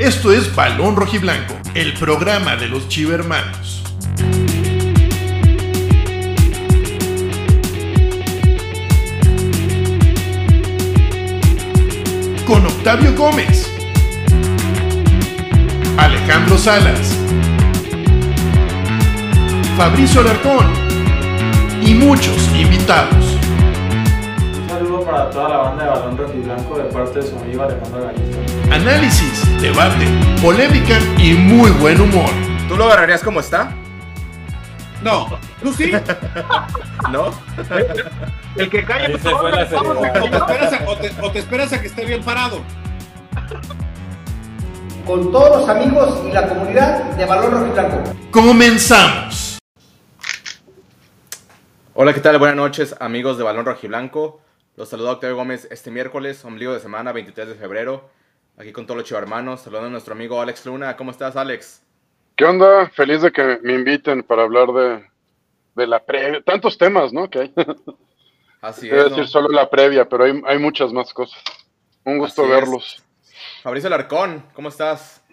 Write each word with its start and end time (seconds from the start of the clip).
Esto 0.00 0.32
es 0.32 0.56
Balón 0.56 0.96
Rojiblanco, 0.96 1.58
el 1.74 1.92
programa 1.92 2.56
de 2.56 2.68
los 2.68 2.88
chivermanos. 2.88 3.84
Con 12.46 12.64
Octavio 12.64 13.14
Gómez, 13.14 13.70
Alejandro 15.98 16.56
Salas, 16.56 17.14
Fabricio 19.76 20.22
Alarcón 20.22 20.66
y 21.82 21.92
muchos 21.92 22.48
invitados. 22.58 23.36
Un 24.62 24.66
saludo 24.66 25.04
para 25.04 25.28
toda 25.28 25.48
la 25.50 25.56
banda 25.58 25.84
de 25.84 25.90
Balón 25.90 26.16
Rojiblanco 26.16 26.78
de 26.78 26.84
parte 26.84 27.18
de 27.18 27.26
su 27.26 27.36
amigo 27.38 27.64
Alejandro 27.64 28.02
Garista. 28.02 28.29
Análisis, 28.70 29.60
debate, 29.60 30.06
polémica 30.40 31.00
y 31.18 31.34
muy 31.34 31.72
buen 31.72 32.00
humor. 32.00 32.30
¿Tú 32.68 32.76
lo 32.76 32.84
agarrarías 32.84 33.20
como 33.20 33.40
está? 33.40 33.74
No, 35.02 35.26
tú 35.60 35.72
sí. 35.72 35.90
¿No? 37.10 37.30
El 38.54 38.70
que 38.70 38.84
cae 38.84 39.10
por 39.10 39.20
se 39.20 39.28
favor, 39.28 39.40
fue 39.40 39.50
la 39.50 39.64
vamos, 39.64 39.96
o, 39.96 40.30
te 40.30 40.36
esperas 40.36 40.72
a, 40.72 40.88
o, 40.88 40.96
te, 40.96 41.12
o 41.20 41.32
te 41.32 41.38
esperas 41.40 41.72
a 41.72 41.80
que 41.80 41.88
esté 41.88 42.04
bien 42.04 42.22
parado. 42.22 42.62
con 45.04 45.32
todos 45.32 45.62
los 45.62 45.68
amigos 45.68 46.22
y 46.28 46.32
la 46.32 46.48
comunidad 46.48 47.04
de 47.16 47.24
Balón 47.24 47.50
Rojiblanco. 47.50 48.14
Comenzamos. 48.30 49.58
Hola, 51.94 52.14
¿qué 52.14 52.20
tal? 52.20 52.38
Buenas 52.38 52.56
noches, 52.56 52.94
amigos 53.00 53.36
de 53.36 53.42
Balón 53.42 53.66
Rojiblanco. 53.66 54.40
Los 54.76 54.90
saluda 54.90 55.10
Octavio 55.10 55.34
Gómez 55.34 55.66
este 55.72 55.90
miércoles, 55.90 56.44
ombligo 56.44 56.72
de 56.72 56.78
semana, 56.78 57.10
23 57.10 57.48
de 57.48 57.54
febrero. 57.56 58.19
Aquí 58.60 58.72
con 58.72 58.84
todos 58.84 58.98
los 58.98 59.08
chivarmanos, 59.08 59.62
saludando 59.62 59.86
a 59.86 59.90
nuestro 59.90 60.12
amigo 60.12 60.38
Alex 60.38 60.66
Luna. 60.66 60.94
¿Cómo 60.94 61.12
estás, 61.12 61.34
Alex? 61.34 61.82
¿Qué 62.36 62.44
onda? 62.44 62.90
Feliz 62.90 63.22
de 63.22 63.32
que 63.32 63.58
me 63.62 63.72
inviten 63.72 64.22
para 64.22 64.42
hablar 64.42 64.66
de, 64.68 65.02
de 65.76 65.86
la 65.86 66.04
previa. 66.04 66.42
Tantos 66.42 66.76
temas, 66.76 67.10
¿no? 67.10 67.30
Que 67.30 67.38
hay. 67.38 67.54
Así 68.60 68.82
Quiero 68.82 68.98
es, 68.98 69.04
decir 69.04 69.24
¿no? 69.24 69.28
solo 69.30 69.48
la 69.48 69.70
previa, 69.70 70.06
pero 70.06 70.24
hay, 70.24 70.42
hay 70.44 70.58
muchas 70.58 70.92
más 70.92 71.14
cosas. 71.14 71.42
Un 72.04 72.18
gusto 72.18 72.42
Así 72.42 72.52
es. 72.52 72.60
verlos. 72.60 73.02
Fabricio 73.62 73.86
Alarcón, 73.86 74.44
¿cómo 74.52 74.68
estás? 74.68 75.24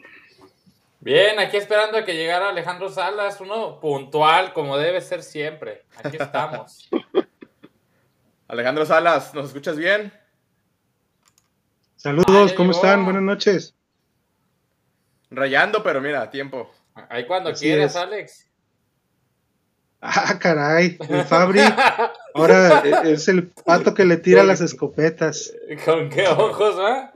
Bien, 1.02 1.38
aquí 1.38 1.58
esperando 1.58 1.98
a 1.98 2.06
que 2.06 2.16
llegara 2.16 2.48
Alejandro 2.48 2.88
Salas, 2.88 3.42
uno 3.42 3.82
puntual 3.82 4.54
como 4.54 4.78
debe 4.78 5.02
ser 5.02 5.22
siempre. 5.22 5.84
Aquí 6.02 6.16
estamos. 6.18 6.88
Alejandro 8.48 8.86
Salas, 8.86 9.34
¿nos 9.34 9.48
escuchas 9.48 9.76
bien? 9.76 10.14
Saludos, 12.12 12.52
Ah, 12.54 12.56
¿cómo 12.56 12.72
están? 12.72 13.04
Buenas 13.04 13.22
noches. 13.22 13.76
Rayando, 15.30 15.84
pero 15.84 16.00
mira, 16.00 16.22
a 16.22 16.30
tiempo. 16.30 16.72
Ahí 17.10 17.26
cuando 17.28 17.50
Así 17.50 17.66
quieras, 17.66 17.92
es. 17.92 18.02
Alex. 18.02 18.48
Ah, 20.00 20.38
caray, 20.40 20.98
el 21.10 21.24
Fabri 21.26 21.60
ahora 22.34 22.82
e- 22.86 23.12
es 23.12 23.28
el 23.28 23.48
pato 23.50 23.94
que 23.94 24.06
le 24.06 24.16
tira 24.16 24.44
las 24.44 24.62
escopetas. 24.62 25.52
¿Con 25.84 26.08
qué 26.10 26.30
ojos, 26.30 26.80
va? 26.80 27.12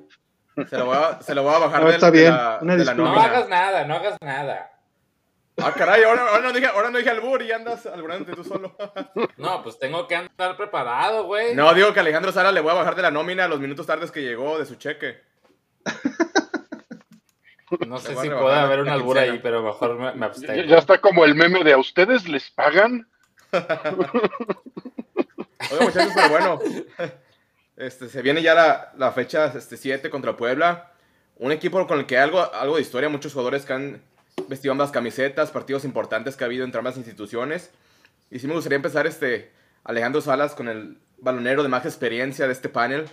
Se 0.69 0.77
lo 0.77 0.87
voy 0.87 0.97
a, 0.97 1.21
se 1.21 1.35
lo 1.35 1.43
voy 1.43 1.53
a 1.55 1.59
bajar 1.59 1.81
No, 1.83 1.87
de, 1.87 1.93
está 1.93 2.11
de 2.11 2.19
bien, 2.19 2.33
la, 2.33 2.59
una 2.61 2.75
de 2.75 2.83
la 2.83 2.93
No 2.93 3.17
hagas 3.17 3.47
nada, 3.47 3.85
no 3.85 3.95
hagas 3.95 4.17
nada. 4.21 4.71
Ah, 5.63 5.73
caray, 5.75 6.03
ahora, 6.03 6.27
ahora, 6.27 6.41
no 6.41 6.53
dije, 6.53 6.67
ahora 6.67 6.89
no 6.89 6.97
dije 6.97 7.09
albur 7.09 7.41
y 7.41 7.51
andas 7.51 7.85
alburándote 7.85 8.35
tú 8.35 8.43
solo. 8.43 8.75
No, 9.37 9.63
pues 9.63 9.79
tengo 9.79 10.07
que 10.07 10.15
andar 10.15 10.57
preparado, 10.57 11.25
güey. 11.25 11.55
No, 11.55 11.73
digo 11.73 11.93
que 11.93 11.99
a 11.99 12.03
Alejandro 12.03 12.31
Sala 12.31 12.51
le 12.51 12.61
voy 12.61 12.71
a 12.71 12.75
bajar 12.75 12.95
de 12.95 13.01
la 13.03 13.11
nómina 13.11 13.47
los 13.47 13.59
minutos 13.59 13.85
tardes 13.87 14.11
que 14.11 14.21
llegó 14.21 14.59
de 14.59 14.65
su 14.65 14.75
cheque. 14.75 15.19
No 17.87 17.97
sé 17.99 18.13
a 18.13 18.21
si 18.21 18.29
puede 18.29 18.59
haber 18.59 18.81
un 18.81 18.89
albur 18.89 19.17
ahí, 19.17 19.39
pero 19.41 19.63
mejor 19.63 19.95
me, 19.97 20.11
me 20.13 20.19
Ya, 20.19 20.25
abstengo. 20.25 20.61
ya 20.63 20.77
está 20.77 20.99
como 20.99 21.23
el 21.25 21.35
meme 21.35 21.63
de 21.63 21.73
¿a 21.73 21.77
ustedes 21.77 22.27
les 22.27 22.49
pagan? 22.51 23.07
Oye, 23.53 23.65
muchachos, 25.81 26.11
pero 26.15 26.29
bueno. 26.29 26.59
Este, 27.77 28.09
se 28.09 28.21
viene 28.21 28.41
ya 28.41 28.53
la, 28.53 28.91
la 28.97 29.11
fecha 29.11 29.45
este, 29.55 29.77
7 29.77 30.09
contra 30.09 30.35
Puebla. 30.35 30.91
Un 31.37 31.51
equipo 31.51 31.85
con 31.87 31.99
el 31.99 32.05
que 32.05 32.17
hay 32.17 32.23
algo, 32.23 32.53
algo 32.53 32.75
de 32.75 32.81
historia, 32.81 33.09
muchos 33.09 33.33
jugadores 33.33 33.65
que 33.65 33.73
han 33.73 34.03
vestido 34.47 34.71
ambas 34.71 34.91
camisetas, 34.91 35.51
partidos 35.51 35.85
importantes 35.85 36.35
que 36.35 36.43
ha 36.43 36.47
habido 36.47 36.65
entre 36.65 36.79
ambas 36.79 36.97
instituciones. 36.97 37.71
Y 38.29 38.39
sí 38.39 38.47
me 38.47 38.53
gustaría 38.53 38.77
empezar, 38.77 39.07
este, 39.07 39.51
Alejandro 39.83 40.21
Salas, 40.21 40.55
con 40.55 40.67
el 40.67 40.97
balonero 41.17 41.63
de 41.63 41.69
más 41.69 41.85
experiencia 41.85 42.47
de 42.47 42.53
este 42.53 42.69
panel. 42.69 43.05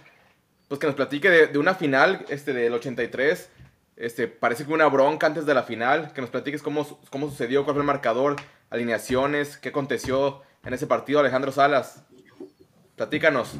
Pues 0.68 0.78
que 0.78 0.86
nos 0.86 0.96
platique 0.96 1.30
de, 1.30 1.58
una 1.58 1.74
final 1.74 2.24
este, 2.28 2.52
del 2.52 2.74
83. 2.74 3.48
Este, 3.96 4.28
parece 4.28 4.64
que 4.64 4.72
una 4.72 4.86
bronca 4.86 5.26
antes 5.26 5.46
de 5.46 5.54
la 5.54 5.62
final. 5.62 6.12
Que 6.12 6.20
nos 6.20 6.30
platiques 6.30 6.62
cómo, 6.62 7.00
cómo 7.10 7.30
sucedió, 7.30 7.64
cuál 7.64 7.74
fue 7.74 7.82
el 7.82 7.86
marcador, 7.86 8.36
alineaciones, 8.70 9.56
qué 9.56 9.70
aconteció 9.70 10.42
en 10.64 10.74
ese 10.74 10.86
partido, 10.86 11.20
Alejandro 11.20 11.52
Salas. 11.52 12.04
Platícanos. 12.96 13.54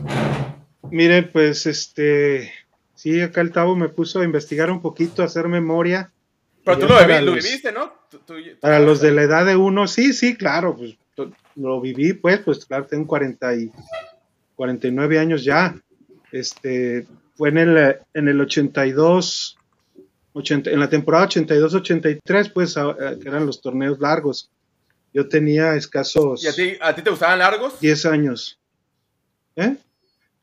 Miren, 0.91 1.31
pues 1.33 1.67
este, 1.67 2.53
sí, 2.95 3.21
acá 3.21 3.41
el 3.41 3.53
Tavo 3.53 3.77
me 3.77 3.89
puso 3.89 4.21
a 4.21 4.25
investigar 4.25 4.71
un 4.71 4.81
poquito, 4.81 5.23
a 5.23 5.27
hacer 5.27 5.49
memoria. 5.49 6.13
Pero 6.77 6.87
tú 6.87 6.95
lo, 7.25 7.33
viviste, 7.34 7.73
¿no? 7.73 7.93
Tú- 8.11 8.19
tú- 8.27 8.34
Para 8.61 8.79
los 8.81 9.01
de 9.01 9.12
la 9.12 9.23
edad 9.23 9.47
de 9.47 9.56
uno, 9.56 9.87
sí, 9.87 10.12
sí, 10.12 10.37
claro, 10.37 10.77
pues 10.77 10.97
lo 11.56 11.81
viví, 11.81 12.12
pues, 12.15 12.39
pues 12.41 12.65
claro, 12.67 12.87
tengo 12.87 13.06
40 13.06 13.55
y 13.56 13.71
49 14.55 15.19
años 15.19 15.45
ya. 15.45 15.75
Este, 16.33 17.07
fue 17.37 17.49
en 17.51 17.59
el, 17.59 17.99
en 18.15 18.28
el 18.28 18.41
82, 18.41 19.57
80, 20.34 20.71
en 20.71 20.81
la 20.81 20.89
temporada 20.89 21.27
82-83, 21.27 22.53
pues, 22.53 22.77
a- 22.77 22.91
a- 22.91 23.19
que 23.21 23.28
eran 23.28 23.47
los 23.47 23.61
torneos 23.61 23.99
largos. 23.99 24.51
Yo 25.12 25.27
tenía 25.28 25.75
escasos 25.75 26.45
¿Y 26.45 26.49
a 26.49 26.53
ti, 26.53 26.77
a 26.81 26.95
ti 26.95 27.03
te 27.03 27.11
gustaban 27.11 27.39
largos? 27.39 27.81
10 27.81 28.05
años. 28.07 28.59
¿Eh? 29.57 29.75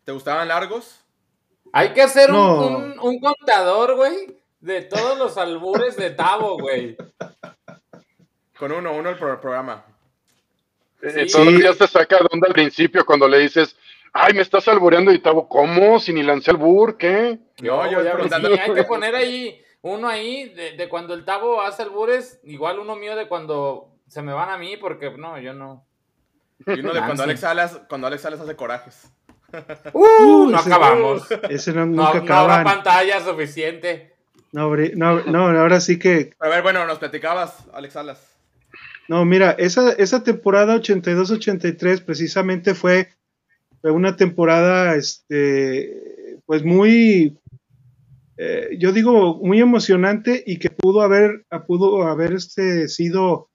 ¿Te 0.03 0.11
gustaban 0.11 0.47
largos? 0.47 0.99
Hay 1.71 1.93
que 1.93 2.01
hacer 2.01 2.29
un- 2.31 2.35
No. 2.35 2.67
un, 2.77 2.99
un 2.99 3.19
contador, 3.19 3.95
güey, 3.95 4.35
de 4.65 4.81
todos 4.81 5.17
los 5.17 5.37
albures 5.37 5.95
de 5.95 6.09
Tavo, 6.11 6.57
güey. 6.57 6.97
Con 8.57 8.71
uno, 8.71 8.93
uno 8.93 9.09
el 9.09 9.17
pro- 9.17 9.39
programa. 9.39 9.85
Eh, 11.01 11.25
Sí. 11.27 11.33
todavía 11.33 11.73
se 11.73 11.87
saca 11.87 12.17
de 12.17 12.27
onda 12.31 12.47
al 12.47 12.53
principio 12.53 13.05
cuando 13.05 13.27
le 13.27 13.39
dices, 13.39 13.75
ay, 14.13 14.33
me 14.33 14.41
estás 14.41 14.67
albureando 14.67 15.11
y 15.11 15.19
Tavo, 15.19 15.47
¿cómo? 15.47 15.99
Si 15.99 16.13
ni 16.13 16.23
lancé 16.23 16.51
albur, 16.51 16.97
¿qué? 16.97 17.37
No, 17.61 17.89
yo 17.91 18.01
ya 18.03 18.13
preguntando. 18.13 18.49
hay 18.49 18.73
que 18.73 18.83
poner 18.85 19.13
ahí 19.15 19.61
uno 19.81 20.07
ahí 20.07 20.49
de, 20.49 20.71
de 20.71 20.89
cuando 20.89 21.13
el 21.13 21.25
Tavo 21.25 21.61
hace 21.61 21.83
albures, 21.83 22.39
igual 22.43 22.79
uno 22.79 22.95
mío 22.95 23.15
de 23.15 23.27
cuando 23.27 23.91
se 24.07 24.21
me 24.23 24.33
van 24.33 24.49
a 24.49 24.57
mí, 24.57 24.77
porque 24.77 25.11
no, 25.11 25.39
yo 25.39 25.53
no. 25.53 25.85
Y 26.65 26.79
uno 26.79 26.91
de 26.93 26.99
cuando. 27.01 27.21
Alex 27.23 27.39
Salas, 27.41 27.81
cuando 27.87 28.07
Alex 28.07 28.21
Salas 28.23 28.39
hace 28.39 28.55
corajes. 28.55 29.11
Uh, 29.93 30.49
no 30.49 30.57
ese- 30.59 30.69
acabamos. 30.69 31.27
Ese 31.49 31.71
no, 31.73 31.85
No, 31.85 32.13
nunca 32.13 32.13
no 32.13 32.35
habrá 32.35 32.55
acaban. 32.59 32.63
pantalla 32.63 33.19
suficiente. 33.21 34.14
No, 34.55 34.69
habrí- 34.71 34.93
no, 34.95 35.21
no, 35.25 35.47
ahora 35.49 35.81
sí 35.81 35.99
que 35.99 36.31
A 36.39 36.47
ver, 36.47 36.63
bueno, 36.63 36.87
nos 36.87 36.97
platicabas, 36.97 37.65
Alex 37.73 37.93
Salas. 37.93 38.37
No, 39.09 39.25
mira, 39.25 39.51
esa, 39.51 39.91
esa 39.91 40.23
temporada 40.23 40.77
82-83 40.77 41.99
precisamente 42.05 42.73
fue, 42.73 43.09
fue 43.81 43.91
una 43.91 44.15
temporada, 44.15 44.95
este, 44.95 46.39
pues 46.45 46.63
muy, 46.63 47.37
eh, 48.37 48.69
yo 48.79 48.93
digo, 48.93 49.41
muy 49.43 49.59
emocionante 49.59 50.41
y 50.47 50.57
que 50.57 50.69
pudo 50.69 51.01
haber, 51.01 51.45
pudo 51.67 52.03
haber 52.03 52.31
este, 52.31 52.87
sido 52.87 53.49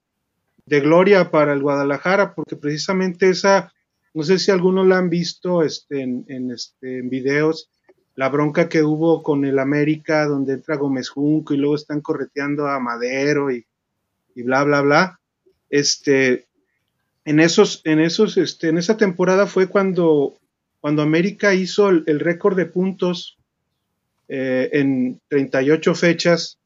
de 0.67 0.81
gloria 0.81 1.31
para 1.31 1.55
el 1.55 1.63
Guadalajara, 1.63 2.35
porque 2.35 2.57
precisamente 2.57 3.31
esa, 3.31 3.73
no 4.13 4.23
sé 4.23 4.39
si 4.39 4.51
algunos 4.51 4.87
la 4.87 4.99
han 4.99 5.09
visto 5.09 5.63
este, 5.63 6.03
en, 6.03 6.27
en, 6.29 6.51
este, 6.51 6.99
en 6.99 7.09
videos, 7.09 7.71
la 8.21 8.29
bronca 8.29 8.69
que 8.69 8.83
hubo 8.83 9.23
con 9.23 9.47
el 9.47 9.59
América, 9.59 10.27
donde 10.27 10.53
entra 10.53 10.77
Gómez 10.77 11.09
Junco 11.09 11.55
y 11.55 11.57
luego 11.57 11.75
están 11.75 12.03
correteando 12.03 12.67
a 12.69 12.79
Madero 12.79 13.51
y, 13.51 13.65
y 14.35 14.43
bla, 14.43 14.63
bla, 14.63 14.83
bla 14.83 15.21
este, 15.71 16.45
en 17.25 17.41
esos, 17.41 17.81
en 17.85 17.99
esos, 17.99 18.37
este, 18.37 18.69
en 18.69 18.77
esa 18.77 18.99
temporada 18.99 19.47
fue 19.47 19.69
cuando, 19.69 20.37
cuando 20.83 21.01
América 21.01 21.55
hizo 21.55 21.89
el, 21.89 22.21
récord 22.21 22.59
de 22.59 22.67
puntos 22.67 23.39
eh, 24.29 24.69
en 24.75 25.19
38 25.29 25.95
fechas, 25.95 26.59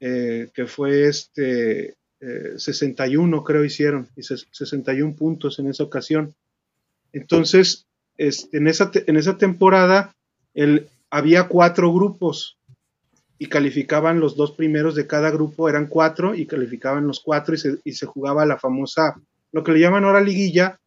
eh, 0.00 0.48
que 0.54 0.66
fue 0.66 1.06
este 1.06 1.94
eh, 2.20 2.54
61 2.56 3.44
creo 3.44 3.64
hicieron, 3.64 4.08
y 4.16 4.22
ses- 4.22 4.48
61 4.50 5.14
puntos 5.14 5.60
en 5.60 5.68
esa 5.68 5.84
ocasión. 5.84 6.34
Entonces, 7.12 7.86
este, 8.18 8.56
en, 8.56 8.66
esa, 8.66 8.90
en 8.92 9.16
esa 9.16 9.38
temporada 9.38 10.16
había 11.10 11.48
cuatro 11.48 11.92
grupos 11.92 12.56
y 13.38 13.46
calificaban 13.46 14.20
los 14.20 14.36
dos 14.36 14.52
primeros 14.52 14.94
de 14.94 15.06
cada 15.06 15.30
grupo, 15.30 15.68
eran 15.68 15.86
cuatro 15.86 16.34
y 16.34 16.46
calificaban 16.46 17.06
los 17.06 17.20
cuatro 17.20 17.54
y 17.54 17.58
se, 17.58 17.78
y 17.84 17.92
se 17.92 18.06
jugaba 18.06 18.46
la 18.46 18.58
famosa, 18.58 19.16
lo 19.52 19.62
que 19.62 19.72
le 19.72 19.80
llaman 19.80 20.04
ahora 20.04 20.20
liguilla, 20.20 20.78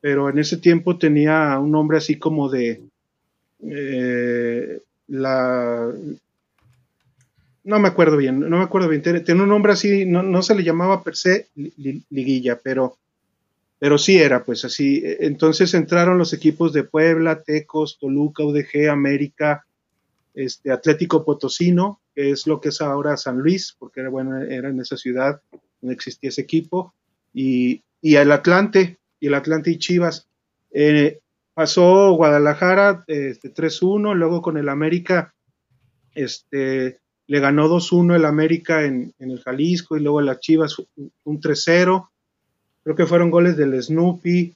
pero 0.00 0.28
en 0.28 0.38
ese 0.38 0.56
tiempo 0.56 0.98
tenía 0.98 1.58
un 1.58 1.70
nombre 1.70 1.98
así 1.98 2.18
como 2.18 2.48
de 2.48 2.82
eh, 3.64 4.80
la 5.08 5.92
no 7.64 7.78
me 7.78 7.88
acuerdo 7.88 8.16
bien, 8.16 8.40
no 8.40 8.58
me 8.58 8.64
acuerdo 8.64 8.88
bien, 8.88 9.02
tiene 9.02 9.42
un 9.42 9.48
nombre 9.48 9.72
así, 9.72 10.04
no 10.04 10.42
se 10.42 10.54
le 10.54 10.64
llamaba 10.64 11.02
per 11.04 11.14
se 11.14 11.46
liguilla, 11.54 12.58
pero, 12.60 12.96
pero 13.82 13.98
sí 13.98 14.16
era 14.16 14.44
pues 14.44 14.64
así. 14.64 15.02
Entonces 15.04 15.74
entraron 15.74 16.16
los 16.16 16.32
equipos 16.32 16.72
de 16.72 16.84
Puebla, 16.84 17.42
Tecos, 17.42 17.98
Toluca, 17.98 18.44
UDG, 18.44 18.88
América, 18.88 19.66
este, 20.34 20.70
Atlético 20.70 21.24
Potosino, 21.24 22.00
que 22.14 22.30
es 22.30 22.46
lo 22.46 22.60
que 22.60 22.68
es 22.68 22.80
ahora 22.80 23.16
San 23.16 23.38
Luis, 23.38 23.74
porque 23.76 23.98
era, 23.98 24.08
bueno, 24.08 24.40
era 24.40 24.68
en 24.68 24.78
esa 24.78 24.96
ciudad 24.96 25.42
donde 25.80 25.94
existía 25.94 26.28
ese 26.28 26.42
equipo, 26.42 26.94
y, 27.34 27.82
y 28.00 28.14
el 28.14 28.30
Atlante, 28.30 28.98
y 29.18 29.26
el 29.26 29.34
Atlante 29.34 29.72
y 29.72 29.78
Chivas. 29.78 30.28
Eh, 30.70 31.18
pasó 31.52 32.12
Guadalajara 32.12 33.02
este, 33.08 33.52
3-1, 33.52 34.14
luego 34.14 34.42
con 34.42 34.58
el 34.58 34.68
América 34.68 35.34
este, 36.14 37.00
le 37.26 37.40
ganó 37.40 37.68
2-1 37.68 38.14
el 38.14 38.26
América 38.26 38.84
en, 38.84 39.12
el 39.18 39.40
Jalisco 39.40 39.96
y 39.96 40.02
luego 40.02 40.20
las 40.20 40.38
Chivas 40.38 40.76
un 41.24 41.40
3-0. 41.40 42.10
Creo 42.84 42.96
que 42.96 43.06
fueron 43.06 43.30
goles 43.30 43.56
del 43.56 43.80
Snoopy, 43.80 44.54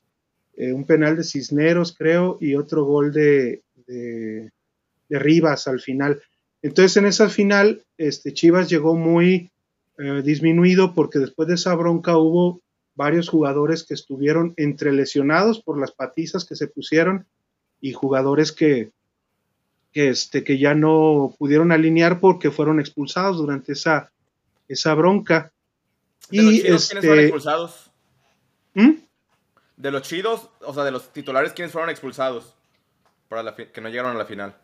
eh, 0.56 0.73
un 0.73 0.84
penal 0.84 1.17
de 1.17 1.25
Cisneros, 1.25 1.94
creo, 1.96 2.38
y 2.40 2.55
otro 2.55 2.84
gol 2.84 3.12
de, 3.12 3.62
de, 3.87 4.50
Rivas 5.08 5.69
al 5.69 5.81
final. 5.81 6.20
Entonces 6.62 6.96
en 6.96 7.06
esa 7.06 7.28
final, 7.28 7.82
este, 7.96 8.32
Chivas 8.32 8.69
llegó 8.69 8.96
muy 8.96 9.50
eh, 9.99 10.23
disminuido 10.25 10.94
porque 10.94 11.19
después 11.19 11.46
de 11.46 11.55
esa 11.55 11.75
bronca 11.75 12.17
hubo 12.17 12.61
varios 12.96 13.28
jugadores 13.28 13.84
que 13.84 13.94
estuvieron 13.94 14.55
entre 14.56 14.93
lesionados 14.93 15.62
por 15.62 15.78
las 15.78 15.93
patizas 15.93 16.44
que 16.44 16.56
se 16.56 16.67
pusieron 16.67 17.26
y 17.81 17.93
jugadores 17.93 18.50
que, 18.50 18.90
que, 19.93 20.08
este, 20.08 20.43
que 20.43 20.58
ya 20.58 20.75
no 20.75 21.34
pudieron 21.38 21.70
alinear 21.70 22.19
porque 22.19 22.50
fueron 22.50 22.81
expulsados 22.81 23.37
durante 23.37 23.73
esa, 23.73 24.11
esa 24.67 24.94
bronca. 24.94 25.52
¿De 26.31 26.38
y 26.38 26.62
los 26.62 26.90
este... 26.90 27.06
fueron 27.06 27.25
expulsados? 27.25 27.86
¿Mm? 28.76 28.93
De 29.78 29.90
los 29.90 30.02
chidos, 30.02 30.50
o 30.61 30.75
sea, 30.75 30.84
de 30.84 30.90
los 30.90 31.11
titulares, 31.12 31.55
¿quiénes 31.55 31.73
fueron 31.73 31.90
expulsados? 31.90 32.55
Para 33.28 33.43
la 33.43 33.56
que 33.56 33.81
no 33.81 33.88
llegaron 33.88 34.14
a 34.14 34.19
la 34.19 34.26
final. 34.26 34.55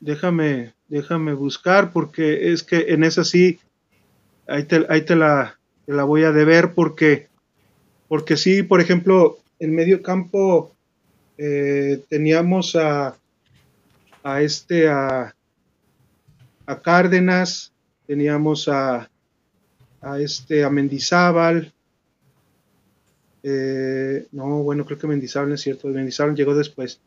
déjame, 0.00 0.72
déjame 0.88 1.34
buscar, 1.34 1.92
porque 1.92 2.52
es 2.52 2.62
que 2.62 2.92
en 2.94 3.04
esa 3.04 3.22
sí, 3.22 3.60
ahí 4.48 4.64
te, 4.64 4.86
ahí 4.88 5.02
te 5.02 5.14
la, 5.14 5.58
te 5.84 5.92
la 5.92 6.04
voy 6.04 6.24
a 6.24 6.32
deber, 6.32 6.72
porque, 6.72 7.28
porque 8.08 8.38
sí, 8.38 8.62
por 8.62 8.80
ejemplo, 8.80 9.38
en 9.58 9.74
medio 9.74 10.02
campo 10.02 10.74
eh, 11.36 12.02
teníamos 12.08 12.76
a, 12.76 13.14
a 14.22 14.40
este, 14.40 14.88
a, 14.88 15.34
a 16.64 16.80
Cárdenas, 16.80 17.72
teníamos 18.06 18.68
a, 18.68 19.10
a 20.00 20.18
este, 20.18 20.64
a 20.64 20.70
Mendizábal, 20.70 21.73
eh, 23.44 24.26
no, 24.32 24.62
bueno, 24.62 24.84
creo 24.84 24.98
que 24.98 25.06
Mendizábal 25.06 25.52
es 25.52 25.60
cierto, 25.60 25.88
Mendizábal 25.88 26.34
llegó 26.34 26.54
después. 26.54 27.00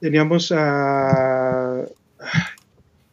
Teníamos 0.00 0.52
a... 0.54 1.84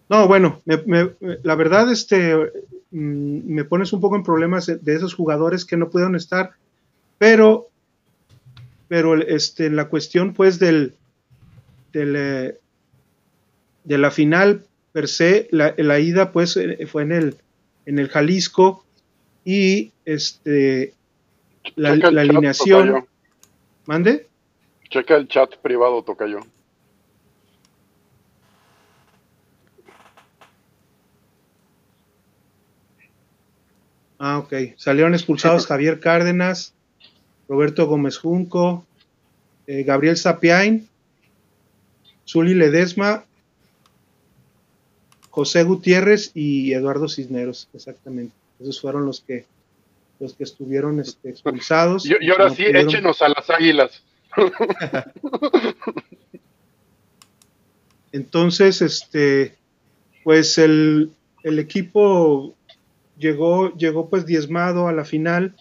No, 0.09 0.27
bueno, 0.27 0.61
la 0.65 1.55
verdad, 1.55 1.89
este, 1.89 2.35
mm, 2.91 3.53
me 3.53 3.63
pones 3.63 3.93
un 3.93 4.01
poco 4.01 4.17
en 4.17 4.23
problemas 4.23 4.65
de 4.67 4.93
esos 4.93 5.15
jugadores 5.15 5.63
que 5.63 5.77
no 5.77 5.89
pudieron 5.89 6.17
estar, 6.17 6.51
pero 7.17 7.71
pero 8.91 9.15
este, 9.15 9.69
la 9.69 9.87
cuestión 9.87 10.33
pues 10.33 10.59
del, 10.59 10.95
eh, 11.93 12.57
de 13.85 13.97
la 13.97 14.11
final 14.11 14.65
per 14.91 15.07
se, 15.07 15.47
la, 15.51 15.99
ida 16.01 16.33
pues 16.33 16.57
eh, 16.57 16.85
fue 16.87 17.03
en 17.03 17.13
el, 17.13 17.37
en 17.85 17.99
el 17.99 18.09
Jalisco 18.09 18.83
y 19.45 19.93
este 20.03 20.93
la, 21.75 21.91
alineación. 22.21 23.07
¿Mande? 23.85 24.27
Checa 24.89 25.15
el 25.15 25.27
chat 25.27 25.55
privado, 25.57 26.03
yo. 26.27 26.39
Ah, 34.23 34.37
ok. 34.37 34.53
Salieron 34.77 35.15
expulsados 35.15 35.65
Javier 35.65 35.99
Cárdenas, 35.99 36.75
Roberto 37.49 37.87
Gómez 37.87 38.17
Junco, 38.17 38.85
eh, 39.65 39.83
Gabriel 39.83 40.15
Sapiain, 40.15 40.87
Zuli 42.27 42.53
Ledesma, 42.53 43.25
José 45.31 45.63
Gutiérrez 45.63 46.31
y 46.35 46.73
Eduardo 46.73 47.09
Cisneros, 47.09 47.67
exactamente. 47.73 48.35
Esos 48.59 48.79
fueron 48.79 49.05
los 49.05 49.21
que 49.21 49.45
los 50.21 50.35
que 50.35 50.43
estuvieron 50.43 50.99
este, 50.99 51.31
expulsados. 51.31 52.05
Y, 52.05 52.29
ahora 52.29 52.51
sí, 52.51 52.63
échenos 52.63 53.23
a 53.23 53.29
las 53.29 53.49
águilas. 53.49 54.03
Entonces, 58.11 58.83
este, 58.83 59.55
pues 60.23 60.59
el, 60.59 61.11
el, 61.43 61.57
equipo 61.57 62.53
llegó, 63.17 63.75
llegó 63.75 64.09
pues 64.09 64.27
diezmado 64.27 64.87
a 64.87 64.93
la 64.93 65.05
final 65.05 65.55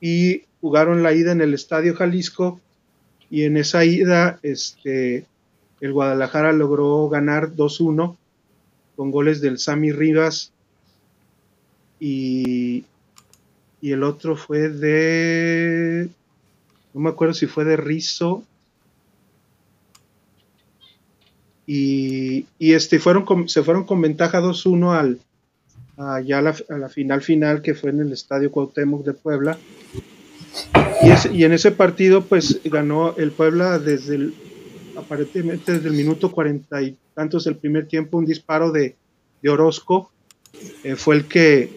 y 0.00 0.44
jugaron 0.62 1.02
la 1.02 1.12
ida 1.12 1.32
en 1.32 1.42
el 1.42 1.52
Estadio 1.52 1.94
Jalisco 1.94 2.60
y 3.28 3.42
en 3.42 3.58
esa 3.58 3.84
ida 3.84 4.38
este, 4.42 5.26
el 5.82 5.92
Guadalajara 5.92 6.52
logró 6.52 7.08
ganar 7.10 7.52
2-1 7.52 8.16
con 8.96 9.10
goles 9.10 9.42
del 9.42 9.58
Sami 9.58 9.92
Rivas 9.92 10.52
y, 12.00 12.84
y 13.80 13.92
el 13.92 14.02
otro 14.02 14.36
fue 14.36 14.68
de 14.68 16.08
no 16.94 17.00
me 17.00 17.10
acuerdo 17.10 17.34
si 17.34 17.46
fue 17.46 17.64
de 17.64 17.76
Rizo 17.76 18.42
y, 21.66 22.46
y 22.58 22.72
este 22.72 22.98
fueron 22.98 23.48
se 23.48 23.62
fueron 23.62 23.84
con 23.84 24.00
ventaja 24.00 24.40
2-1 24.40 24.98
al 24.98 25.20
ya 26.24 26.38
a 26.38 26.42
la, 26.42 26.54
a 26.68 26.78
la 26.78 26.88
final 26.88 27.22
final 27.22 27.60
que 27.60 27.74
fue 27.74 27.90
en 27.90 28.00
el 28.00 28.12
Estadio 28.12 28.50
Cuauhtémoc 28.50 29.04
de 29.04 29.14
Puebla. 29.14 29.58
Y, 31.32 31.44
en 31.44 31.52
ese 31.52 31.72
partido, 31.72 32.24
pues 32.24 32.60
ganó 32.64 33.16
el 33.16 33.30
Puebla 33.30 33.78
desde 33.78 34.16
el, 34.16 34.34
aparentemente 34.96 35.72
desde 35.72 35.88
el 35.88 35.94
minuto 35.94 36.32
cuarenta 36.32 36.82
y 36.82 36.96
tantos 37.14 37.44
del 37.44 37.56
primer 37.56 37.86
tiempo, 37.86 38.18
un 38.18 38.26
disparo 38.26 38.70
de, 38.72 38.96
Orozco 39.48 40.10
eh, 40.82 40.96
fue 40.96 41.14
el 41.16 41.26
que, 41.26 41.70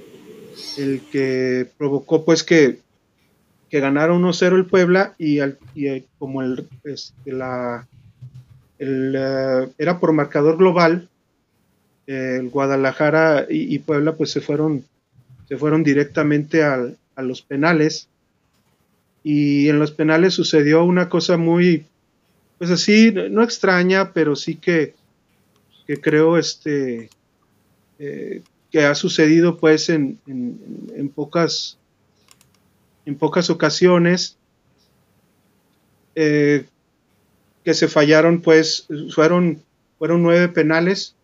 el 0.78 1.02
que 1.12 1.68
provocó 1.78 2.26
pues 2.26 2.44
que, 2.44 2.80
que 3.70 3.80
ganara 3.80 4.14
1-0 4.14 4.56
el 4.56 4.66
Puebla 4.66 5.16
y, 5.18 5.40
al, 5.40 5.58
eh, 5.76 6.04
como 6.20 6.42
el, 6.42 6.68
este, 6.84 7.32
la, 7.32 7.88
el, 8.80 9.16
eh, 9.18 9.70
era 9.78 10.00
por 10.00 10.14
marcador 10.14 10.58
global, 10.58 11.08
el 12.08 12.50
Guadalajara 12.50 13.46
y, 13.50 13.80
Puebla 13.80 14.14
pues 14.16 14.32
se 14.32 14.42
fueron, 14.42 14.84
se 15.48 15.58
fueron 15.58 15.84
directamente 15.84 16.64
al, 16.64 16.98
a 17.16 17.22
los 17.22 17.42
penales. 17.42 18.08
Y 19.24 19.70
en 19.70 19.78
los 19.78 19.92
penales 19.92 20.34
sucedió 20.34 20.84
una 20.84 21.08
cosa 21.08 21.38
muy, 21.38 21.86
pues 22.58 22.72
así, 22.72 23.12
no 23.12 23.44
extraña, 23.44 24.14
pero 24.14 24.36
sí 24.36 24.56
que, 24.56 24.96
que 25.86 26.02
creo 26.02 26.38
este, 26.40 27.10
eh, 28.00 28.42
que 28.72 28.86
ha 28.86 28.96
sucedido 28.96 29.58
pues 29.58 29.90
en, 29.90 30.20
en, 30.28 31.10
pocas, 31.10 31.78
en 33.06 33.18
pocas 33.18 33.50
ocasiones, 33.50 34.38
eh, 36.16 36.66
que 37.64 37.74
se 37.74 37.88
fallaron 37.88 38.42
pues, 38.42 38.88
fueron, 39.14 39.62
fueron 40.00 40.24
nueve 40.24 40.48
penales 40.48 41.16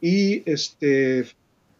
y 0.00 0.42
este, 0.50 1.26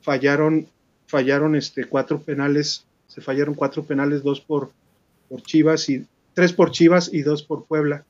fallaron, 0.00 0.68
fallaron 1.06 1.56
este, 1.56 1.84
cuatro 1.84 2.20
penales 2.20 2.86
se 3.16 3.22
fallaron 3.22 3.54
cuatro 3.54 3.82
penales, 3.82 4.22
dos 4.22 4.42
por, 4.42 4.70
por 5.30 5.42
Chivas 5.42 5.88
y 5.88 6.06
tres 6.34 6.52
por 6.52 6.70
Chivas 6.70 7.10
y 7.10 7.22
dos 7.22 7.42
por 7.42 7.64
Puebla. 7.64 8.04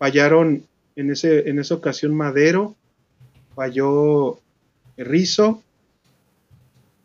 Fallaron 0.00 0.66
en, 0.96 1.10
ese, 1.12 1.48
en 1.48 1.60
esa 1.60 1.76
ocasión 1.76 2.12
Madero, 2.12 2.74
falló 3.54 4.40
Rizo 4.96 5.62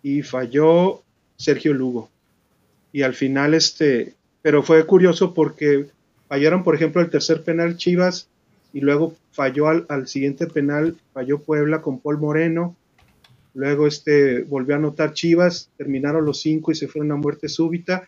y 0.03 0.21
falló 0.21 1.03
Sergio 1.37 1.73
Lugo. 1.73 2.09
Y 2.91 3.01
al 3.01 3.13
final, 3.13 3.53
este, 3.53 4.13
pero 4.41 4.63
fue 4.63 4.85
curioso 4.85 5.33
porque 5.33 5.87
fallaron, 6.27 6.63
por 6.63 6.75
ejemplo, 6.75 7.01
el 7.01 7.09
tercer 7.09 7.43
penal 7.43 7.77
Chivas 7.77 8.27
y 8.73 8.81
luego 8.81 9.15
falló 9.31 9.67
al, 9.67 9.85
al 9.89 10.07
siguiente 10.07 10.47
penal, 10.47 10.97
falló 11.13 11.39
Puebla 11.39 11.81
con 11.81 11.99
Paul 11.99 12.17
Moreno 12.17 12.75
Luego 13.57 13.87
este, 13.87 14.43
volvió 14.43 14.75
a 14.75 14.77
anotar 14.77 15.13
Chivas, 15.13 15.71
terminaron 15.77 16.23
los 16.23 16.41
cinco 16.41 16.71
y 16.71 16.75
se 16.75 16.87
fueron 16.87 17.11
a 17.11 17.15
muerte 17.15 17.49
súbita. 17.49 18.07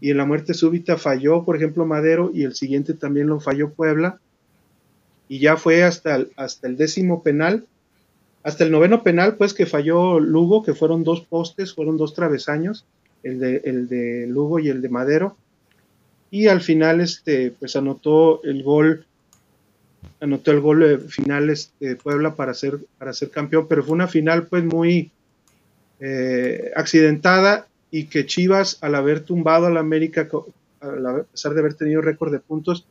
Y 0.00 0.10
en 0.10 0.16
la 0.16 0.24
muerte 0.24 0.54
súbita 0.54 0.96
falló, 0.96 1.44
por 1.44 1.54
ejemplo, 1.54 1.86
Madero 1.86 2.32
y 2.34 2.42
el 2.42 2.56
siguiente 2.56 2.94
también 2.94 3.28
lo 3.28 3.38
falló 3.38 3.70
Puebla. 3.70 4.18
Y 5.28 5.38
ya 5.38 5.56
fue 5.56 5.84
hasta 5.84 6.16
el, 6.16 6.32
hasta 6.34 6.66
el 6.66 6.76
décimo 6.76 7.22
penal 7.22 7.64
hasta 8.48 8.64
el 8.64 8.70
noveno 8.70 9.02
penal, 9.02 9.36
pues 9.36 9.52
que 9.54 9.66
falló 9.66 10.18
Lugo, 10.20 10.62
que 10.62 10.74
fueron 10.74 11.04
dos 11.04 11.20
postes, 11.20 11.74
fueron 11.74 11.96
dos 11.96 12.14
travesaños, 12.14 12.84
el 13.22 13.38
de, 13.38 13.60
el 13.64 13.88
de 13.88 14.26
Lugo 14.26 14.58
y 14.58 14.68
el 14.68 14.80
de 14.80 14.88
Madero. 14.88 15.36
Y 16.30 16.46
al 16.48 16.60
final, 16.60 17.00
este, 17.00 17.52
pues 17.58 17.76
anotó 17.76 18.42
el 18.44 18.62
gol, 18.62 19.04
anotó 20.20 20.50
el 20.50 20.60
gol 20.60 20.82
eh, 20.82 20.98
final 20.98 21.50
este, 21.50 21.96
Puebla 21.96 22.34
para 22.34 22.54
ser, 22.54 22.78
para 22.98 23.12
ser 23.12 23.30
campeón, 23.30 23.66
pero 23.68 23.82
fue 23.84 23.94
una 23.94 24.08
final 24.08 24.46
pues 24.46 24.64
muy 24.64 25.10
eh, 26.00 26.70
accidentada 26.76 27.66
y 27.90 28.04
que 28.04 28.26
Chivas, 28.26 28.78
al 28.82 28.94
haber 28.94 29.20
tumbado 29.20 29.66
América, 29.78 30.28
co- 30.28 30.48
al 30.80 31.04
haber- 31.06 31.22
a 31.22 31.24
pesar 31.24 31.54
de 31.54 31.60
haber 31.60 31.74
tenido 31.74 32.00
récord 32.02 32.32
de 32.32 32.40
puntos, 32.40 32.86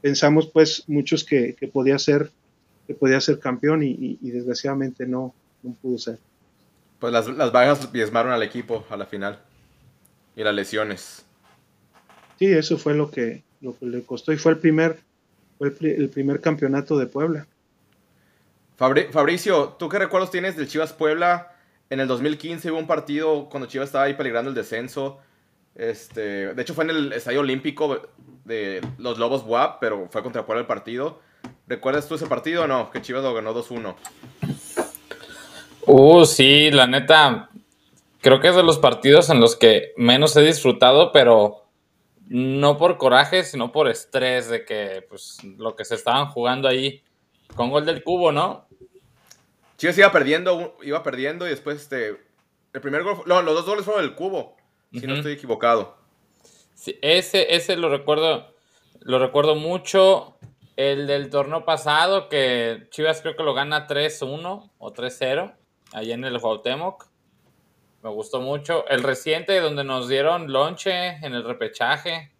pensamos 0.00 0.46
pues 0.48 0.84
muchos 0.86 1.24
que, 1.24 1.54
que 1.58 1.68
podía 1.68 1.98
ser 1.98 2.30
que 2.88 2.94
podía 2.94 3.20
ser 3.20 3.38
campeón 3.38 3.84
y, 3.84 3.90
y- 3.90 4.18
y 4.20 4.30
desgraciadamente 4.32 5.06
no, 5.06 5.32
no 5.62 5.72
pudo 5.74 5.98
ser. 5.98 6.18
Pues 6.98 7.12
las, 7.12 7.28
las 7.28 7.52
bajas 7.52 7.92
diezmaron 7.92 8.32
al 8.32 8.42
equipo 8.42 8.84
a 8.90 8.96
la 8.96 9.06
final. 9.06 9.38
Y 10.34 10.42
las 10.42 10.54
lesiones. 10.54 11.24
Sí, 12.38 12.46
eso 12.46 12.78
fue 12.78 12.94
lo 12.94 13.10
que, 13.10 13.42
lo 13.60 13.76
que 13.78 13.86
le 13.86 14.02
costó 14.02 14.32
y 14.32 14.36
fue 14.38 14.52
el 14.52 14.58
primer, 14.58 14.98
fue 15.58 15.72
el 15.80 16.08
primer 16.08 16.40
campeonato 16.40 16.98
de 16.98 17.06
Puebla. 17.06 17.46
Fabri- 18.78 19.10
Fabricio, 19.10 19.70
¿tú 19.78 19.88
qué 19.88 19.98
recuerdos 19.98 20.30
tienes 20.30 20.56
del 20.56 20.68
Chivas 20.68 20.92
Puebla? 20.92 21.52
En 21.90 22.00
el 22.00 22.06
2015 22.08 22.70
hubo 22.70 22.78
un 22.78 22.86
partido 22.86 23.48
cuando 23.48 23.68
Chivas 23.68 23.88
estaba 23.88 24.04
ahí 24.04 24.14
peligrando 24.14 24.48
el 24.50 24.54
descenso. 24.54 25.18
Este, 25.74 26.54
de 26.54 26.62
hecho 26.62 26.74
fue 26.74 26.84
en 26.84 26.90
el 26.90 27.12
Estadio 27.12 27.40
Olímpico 27.40 28.08
de 28.44 28.80
los 28.98 29.18
Lobos 29.18 29.42
WAP, 29.44 29.78
pero 29.80 30.08
fue 30.10 30.22
contra 30.22 30.46
Puebla 30.46 30.60
el 30.62 30.66
partido. 30.66 31.20
¿Recuerdas 31.68 32.08
tú 32.08 32.14
ese 32.14 32.26
partido 32.26 32.64
o 32.64 32.66
no? 32.66 32.90
Que 32.90 33.02
Chivas 33.02 33.22
lo 33.22 33.34
ganó 33.34 33.54
2-1. 33.54 33.94
Uh, 35.82 36.24
sí, 36.24 36.70
la 36.70 36.86
neta, 36.86 37.50
creo 38.22 38.40
que 38.40 38.48
es 38.48 38.56
de 38.56 38.62
los 38.62 38.78
partidos 38.78 39.28
en 39.28 39.38
los 39.38 39.54
que 39.54 39.92
menos 39.96 40.34
he 40.36 40.40
disfrutado, 40.40 41.12
pero 41.12 41.66
no 42.26 42.78
por 42.78 42.96
coraje, 42.96 43.44
sino 43.44 43.70
por 43.70 43.88
estrés 43.88 44.48
de 44.48 44.64
que, 44.64 45.04
pues, 45.08 45.44
lo 45.44 45.76
que 45.76 45.84
se 45.84 45.94
estaban 45.94 46.28
jugando 46.28 46.68
ahí 46.68 47.02
con 47.54 47.70
gol 47.70 47.84
del 47.84 48.02
cubo, 48.02 48.32
¿no? 48.32 48.66
Chivas 49.76 49.98
iba 49.98 50.10
perdiendo, 50.10 50.76
iba 50.82 51.02
perdiendo 51.02 51.46
y 51.46 51.50
después 51.50 51.82
este, 51.82 52.18
el 52.72 52.80
primer 52.80 53.02
gol, 53.02 53.22
no, 53.26 53.42
los 53.42 53.54
dos 53.54 53.66
goles 53.66 53.84
fueron 53.84 54.04
del 54.04 54.14
cubo, 54.14 54.56
si 54.92 55.06
no 55.06 55.14
estoy 55.14 55.32
equivocado. 55.32 55.96
Sí, 56.74 56.98
ese, 57.02 57.54
ese 57.54 57.76
lo 57.76 57.90
recuerdo, 57.90 58.54
lo 59.00 59.18
recuerdo 59.18 59.54
mucho. 59.54 60.36
El 60.78 61.08
del 61.08 61.28
torneo 61.28 61.64
pasado, 61.64 62.28
que 62.28 62.86
Chivas 62.90 63.20
creo 63.20 63.34
que 63.34 63.42
lo 63.42 63.52
gana 63.52 63.88
3-1 63.88 64.70
o 64.78 64.92
3-0, 64.92 65.52
allá 65.92 66.14
en 66.14 66.24
el 66.24 66.40
Cuauhtémoc. 66.40 67.08
Me 68.04 68.10
gustó 68.10 68.40
mucho. 68.40 68.86
El 68.86 69.02
reciente, 69.02 69.58
donde 69.60 69.82
nos 69.82 70.06
dieron 70.08 70.52
lonche 70.52 71.16
en 71.16 71.34
el 71.34 71.42
repechaje. 71.42 72.30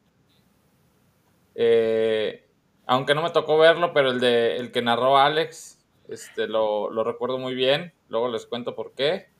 Eh, 1.56 2.46
aunque 2.86 3.16
no 3.16 3.22
me 3.22 3.30
tocó 3.30 3.58
verlo, 3.58 3.92
pero 3.92 4.10
el 4.12 4.20
de 4.20 4.56
el 4.56 4.70
que 4.70 4.82
narró 4.82 5.18
Alex, 5.18 5.84
este, 6.08 6.46
lo, 6.46 6.90
lo 6.90 7.02
recuerdo 7.02 7.38
muy 7.38 7.56
bien. 7.56 7.92
Luego 8.08 8.28
les 8.28 8.46
cuento 8.46 8.76
por 8.76 8.92
qué. 8.92 9.30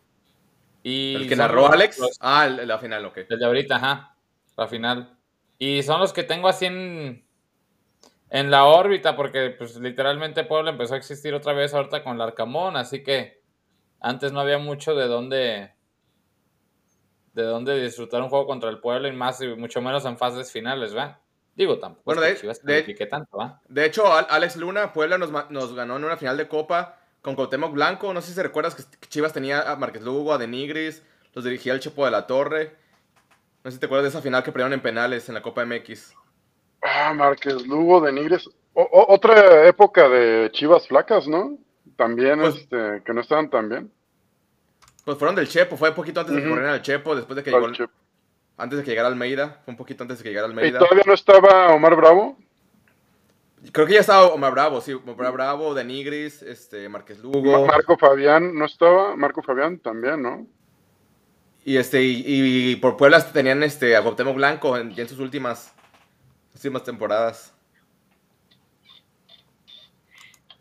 Y 0.83 1.15
¿El 1.15 1.29
que 1.29 1.37
narró 1.37 1.63
los- 1.63 1.71
Alex? 1.71 1.99
los- 2.01 2.19
Ah, 2.21 2.47
el- 2.47 2.67
la 2.67 2.79
final, 2.79 3.05
ok. 3.07 3.19
el 3.29 3.39
de 3.39 3.47
ahorita, 3.47 3.77
ajá. 3.77 4.17
La 4.57 4.67
final. 4.67 5.17
Y 5.57 5.85
son 5.85 6.01
los 6.01 6.13
que 6.13 6.25
tengo 6.25 6.49
así 6.49 6.67
en, 6.67 7.25
en 8.31 8.51
la 8.51 8.65
órbita, 8.65 9.17
porque 9.17 9.51
pues 9.57 9.77
literalmente 9.77 10.45
Puebla 10.45 10.71
empezó 10.71 10.95
a 10.95 10.99
existir 10.99 11.35
otra 11.35 11.53
vez 11.53 11.73
ahorita 11.75 12.03
con 12.05 12.17
el 12.17 12.23
Arcamón, 12.23 12.77
así 12.77 13.03
que 13.03 13.43
antes 14.01 14.33
no 14.33 14.41
había 14.41 14.59
mucho 14.59 14.95
de 14.95 15.07
dónde 15.07 15.73
de 17.35 17.43
dónde 17.45 17.81
disfrutar 17.81 18.21
un 18.23 18.29
juego 18.31 18.47
contra 18.47 18.69
el 18.71 18.81
Puebla 18.81 19.09
y 19.09 19.13
más 19.13 19.41
y 19.41 19.49
mucho 19.49 19.81
menos 19.81 20.05
en 20.05 20.19
fases 20.19 20.51
finales, 20.51 20.97
¿va? 20.97 21.21
Digo, 21.55 21.79
tampoco 21.79 22.03
Bueno, 22.05 22.23
es 22.25 22.41
que 22.41 22.49
de- 22.63 23.07
tanto, 23.07 23.37
¿va? 23.39 23.61
De 23.69 23.85
hecho, 23.85 24.13
Al- 24.13 24.27
Alex 24.31 24.57
Luna, 24.57 24.93
Puebla 24.93 25.19
nos, 25.19 25.31
nos 25.51 25.75
ganó 25.75 25.97
en 25.97 26.05
una 26.05 26.17
final 26.17 26.37
de 26.37 26.49
Copa 26.49 26.97
con 27.21 27.35
Cuauhtémoc 27.35 27.73
Blanco. 27.73 28.13
No 28.15 28.23
sé 28.23 28.33
si 28.33 28.41
recuerdas 28.41 28.75
que 28.75 29.09
Chivas 29.09 29.33
tenía 29.33 29.71
a 29.71 29.77
Márquez 29.77 30.03
Lugo, 30.03 30.33
a 30.33 30.39
Denigris, 30.39 31.03
los 31.35 31.45
dirigía 31.45 31.73
el 31.73 31.81
Chepo 31.81 32.05
de 32.05 32.11
la 32.13 32.27
Torre. 32.27 32.77
No 33.65 33.71
sé 33.71 33.77
si 33.77 33.81
te 33.81 33.87
acuerdas 33.87 34.05
de 34.05 34.11
esa 34.11 34.23
final 34.23 34.43
que 34.43 34.53
perdieron 34.53 34.73
en 34.73 34.83
penales 34.83 35.29
en 35.29 35.35
la 35.35 35.43
Copa 35.43 35.63
MX. 35.65 36.15
Ah, 36.91 37.13
Márquez 37.15 37.67
Lugo 37.67 38.01
de 38.01 38.13
Nigres. 38.13 38.49
O- 38.75 38.83
o- 38.83 39.13
otra 39.15 39.67
época 39.67 40.09
de 40.09 40.51
Chivas 40.53 40.87
flacas, 40.87 41.27
¿no? 41.29 41.59
También, 41.97 42.41
Pues- 42.41 42.57
este, 42.57 43.03
que 43.05 43.13
no 43.13 43.21
estaban 43.21 43.51
tan 43.51 43.69
bien. 43.69 43.93
Pues 45.05 45.19
fueron 45.19 45.35
del 45.35 45.49
Chepo, 45.49 45.77
fue 45.77 45.95
poquito 45.95 46.21
antes 46.21 46.35
de 46.37 46.43
que 46.43 46.49
corrieran 46.49 46.75
al 46.75 46.83
Chepo, 46.83 47.17
después 47.17 47.37
de 47.37 47.43
que 47.43 47.51
Al 47.51 47.61
llegó, 47.61 47.73
Chepo. 47.73 47.93
antes 48.59 48.79
de 48.79 48.85
que 48.85 48.91
llegara 48.91 49.09
Almeida, 49.09 49.61
fue 49.65 49.73
un 49.73 49.79
poquito 49.79 50.03
antes 50.05 50.19
de 50.19 50.23
que 50.25 50.29
llegara 50.31 50.47
¿Y 50.49 50.51
Almeida. 50.51 50.79
todavía 50.79 51.03
no 51.07 51.15
estaba 51.15 51.73
Omar 51.75 51.97
Bravo? 51.97 52.37
Creo 53.73 53.87
que 53.87 53.95
ya 53.95 54.01
estaba 54.01 54.27
Omar 54.27 54.53
Bravo, 54.53 54.81
sí, 54.81 54.93
Omar 54.93 55.33
Bravo, 55.33 55.75
Denigris, 55.75 56.43
este, 56.43 56.89
Márquez 56.89 57.19
Lugo. 57.19 57.67
Marco 57.67 57.97
Fabián 57.97 58.55
no 58.57 58.67
estaba. 58.67 59.17
Marco 59.17 59.43
Fabián 59.43 59.79
también, 59.79 60.23
¿no? 60.23 60.47
Y 61.65 61.77
este, 61.77 62.03
y, 62.03 62.23
y 62.27 62.77
por 62.77 62.97
Puebla 62.97 63.21
tenían 63.33 63.63
este 63.65 63.97
a 63.97 64.03
Cuauhtémoc 64.03 64.37
Blanco 64.37 64.77
en, 64.77 64.95
ya 64.95 65.03
en 65.03 65.09
sus 65.09 65.19
últimas, 65.19 65.75
últimas 66.59 66.83
temporadas. 66.83 67.55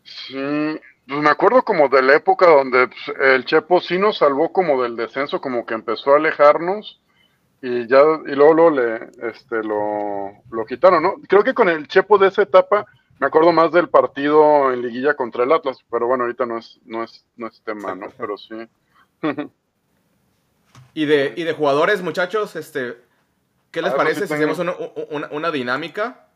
Sí, 0.04 0.80
pues 1.06 1.20
me 1.20 1.30
acuerdo 1.30 1.62
como 1.62 1.88
de 1.88 2.02
la 2.02 2.16
época 2.16 2.46
donde 2.46 2.88
pues, 2.88 3.18
el 3.20 3.44
Chepo 3.44 3.80
sí 3.80 3.98
nos 3.98 4.18
salvó 4.18 4.52
como 4.52 4.82
del 4.82 4.94
descenso, 4.94 5.40
como 5.40 5.66
que 5.66 5.74
empezó 5.74 6.12
a 6.12 6.16
alejarnos 6.16 7.00
y 7.60 7.88
ya, 7.88 8.00
y 8.26 8.34
luego, 8.34 8.54
luego 8.54 8.70
le, 8.70 9.10
este, 9.28 9.62
lo, 9.64 10.30
lo 10.50 10.66
quitaron, 10.66 11.02
¿no? 11.02 11.14
Creo 11.28 11.42
que 11.42 11.54
con 11.54 11.68
el 11.68 11.88
Chepo 11.88 12.18
de 12.18 12.28
esa 12.28 12.42
etapa 12.42 12.86
me 13.18 13.26
acuerdo 13.26 13.50
más 13.52 13.72
del 13.72 13.88
partido 13.88 14.72
en 14.72 14.82
liguilla 14.82 15.14
contra 15.14 15.42
el 15.42 15.52
Atlas, 15.52 15.78
pero 15.90 16.06
bueno, 16.06 16.24
ahorita 16.24 16.46
no 16.46 16.58
es, 16.58 16.78
no 16.84 17.02
es, 17.02 17.26
no 17.36 17.48
es 17.48 17.60
tema, 17.62 17.94
¿no? 17.94 18.06
Pero 18.16 18.38
sí. 18.38 18.54
Y 20.94 21.04
de, 21.04 21.32
y 21.36 21.44
de 21.44 21.52
jugadores, 21.52 22.02
muchachos, 22.02 22.56
este, 22.56 22.96
¿qué 23.70 23.82
les 23.82 23.92
Ah, 23.92 23.96
parece 23.96 24.26
si 24.26 24.32
hacemos 24.34 24.58
una, 24.58 24.74
una- 25.10 25.28
una 25.30 25.50
dinámica? 25.50 26.26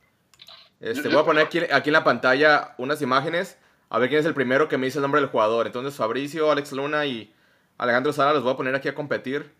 Este, 0.80 1.08
voy 1.08 1.18
a 1.18 1.24
poner 1.24 1.46
aquí, 1.46 1.60
aquí 1.72 1.90
en 1.90 1.92
la 1.94 2.04
pantalla 2.04 2.74
unas 2.78 3.00
imágenes, 3.02 3.56
a 3.88 3.98
ver 3.98 4.08
quién 4.08 4.20
es 4.20 4.26
el 4.26 4.34
primero 4.34 4.68
que 4.68 4.78
me 4.78 4.86
dice 4.86 4.98
el 4.98 5.02
nombre 5.02 5.20
del 5.20 5.30
jugador. 5.30 5.66
Entonces, 5.66 5.94
Fabricio, 5.94 6.50
Alex 6.50 6.72
Luna 6.72 7.06
y 7.06 7.32
Alejandro 7.78 8.12
Sara 8.12 8.32
los 8.32 8.42
voy 8.42 8.52
a 8.52 8.56
poner 8.56 8.74
aquí 8.74 8.88
a 8.88 8.94
competir. 8.94 9.54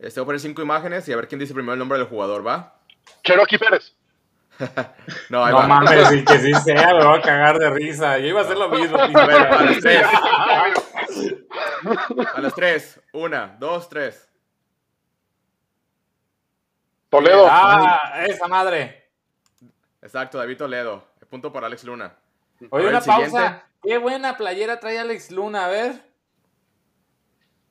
Este, 0.00 0.18
voy 0.20 0.24
a 0.24 0.26
poner 0.26 0.40
cinco 0.40 0.62
imágenes 0.62 1.08
y 1.08 1.12
a 1.12 1.16
ver 1.16 1.28
quién 1.28 1.38
dice 1.38 1.54
primero 1.54 1.74
el 1.74 1.78
nombre 1.78 1.98
del 1.98 2.08
jugador, 2.08 2.44
¿va? 2.46 2.76
Cherokee 3.22 3.58
Pérez. 3.58 3.94
No, 5.30 5.40
mames, 5.66 6.12
y 6.12 6.24
que 6.24 6.38
sí 6.38 6.52
sea, 6.54 6.94
me 6.94 7.04
voy 7.04 7.18
a 7.18 7.22
cagar 7.22 7.58
de 7.58 7.70
risa. 7.70 8.18
Yo 8.18 8.26
iba 8.28 8.40
a 8.40 8.44
hacer 8.44 8.56
lo 8.56 8.68
mismo. 8.68 8.96
A 9.00 9.62
los 9.64 9.80
tres. 9.80 10.06
A 12.34 12.40
los 12.40 12.54
tres. 12.54 13.00
Una, 13.12 13.56
dos, 13.58 13.88
tres. 13.88 14.28
Toledo. 17.18 17.46
Ah, 17.50 18.24
esa 18.26 18.46
madre. 18.48 19.10
Exacto, 20.02 20.38
David 20.38 20.56
Toledo. 20.58 21.06
Punto 21.30 21.52
para 21.52 21.66
Alex 21.66 21.84
Luna. 21.84 22.14
Oye, 22.70 22.88
una 22.88 23.00
siguiente. 23.00 23.30
pausa. 23.32 23.66
Qué 23.82 23.98
buena 23.98 24.36
playera 24.36 24.78
trae 24.80 24.98
Alex 24.98 25.30
Luna, 25.30 25.66
a 25.66 25.68
ver. 25.68 26.10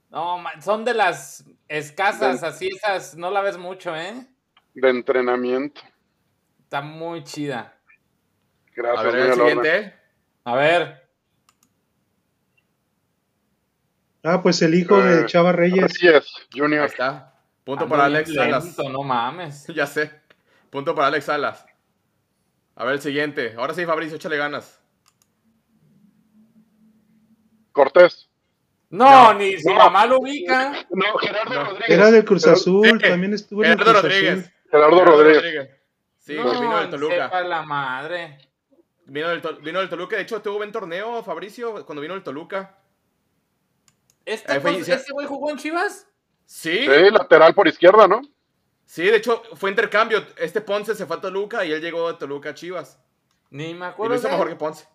No, 0.09 0.37
man, 0.37 0.61
son 0.61 0.85
de 0.85 0.93
las 0.93 1.43
escasas, 1.67 2.43
así 2.43 2.67
esas, 2.67 3.15
no 3.15 3.31
la 3.31 3.41
ves 3.41 3.57
mucho, 3.57 3.95
¿eh? 3.95 4.27
De 4.75 4.89
entrenamiento. 4.89 5.81
Está 6.63 6.81
muy 6.81 7.23
chida. 7.23 7.73
Gracias, 8.75 8.99
A 8.99 9.03
ver, 9.09 9.15
el 9.15 9.33
siguiente. 9.33 9.95
A 10.45 10.55
ver, 10.55 11.03
Ah, 14.25 14.41
pues 14.41 14.61
el 14.61 14.73
hijo 14.73 15.01
de 15.01 15.21
Eh, 15.21 15.25
Chava 15.25 15.51
Reyes. 15.51 15.99
Reyes, 15.99 16.25
Ahí 16.53 16.59
Junior. 16.59 16.85
está. 16.85 17.32
Punto 17.63 17.87
para 17.87 18.05
Alex 18.05 18.33
Salas. 18.33 18.77
no 18.89 19.03
mames. 19.03 19.65
Ya 19.75 19.87
sé. 19.87 20.11
Punto 20.69 20.93
para 20.95 21.07
Alex 21.07 21.25
Salas. 21.25 21.65
A 22.75 22.83
ver 22.85 22.95
el 22.95 23.01
siguiente. 23.01 23.53
Ahora 23.57 23.73
sí, 23.73 23.85
Fabricio, 23.85 24.15
échale 24.17 24.37
ganas. 24.37 24.79
Cortés. 27.71 28.29
No, 28.89 29.33
ni 29.33 29.57
su 29.59 29.69
no. 29.69 29.75
mamá 29.75 30.05
lo 30.05 30.19
ubica. 30.19 30.85
No, 30.91 31.17
Gerardo 31.17 31.53
No. 31.53 31.63
Rodríguez. 31.65 31.89
Era 31.89 32.11
del 32.11 32.25
Cruz 32.25 32.45
Azul, 32.45 32.99
Sí. 33.01 33.09
también 33.09 33.33
estuvo 33.33 33.63
en 33.63 33.71
el 33.71 33.77
Gerardo 33.77 33.99
Cruz 34.01 34.03
Rodríguez. 34.11 34.39
Azul. 34.39 34.53
Gerardo 34.71 35.05
Rodríguez. 35.05 35.69
Sí, 36.19 36.35
no, 36.35 36.51
vino 36.61 36.79
del 36.79 36.89
Toluca. 36.89 37.15
sepa 37.25 37.41
la 37.41 37.61
madre. 37.63 38.37
Vino 39.05 39.29
del, 39.29 39.41
vino 39.61 39.79
del 39.79 39.89
Toluca. 39.89 40.15
De 40.15 40.21
hecho, 40.21 40.41
tuvo 40.41 40.57
buen 40.57 40.71
torneo, 40.71 41.23
Fabricio, 41.23 41.85
cuando 41.85 42.01
vino 42.01 42.13
del 42.13 42.23
Toluca. 42.23 42.77
¿Este 44.25 44.59
fue- 44.61 44.79
cosa- 44.79 44.93
¿Ese 44.95 45.11
güey 45.11 45.25
jugó 45.27 45.49
en 45.49 45.57
Chivas? 45.57 46.07
Sí. 46.53 46.85
Sí, 46.85 47.09
lateral 47.11 47.55
por 47.55 47.67
izquierda, 47.67 48.07
¿no? 48.07 48.21
Sí, 48.85 49.05
de 49.05 49.17
hecho, 49.17 49.41
fue 49.55 49.71
intercambio. 49.71 50.23
Este 50.37 50.61
Ponce 50.61 50.93
se 50.93 51.07
fue 51.07 51.15
a 51.15 51.21
Toluca 51.21 51.65
y 51.65 51.71
él 51.71 51.81
llegó 51.81 52.07
a 52.07 52.19
Toluca 52.19 52.51
a 52.51 52.53
Chivas. 52.53 52.99
Ni 53.49 53.73
me 53.73 53.87
acuerdo. 53.87 54.13
Y 54.13 54.17
lo 54.17 54.19
hizo 54.19 54.27
de... 54.27 54.33
mejor 54.33 54.49
que 54.49 54.55
Ponce. 54.55 54.85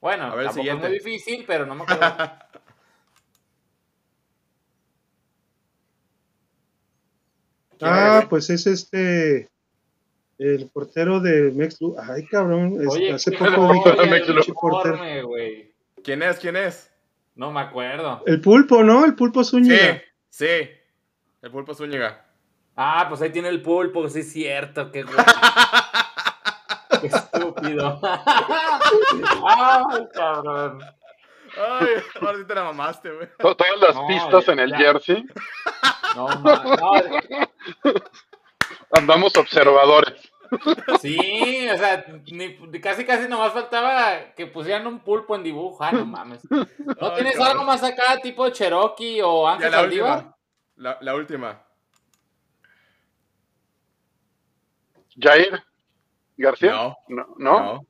Bueno, 0.00 0.24
a 0.24 0.34
ver, 0.34 0.52
siguiente. 0.52 0.86
es 0.86 0.90
muy 0.90 0.98
difícil, 0.98 1.44
pero 1.46 1.66
no 1.66 1.76
me 1.76 1.84
acuerdo. 1.84 2.02
ah, 7.82 8.26
pues 8.28 8.50
es 8.50 8.66
este. 8.66 9.48
El 10.36 10.68
portero 10.68 11.20
de 11.20 11.52
Mex 11.52 11.78
Ay, 12.08 12.26
cabrón. 12.26 12.76
Hace 13.14 13.30
poco 13.30 13.84
¿Quién 16.02 16.24
es? 16.24 16.40
¿Quién 16.40 16.56
es? 16.56 16.90
No 17.36 17.52
me 17.52 17.60
acuerdo. 17.60 18.24
El 18.26 18.40
pulpo, 18.40 18.82
¿no? 18.82 19.04
El 19.04 19.14
pulpo 19.14 19.44
Zúñiga. 19.44 19.94
Sí. 19.94 20.00
El 20.40 21.50
pulpo 21.50 21.74
Zúñiga. 21.74 22.24
Ah, 22.76 23.06
pues 23.08 23.20
ahí 23.20 23.30
tiene 23.30 23.48
el 23.48 23.60
pulpo, 23.62 24.08
sí 24.08 24.20
es 24.20 24.32
cierto, 24.32 24.90
qué 24.90 25.02
güey. 25.02 25.16
Qué 27.00 27.06
estúpido. 27.08 28.00
Ay, 29.48 30.08
cabrón. 30.14 30.80
Ay, 31.56 31.88
ahora 32.20 32.38
sí 32.38 32.44
te 32.46 32.54
la 32.54 32.64
mamaste, 32.64 33.10
güey. 33.10 33.28
To- 33.38 33.56
Todas 33.56 33.80
las 33.80 33.94
No, 33.96 34.06
pistas 34.06 34.46
ya- 34.46 34.52
en 34.52 34.58
el 34.60 34.70
ya. 34.70 34.76
jersey. 34.78 35.26
No, 36.16 36.28
ma- 36.40 36.62
no, 36.64 37.92
Andamos 38.92 39.36
observadores. 39.36 40.31
Sí, 41.00 41.68
o 41.68 41.76
sea, 41.78 42.04
ni- 42.30 42.56
casi 42.80 43.04
casi 43.04 43.28
nomás 43.28 43.52
faltaba 43.52 44.34
que 44.36 44.46
pusieran 44.46 44.86
un 44.86 45.00
pulpo 45.00 45.34
en 45.36 45.42
dibujo. 45.42 45.82
Ah, 45.82 45.92
no 45.92 46.04
mames. 46.06 46.40
¿No 46.50 46.60
Ay, 47.00 47.10
tienes 47.16 47.36
cabrón. 47.36 47.48
algo 47.52 47.64
más 47.64 47.82
acá, 47.82 48.18
tipo 48.22 48.48
Cherokee 48.50 49.20
o 49.22 49.48
Ángel 49.48 49.70
la 49.70 49.76
Saldívar? 49.78 50.16
última. 50.18 50.36
La, 50.76 50.98
la 51.00 51.14
última. 51.14 51.62
Jair 55.18 55.62
García. 56.36 56.72
No. 56.72 56.96
No. 57.08 57.26
¿No? 57.38 57.86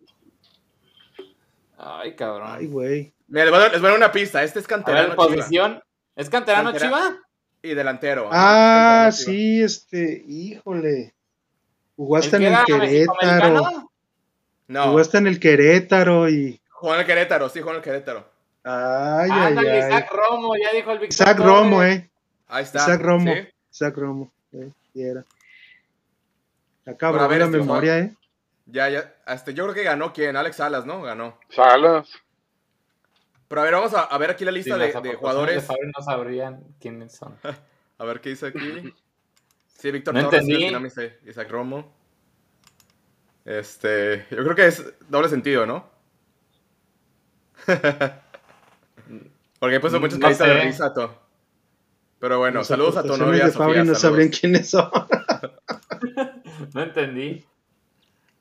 Ay, 1.78 2.14
cabrón. 2.16 2.48
Ay, 2.50 2.66
güey. 2.66 3.14
Mira, 3.28 3.44
les 3.46 3.50
voy, 3.52 3.58
a 3.60 3.62
dar, 3.62 3.72
les 3.72 3.80
voy 3.80 3.88
a 3.88 3.90
dar 3.90 3.98
una 3.98 4.12
pista. 4.12 4.42
Este 4.42 4.58
es 4.58 4.66
A 4.66 4.68
canterano 4.68 5.08
ver, 5.08 5.16
Chiva. 5.16 5.26
posición. 5.36 5.82
¿Es 6.16 6.28
canterano 6.28 6.70
Cantera- 6.72 6.86
Chiva? 6.86 7.18
Y 7.62 7.74
delantero. 7.74 8.28
Ah, 8.32 9.10
sí, 9.12 9.62
este. 9.62 10.22
Híjole. 10.26 11.14
Jugó 12.02 12.16
¿El 12.16 12.24
hasta 12.24 12.38
que 12.38 12.46
en 12.48 12.54
el 12.54 12.64
Querétaro. 12.64 13.90
No, 14.66 14.84
Jugó 14.86 14.98
hasta 14.98 15.18
en 15.18 15.26
el 15.28 15.38
Querétaro 15.38 16.28
y. 16.28 16.60
jugó 16.68 16.94
en 16.94 17.00
el 17.00 17.06
Querétaro, 17.06 17.48
sí, 17.48 17.60
jugó 17.60 17.70
en 17.70 17.76
el 17.76 17.82
Querétaro. 17.82 18.28
Ay, 18.64 19.30
ay, 19.30 19.46
Ándale, 19.46 19.70
ay. 19.70 19.88
Isaac 19.88 20.10
Romo, 20.12 20.52
ya 20.56 20.76
dijo 20.76 20.90
el 20.90 20.98
Víctor 20.98 21.14
Isaac 21.14 21.36
Torres. 21.36 21.52
Romo, 21.52 21.84
eh. 21.84 22.10
Ahí 22.48 22.64
está. 22.64 22.78
Isaac 22.80 23.00
Romo. 23.02 23.32
¿sí? 23.32 23.48
Isaac 23.70 23.96
Romo. 23.96 24.32
Eh, 24.52 24.70
sí 24.92 25.02
era. 25.02 25.24
Está 26.84 27.10
Bueno, 27.10 27.24
a 27.24 27.28
ver, 27.28 27.38
la 27.38 27.44
este, 27.44 27.58
memoria, 27.58 27.98
eh. 28.00 28.16
Ya, 28.66 28.88
ya. 28.88 29.14
Este, 29.28 29.54
yo 29.54 29.62
creo 29.62 29.74
que 29.76 29.84
ganó 29.84 30.12
quién, 30.12 30.36
Alex 30.36 30.56
Salas, 30.56 30.84
¿no? 30.84 31.02
Ganó. 31.02 31.38
Salas. 31.50 32.08
Pero 33.46 33.60
a 33.60 33.64
ver, 33.64 33.74
vamos 33.74 33.94
a, 33.94 34.00
a 34.02 34.18
ver 34.18 34.30
aquí 34.30 34.44
la 34.44 34.50
lista 34.50 34.76
de, 34.76 34.92
jugadores. 35.14 35.68
de 35.68 35.74
no 35.96 36.02
sabrían 36.04 36.64
quiénes 36.80 37.12
son. 37.12 37.38
A 37.98 38.04
ver 38.04 38.20
qué 38.20 38.30
dice 38.30 38.48
aquí. 38.48 38.92
Sí, 39.82 39.90
Víctor 39.90 40.14
No 40.14 40.30
Torres, 40.30 40.46
dice 40.46 41.18
Isaac 41.26 41.50
Romo. 41.50 41.92
Este, 43.44 44.26
yo 44.30 44.36
creo 44.44 44.54
que 44.54 44.66
es 44.68 44.84
doble 45.08 45.28
sentido, 45.28 45.66
¿no? 45.66 45.90
Porque 49.58 49.74
he 49.74 49.80
puesto 49.80 49.98
muchas 49.98 50.20
No 50.20 50.26
caritas 50.26 50.46
de 50.46 50.60
risa, 50.60 50.94
to. 50.94 51.12
Pero 52.20 52.38
bueno, 52.38 52.62
saludos 52.62 52.96
a 52.96 53.02
tu 53.02 53.16
novia, 53.16 53.46
de 53.46 53.50
Sofía. 53.50 53.82
no 53.82 53.96
saludos. 53.96 54.00
sabrían 54.00 54.28
quiénes 54.28 54.70
son. 54.70 54.88
No 56.74 56.82
entendí. 56.84 57.44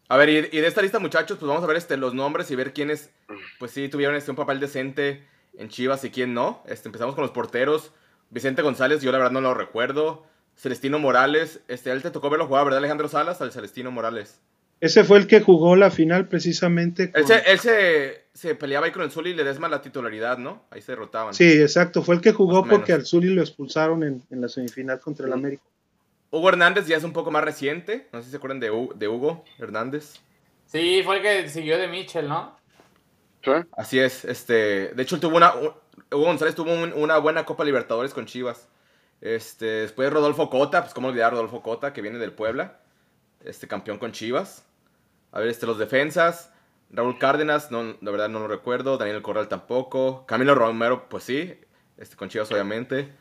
A 0.09 0.17
ver, 0.17 0.29
y, 0.29 0.37
y 0.37 0.61
de 0.61 0.67
esta 0.67 0.83
lista, 0.83 0.99
muchachos, 0.99 1.39
pues 1.39 1.47
vamos 1.47 1.63
a 1.63 1.67
ver 1.67 1.77
este, 1.77 1.97
los 1.97 2.13
nombres 2.13 2.51
y 2.51 2.55
ver 2.55 2.71
quiénes, 2.71 3.09
pues 3.57 3.71
sí, 3.71 3.89
tuvieron 3.89 4.15
este, 4.15 4.29
un 4.29 4.37
papel 4.37 4.59
decente 4.59 5.27
en 5.57 5.69
Chivas 5.69 6.03
y 6.03 6.11
quién 6.11 6.35
no. 6.35 6.61
Este, 6.67 6.87
empezamos 6.87 7.15
con 7.15 7.23
los 7.23 7.31
porteros. 7.31 7.91
Vicente 8.29 8.61
González, 8.61 9.01
yo 9.01 9.11
la 9.11 9.17
verdad 9.17 9.31
no 9.31 9.41
lo 9.41 9.55
recuerdo. 9.55 10.29
Celestino 10.55 10.99
Morales, 10.99 11.59
este, 11.67 11.91
él 11.91 12.01
te 12.01 12.11
tocó 12.11 12.29
verlo 12.29 12.47
jugar, 12.47 12.65
¿verdad, 12.65 12.79
Alejandro 12.79 13.07
Salas? 13.07 13.41
Al 13.41 13.51
Celestino 13.51 13.91
Morales. 13.91 14.39
Ese 14.79 15.03
fue 15.03 15.19
el 15.19 15.27
que 15.27 15.41
jugó 15.41 15.75
la 15.75 15.91
final 15.91 16.27
precisamente. 16.27 17.11
Él, 17.13 17.25
se, 17.27 17.37
él 17.51 17.59
se, 17.59 18.25
se 18.33 18.55
peleaba 18.55 18.87
ahí 18.87 18.91
con 18.91 19.03
el 19.03 19.11
Zuli 19.11 19.29
y 19.31 19.33
le 19.35 19.43
desma 19.43 19.69
la 19.69 19.81
titularidad, 19.81 20.37
¿no? 20.39 20.63
Ahí 20.71 20.81
se 20.81 20.91
derrotaban. 20.93 21.33
Sí, 21.35 21.61
exacto. 21.61 22.01
Fue 22.01 22.15
el 22.15 22.21
que 22.21 22.31
jugó 22.31 22.65
porque 22.67 22.93
al 22.93 23.05
Zuli 23.05 23.29
lo 23.33 23.41
expulsaron 23.41 24.03
en, 24.03 24.23
en 24.31 24.41
la 24.41 24.49
semifinal 24.49 24.99
contra 24.99 25.27
el 25.27 25.33
América. 25.33 25.61
Hugo 26.31 26.49
Hernández 26.49 26.87
ya 26.87 26.97
es 26.97 27.03
un 27.03 27.13
poco 27.13 27.29
más 27.29 27.43
reciente. 27.43 28.07
No 28.11 28.19
sé 28.19 28.25
si 28.25 28.31
se 28.31 28.37
acuerdan 28.37 28.59
de, 28.59 28.71
de 28.95 29.07
Hugo 29.07 29.43
Hernández. 29.59 30.15
Sí, 30.65 31.01
fue 31.05 31.17
el 31.17 31.21
que 31.21 31.49
siguió 31.49 31.77
de 31.77 31.87
Mitchell, 31.87 32.27
¿no? 32.27 32.57
¿Sí? 33.43 33.51
Así 33.77 33.99
es. 33.99 34.25
Este, 34.25 34.93
de 34.95 35.03
hecho, 35.03 35.15
él 35.15 35.21
tuvo 35.21 35.37
una, 35.37 35.53
un- 35.53 35.73
Hugo 36.11 36.25
González 36.25 36.55
tuvo 36.55 36.73
un- 36.73 36.93
una 36.93 37.17
buena 37.19 37.45
Copa 37.45 37.63
Libertadores 37.63 38.13
con 38.13 38.25
Chivas. 38.25 38.67
Este, 39.21 39.65
después 39.65 40.11
Rodolfo 40.11 40.49
Cota, 40.49 40.81
pues 40.81 40.93
cómo 40.93 41.09
olvidar 41.09 41.27
a 41.27 41.31
Rodolfo 41.31 41.61
Cota, 41.61 41.93
que 41.93 42.01
viene 42.01 42.17
del 42.19 42.33
Puebla. 42.33 42.79
Este, 43.43 43.67
campeón 43.67 43.97
con 43.99 44.11
Chivas. 44.11 44.65
A 45.31 45.39
ver, 45.39 45.47
este, 45.49 45.65
los 45.65 45.77
defensas. 45.77 46.51
Raúl 46.91 47.17
Cárdenas, 47.19 47.71
no, 47.71 47.95
la 48.01 48.11
verdad 48.11 48.29
no 48.29 48.39
lo 48.39 48.47
recuerdo. 48.47 48.97
Daniel 48.97 49.21
Corral 49.21 49.47
tampoco. 49.47 50.25
Camilo 50.25 50.55
Romero, 50.55 51.07
pues 51.07 51.23
sí. 51.23 51.53
Este, 51.97 52.15
con 52.15 52.29
Chivas, 52.29 52.51
obviamente. 52.51 53.11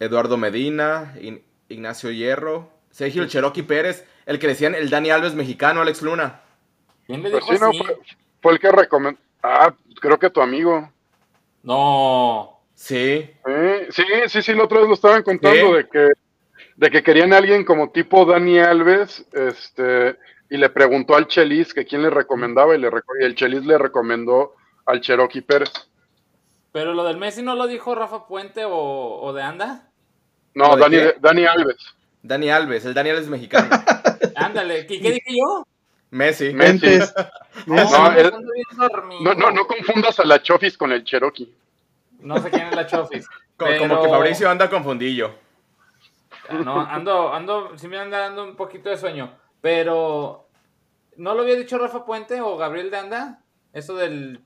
Eduardo 0.00 0.36
Medina. 0.36 1.14
In- 1.20 1.44
Ignacio 1.68 2.10
Hierro. 2.10 2.70
Sergio 2.90 3.22
el 3.22 3.28
Cherokee 3.28 3.62
Pérez. 3.62 4.06
El 4.26 4.38
que 4.38 4.48
decían 4.48 4.74
el 4.74 4.90
Dani 4.90 5.10
Alves 5.10 5.34
mexicano, 5.34 5.80
Alex 5.82 6.02
Luna. 6.02 6.40
¿Quién 7.06 7.22
le 7.22 7.30
Pues 7.30 7.44
dijo 7.44 7.56
sí, 7.56 7.60
no, 7.60 7.94
fue 8.40 8.52
el 8.52 8.58
que 8.58 8.72
recomendó. 8.72 9.20
Ah, 9.42 9.74
creo 10.00 10.18
que 10.18 10.30
tu 10.30 10.40
amigo. 10.40 10.90
No. 11.62 12.53
Sí. 12.74 13.30
Sí, 13.90 14.02
sí, 14.04 14.04
sí, 14.28 14.42
sí, 14.42 14.52
la 14.54 14.64
otra 14.64 14.80
vez 14.80 14.88
lo 14.88 14.94
estaban 14.94 15.22
contando 15.22 15.68
¿Sí? 15.68 15.72
de 15.74 15.88
que 15.88 16.08
de 16.76 16.90
que 16.90 17.02
querían 17.04 17.32
a 17.32 17.36
alguien 17.36 17.64
como 17.64 17.90
tipo 17.92 18.24
Dani 18.24 18.58
Alves, 18.58 19.24
este, 19.32 20.16
y 20.50 20.56
le 20.56 20.68
preguntó 20.70 21.14
al 21.14 21.28
Chelis 21.28 21.72
que 21.72 21.84
quién 21.86 22.02
le 22.02 22.10
recomendaba 22.10 22.74
y, 22.74 22.78
le 22.80 22.90
reco- 22.90 23.14
y 23.20 23.24
el 23.24 23.36
Chelis 23.36 23.64
le 23.64 23.78
recomendó 23.78 24.54
al 24.86 25.00
Cherokee 25.00 25.40
Pérez. 25.42 25.70
Pero 26.72 26.92
lo 26.92 27.04
del 27.04 27.16
Messi 27.16 27.42
no 27.42 27.54
lo 27.54 27.68
dijo 27.68 27.94
Rafa 27.94 28.26
Puente 28.26 28.64
o, 28.64 28.72
o 29.20 29.32
de 29.32 29.42
Anda. 29.42 29.88
No, 30.54 30.76
¿Lo 30.76 30.88
de 30.88 30.98
Dani? 30.98 31.12
Dani 31.20 31.46
Alves. 31.46 31.76
Dani 32.22 32.50
Alves. 32.50 32.84
El 32.84 32.94
Dani 32.94 33.10
Alves 33.10 33.28
mexicano. 33.28 33.68
Ándale, 34.34 34.84
¿qué, 34.88 35.00
qué 35.00 35.12
dije 35.12 35.30
yo? 35.38 35.64
Messi. 36.10 36.52
Messi. 36.52 36.98
No, 37.66 37.76
dormido. 37.86 39.22
No, 39.22 39.34
no, 39.34 39.50
no 39.52 39.66
confundas 39.68 40.18
a 40.18 40.24
la 40.24 40.42
Chofis 40.42 40.76
con 40.76 40.90
el 40.90 41.04
Cherokee. 41.04 41.52
No 42.24 42.38
sé 42.40 42.50
quién 42.50 42.66
es 42.68 42.74
la 42.74 42.86
Chofis. 42.86 43.28
Co- 43.56 43.66
Como, 43.78 43.78
pero- 43.78 44.02
que 44.02 44.08
Fabricio 44.08 44.50
anda 44.50 44.68
confundillo. 44.68 45.34
No, 46.50 46.80
ando, 46.80 47.32
ando, 47.32 47.78
sí 47.78 47.88
me 47.88 47.98
anda 47.98 48.18
dando 48.18 48.44
un 48.44 48.56
poquito 48.56 48.90
de 48.90 48.96
sueño. 48.98 49.32
Pero, 49.62 50.46
¿no 51.16 51.34
lo 51.34 51.42
había 51.42 51.54
dicho 51.56 51.78
Rafa 51.78 52.04
Puente 52.04 52.40
o 52.42 52.56
Gabriel 52.58 52.90
de 52.90 52.98
Anda? 52.98 53.40
Eso 53.72 53.94
del... 53.96 54.42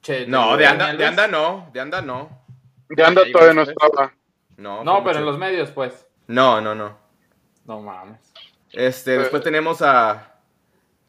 Che, 0.00 0.26
No, 0.26 0.56
de 0.56 0.66
anda, 0.66 0.94
de 0.94 1.04
anda 1.04 1.26
no. 1.28 1.68
De 1.72 1.80
anda 1.80 2.00
no. 2.00 2.44
De 2.88 3.04
anda 3.04 3.22
todavía 3.30 3.54
no 3.54 3.62
estaba. 3.62 4.12
No, 4.56 4.84
No, 4.84 5.02
pero 5.04 5.18
en 5.18 5.26
los 5.26 5.36
medios, 5.38 5.70
pues. 5.70 6.06
No, 6.26 6.60
no, 6.62 6.74
no. 6.74 6.96
No 7.66 7.80
mames. 7.80 8.32
Este, 8.72 9.18
después 9.18 9.42
tenemos 9.42 9.82
a... 9.82 10.34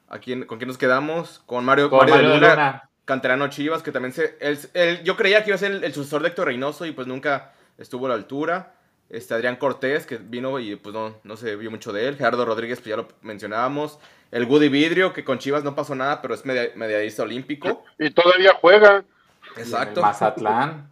¿a 0.10 0.20
quién, 0.20 0.46
¿Con 0.46 0.58
quién 0.58 0.68
nos 0.68 0.78
quedamos? 0.78 1.40
Con 1.46 1.64
Mario, 1.64 1.90
Con 1.90 2.00
Mario, 2.00 2.16
Mario 2.16 2.30
de 2.30 2.36
de 2.36 2.40
Luna, 2.42 2.56
Luna. 2.56 2.85
Canterano 3.06 3.48
Chivas, 3.50 3.84
que 3.84 3.92
también 3.92 4.14
se... 4.14 4.36
él- 4.40 4.60
él- 4.74 5.04
yo 5.04 5.16
creía 5.16 5.44
que 5.44 5.52
iba 5.52 5.56
a 5.56 5.60
ser 5.60 5.72
el, 5.72 5.84
el 5.84 5.94
sucesor 5.94 6.22
de 6.22 6.30
Héctor 6.30 6.48
Reynoso 6.48 6.86
y 6.86 6.92
pues 6.92 7.08
nunca 7.08 7.54
estuvo 7.78 8.06
a 8.08 8.10
la 8.10 8.16
altura. 8.16 8.74
Este, 9.10 9.36
Adrián 9.36 9.58
Cortés, 9.58 10.06
que 10.08 10.18
vino 10.18 10.58
y 10.60 10.76
pues 10.76 10.94
no, 10.94 11.16
no 11.24 11.38
se 11.38 11.56
vio 11.56 11.70
mucho 11.70 11.94
de 11.94 12.08
él. 12.08 12.18
Gerardo 12.18 12.44
Rodríguez, 12.46 12.80
pues 12.80 12.90
ya 12.90 12.98
lo 12.98 13.08
mencionábamos. 13.22 14.00
El 14.32 14.46
Woody 14.46 14.70
Vidrio, 14.70 15.14
que 15.14 15.24
con 15.24 15.38
Chivas 15.38 15.64
no 15.64 15.76
pasó 15.76 15.94
nada, 15.94 16.22
pero 16.22 16.34
es 16.34 16.44
media- 16.46 16.72
medallista 16.76 17.22
olímpico. 17.24 17.84
Y 18.00 18.10
todavía 18.10 18.54
juega. 18.60 19.04
Exacto. 19.58 20.02
Mazatlán. 20.02 20.90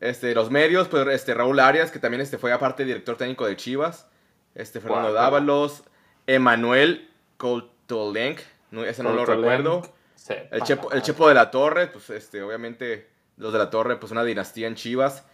Este, 0.00 0.34
los 0.34 0.50
medios, 0.50 0.88
pues 0.88 1.06
este, 1.08 1.34
Raúl 1.34 1.60
Arias, 1.60 1.90
que 1.90 1.98
también 1.98 2.20
este, 2.22 2.38
fue 2.38 2.52
aparte 2.52 2.84
director 2.84 3.16
técnico 3.16 3.46
de 3.46 3.56
Chivas. 3.56 4.08
Este, 4.54 4.80
Fernando. 4.80 5.12
Dávalos. 5.12 5.84
Emanuel 6.26 7.08
Coutolenc, 7.36 8.40
no, 8.70 8.84
ese 8.84 9.02
no 9.02 9.12
lo 9.12 9.24
recuerdo. 9.26 9.82
Sí, 10.26 10.34
El 10.50 10.62
Chepo, 10.62 10.90
el 10.90 11.02
Chepo 11.02 11.28
de 11.28 11.34
la 11.34 11.52
Torre, 11.52 11.86
pues 11.86 12.10
este, 12.10 12.42
obviamente 12.42 13.08
los 13.36 13.52
de 13.52 13.60
la 13.60 13.70
Torre, 13.70 13.96
pues 13.96 14.10
una 14.10 14.24
dinastía 14.24 14.66
en 14.66 14.74
Chivas. 14.74 15.24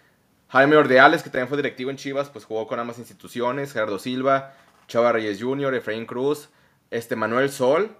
Jaime 0.48 0.76
Ordeales, 0.76 1.22
que 1.22 1.30
también 1.30 1.48
fue 1.48 1.56
directivo 1.56 1.90
en 1.90 1.96
Chivas, 1.96 2.28
pues 2.28 2.44
jugó 2.44 2.66
con 2.66 2.78
ambas 2.78 2.98
instituciones. 2.98 3.72
Gerardo 3.72 3.98
Silva, 3.98 4.52
Chava 4.88 5.12
Reyes 5.12 5.42
Jr., 5.42 5.74
Efraín 5.74 6.04
Cruz, 6.04 6.50
este, 6.90 7.16
Manuel 7.16 7.50
Sol, 7.50 7.96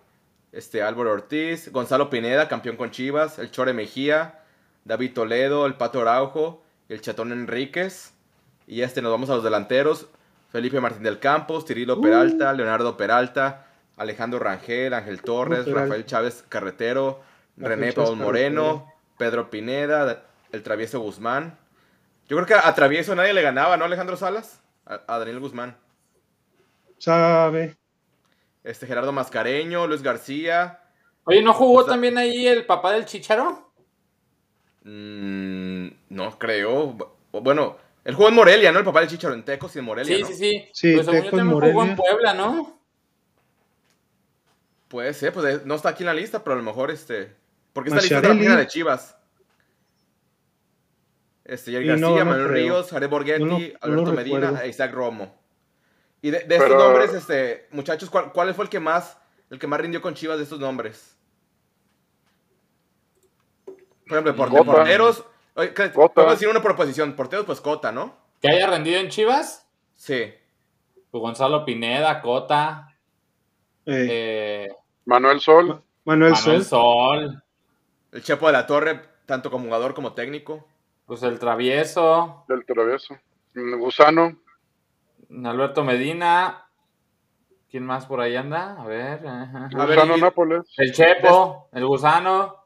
este, 0.53 0.83
Álvaro 0.83 1.13
Ortiz, 1.13 1.73
Gonzalo 1.73 2.11
Pineda, 2.11 2.47
campeón 2.49 2.77
con 2.77 2.91
Chivas, 2.91 3.39
el 3.39 3.51
Chore 3.51 3.73
Mejía, 3.73 4.41
David 4.85 5.15
Toledo, 5.15 5.65
el 5.65 5.77
Pato 5.77 6.03
Araujo, 6.03 6.63
el 6.91 7.01
Chatón 7.01 7.33
Enríquez. 7.33 8.13
Y 8.67 8.83
este, 8.83 9.01
nos 9.01 9.13
vamos 9.13 9.31
a 9.31 9.35
los 9.35 9.45
delanteros. 9.45 10.09
Felipe 10.51 10.79
Martín 10.79 11.05
del 11.05 11.21
Campos, 11.21 11.65
Tirilo 11.65 12.03
Peralta, 12.03 12.53
Leonardo 12.53 12.99
Peralta, 12.99 13.67
Alejandro 13.97 14.39
Rangel, 14.39 14.95
Ángel 14.95 15.23
Torres. 15.23 15.71
Rafael 15.71 16.07
Chávez 16.07 16.45
Carretero, 16.49 17.21
Rafael 17.57 17.81
René 17.81 17.93
Chávez 17.93 18.09
Paul 18.11 18.19
Moreno, 18.19 18.93
Pedro 19.19 19.51
Pineda, 19.51 20.25
el 20.53 20.63
Travieso 20.63 21.01
Guzmán. 21.01 21.59
Yo 22.29 22.37
creo 22.37 22.47
que 22.47 22.55
a 22.55 22.75
Travieso 22.75 23.15
nadie 23.15 23.33
le 23.35 23.43
ganaba, 23.43 23.77
¿no, 23.77 23.85
Alejandro 23.85 24.17
Salas? 24.17 24.63
A, 24.87 25.01
a 25.07 25.19
Daniel 25.19 25.41
Guzmán. 25.41 25.77
Sabe. 26.99 27.77
Este, 28.65 28.87
Gerardo 28.87 29.13
Mascareño, 29.13 29.87
Luis 29.87 30.03
García. 30.03 30.81
Oye, 31.25 31.43
¿no 31.43 31.53
jugó 31.53 31.81
O 31.81 31.85
sea- 31.85 31.93
también 31.93 32.17
ahí 32.17 32.47
el 32.47 32.65
papá 32.65 32.93
del 32.93 33.05
Chicharo? 33.05 33.73
mm, 34.85 35.87
no 36.11 36.39
creo. 36.39 36.97
Bueno, 37.33 37.77
él 38.05 38.15
jugó 38.15 38.29
en 38.29 38.35
Morelia, 38.35 38.73
¿no? 38.73 38.79
El 38.81 38.85
papá 38.85 39.01
del 39.01 39.09
Chicharo 39.09 39.35
en 39.35 39.45
Tecos 39.45 39.75
y 39.77 39.79
en 39.81 39.85
Morelia, 39.85 40.17
Sí, 40.17 40.23
¿no? 40.23 40.29
sí, 40.29 40.35
sí. 40.35 40.69
Sí, 40.73 40.95
Pues 40.95 41.07
yo 41.07 41.13
Teco 41.13 41.25
en 41.25 41.31
también 41.37 41.61
jugó 41.73 41.85
en. 41.85 41.97
Puebla, 41.97 42.35
¿no? 42.35 42.82
Puede 44.93 45.15
ser, 45.15 45.33
pues 45.33 45.47
eh, 45.55 45.63
no 45.65 45.75
está 45.77 45.89
aquí 45.89 46.03
en 46.03 46.09
la 46.09 46.13
lista, 46.15 46.45
pero 46.45 46.53
a 46.53 46.57
lo 46.59 46.63
mejor 46.63 46.91
este. 46.91 47.35
Porque 47.73 47.89
esta 47.89 48.03
lista 48.03 48.17
es 48.17 48.23
de 48.39 48.49
la 48.51 48.57
de 48.57 48.67
Chivas. 48.67 49.17
Este, 51.47 51.71
no, 51.73 51.79
García, 51.79 51.97
no 51.97 52.31
Manuel 52.31 52.49
creo. 52.49 52.53
Ríos, 52.63 52.91
Jared 52.91 53.09
Borghetti, 53.09 53.43
No 53.43 53.57
Alberto 53.81 54.13
Medina 54.13 54.61
e 54.63 54.69
Isaac 54.69 54.93
Romo. 54.93 55.35
Y 56.21 56.31
de, 56.31 56.41
de 56.41 56.57
estos 56.57 56.75
nombres, 56.77 57.15
este, 57.15 57.69
muchachos, 57.71 58.11
¿cuál, 58.11 58.33
cuál 58.33 58.53
fue 58.55 58.65
el 58.65 58.69
que 58.71 58.81
más, 58.81 59.17
el 59.49 59.59
que 59.59 59.67
más 59.67 59.81
rindió 59.81 60.03
con 60.03 60.13
Chivas 60.13 60.37
de 60.37 60.45
estos 60.45 60.61
nombres? 60.61 61.17
Por 63.65 64.19
ejemplo, 64.19 64.37
por- 64.37 64.51
de 64.51 64.59
Cota. 64.59 64.73
porteros. 64.73 65.25
Oye, 65.55 65.73
¿qué- 65.73 65.91
Cota. 65.91 66.13
Podemos 66.15 66.35
decir 66.35 66.49
uno 66.49 66.61
por 66.61 66.77
posición. 66.77 67.17
Porteros, 67.17 67.47
pues 67.47 67.63
Cota, 67.63 67.93
¿no? 67.93 68.15
Que 68.43 68.49
haya 68.51 68.67
rendido 68.69 69.01
en 69.01 69.09
Chivas. 69.09 69.67
Sí. 69.95 70.35
Pues 71.11 71.21
Gonzalo 71.23 71.65
Pineda, 71.65 72.21
Cota, 72.21 72.89
Eh, 73.87 74.07
eh, 74.69 74.69
Manuel 75.05 75.41
Sol. 75.41 75.83
Manuel 76.05 76.33
Manuel 76.33 76.63
Sol. 76.65 76.65
Sol, 76.65 77.43
El 78.13 78.23
Chepo 78.23 78.47
de 78.47 78.53
la 78.53 78.67
Torre, 78.67 79.01
tanto 79.27 79.51
como 79.51 79.65
jugador 79.67 79.95
como 79.95 80.13
técnico. 80.15 80.67
pues 81.07 81.23
el 81.23 81.39
Travieso, 81.39 82.45
del 82.49 82.65
travieso. 82.65 83.15
Mm, 83.55 83.79
Gusano. 83.79 84.37
Alberto 85.45 85.85
Medina. 85.85 86.67
¿Quién 87.71 87.85
más 87.87 88.05
por 88.07 88.21
ahí 88.21 88.37
anda? 88.37 88.77
A 88.81 88.87
ver. 88.87 89.27
ajá, 89.27 89.67
ajá. 89.67 89.83
A 89.83 89.87
ver, 89.87 89.99
Gusano 89.99 90.17
Nápoles. 90.19 90.63
El 90.77 90.93
Chepo, 90.93 91.69
el 91.73 91.87
Gusano. 91.87 92.57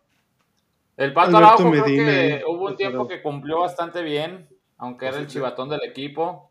El 0.96 1.12
Pato 1.12 1.36
Alberto 1.36 1.46
Araujo 1.62 1.70
creo 1.70 1.84
Medina, 1.84 2.04
que 2.10 2.34
eh, 2.36 2.44
hubo 2.46 2.66
un 2.66 2.76
tiempo 2.76 3.06
que 3.06 3.20
cumplió 3.22 3.60
bastante 3.60 4.02
bien, 4.02 4.48
aunque 4.78 5.06
era 5.06 5.18
el 5.18 5.26
chivatón 5.26 5.68
del 5.68 5.84
equipo. 5.84 6.50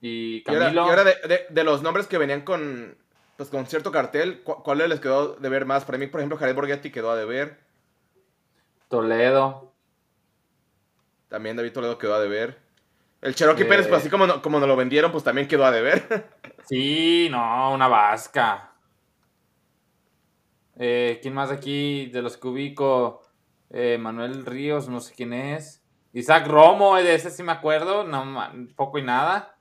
Y 0.00 0.38
Y 0.38 0.44
ahora, 0.48 0.60
Camilo. 0.66 0.86
y 0.86 0.88
ahora 0.88 1.04
de, 1.04 1.14
de- 1.28 1.46
de 1.50 1.64
los 1.64 1.82
nombres 1.82 2.06
que 2.06 2.16
venían 2.18 2.40
con, 2.42 2.96
pues, 3.40 3.48
con 3.48 3.64
cierto 3.64 3.90
cartel, 3.90 4.42
¿cu- 4.42 4.62
¿cuál 4.62 4.86
les 4.86 5.00
quedó 5.00 5.34
de 5.36 5.48
ver 5.48 5.64
más? 5.64 5.86
Para 5.86 5.96
mí, 5.96 6.06
por 6.08 6.20
ejemplo, 6.20 6.36
Jared 6.36 6.54
Borghetti 6.54 6.90
quedó 6.90 7.10
a 7.10 7.16
deber. 7.16 7.58
Toledo. 8.88 9.72
También 11.30 11.56
David 11.56 11.72
Toledo 11.72 11.96
quedó 11.96 12.16
a 12.16 12.20
deber. 12.20 12.58
El 13.22 13.34
Cherokee 13.34 13.62
Eh. 13.62 13.64
Pérez, 13.64 13.86
pues 13.88 14.02
así 14.02 14.10
como, 14.10 14.26
no- 14.26 14.42
como 14.42 14.58
nos 14.60 14.68
lo 14.68 14.76
vendieron, 14.76 15.10
pues 15.10 15.24
también 15.24 15.48
quedó 15.48 15.64
a 15.64 15.70
deber. 15.70 16.02
Sí, 16.68 17.28
no, 17.30 17.72
una 17.72 17.88
vasca. 17.88 18.72
Eh, 20.76 21.18
¿Quién 21.22 21.32
más 21.32 21.50
aquí 21.50 22.06
de 22.10 22.20
los 22.20 22.36
que 22.36 22.46
ubico? 22.46 23.22
Eh, 23.70 23.96
Manuel 23.98 24.44
Ríos, 24.44 24.86
no 24.90 25.00
sé 25.00 25.14
quién 25.14 25.32
es. 25.32 25.82
Isaac 26.12 26.46
Romo, 26.46 26.98
eh, 26.98 27.02
de 27.04 27.14
ese 27.14 27.30
sí 27.30 27.42
me 27.42 27.52
acuerdo, 27.52 28.04
no, 28.04 28.22
poco 28.76 28.98
y 28.98 29.02
nada. 29.02 29.56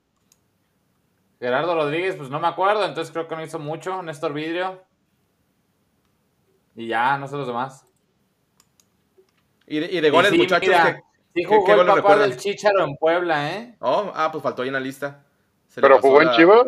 Gerardo 1.39 1.73
Rodríguez, 1.75 2.15
pues 2.15 2.30
no 2.30 2.39
me 2.39 2.47
acuerdo, 2.47 2.84
entonces 2.86 3.12
creo 3.13 3.28
que 3.28 3.36
no 3.36 3.43
hizo 3.43 3.60
mucho. 3.60 4.02
Néstor 4.04 4.34
Vidrio. 4.34 4.84
Y 6.75 6.88
ya, 6.88 7.17
no 7.17 7.28
sé 7.28 7.36
los 7.36 7.47
demás. 7.47 7.86
y, 9.67 9.80
de, 9.80 9.86
y 9.91 10.02
de 10.02 10.08
Y 10.08 10.12
goles, 10.12 10.32
sí, 10.32 10.38
muchachos, 10.38 10.67
mira, 10.67 10.84
que... 10.95 11.02
sí 11.36 11.41
qué- 11.41 11.45
jugó 11.45 11.65
qué 11.65 11.71
el 11.73 11.78
papá 11.80 11.95
recuerdan? 11.95 12.30
del 12.30 12.39
Chícharo 12.39 12.84
en 12.84 12.95
Puebla, 12.95 13.52
¿eh? 13.54 13.75
Oh, 13.80 14.12
ah, 14.15 14.30
pues 14.32 14.43
faltó 14.43 14.62
ahí 14.62 14.67
en 14.69 14.73
la 14.73 14.80
lista. 14.80 15.23
Se 15.67 15.82
Pero 15.82 15.99
jugó 15.99 16.21
en 16.21 16.28
la- 16.28 16.36
Chivas. 16.36 16.67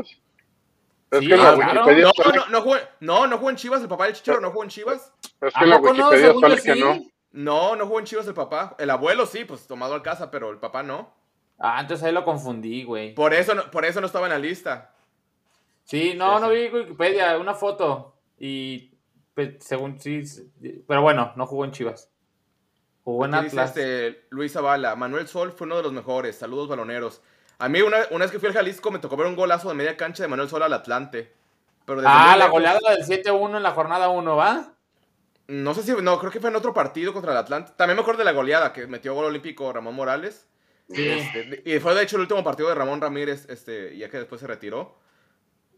Es 1.12 1.20
Sí, 1.20 1.28
que 1.28 1.34
en 1.34 1.44
la 1.44 1.56
claro. 1.56 1.82
Wikipedia 1.82 2.04
No, 2.06 2.12
sale, 2.24 2.38
no, 2.38 2.46
no 2.48 2.62
jugó, 2.62 2.76
no, 3.02 3.28
no 3.28 3.38
jugó 3.38 3.50
en 3.50 3.56
Chivas, 3.58 3.82
el 3.82 3.88
papá 3.90 4.06
del 4.06 4.14
Chicharo 4.14 4.40
no 4.40 4.52
jugó 4.52 4.64
en 4.64 4.70
Chivas. 4.70 5.14
es 5.42 5.56
¿A 5.56 5.60
que 5.60 5.64
en 5.66 5.70
la 5.70 5.80
no? 5.80 5.82
Wikipedia 5.90 6.34
sale 6.40 6.56
que 6.62 6.74
sí. 6.74 6.80
no. 6.80 6.98
No, 7.34 7.76
no 7.78 7.86
jugó 7.86 8.00
en 8.00 8.06
Chivas 8.06 8.28
el 8.28 8.34
papá. 8.34 8.76
El 8.80 8.90
abuelo 8.90 9.26
sí, 9.26 9.44
pues 9.46 9.66
tomado 9.68 9.94
al 9.94 10.02
casa, 10.02 10.32
pero 10.32 10.50
el 10.52 10.58
papá 10.58 10.84
no. 10.84 11.14
Ah, 11.62 11.80
entonces 11.80 12.06
ahí 12.06 12.12
lo 12.12 12.24
confundí, 12.26 12.84
güey. 12.84 13.14
Por 13.14 13.34
eso 13.34 13.54
no, 13.54 13.70
por 13.70 13.86
eso 13.86 14.02
no 14.02 14.08
estaba 14.08 14.26
en 14.26 14.34
la 14.34 14.40
lista. 14.40 14.94
Sí, 15.84 16.14
no, 16.16 16.38
Sí, 16.38 16.42
no 16.42 16.50
vi 16.50 16.70
Wikipedia, 16.70 17.38
una 17.38 17.54
foto. 17.54 18.16
Y 18.40 18.92
pues, 19.34 19.56
según 19.60 20.00
sí, 20.00 20.24
pero 20.88 21.02
bueno, 21.02 21.34
no 21.36 21.46
jugó 21.46 21.66
en 21.66 21.72
Chivas. 21.72 22.10
Jugó 23.04 23.26
en 23.26 23.32
dice 23.32 23.46
Atlas. 23.48 23.78
este, 23.78 24.26
Luis 24.30 24.54
Zavala, 24.54 24.96
Manuel 24.96 25.28
Sol 25.28 25.52
fue 25.52 25.66
uno 25.66 25.78
de 25.78 25.84
los 25.84 25.94
mejores. 25.94 26.38
Saludos 26.38 26.68
baloneros. 26.68 27.22
A 27.60 27.70
mí 27.70 27.82
una, 27.82 27.98
una 28.10 28.26
vez 28.26 28.32
que 28.32 28.40
fui 28.40 28.48
al 28.48 28.54
Jalisco 28.56 28.90
me 28.90 29.00
tocó 29.00 29.16
ver 29.18 29.28
un 29.28 29.36
golazo 29.36 29.70
de 29.70 29.76
media 29.76 29.98
cancha 29.98 30.24
de 30.24 30.30
Manuel 30.30 30.50
Sol 30.50 30.64
al 30.64 30.74
Atlante. 30.74 31.34
Pero 31.86 32.02
Ah, 32.06 32.36
la 32.38 32.48
goleada 32.48 32.80
del 32.96 33.04
7-1 33.06 33.58
en 33.58 33.64
la 33.64 33.72
jornada 33.72 34.10
1, 34.10 34.36
¿va? 34.36 34.74
No 35.48 35.74
sé 35.74 35.84
si, 35.84 35.92
no, 36.02 36.18
creo 36.20 36.32
que 36.32 36.40
fue 36.40 36.50
en 36.50 36.56
otro 36.56 36.74
partido 36.74 37.12
contra 37.12 37.32
el 37.34 37.38
Atlante. 37.38 37.74
También 37.76 37.98
me 37.98 38.02
acuerdo 38.02 38.20
de 38.20 38.26
la 38.26 38.32
goleada 38.32 38.72
que 38.72 38.88
metió 38.88 39.14
gol 39.14 39.26
olímpico 39.26 39.72
Ramón 39.74 39.96
Morales. 39.96 40.48
Sí. 40.94 41.08
Este, 41.08 41.62
y 41.66 41.80
fue 41.80 41.94
de 41.96 42.04
hecho 42.04 42.16
el 42.18 42.24
último 42.24 42.44
partido 42.44 42.70
de 42.70 42.76
Ramón 42.76 43.02
Ramírez, 43.02 43.48
este, 43.50 43.96
ya 43.98 44.10
que 44.10 44.18
después 44.18 44.42
se 44.42 44.48
retiró. 44.48 44.98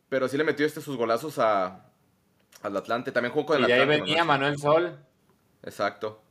Pero 0.10 0.28
sí 0.28 0.38
le 0.38 0.44
metió 0.44 0.66
este, 0.66 0.82
sus 0.82 0.96
golazos 0.98 1.40
a, 1.40 1.86
al 2.62 2.78
Atlante. 2.78 3.12
También 3.12 3.34
jugó 3.34 3.46
con 3.48 3.58
el 3.58 3.64
Y 3.64 3.68
de 3.68 3.74
ahí 3.74 3.82
Atlante. 3.82 4.02
venía 4.02 4.24
Manuel 4.24 4.58
Sol. 4.58 4.98
Exacto. 5.64 6.22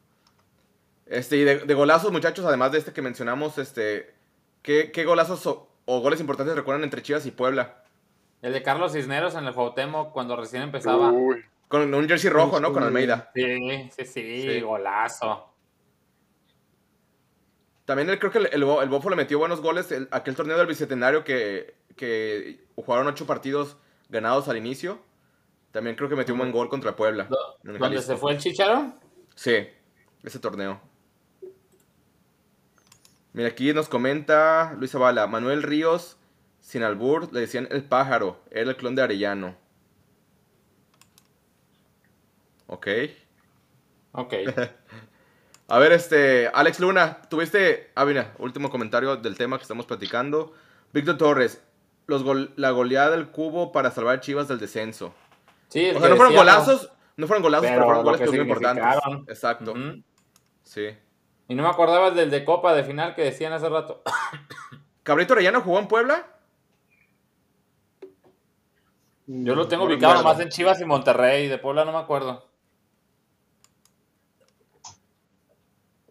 Este, 1.07 1.37
y 1.37 1.45
de, 1.45 1.59
de 1.61 1.75
golazos, 1.75 2.12
muchachos, 2.12 2.45
además 2.45 2.73
de 2.73 2.79
este 2.79 2.92
que 2.92 3.03
mencionamos, 3.03 3.59
este, 3.59 4.14
¿qué, 4.62 4.92
qué 4.92 5.05
golazos 5.05 5.45
o, 5.47 5.68
o 5.85 6.01
goles 6.01 6.21
importantes 6.21 6.55
recuerdan 6.55 6.85
entre 6.85 7.03
Chivas 7.03 7.27
y 7.27 7.31
Puebla? 7.33 7.83
El 8.40 8.53
de 8.53 8.62
Carlos 8.62 8.92
Cisneros 8.92 9.35
en 9.35 9.45
el 9.45 9.55
Cuauhtémoc 9.55 10.12
cuando 10.12 10.37
recién 10.37 10.62
empezaba. 10.62 11.11
Uy. 11.12 11.45
Con 11.68 11.92
un 11.95 12.09
jersey 12.09 12.29
rojo, 12.31 12.61
¿no? 12.61 12.73
Con 12.73 12.83
Almeida. 12.83 13.31
Sí, 13.35 13.90
sí, 13.97 14.05
sí, 14.05 14.42
Sí. 14.42 14.61
golazo. 14.61 15.52
También 17.94 18.18
creo 18.18 18.33
que 18.33 18.38
el, 18.38 18.48
el, 18.52 18.64
Bo- 18.64 18.81
el 18.81 18.88
Bofo 18.88 19.11
le 19.11 19.16
metió 19.16 19.38
buenos 19.38 19.61
goles 19.61 19.92
el- 19.92 20.09
aquel 20.12 20.35
torneo 20.35 20.57
del 20.57 20.66
Bicentenario 20.66 21.24
que, 21.24 21.74
que 21.94 22.64
jugaron 22.74 23.07
ocho 23.07 23.26
partidos 23.26 23.76
ganados 24.09 24.48
al 24.48 24.57
inicio. 24.57 24.98
También 25.72 25.94
creo 25.94 26.09
que 26.09 26.16
metió 26.16 26.33
un 26.33 26.38
buen 26.38 26.52
gol 26.52 26.70
contra 26.70 26.96
Puebla. 26.96 27.28
¿Dónde 27.62 28.00
se 28.00 28.16
fue 28.16 28.33
el 28.33 28.38
Chicharo? 28.38 28.94
Sí, 29.35 29.68
ese 30.22 30.38
torneo. 30.38 30.81
Mira, 33.35 33.48
aquí 33.50 33.74
nos 33.74 33.90
comenta 33.90 34.74
Luis 34.78 34.92
Zavala, 34.92 35.26
Manuel 35.26 35.62
Ríos, 35.62 36.16
sin 36.61 36.85
albur, 36.85 37.31
le 37.31 37.40
decían 37.40 37.68
el 37.72 37.85
pájaro, 37.85 38.40
era 38.50 38.70
el 38.70 38.76
clon 38.76 38.94
de 38.94 39.02
Arellano. 39.02 39.55
Ok. 42.68 42.87
Ok. 44.12 44.33
A 45.72 45.78
ver, 45.78 45.92
este, 45.92 46.50
Alex 46.52 46.80
Luna, 46.80 47.22
tuviste, 47.30 47.92
ah, 47.94 48.04
mira, 48.04 48.35
último 48.38 48.68
comentario 48.68 49.16
del 49.16 49.38
tema 49.38 49.56
que 49.56 49.62
estamos 49.62 49.87
platicando. 49.87 50.52
Víctor 50.92 51.16
Torres, 51.16 51.62
los 52.06 52.22
gol- 52.22 52.52
la 52.56 52.72
goleada 52.72 53.12
del 53.12 53.28
cubo 53.30 53.72
para 53.72 53.90
salvar 53.90 54.16
a 54.16 54.20
Chivas 54.20 54.48
del 54.48 54.58
descenso. 54.58 55.14
Sí, 55.68 55.88
O 55.96 55.98
sea, 55.98 56.11
no 56.11 56.16
fueron 56.16 56.35
golazos, 56.35 56.90
no 57.16 57.26
fueron 57.26 57.42
golazos, 57.42 57.70
pero, 57.70 57.76
Pero 57.80 57.87
fueron 57.87 58.04
goles 58.04 58.20
que 58.20 58.26
fueron 58.26 58.48
importantes. 58.48 58.85
Exacto, 59.28 59.74
sí. 60.62 60.88
Y 61.48 61.54
no 61.54 61.62
me 61.62 61.70
acordaba 61.70 62.11
del 62.11 62.30
de 62.30 62.44
Copa 62.44 62.74
de 62.74 62.85
final 62.85 63.14
que 63.14 63.22
decían 63.22 63.54
hace 63.54 63.70
rato. 63.70 64.02
¿Cabrito 65.02 65.32
Arellano 65.32 65.62
jugó 65.62 65.78
en 65.78 65.88
Puebla? 65.88 66.26
Yo 69.26 69.54
lo 69.54 69.68
tengo 69.68 69.85
ubicado 69.85 70.16
nomás 70.16 70.38
en 70.40 70.50
Chivas 70.50 70.82
y 70.82 70.85
Monterrey. 70.85 71.48
De 71.48 71.56
Puebla 71.56 71.87
no 71.87 71.92
me 71.92 71.98
acuerdo. 71.98 72.52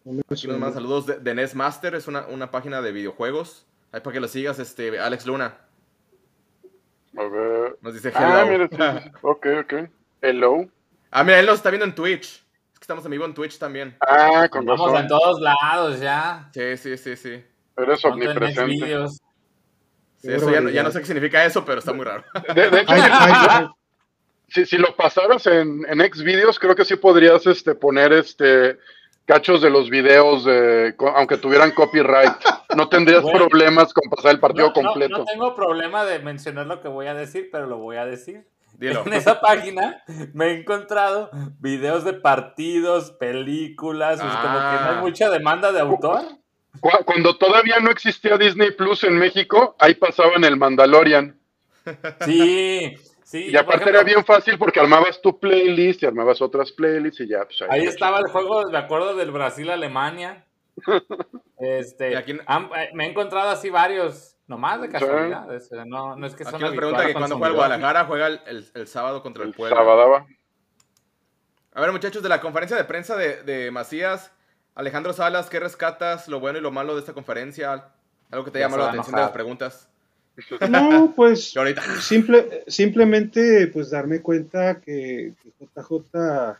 No 0.03 0.13
me 0.13 0.19
Aquí 0.21 0.27
nos 0.31 0.39
suena. 0.39 0.57
mandan 0.57 0.73
saludos 0.73 1.05
de, 1.05 1.19
de 1.19 1.33
NES 1.35 1.55
Master, 1.55 1.95
es 1.95 2.07
una, 2.07 2.25
una 2.27 2.49
página 2.51 2.81
de 2.81 2.91
videojuegos. 2.91 3.65
Ahí 3.91 4.01
para 4.01 4.13
que 4.13 4.19
lo 4.19 4.27
sigas, 4.27 4.57
este, 4.59 4.99
Alex 4.99 5.25
Luna. 5.25 5.57
A 7.17 7.23
ver. 7.23 7.77
Nos 7.81 7.93
dice 7.93 8.11
Ah, 8.15 8.43
hello. 8.45 8.67
mira, 8.67 9.01
sí. 9.01 9.11
Ok, 9.21 9.45
ok. 9.63 9.73
Hello. 10.21 10.65
Ah, 11.11 11.23
mira, 11.23 11.39
él 11.39 11.45
nos 11.45 11.55
está 11.55 11.69
viendo 11.69 11.85
en 11.85 11.93
Twitch. 11.93 12.43
Es 12.73 12.79
que 12.79 12.83
estamos 12.83 13.03
en 13.05 13.11
vivo 13.11 13.25
en 13.25 13.33
Twitch 13.33 13.57
también. 13.59 13.95
Ah, 13.99 14.47
con 14.49 14.65
Vamos 14.65 14.97
en 14.99 15.07
todos 15.07 15.39
lados 15.41 15.99
ya. 15.99 16.49
Sí, 16.53 16.77
sí, 16.77 16.97
sí, 16.97 17.15
sí. 17.15 17.43
Eres 17.77 18.03
omnipresente. 18.05 19.07
Sí, 20.17 20.31
eso 20.31 20.45
ya, 20.51 20.61
no- 20.61 20.69
ya 20.69 20.83
barbaridad. 20.83 20.83
no 20.83 20.91
sé 20.91 20.99
qué 20.99 21.05
significa 21.05 21.43
eso, 21.45 21.65
pero 21.65 21.79
está 21.79 21.93
muy 21.93 22.05
raro. 22.05 22.23
De, 22.55 22.69
de 22.69 22.79
hecho, 22.81 22.91
Ay, 22.93 23.01
ay, 23.03 23.67
si, 24.47 24.65
si 24.65 24.77
lo 24.77 24.95
pasaras 24.95 25.45
en, 25.47 25.83
en 25.87 26.13
Xvideos, 26.13 26.59
creo 26.59 26.75
que 26.75 26.85
sí 26.85 26.95
podrías 26.95 27.45
este, 27.47 27.73
poner 27.75 28.13
este 28.13 28.77
cachos 29.25 29.61
de 29.61 29.69
los 29.69 29.89
videos, 29.89 30.43
de, 30.45 30.93
aunque 31.15 31.37
tuvieran 31.37 31.71
copyright. 31.71 32.33
No 32.75 32.89
tendrías 32.89 33.21
Bueno. 33.21 33.47
problemas 33.47 33.93
con 33.93 34.09
pasar 34.09 34.31
el 34.31 34.39
partido 34.39 34.67
No, 34.67 34.73
no- 34.81 34.89
completo. 34.89 35.17
no 35.19 35.25
tengo 35.25 35.55
problema 35.55 36.03
de 36.05 36.19
mencionar 36.19 36.67
lo 36.67 36.81
que 36.81 36.87
voy 36.87 37.07
a 37.07 37.13
decir, 37.13 37.49
pero 37.51 37.65
lo 37.67 37.77
voy 37.77 37.97
a 37.97 38.05
decir. 38.05 38.45
Dilo. 38.73 39.03
En 39.05 39.13
esa 39.13 39.39
página 39.41 40.01
me 40.33 40.47
he 40.47 40.59
encontrado 40.59 41.29
videos 41.59 42.03
de 42.03 42.13
partidos, 42.13 43.11
películas, 43.11 44.19
pues 44.21 44.33
como 44.33 44.53
que 44.53 44.59
no 44.59 44.59
Ah. 44.61 44.93
hay 44.95 45.01
mucha 45.01 45.29
demanda 45.29 45.71
de 45.71 45.81
autor. 45.81 46.21
Cu- 46.79 46.89
Cuando 47.05 47.37
todavía 47.37 47.79
no 47.79 47.91
existía 47.91 48.37
Disney 48.37 48.71
Plus 48.71 49.03
en 49.03 49.17
México, 49.17 49.75
ahí 49.77 49.93
pasaban 49.93 50.43
el 50.45 50.57
Mandalorian. 50.57 51.37
Sí, 52.25 52.95
sí. 53.31 53.49
Y 53.51 53.55
aparte 53.57 53.83
ejemplo, 53.83 53.99
era 53.99 54.03
bien 54.03 54.25
fácil 54.25 54.57
porque 54.57 54.79
armabas 54.79 55.21
tu 55.21 55.39
playlist 55.39 56.03
y 56.03 56.05
armabas 56.05 56.41
otras 56.41 56.71
playlists 56.71 57.21
y 57.21 57.27
ya. 57.27 57.45
Pues, 57.45 57.61
Ahí 57.69 57.85
estaba 57.85 58.19
el 58.19 58.27
juego, 58.27 58.69
me 58.69 58.77
acuerdo 58.77 59.15
del 59.15 59.31
Brasil-Alemania. 59.31 60.45
Este, 61.63 62.11
Y 62.13 62.15
aquí- 62.15 62.39
han- 62.47 62.71
eh, 62.75 62.89
me 62.95 63.05
he 63.05 63.09
encontrado 63.11 63.51
así 63.51 63.69
varios, 63.69 64.35
nomás 64.47 64.81
de 64.81 64.89
casualidad. 64.89 65.45
No, 65.85 66.15
no 66.15 66.25
es 66.25 66.33
que 66.33 66.43
son 66.43 66.55
Aquí 66.55 66.63
nos 66.63 66.69
habitual 66.71 66.75
pregunta 66.75 67.05
que 67.05 67.13
cuando 67.13 67.37
juega 67.37 67.49
el. 67.49 67.55
Guadalajara, 67.55 68.05
juega 68.05 68.27
el, 68.27 68.41
el- 68.47 68.65
el 68.73 68.87
sábado 68.87 69.21
contra 69.21 69.43
el 69.43 69.49
El 69.49 69.55
Puebla. 69.55 69.75
Sabadaba. 69.77 70.25
A 71.73 71.81
ver, 71.81 71.91
muchachos, 71.91 72.23
de 72.23 72.29
la 72.29 72.41
conferencia 72.41 72.75
de 72.75 72.83
prensa 72.83 73.15
de, 73.15 73.43
de 73.43 73.69
Macías, 73.69 74.33
Alejandro 74.73 75.13
Salas, 75.13 75.51
¿qué 75.51 75.59
rescatas 75.59 76.27
lo 76.27 76.39
bueno 76.39 76.57
y 76.57 76.61
lo 76.61 76.71
malo 76.71 76.95
de 76.95 77.01
esta 77.01 77.13
conferencia? 77.13 77.91
Algo 78.31 78.43
que 78.45 78.49
te 78.51 78.59
llama 78.59 78.77
la 78.77 78.89
atención 78.89 79.15
de 79.15 79.21
las 79.21 79.31
preguntas. 79.31 79.90
No, 80.69 81.11
pues 81.15 81.53
simple, 82.01 82.63
simplemente 82.67 83.67
pues 83.67 83.89
darme 83.89 84.21
cuenta 84.21 84.79
que, 84.79 85.33
que 85.43 85.51
JJ 85.59 86.59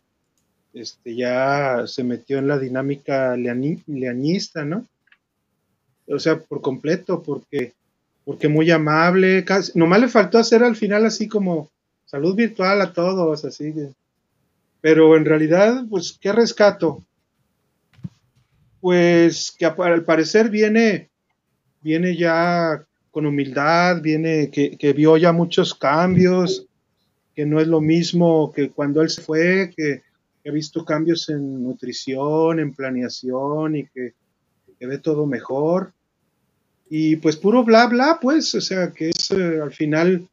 este, 0.74 1.16
ya 1.16 1.84
se 1.88 2.04
metió 2.04 2.38
en 2.38 2.48
la 2.48 2.58
dinámica 2.58 3.36
leani- 3.36 3.84
leañista, 3.88 4.64
¿no? 4.66 4.86
O 6.08 6.20
sea, 6.20 6.40
por 6.40 6.62
completo, 6.62 7.22
porque, 7.24 7.74
porque 8.26 8.48
muy 8.48 8.70
amable, 8.72 9.44
casi, 9.46 9.78
nomás 9.78 10.02
le 10.02 10.08
faltó 10.08 10.38
hacer 10.38 10.64
al 10.64 10.76
final 10.76 11.06
así 11.06 11.28
como 11.28 11.70
salud 12.06 12.36
virtual 12.36 12.82
a 12.82 12.94
todos, 12.94 13.46
así 13.46 13.74
que- 13.74 13.94
pero 14.82 15.16
en 15.16 15.26
realidad, 15.26 15.86
pues, 15.90 16.18
¿qué 16.20 16.32
rescato? 16.32 17.04
Pues 18.80 19.52
que 19.58 19.66
al 19.66 20.04
parecer 20.04 20.50
viene, 20.50 21.10
viene 21.82 22.18
ya 22.18 22.84
con 23.12 23.26
humildad, 23.26 24.02
viene 24.02 24.50
que, 24.50 24.78
que 24.78 24.94
vio 24.94 25.18
ya 25.18 25.32
muchos 25.32 25.76
cambios, 25.76 26.66
que 27.36 27.46
no 27.46 27.60
es 27.60 27.68
lo 27.68 27.82
mismo 27.82 28.52
que 28.52 28.72
cuando 28.72 29.02
él 29.02 29.10
se 29.10 29.22
fue, 29.22 29.72
que, 29.76 30.02
ha 30.44 30.52
visto 30.52 30.84
cambios 30.84 31.30
en 31.30 31.64
nutrición, 31.64 32.60
en 32.60 32.74
planeación 32.74 33.76
y 33.76 33.86
que, 33.86 34.16
que 34.80 34.88
ve 34.88 34.98
todo 34.98 35.28
mejor. 35.28 35.94
Y 36.90 37.18
pues 37.18 37.38
puro 37.38 37.64
bla 37.64 37.86
bla, 37.86 38.18
pues, 38.20 38.56
o 38.56 38.62
sea, 38.62 38.92
que 38.92 39.10
es 39.10 39.30
eh, 39.30 39.60
al 39.62 39.72
final, 39.72 40.28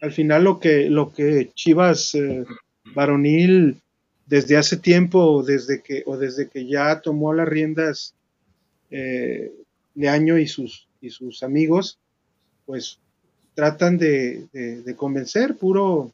al 0.00 0.12
final 0.12 0.44
lo 0.44 0.58
que, 0.58 0.88
lo 0.88 1.12
que 1.12 1.50
Chivas 1.54 2.14
eh, 2.14 2.44
varonil 2.94 3.82
desde 4.26 4.56
hace 4.56 4.78
tiempo, 4.78 5.42
desde 5.42 5.82
que, 5.82 6.02
o 6.06 6.16
desde 6.16 6.48
que 6.48 6.66
ya 6.66 7.00
tomó 7.00 7.34
las 7.34 7.46
riendas 7.46 8.14
eh, 8.90 9.52
Leaño 9.94 10.38
y 10.38 10.46
sus, 10.46 10.88
y 11.00 11.10
sus 11.10 11.42
amigos, 11.42 11.98
pues 12.66 12.98
tratan 13.54 13.98
de, 13.98 14.46
de- 14.52 14.82
de 14.82 14.96
convencer, 14.96 15.56
puro, 15.56 16.10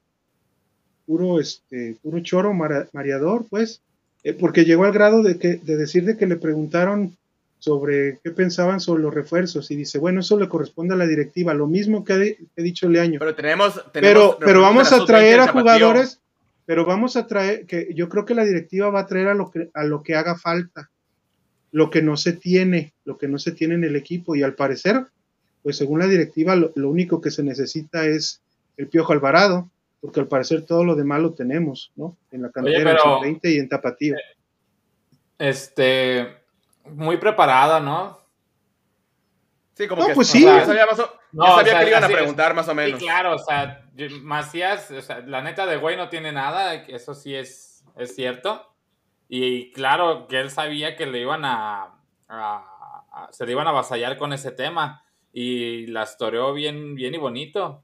puro, 1.06 1.40
este, 1.40 1.96
puro 2.02 2.20
choro 2.20 2.52
mara- 2.54 2.88
mareador, 2.92 3.46
pues, 3.48 3.80
eh, 4.24 4.32
porque 4.34 4.64
llegó 4.64 4.84
al 4.84 4.92
grado 4.92 5.22
de, 5.22 5.38
que, 5.38 5.56
de 5.56 5.76
decir 5.76 6.04
de 6.04 6.16
que 6.16 6.26
le 6.26 6.36
preguntaron 6.36 7.16
sobre 7.58 8.18
qué 8.22 8.30
pensaban 8.30 8.80
sobre 8.80 9.02
los 9.02 9.12
refuerzos 9.14 9.70
y 9.70 9.76
dice, 9.76 9.98
bueno, 9.98 10.20
eso 10.20 10.38
le 10.38 10.48
corresponde 10.48 10.94
a 10.94 10.96
la 10.96 11.06
directiva, 11.06 11.52
lo 11.54 11.66
mismo 11.66 12.04
que 12.04 12.12
ha, 12.12 12.18
di- 12.18 12.34
que 12.34 12.60
ha 12.60 12.62
dicho 12.62 12.88
Leaño, 12.88 13.18
pero 13.18 13.34
tenemos. 13.34 13.74
pero, 13.92 14.02
tenemos 14.02 14.36
pero 14.40 14.60
vamos 14.62 14.82
refuerzos 14.84 15.00
a 15.02 15.06
traer 15.06 15.40
sub-20 15.40 15.48
a 15.48 15.52
jugadores, 15.52 16.20
pero 16.66 16.84
vamos 16.84 17.16
a 17.16 17.26
traer, 17.26 17.66
que 17.66 17.88
yo 17.94 18.08
creo 18.08 18.24
que 18.24 18.34
la 18.34 18.44
directiva 18.44 18.88
va 18.90 19.00
a 19.00 19.06
traer 19.06 19.28
a 19.28 19.34
lo 19.34 19.50
que, 19.50 19.68
a 19.74 19.84
lo 19.84 20.02
que 20.02 20.14
haga 20.14 20.36
falta, 20.36 20.90
lo 21.72 21.90
que 21.90 22.00
no 22.02 22.16
se 22.16 22.32
tiene, 22.32 22.92
lo 23.04 23.18
que 23.18 23.28
no 23.28 23.38
se 23.38 23.52
tiene 23.52 23.74
en 23.74 23.84
el 23.84 23.96
equipo, 23.96 24.36
y 24.36 24.42
al 24.42 24.54
parecer, 24.54 25.04
pues 25.62 25.76
según 25.76 25.98
la 26.00 26.06
directiva, 26.06 26.56
lo, 26.56 26.72
lo 26.74 26.88
único 26.90 27.20
que 27.20 27.30
se 27.30 27.42
necesita 27.42 28.04
es 28.06 28.40
el 28.76 28.88
Piojo 28.88 29.12
Alvarado, 29.12 29.68
porque 30.00 30.20
al 30.20 30.26
parecer 30.28 30.64
todo 30.64 30.84
lo 30.84 30.94
demás 30.96 31.20
lo 31.20 31.32
tenemos, 31.34 31.92
¿no? 31.96 32.16
En 32.30 32.42
la 32.42 32.50
cantera, 32.50 32.96
pero- 32.96 33.24
en 33.24 33.34
sub-20 33.40 33.54
y 33.54 33.58
en 33.58 33.68
Tapatío. 33.68 34.16
Este, 35.38 36.36
muy 36.84 37.16
preparada, 37.16 37.80
¿no? 37.80 38.18
Sí, 39.74 39.86
como 39.88 40.02
No, 40.02 40.08
que 40.08 40.14
pues 40.14 40.28
sí. 40.28 40.42
sea, 40.42 40.58
ya 40.60 40.66
sabía, 40.66 40.86
más 40.86 40.98
o- 40.98 41.10
No, 41.32 41.44
ya 41.46 41.52
o 41.52 41.56
sabía 41.56 41.70
sea, 41.72 41.78
que 41.80 41.84
le 41.84 41.90
iban 41.90 42.02
a 42.02 42.06
así 42.06 42.14
preguntar 42.14 42.54
más 42.54 42.68
o 42.68 42.70
Sí, 42.72 42.76
menos. 42.76 43.00
claro, 43.00 43.34
o 43.34 43.38
sea, 43.38 43.86
Macías, 44.22 44.90
o 44.90 45.00
sea, 45.02 45.20
la 45.20 45.42
neta 45.42 45.66
de 45.66 45.76
güey 45.76 45.96
no 45.96 46.08
tiene 46.08 46.32
nada, 46.32 46.74
eso 46.74 47.14
sí 47.14 47.34
es, 47.34 47.84
es 47.96 48.14
cierto. 48.14 48.66
Y 49.28 49.72
claro 49.72 50.26
que 50.26 50.40
él 50.40 50.50
sabía 50.50 50.96
que 50.96 51.06
le 51.06 51.20
iban 51.20 51.44
a, 51.44 51.94
a- 52.28 53.04
a- 53.12 53.28
se 53.32 53.46
le 53.46 53.52
iban 53.52 53.66
a 53.66 53.70
avasallar 53.70 54.16
con 54.18 54.32
ese 54.32 54.50
tema. 54.50 55.04
Y 55.32 55.86
las 55.86 56.16
toreó 56.18 56.52
bien, 56.52 56.94
bien 56.94 57.14
y 57.14 57.18
bonito. 57.18 57.82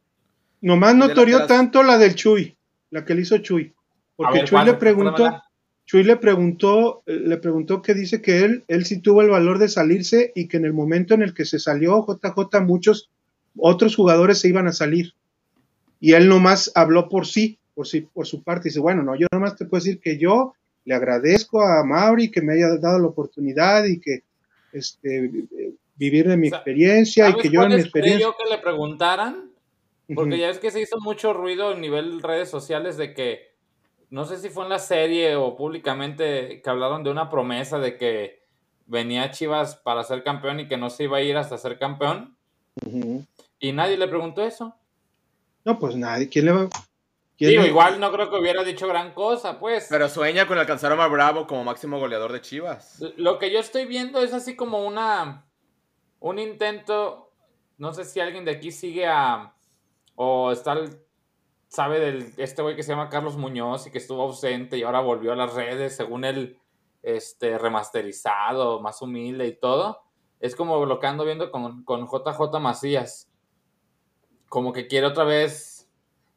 Nomás 0.61 0.95
no 0.97 1.09
toreó 1.13 1.39
las- 1.41 1.49
tanto 1.49 1.83
la 1.83 1.99
del 1.99 2.15
Chuy, 2.15 2.57
la 2.91 3.05
que 3.05 3.15
le 3.15 3.23
hizo 3.23 3.39
Chuy, 3.39 3.73
porque 4.17 4.39
ver, 4.41 4.49
Chuy 4.49 4.65
le 4.65 4.75
preguntó. 4.75 5.43
Chuy 5.85 6.03
le 6.03 6.17
preguntó, 6.17 7.03
le 7.07 7.37
preguntó 7.37 7.81
que 7.81 7.95
dice 7.95 8.21
que 8.21 8.39
él, 8.45 8.65
él 8.67 8.85
sí 8.85 9.01
tuvo 9.01 9.23
el 9.23 9.29
valor 9.31 9.59
de 9.61 9.69
salirse 9.69 10.33
y 10.35 10.49
que 10.49 10.57
en 10.57 10.65
el 10.65 10.73
momento 10.73 11.15
en 11.15 11.23
el 11.23 11.33
que 11.33 11.45
se 11.45 11.61
salió 11.61 12.05
JJ 12.05 12.61
muchos 12.63 13.09
otros 13.57 13.95
jugadores 13.95 14.41
se 14.41 14.49
iban 14.49 14.67
a 14.67 14.73
salir. 14.73 15.13
Y 16.01 16.15
él 16.15 16.29
nomás 16.29 16.73
habló 16.75 17.09
por 17.09 17.25
sí, 17.27 17.59
por 17.75 17.87
sí, 17.87 18.01
por 18.01 18.27
su 18.27 18.43
parte. 18.43 18.69
Dice, 18.71 18.81
bueno, 18.81 19.05
no, 19.05 19.15
yo 19.15 19.29
nomás 19.31 19.55
te 19.55 19.65
puedo 19.65 19.81
decir 19.85 20.01
que 20.01 20.19
yo 20.19 20.55
le 20.85 20.95
agradezco 20.97 21.63
a 21.63 21.85
Mauri 21.85 22.33
que 22.33 22.43
me 22.43 22.55
haya 22.55 22.77
dado 22.79 22.99
la 22.99 23.07
oportunidad 23.07 23.85
y 23.85 24.01
que 24.01 24.25
este 24.73 25.31
vivir 25.97 26.29
de 26.29 26.37
mi 26.37 26.49
experiencia 26.49 27.29
y 27.29 27.31
¿Sabes 27.33 27.43
que 27.43 27.51
yo 27.51 27.63
en 27.63 27.69
mi 27.71 27.75
experiencia. 27.81 28.27
yo 28.27 28.37
que 28.37 28.49
le 28.49 28.59
preguntaran? 28.59 29.51
Porque 30.15 30.39
ya 30.39 30.51
es 30.51 30.59
que 30.59 30.71
se 30.71 30.81
hizo 30.81 30.99
mucho 31.01 31.33
ruido 31.33 31.71
a 31.71 31.75
nivel 31.75 32.23
redes 32.23 32.49
sociales 32.49 32.97
de 32.97 33.13
que, 33.13 33.55
no 34.11 34.25
sé 34.25 34.37
si 34.39 34.51
fue 34.51 34.63
en 34.65 34.71
la 34.71 34.79
serie 34.79 35.35
o 35.35 35.57
públicamente, 35.57 36.61
que 36.63 36.71
hablaron 36.71 37.03
de 37.03 37.11
una 37.11 37.29
promesa 37.29 37.79
de 37.79 37.97
que 37.97 38.45
venía 38.87 39.33
Chivas 39.33 39.75
para 39.77 40.05
ser 40.05 40.23
campeón 40.23 40.61
y 40.61 40.69
que 40.69 40.77
no 40.77 40.91
se 40.91 41.05
iba 41.05 41.17
a 41.17 41.23
ir 41.23 41.37
hasta 41.37 41.59
ser 41.59 41.77
campeón. 41.79 42.37
Y 43.59 43.73
nadie 43.73 43.97
le 43.97 44.07
preguntó 44.07 44.43
eso. 44.43 44.77
No, 45.65 45.79
pues 45.79 45.97
nadie, 45.97 46.29
¿quién 46.29 46.45
le 46.45 46.53
va? 46.53 46.69
quién 47.37 47.51
Digo, 47.51 47.63
le- 47.65 47.69
igual 47.69 47.99
no 47.99 48.13
creo 48.13 48.31
que 48.31 48.37
hubiera 48.39 48.63
dicho 48.63 48.87
gran 48.87 49.13
cosa, 49.13 49.59
pues. 49.59 49.89
Pero 49.91 50.09
sueña 50.09 50.47
con 50.47 50.57
alcanzar 50.59 50.93
a 50.93 50.95
Omar 50.95 51.11
Bravo 51.11 51.47
como 51.49 51.65
máximo 51.65 51.99
goleador 51.99 52.31
de 52.33 52.41
Chivas. 52.43 53.03
Lo 53.17 53.41
que 53.41 53.51
yo 53.51 53.59
estoy 53.59 53.87
viendo 53.87 54.23
es 54.23 54.33
así 54.33 54.55
como 54.55 54.87
una 54.87 55.46
un 56.29 56.39
intento, 56.39 57.33
no 57.79 57.93
sé 57.93 58.05
si 58.05 58.21
alguien 58.21 58.45
de 58.45 58.53
aquí 58.53 58.73
sigue 58.73 59.07
a 59.07 59.55
o 60.15 60.51
está 60.51 60.75
sabe 61.69 62.01
del 62.01 62.33
este 62.37 62.63
güey 62.63 62.77
que 62.77 62.83
se 62.83 62.93
llama 62.93 63.11
Carlos 63.11 63.37
Muñoz 63.37 63.87
y 63.87 63.91
que 63.91 63.99
estuvo 63.99 64.23
ausente 64.23 64.79
y 64.79 64.83
ahora 64.83 65.01
volvió 65.01 65.33
a 65.33 65.37
las 65.37 65.55
redes 65.55 65.97
según 65.97 66.25
él 66.25 66.59
este 67.03 67.59
remasterizado, 67.59 68.81
más 68.81 69.01
humilde 69.03 69.47
y 69.47 69.57
todo. 69.57 70.03
Es 70.41 70.57
como 70.57 70.85
lo 70.85 70.99
que 70.99 71.13
viendo 71.25 71.51
con, 71.51 71.85
con 71.85 72.07
JJ 72.07 72.61
Macías. 72.61 73.31
Como 74.49 74.73
que 74.73 74.87
quiere 74.87 75.07
otra 75.07 75.25
vez 75.25 75.89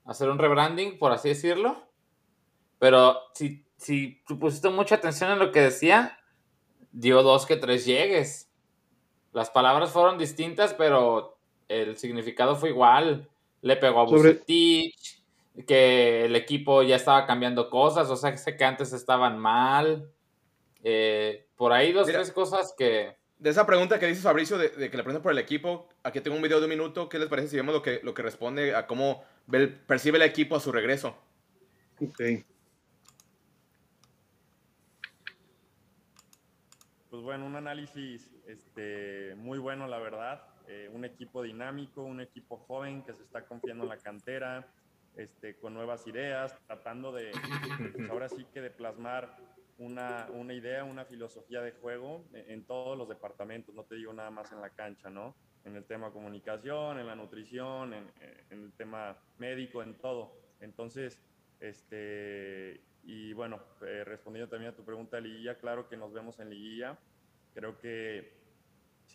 hacer 0.06 0.30
un 0.30 0.39
rebranding, 0.39 0.97
por 0.97 1.12
así 1.12 1.30
decirlo. 1.30 1.84
Pero 2.78 3.17
si, 3.34 3.65
si 3.78 4.21
pusiste 4.39 4.69
mucha 4.69 4.95
atención 4.95 5.32
en 5.32 5.39
lo 5.39 5.52
que 5.52 5.62
decía, 5.62 6.19
dio 6.91 7.23
dos 7.23 7.45
que 7.45 7.56
tres 7.56 7.86
llegues. 7.86 8.49
Las 9.34 9.50
palabras 9.50 9.92
fueron 9.92 10.18
distintas, 10.18 10.74
pero 10.74 11.38
el 11.68 11.98
significado 11.98 12.56
fue 12.56 12.70
igual. 12.70 13.28
Le 13.62 13.76
pegó 13.76 14.02
a 14.02 14.08
Sobre- 14.08 14.34
Bucetich, 14.34 15.20
que 15.68 16.26
el 16.26 16.36
equipo 16.36 16.82
ya 16.84 16.96
estaba 16.96 17.26
cambiando 17.26 17.70
cosas, 17.70 18.10
o 18.10 18.15
sea, 18.15 18.36
sé 18.38 18.56
que 18.56 18.63
antes 18.63 18.94
estaban 18.94 19.38
mal. 19.38 20.10
Eh, 20.84 21.46
por 21.58 21.74
ahí 21.74 21.92
dos, 21.92 22.08
Mira. 22.08 22.20
tres 22.20 22.32
cosas 22.32 22.74
que... 22.78 23.18
De 23.38 23.50
esa 23.50 23.65
pregunta 23.65 24.00
que 24.00 24.06
dice 24.08 24.22
Fabricio 24.22 24.58
de, 24.58 24.70
de 24.70 24.89
que 24.89 24.98
le 24.98 25.04
preguntan 25.04 25.24
por 25.24 25.32
el 25.32 25.38
equipo, 25.38 25.88
aquí 26.04 26.20
tengo 26.22 26.36
un 26.36 26.42
video 26.44 26.60
de 26.60 26.65
un 26.65 26.70
minuto. 26.70 27.08
¿Qué 27.08 27.20
les 27.20 27.30
parece 27.30 27.48
si 27.50 27.56
vemos 27.56 27.74
lo 27.74 27.82
que, 27.82 28.02
lo 28.04 28.13
que 28.13 28.22
responde 28.22 28.76
a 28.76 28.86
cómo 28.88 29.24
ve 29.48 29.58
el- 29.60 29.74
percibe 29.74 30.18
el 30.18 30.24
equipo 30.24 30.56
a 30.56 30.60
su 30.60 30.72
regreso? 30.72 31.15
Ok. 32.02 32.22
Pues 37.19 37.25
bueno, 37.25 37.47
un 37.47 37.58
análisis 37.58 38.32
este, 38.47 39.36
muy 39.36 39.60
bueno, 39.60 39.89
la 39.89 39.99
verdad. 39.99 40.41
Eh, 40.69 40.89
un 40.93 41.03
equipo 41.03 41.43
dinámico, 41.43 42.01
un 42.01 42.21
equipo 42.21 42.55
joven 42.60 43.03
que 43.03 43.13
se 43.13 43.23
está 43.23 43.45
confiando 43.45 43.84
en 43.84 43.89
la 43.89 43.97
cantera, 43.97 44.65
este, 45.17 45.58
con 45.58 45.73
nuevas 45.73 46.08
ideas, 46.08 46.55
tratando 46.65 47.12
de, 47.12 47.32
pues 47.93 48.10
ahora 48.10 48.29
sí 48.29 48.45
que 48.53 48.62
de 48.62 48.69
plasmar 48.69 49.36
una, 49.79 50.29
una 50.34 50.53
idea, 50.53 50.86
una 50.86 51.03
filosofía 51.03 51.62
de 51.62 51.73
juego 51.73 52.23
en, 52.32 52.51
en 52.51 52.63
todos 52.63 52.97
los 52.97 53.10
departamentos, 53.10 53.75
no 53.75 53.84
te 53.84 53.95
digo 53.95 54.13
nada 54.13 54.32
más 54.32 54.53
en 54.53 54.62
la 54.62 54.69
cancha, 54.69 55.10
¿no? 55.10 55.36
En 55.65 55.75
el 55.75 55.84
tema 55.84 56.12
comunicación, 56.12 56.99
en 56.99 57.08
la 57.08 57.17
nutrición, 57.17 57.93
en, 57.93 58.10
en 58.49 58.63
el 58.63 58.71
tema 58.77 59.17
médico, 59.39 59.84
en 59.84 59.95
todo. 59.95 60.38
Entonces, 60.62 61.19
este, 61.60 62.79
y 63.03 63.34
bueno, 63.34 63.60
eh, 63.82 64.03
respondiendo 64.05 64.49
también 64.49 64.71
a 64.71 64.75
tu 64.75 64.86
pregunta 64.86 65.19
liguilla, 65.19 65.58
claro 65.58 65.89
que 65.89 65.97
nos 65.97 66.13
vemos 66.13 66.39
en 66.39 66.49
liguilla. 66.49 66.97
Creo 67.54 67.78
que 67.78 68.40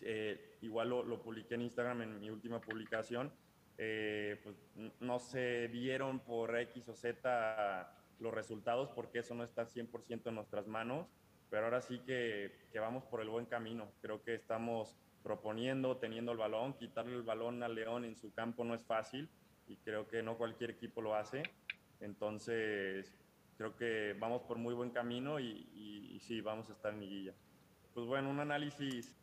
eh, 0.01 0.57
igual 0.61 0.89
lo, 0.89 1.03
lo, 1.03 1.21
publiqué 1.21 1.55
en 1.55 1.61
Instagram 1.61 2.01
en 2.01 2.19
mi 2.19 2.29
última 2.29 2.59
publicación, 2.59 3.31
eh, 3.77 4.39
pues 4.43 4.55
no 4.99 5.19
se 5.19 5.67
dieron 5.67 6.19
por 6.19 6.57
X 6.57 6.87
o 6.89 6.95
Z 6.95 7.91
los 8.19 8.33
resultados 8.33 8.89
porque 8.95 9.19
eso 9.19 9.35
no 9.35 9.43
está 9.43 9.65
100% 9.65 10.27
en 10.27 10.35
nuestras 10.35 10.67
manos, 10.67 11.07
pero 11.49 11.65
ahora 11.65 11.81
sí 11.81 11.99
que, 11.99 12.67
que, 12.71 12.79
vamos 12.79 13.03
por 13.05 13.21
el 13.21 13.29
buen 13.29 13.45
camino. 13.45 13.91
Creo 14.01 14.23
que 14.23 14.35
estamos 14.35 14.95
proponiendo, 15.23 15.97
teniendo 15.97 16.31
el 16.31 16.37
balón, 16.37 16.73
quitarle 16.73 17.15
el 17.15 17.23
balón 17.23 17.63
a 17.63 17.67
León 17.67 18.05
en 18.05 18.15
su 18.15 18.33
campo 18.33 18.63
no 18.63 18.75
es 18.75 18.83
fácil 18.83 19.29
y 19.67 19.77
creo 19.77 20.07
que 20.07 20.23
no 20.23 20.37
cualquier 20.37 20.71
equipo 20.71 21.01
lo 21.01 21.15
hace. 21.15 21.43
Entonces, 21.99 23.13
creo 23.57 23.75
que 23.75 24.15
vamos 24.19 24.43
por 24.43 24.57
muy 24.57 24.73
buen 24.73 24.91
camino 24.91 25.39
y, 25.39 25.67
y, 25.73 26.15
y 26.15 26.19
sí, 26.19 26.41
vamos 26.41 26.69
a 26.69 26.73
estar 26.73 26.93
en 26.93 27.01
liguilla. 27.01 27.33
Pues 27.95 28.07
bueno, 28.07 28.29
un 28.29 28.41
análisis 28.41 29.15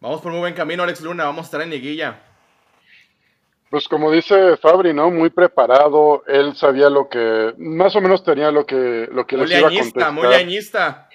Vamos 0.00 0.20
por 0.22 0.32
muy 0.32 0.40
buen 0.40 0.54
camino, 0.54 0.82
Alex 0.82 1.02
Luna. 1.02 1.24
Vamos 1.24 1.42
a 1.42 1.44
estar 1.44 1.60
en 1.60 1.70
liguilla. 1.70 2.20
Pues 3.68 3.86
como 3.86 4.10
dice 4.10 4.56
Fabri, 4.56 4.92
¿no? 4.92 5.08
Muy 5.10 5.30
preparado. 5.30 6.24
Él 6.26 6.56
sabía 6.56 6.90
lo 6.90 7.08
que, 7.08 7.54
más 7.58 7.94
o 7.94 8.00
menos 8.00 8.24
tenía 8.24 8.50
lo 8.50 8.66
que, 8.66 9.08
lo 9.12 9.24
que 9.24 9.36
muy 9.36 9.46
les 9.46 9.58
iba 9.58 9.68
a 9.68 9.70
contestar. 9.70 10.12
Muy 10.12 10.26
leñista. 10.26 11.08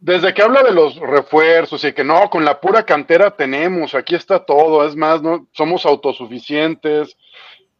Desde 0.00 0.34
que 0.34 0.42
habla 0.42 0.64
de 0.64 0.72
los 0.72 0.96
refuerzos 0.96 1.84
y 1.84 1.92
que 1.92 2.02
no, 2.02 2.28
con 2.30 2.44
la 2.44 2.60
pura 2.60 2.84
cantera 2.84 3.30
tenemos, 3.30 3.94
aquí 3.94 4.16
está 4.16 4.44
todo. 4.44 4.84
Es 4.84 4.96
más, 4.96 5.22
no 5.22 5.46
somos 5.52 5.86
autosuficientes. 5.86 7.16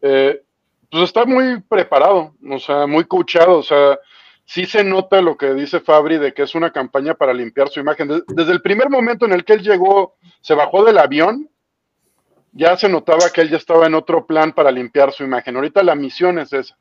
Eh, 0.01 0.42
pues 0.88 1.05
está 1.05 1.25
muy 1.25 1.61
preparado, 1.62 2.35
o 2.49 2.59
sea, 2.61 2.87
muy 2.87 3.05
coachado, 3.05 3.59
o 3.59 3.62
sea, 3.62 3.99
sí 4.44 4.66
se 4.66 4.85
nota 4.85 5.20
lo 5.22 5.37
que 5.37 5.55
dice 5.55 5.81
Fabri 5.81 6.18
de 6.18 6.35
que 6.35 6.42
es 6.42 6.55
una 6.55 6.72
campaña 6.72 7.14
para 7.14 7.33
limpiar 7.33 7.68
su 7.68 7.81
imagen. 7.81 8.22
Desde 8.28 8.52
el 8.52 8.62
primer 8.62 8.90
momento 8.90 9.26
en 9.26 9.33
el 9.33 9.44
que 9.44 9.55
él 9.55 9.62
llegó, 9.62 10.16
se 10.40 10.55
bajó 10.55 10.85
del 10.85 10.98
avión, 10.98 11.48
ya 12.52 12.76
se 12.76 12.88
notaba 12.88 13.31
que 13.33 13.40
él 13.40 13.50
ya 13.50 13.57
estaba 13.57 13.87
en 13.87 13.94
otro 13.94 14.26
plan 14.26 14.52
para 14.52 14.70
limpiar 14.70 15.12
su 15.12 15.24
imagen. 15.24 15.57
Ahorita 15.57 15.83
la 15.83 15.94
misión 15.94 16.38
es 16.38 16.52
esa. 16.52 16.76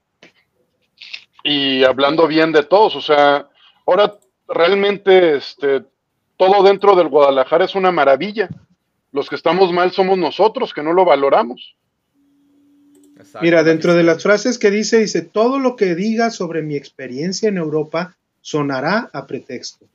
Y 1.43 1.83
hablando 1.83 2.27
bien 2.27 2.51
de 2.51 2.63
todos, 2.63 2.95
o 2.95 3.01
sea, 3.01 3.49
ahora 3.87 4.15
realmente 4.47 5.35
este, 5.37 5.83
todo 6.37 6.61
dentro 6.63 6.95
del 6.95 7.07
Guadalajara 7.07 7.65
es 7.65 7.75
una 7.75 7.91
maravilla. 7.91 8.49
Los 9.11 9.29
que 9.29 9.35
estamos 9.35 9.71
mal 9.71 9.91
somos 9.91 10.17
nosotros, 10.17 10.73
que 10.73 10.83
no 10.83 10.93
lo 10.93 11.05
valoramos. 11.05 11.75
Exacto. 13.21 13.45
Mira, 13.45 13.63
dentro 13.63 13.93
de 13.93 14.03
las 14.03 14.23
frases 14.23 14.57
que 14.57 14.71
dice, 14.71 14.97
dice, 14.97 15.21
todo 15.21 15.59
lo 15.59 15.75
que 15.75 15.95
diga 15.95 16.31
sobre 16.31 16.61
mi 16.61 16.75
experiencia 16.75 17.47
en 17.47 17.57
Europa 17.57 18.17
sonará 18.41 19.09
a 19.13 19.27
pretexto. 19.27 19.85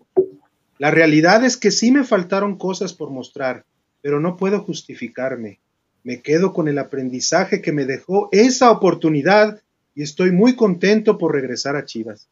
La 0.79 0.91
realidad 0.91 1.45
es 1.45 1.57
que 1.57 1.71
sí 1.71 1.91
me 1.91 2.05
faltaron 2.05 2.57
cosas 2.57 2.93
por 2.93 3.11
mostrar, 3.11 3.65
pero 4.03 4.21
no 4.21 4.37
puedo 4.37 4.61
justificarme. 4.61 5.59
Me 6.05 6.21
quedo 6.21 6.53
con 6.53 6.69
el 6.69 6.79
aprendizaje 6.79 7.61
que 7.61 7.73
me 7.73 7.85
dejó 7.85 8.29
esa 8.31 8.71
oportunidad 8.71 9.61
y 9.95 10.03
estoy 10.03 10.31
muy 10.31 10.55
contento 10.55 11.19
por 11.19 11.33
regresar 11.33 11.75
a 11.75 11.85
Chivas. 11.85 12.29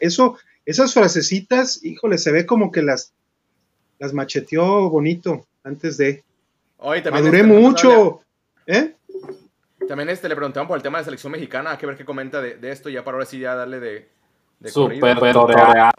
Eso, 0.00 0.36
esas 0.66 0.92
frasecitas, 0.92 1.82
híjole, 1.82 2.18
se 2.18 2.32
ve 2.32 2.44
como 2.44 2.70
que 2.70 2.82
las, 2.82 3.12
las 3.98 4.12
macheteó 4.12 4.90
bonito 4.90 5.46
antes 5.62 5.96
de. 5.96 6.22
Hoy 6.76 7.02
también 7.02 7.24
Maduré 7.24 7.42
mucho. 7.44 8.20
¿Eh? 8.66 8.94
También 9.88 10.08
este, 10.08 10.28
le 10.28 10.36
preguntaban 10.36 10.66
por 10.66 10.76
el 10.76 10.82
tema 10.82 10.98
de 10.98 11.04
selección 11.04 11.32
mexicana, 11.32 11.72
hay 11.72 11.76
que 11.78 11.86
ver 11.86 11.96
qué 11.96 12.04
comenta 12.04 12.40
de, 12.40 12.56
de 12.56 12.70
esto, 12.70 12.88
ya 12.88 13.04
para 13.04 13.16
ahora 13.16 13.26
sí 13.26 13.38
ya 13.38 13.54
darle 13.54 13.80
de, 13.80 14.08
de 14.60 14.68
Super 14.70 15.18
torear. 15.32 15.92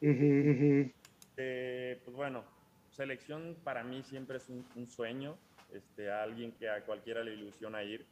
Uh 0.00 0.06
-huh, 0.06 0.10
uh 0.10 0.60
-huh. 0.60 0.92
Eh, 1.36 2.00
pues 2.04 2.16
bueno, 2.16 2.44
selección 2.90 3.56
para 3.64 3.82
mí 3.82 4.02
siempre 4.02 4.36
es 4.36 4.48
un, 4.48 4.64
un, 4.76 4.86
sueño, 4.86 5.36
este, 5.72 6.10
a 6.10 6.22
alguien 6.22 6.52
que 6.52 6.68
a 6.68 6.84
cualquiera 6.84 7.22
le 7.22 7.34
ilusiona 7.34 7.82
ir. 7.82 8.04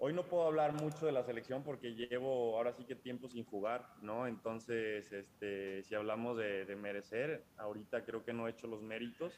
Hoy 0.00 0.12
no 0.12 0.22
puedo 0.22 0.46
hablar 0.46 0.72
mucho 0.74 1.06
de 1.06 1.12
la 1.12 1.24
selección 1.24 1.64
porque 1.64 1.94
llevo 1.94 2.56
ahora 2.56 2.72
sí 2.72 2.84
que 2.84 2.94
tiempo 2.94 3.28
sin 3.28 3.44
jugar, 3.44 3.84
¿no? 4.00 4.28
Entonces, 4.28 5.12
este, 5.12 5.82
si 5.82 5.94
hablamos 5.94 6.38
de, 6.38 6.64
de 6.64 6.76
merecer, 6.76 7.42
ahorita 7.56 8.04
creo 8.04 8.24
que 8.24 8.32
no 8.32 8.46
he 8.46 8.52
hecho 8.52 8.68
los 8.68 8.80
méritos 8.80 9.32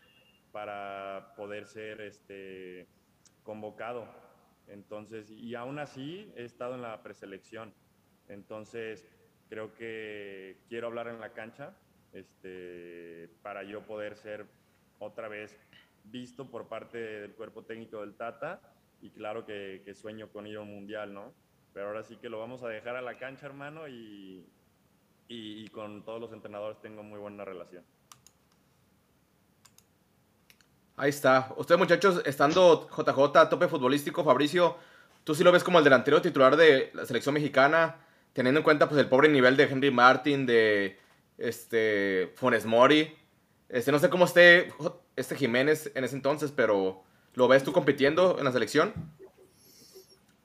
para 0.53 1.33
poder 1.37 1.66
ser 1.66 2.03
este, 2.03 2.87
convocado. 3.42 4.07
Entonces, 4.71 5.31
y 5.31 5.55
aún 5.55 5.79
así 5.79 6.33
he 6.37 6.45
estado 6.45 6.75
en 6.75 6.83
la 6.83 7.03
preselección. 7.03 7.75
Entonces, 8.29 9.07
creo 9.49 9.75
que 9.75 10.59
quiero 10.69 10.87
hablar 10.87 11.09
en 11.09 11.21
la 11.21 11.33
cancha 11.33 11.77
este, 12.13 13.29
para 13.43 13.63
yo 13.65 13.83
poder 13.83 14.17
ser 14.17 14.47
otra 14.99 15.29
vez 15.29 15.59
visto 16.05 16.49
por 16.51 16.69
parte 16.69 16.99
del 16.99 17.35
cuerpo 17.35 17.65
técnico 17.65 18.01
del 18.01 18.15
Tata 18.15 18.61
y 19.01 19.11
claro 19.11 19.45
que, 19.45 19.83
sueño 19.95 20.31
con 20.31 20.47
ir 20.47 20.57
a 20.57 20.61
un 20.61 20.71
mundial, 20.71 21.13
¿no? 21.13 21.35
Pero 21.73 21.89
ahora 21.89 22.03
sí 22.03 22.17
que 22.17 22.29
lo 22.29 22.39
vamos 22.39 22.63
a 22.63 22.69
dejar 22.69 22.97
a 22.97 23.03
la 23.03 23.19
cancha, 23.19 23.47
hermano, 23.47 23.89
y, 23.89 24.47
y 25.29 25.67
con 25.69 26.05
todos 26.05 26.21
los 26.21 26.33
entrenadores 26.33 26.81
tengo 26.81 27.03
muy 27.03 27.19
buena 27.19 27.45
relación. 27.45 27.85
Ahí 31.01 31.09
está. 31.09 31.51
Ustedes, 31.57 31.79
muchachos, 31.79 32.21
estando 32.27 32.87
JJ 32.95 33.49
tope 33.49 33.69
futbolístico, 33.69 34.23
Fabricio, 34.23 34.77
tú 35.25 35.35
sí 35.35 35.43
lo 35.43 35.51
ves 35.51 35.65
como 35.65 35.79
el 35.79 35.85
delantero 35.85 36.21
titular 36.21 36.59
de 36.59 36.91
la 36.93 37.07
selección 37.07 37.33
mexicana, 37.33 37.97
teniendo 38.35 38.61
en 38.61 38.65
cuenta 38.65 38.87
pues 38.87 39.01
el 39.01 39.09
pobre 39.09 39.31
nivel 39.31 39.57
de 39.57 39.63
Henry 39.65 39.91
Martin, 39.91 40.45
de 40.45 40.99
este 41.39 42.35
Funes 42.37 42.67
Mori. 42.67 43.17
Este, 43.71 43.91
no 43.91 43.99
sé 43.99 44.11
cómo 44.11 44.27
esté 44.27 44.75
este 45.17 45.37
Jiménez 45.37 45.91
en 45.95 46.05
ese 46.05 46.17
entonces, 46.17 46.53
pero 46.55 47.03
¿lo 47.33 47.49
ves 47.49 47.65
tú 47.65 47.73
compitiendo 47.73 48.37
en 48.39 48.45
la 48.45 48.53
selección? 48.53 48.93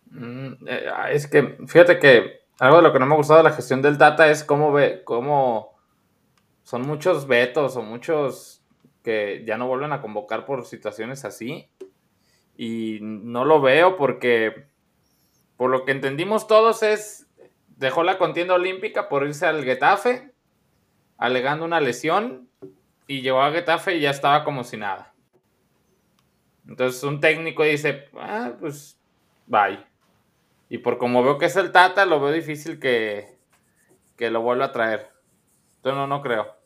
Mm, 0.10 0.54
eh, 0.68 0.90
es 1.12 1.28
que, 1.28 1.58
fíjate 1.68 2.00
que 2.00 2.46
algo 2.60 2.78
de 2.78 2.84
lo 2.84 2.94
que 2.94 3.00
no 3.00 3.08
me 3.08 3.14
ha 3.16 3.18
gustado 3.18 3.40
de 3.40 3.50
la 3.50 3.56
gestión 3.56 3.82
del 3.82 3.98
Tata 3.98 4.30
es 4.30 4.46
cómo 4.46 4.72
ve, 4.72 5.02
cómo 5.04 5.78
son 6.64 6.84
muchos 6.84 7.28
vetos 7.28 7.76
o 7.76 7.82
muchos 7.82 8.62
que 9.06 9.44
ya 9.46 9.56
no 9.56 9.68
vuelven 9.68 9.94
a 9.94 10.02
convocar 10.02 10.48
por 10.48 10.66
situaciones 10.66 11.26
así. 11.26 11.70
Y 12.58 12.98
no 13.02 13.46
lo 13.46 13.62
veo 13.62 13.98
porque, 13.98 14.66
por 15.58 15.70
lo 15.70 15.86
que 15.86 15.92
entendimos 15.92 16.48
todos, 16.48 16.82
es 16.82 17.28
dejó 17.78 18.04
la 18.04 18.18
contienda 18.18 18.56
olímpica 18.56 19.08
por 19.08 19.28
irse 19.28 19.46
al 19.46 19.64
Getafe, 19.64 20.34
alegando 21.18 21.66
una 21.66 21.80
lesión, 21.80 22.50
y 23.06 23.22
llegó 23.22 23.42
a 23.42 23.52
Getafe 23.52 23.96
y 23.96 24.02
ya 24.02 24.10
estaba 24.10 24.44
como 24.44 24.64
si 24.64 24.78
nada. 24.78 25.14
Entonces 26.68 27.04
un 27.04 27.20
técnico 27.20 27.64
dice, 27.64 28.10
ah, 28.16 28.54
pues, 28.60 29.00
bye. 29.46 29.86
Y 30.68 30.80
por 30.80 30.98
como 30.98 31.24
veo 31.24 31.38
que 31.38 31.46
es 31.46 31.56
el 31.58 31.72
Tata, 31.72 32.08
lo 32.08 32.20
veo 32.20 32.32
difícil 32.32 32.80
que, 32.80 33.38
que 34.18 34.32
lo 34.32 34.42
vuelva 34.42 34.66
a 34.66 34.72
traer. 34.72 35.12
Entonces 35.76 35.98
no, 36.00 36.08
no 36.08 36.24
creo. 36.24 36.65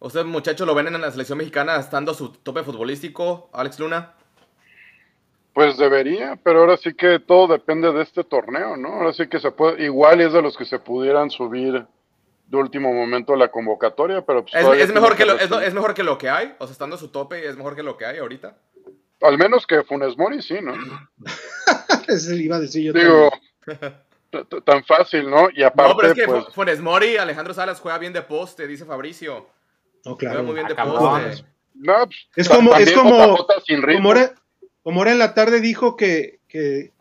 ¿Ustedes, 0.00 0.24
muchachos, 0.24 0.66
lo 0.66 0.74
ven 0.74 0.86
en 0.86 0.98
la 0.98 1.10
selección 1.10 1.36
mexicana 1.36 1.76
estando 1.76 2.12
a 2.12 2.14
su 2.14 2.30
tope 2.30 2.62
futbolístico, 2.62 3.50
Alex 3.52 3.78
Luna? 3.78 4.14
Pues 5.52 5.76
debería, 5.76 6.40
pero 6.42 6.60
ahora 6.60 6.78
sí 6.78 6.94
que 6.94 7.18
todo 7.18 7.52
depende 7.52 7.92
de 7.92 8.02
este 8.02 8.24
torneo, 8.24 8.78
¿no? 8.78 8.94
Ahora 8.94 9.12
sí 9.12 9.28
que 9.28 9.38
se 9.38 9.50
puede, 9.50 9.84
igual 9.84 10.22
es 10.22 10.32
de 10.32 10.40
los 10.40 10.56
que 10.56 10.64
se 10.64 10.78
pudieran 10.78 11.28
subir 11.28 11.84
de 12.46 12.56
último 12.56 12.94
momento 12.94 13.34
a 13.34 13.36
la 13.36 13.48
convocatoria, 13.48 14.24
pero 14.24 14.42
pues 14.42 14.54
¿Es, 14.54 14.88
es 14.88 14.94
mejor 14.94 15.16
que 15.16 15.26
lo, 15.26 15.34
es, 15.34 15.50
es, 15.50 15.74
mejor 15.74 15.92
que 15.92 16.02
lo 16.02 16.16
que 16.16 16.30
hay, 16.30 16.54
o 16.58 16.66
sea, 16.66 16.72
estando 16.72 16.96
a 16.96 16.98
su 16.98 17.08
tope, 17.08 17.46
es 17.46 17.58
mejor 17.58 17.76
que 17.76 17.82
lo 17.82 17.98
que 17.98 18.06
hay 18.06 18.18
ahorita. 18.18 18.56
Al 19.20 19.36
menos 19.36 19.66
que 19.66 19.82
Funes 19.82 20.16
Mori, 20.16 20.40
sí, 20.40 20.60
¿no? 20.62 20.72
Eso 22.08 22.32
iba 22.32 22.56
a 22.56 22.60
decir 22.60 22.84
yo 22.84 22.92
Digo, 22.94 23.30
tan 24.64 24.82
fácil, 24.84 25.28
¿no? 25.28 25.50
Y 25.52 25.62
aparte, 25.62 25.92
no, 25.92 25.96
pero 25.98 26.08
es 26.08 26.14
que 26.14 26.24
pues, 26.26 26.46
Funes 26.54 26.80
Mori, 26.80 27.18
Alejandro 27.18 27.52
Salas 27.52 27.80
juega 27.80 27.98
bien 27.98 28.14
de 28.14 28.22
poste, 28.22 28.66
dice 28.66 28.86
Fabricio. 28.86 29.59
No, 30.04 30.16
claro. 30.16 30.44
Juega 30.44 30.46
muy 30.46 30.54
bien 30.54 30.68
de 30.68 30.74
poste. 30.74 31.44
no, 31.74 31.94
pues, 32.06 32.28
Es 32.36 32.48
como, 32.48 32.74
es 32.76 32.92
como, 32.92 33.36
como 33.36 34.08
ahora, 34.08 34.34
como 34.82 35.00
ahora 35.00 35.12
en 35.12 35.18
la 35.18 35.34
tarde 35.34 35.60
dijo 35.60 35.96
que, 35.96 36.40
que 36.48 36.92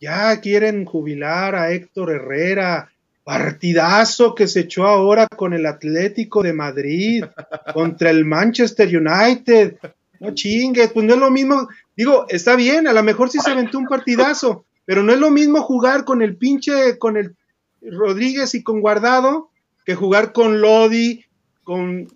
ya 0.00 0.40
quieren 0.40 0.84
jubilar 0.84 1.54
a 1.54 1.72
Héctor 1.72 2.10
Herrera. 2.10 2.88
Partidazo 3.24 4.34
que 4.34 4.48
se 4.48 4.60
echó 4.60 4.84
ahora 4.84 5.28
con 5.28 5.52
el 5.52 5.64
Atlético 5.64 6.42
de 6.42 6.52
Madrid 6.52 7.24
contra 7.72 8.10
el 8.10 8.24
Manchester 8.24 8.88
United. 8.88 9.76
No 10.18 10.34
chingues, 10.34 10.90
pues 10.92 11.06
no 11.06 11.14
es 11.14 11.20
lo 11.20 11.30
mismo. 11.30 11.68
Digo, 11.96 12.26
está 12.28 12.56
bien, 12.56 12.88
a 12.88 12.92
lo 12.92 13.02
mejor 13.04 13.30
sí 13.30 13.38
se 13.38 13.52
aventó 13.52 13.78
un 13.78 13.86
partidazo, 13.86 14.64
pero 14.84 15.04
no 15.04 15.12
es 15.12 15.20
lo 15.20 15.30
mismo 15.30 15.62
jugar 15.62 16.04
con 16.04 16.20
el 16.20 16.36
pinche, 16.36 16.98
con 16.98 17.16
el 17.16 17.36
Rodríguez 17.80 18.56
y 18.56 18.62
con 18.62 18.80
Guardado, 18.80 19.50
que 19.84 19.94
jugar 19.94 20.32
con 20.32 20.60
Lodi, 20.60 21.24
con 21.64 22.08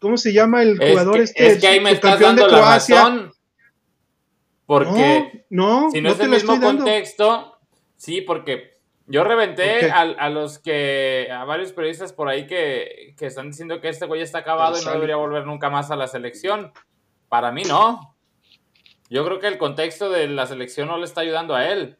¿cómo 0.00 0.16
se 0.16 0.32
llama 0.32 0.62
el 0.62 0.80
Es 0.82 0.90
jugador 0.90 1.16
que, 1.16 1.22
este? 1.22 1.46
es 1.46 1.60
que 1.60 1.66
ahí 1.68 1.80
me 1.80 1.92
estás 1.92 2.12
campeón 2.12 2.36
de 2.36 2.42
dando 2.42 2.56
la 2.56 2.62
razón. 2.74 3.32
Porque 4.66 5.44
No, 5.50 5.82
no, 5.84 5.90
si 5.90 6.00
no, 6.00 6.08
no 6.10 6.14
es 6.14 6.20
el 6.20 6.30
mismo 6.30 6.52
dando. 6.52 6.68
contexto, 6.84 7.58
sí, 7.96 8.20
porque 8.20 8.78
Yo 9.06 9.24
reventé 9.24 9.90
a, 9.90 10.02
a 10.02 10.30
los 10.30 10.60
que, 10.60 11.28
a 11.32 11.44
varios 11.44 11.72
periodistas 11.72 12.12
por 12.12 12.28
ahí 12.28 12.46
que, 12.46 13.14
que 13.18 13.26
están 13.26 13.48
diciendo 13.50 13.80
que 13.80 13.88
este 13.88 14.06
güey 14.06 14.22
está 14.22 14.38
acabado 14.38 14.80
y 14.80 14.84
no 14.84 14.92
debería 14.92 15.16
volver 15.16 15.44
nunca 15.46 15.68
más 15.70 15.90
a 15.90 15.96
la 15.96 16.06
selección. 16.06 16.72
Para 17.28 17.50
mí 17.50 17.62
no. 17.64 18.14
Yo 19.08 19.24
creo 19.24 19.40
que 19.40 19.48
el 19.48 19.58
contexto 19.58 20.08
de 20.10 20.28
la 20.28 20.46
selección 20.46 20.86
no 20.86 20.96
le 20.96 21.04
está 21.06 21.22
ayudando 21.22 21.56
a 21.56 21.66
él. 21.68 21.96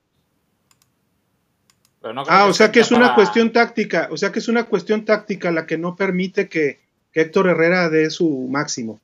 Pero 2.01 2.15
no 2.15 2.23
creo 2.25 2.37
Ah, 2.39 2.47
o 2.47 2.53
sea 2.53 2.71
que 2.71 2.79
es 2.81 2.91
una 2.93 3.01
para- 3.07 3.15
cuestión 3.17 3.53
táctica, 3.53 4.09
o 4.13 4.17
sea 4.17 4.31
que 4.31 4.39
es 4.39 4.47
una 4.49 4.65
cuestión 4.65 5.05
táctica 5.05 5.51
la 5.51 5.67
que 5.67 5.77
no 5.77 5.97
permite 5.97 6.49
que, 6.49 6.81
que 7.13 7.21
Héctor 7.23 7.49
Herrera 7.49 7.89
dé 7.89 8.11
su 8.11 8.47
máximo. 8.51 9.01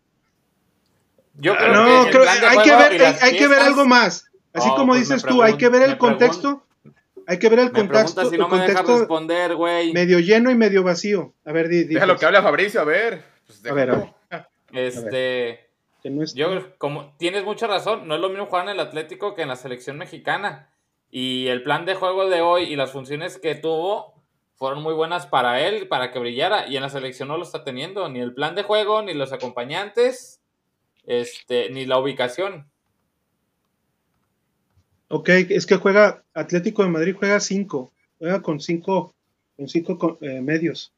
Yo 1.38 1.52
Ah, 1.54 1.56
creo 1.58 1.72
no, 1.72 2.04
que 2.06 2.10
creo- 2.12 2.22
hay 2.28 2.58
que 2.58 2.70
ver, 2.76 3.16
hay, 3.20 3.36
que 3.36 3.48
ver 3.48 3.58
algo 3.60 3.84
más. 3.84 4.30
Así 4.54 4.68
como 4.70 4.88
pues 4.94 5.00
dices 5.00 5.22
tú, 5.22 5.42
hay 5.42 5.56
que 5.56 5.68
ver 5.68 5.82
el 5.82 5.98
contexto, 5.98 6.62
hay 7.26 7.38
que 7.38 7.48
ver 7.50 7.58
el 7.58 7.66
Me 7.66 7.72
contexto, 7.72 8.14
preguntas 8.22 8.28
si 8.30 8.34
el 8.36 8.40
no 8.40 8.48
me 8.48 8.56
contexto 8.58 8.98
responder, 9.00 9.54
güey. 9.54 9.92
medio 9.92 10.18
lleno 10.18 10.50
y 10.50 10.54
medio 10.54 10.82
vacío. 10.82 11.32
A 11.44 11.52
ver, 11.52 11.68
di, 11.68 11.84
di, 11.84 11.94
Déjalo 11.94 12.14
pues, 12.14 12.20
que 12.20 12.26
hable 12.26 12.38
a 12.38 12.42
Fabricio, 12.42 12.80
a 12.80 12.84
ver. 12.84 13.22
Pues 13.46 13.66
A 13.66 13.74
ver, 13.74 13.90
a 13.90 13.94
déjalo. 13.96 14.16
Este, 14.72 15.68
que 16.02 16.10
no 16.10 16.22
es- 16.22 16.34
yo 16.34 16.48
como 16.78 17.12
tienes 17.18 17.44
mucha 17.44 17.66
razón, 17.66 18.08
no 18.08 18.14
es 18.14 18.20
lo 18.20 18.30
mismo 18.30 18.46
jugar 18.46 18.64
en 18.64 18.70
el 18.70 18.80
Atlético 18.80 19.34
que 19.34 19.42
en 19.42 19.48
la 19.48 19.56
selección 19.56 19.98
mexicana. 19.98 20.68
Y 21.10 21.46
el 21.48 21.62
plan 21.62 21.84
de 21.84 21.94
juego 21.94 22.28
de 22.28 22.40
hoy 22.40 22.64
y 22.64 22.76
las 22.76 22.90
funciones 22.92 23.38
que 23.38 23.54
tuvo 23.54 24.14
fueron 24.56 24.82
muy 24.82 24.94
buenas 24.94 25.26
para 25.26 25.60
él, 25.66 25.86
para 25.88 26.10
que 26.12 26.18
brillara. 26.18 26.66
Y 26.68 26.76
en 26.76 26.82
la 26.82 26.88
selección 26.90 27.28
no 27.28 27.36
lo 27.36 27.44
está 27.44 27.62
teniendo, 27.64 28.08
ni 28.08 28.20
el 28.20 28.34
plan 28.34 28.54
de 28.54 28.62
juego, 28.64 29.02
ni 29.02 29.14
los 29.14 29.32
acompañantes, 29.32 30.40
este, 31.04 31.70
ni 31.70 31.86
la 31.86 31.98
ubicación. 31.98 32.68
Ok, 35.08 35.28
es 35.28 35.66
que 35.66 35.76
juega, 35.76 36.24
Atlético 36.34 36.82
de 36.82 36.88
Madrid 36.88 37.14
juega 37.16 37.38
cinco, 37.38 37.92
juega 38.18 38.42
con 38.42 38.58
cinco, 38.60 39.14
con 39.56 39.68
cinco 39.68 39.98
co- 39.98 40.18
eh, 40.20 40.40
medios. 40.40 40.92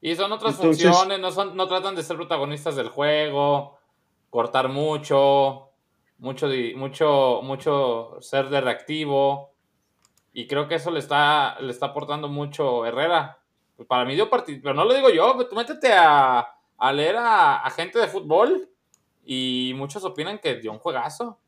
Y 0.00 0.16
son 0.16 0.32
otras 0.32 0.56
Entonces- 0.56 0.84
funciones, 0.84 1.20
no, 1.20 1.30
son, 1.30 1.56
no 1.56 1.68
tratan 1.68 1.94
de 1.94 2.02
ser 2.02 2.16
protagonistas 2.16 2.74
del 2.76 2.88
juego, 2.88 3.78
cortar 4.30 4.68
mucho, 4.68 5.68
mucho, 6.18 6.48
di- 6.48 6.74
mucho, 6.74 7.40
mucho 7.44 8.16
ser 8.20 8.48
de 8.48 8.60
reactivo. 8.60 9.53
Y 10.34 10.46
creo 10.46 10.68
que 10.68 10.74
eso 10.74 10.90
le 10.90 10.98
está, 10.98 11.58
le 11.60 11.70
está 11.70 11.86
aportando 11.86 12.28
mucho 12.28 12.84
Herrera. 12.84 13.38
Pues 13.76 13.88
para 13.88 14.04
mí 14.04 14.14
dio 14.14 14.28
partido, 14.28 14.60
pero 14.62 14.74
no 14.74 14.84
lo 14.84 14.92
digo 14.94 15.08
yo, 15.10 15.34
tú 15.48 15.56
métete 15.56 15.92
a, 15.92 16.46
a 16.76 16.92
leer 16.92 17.16
a, 17.16 17.56
a 17.64 17.70
gente 17.70 17.98
de 17.98 18.08
fútbol 18.08 18.68
y 19.24 19.72
muchos 19.76 20.04
opinan 20.04 20.38
que 20.38 20.56
dio 20.56 20.70
un 20.72 20.78
juegazo. 20.78 21.38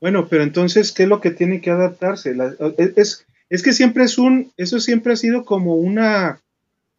Bueno, 0.00 0.26
pero 0.28 0.42
entonces, 0.42 0.92
¿qué 0.92 1.04
es 1.04 1.08
lo 1.08 1.20
que 1.20 1.30
tiene 1.30 1.60
que 1.60 1.70
adaptarse? 1.70 2.34
La- 2.34 2.52
es, 2.76 3.26
es- 3.48 3.62
que 3.62 3.72
siempre 3.72 4.04
es 4.04 4.18
un, 4.18 4.52
eso 4.56 4.78
siempre 4.80 5.12
ha 5.12 5.16
sido 5.16 5.44
como 5.44 5.76
una, 5.76 6.40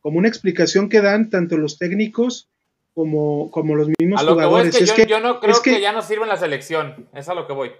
como 0.01 0.17
una 0.17 0.27
explicación 0.27 0.89
que 0.89 1.01
dan 1.01 1.29
tanto 1.29 1.55
los 1.57 1.77
técnicos 1.77 2.47
como, 2.93 3.51
como 3.51 3.75
los 3.75 3.89
mismos 3.99 4.19
A 4.19 4.23
lo 4.23 4.31
que 4.37 4.45
voy 4.45 4.45
jugadores. 4.45 4.75
es 4.75 4.77
que, 4.79 4.83
Es 4.85 4.89
yo, 4.89 4.95
que- 4.95 5.05
yo 5.07 5.19
no 5.19 5.39
creo 5.39 5.51
es 5.53 5.59
que, 5.59 5.75
que- 5.75 5.81
ya 5.81 5.91
no 5.91 6.01
sirve 6.01 6.23
en 6.23 6.29
la 6.29 6.37
selección, 6.37 7.07
es 7.13 7.27
a 7.29 7.33
lo 7.35 7.45
que 7.47 7.53
voy. 7.53 7.71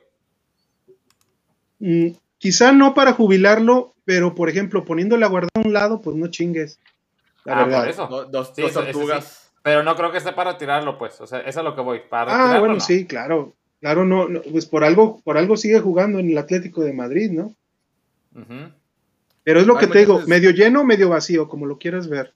Quizá 2.37 2.71
no 2.71 2.93
para 2.93 3.13
jubilarlo, 3.13 3.93
pero 4.05 4.35
por 4.35 4.49
ejemplo, 4.49 4.83
poniéndole 4.85 5.25
a 5.25 5.29
guardar 5.29 5.49
a 5.55 5.59
un 5.61 5.73
lado, 5.73 6.01
pues 6.01 6.15
no 6.15 6.27
chingues. 6.27 6.79
La 7.43 7.53
Ah, 7.59 7.63
verdad. 7.65 7.79
por 7.81 7.89
eso. 7.89 8.07
Do- 8.07 8.25
dos 8.25 8.51
Sí, 8.55 8.61
dos 8.61 8.73
tortugas. 8.73 9.51
Pero 9.63 9.81
no 9.83 9.95
creo 9.95 10.11
que 10.11 10.17
esté 10.19 10.31
para 10.33 10.57
tirarlo, 10.57 10.97
pues. 10.97 11.19
O 11.21 11.27
sea, 11.27 11.39
eso 11.39 11.49
es 11.49 11.57
a 11.57 11.63
lo 11.63 11.75
que 11.75 11.81
voy. 11.81 12.01
Para 12.09 12.55
Ah, 12.55 12.59
bueno, 12.59 12.75
no. 12.75 12.79
sí, 12.79 13.05
claro. 13.05 13.53
Claro, 13.79 14.05
no, 14.05 14.27
no, 14.27 14.41
pues 14.51 14.65
por 14.65 14.83
algo, 14.83 15.21
por 15.23 15.37
algo 15.37 15.57
sigue 15.57 15.79
jugando 15.79 16.19
en 16.19 16.29
el 16.29 16.37
Atlético 16.37 16.81
de 16.83 16.93
Madrid, 16.93 17.31
¿no? 17.31 17.53
Ujú. 18.35 18.71
Pero 19.43 19.59
es 19.59 19.67
lo 19.67 19.77
que 19.77 19.87
te 19.87 19.99
digo, 19.99 20.13
muchas- 20.13 20.27
medio 20.27 20.49
lleno, 20.51 20.83
medio 20.83 21.09
vacío, 21.09 21.47
como 21.47 21.65
lo 21.67 21.77
quieras 21.77 22.07
ver. 22.09 22.33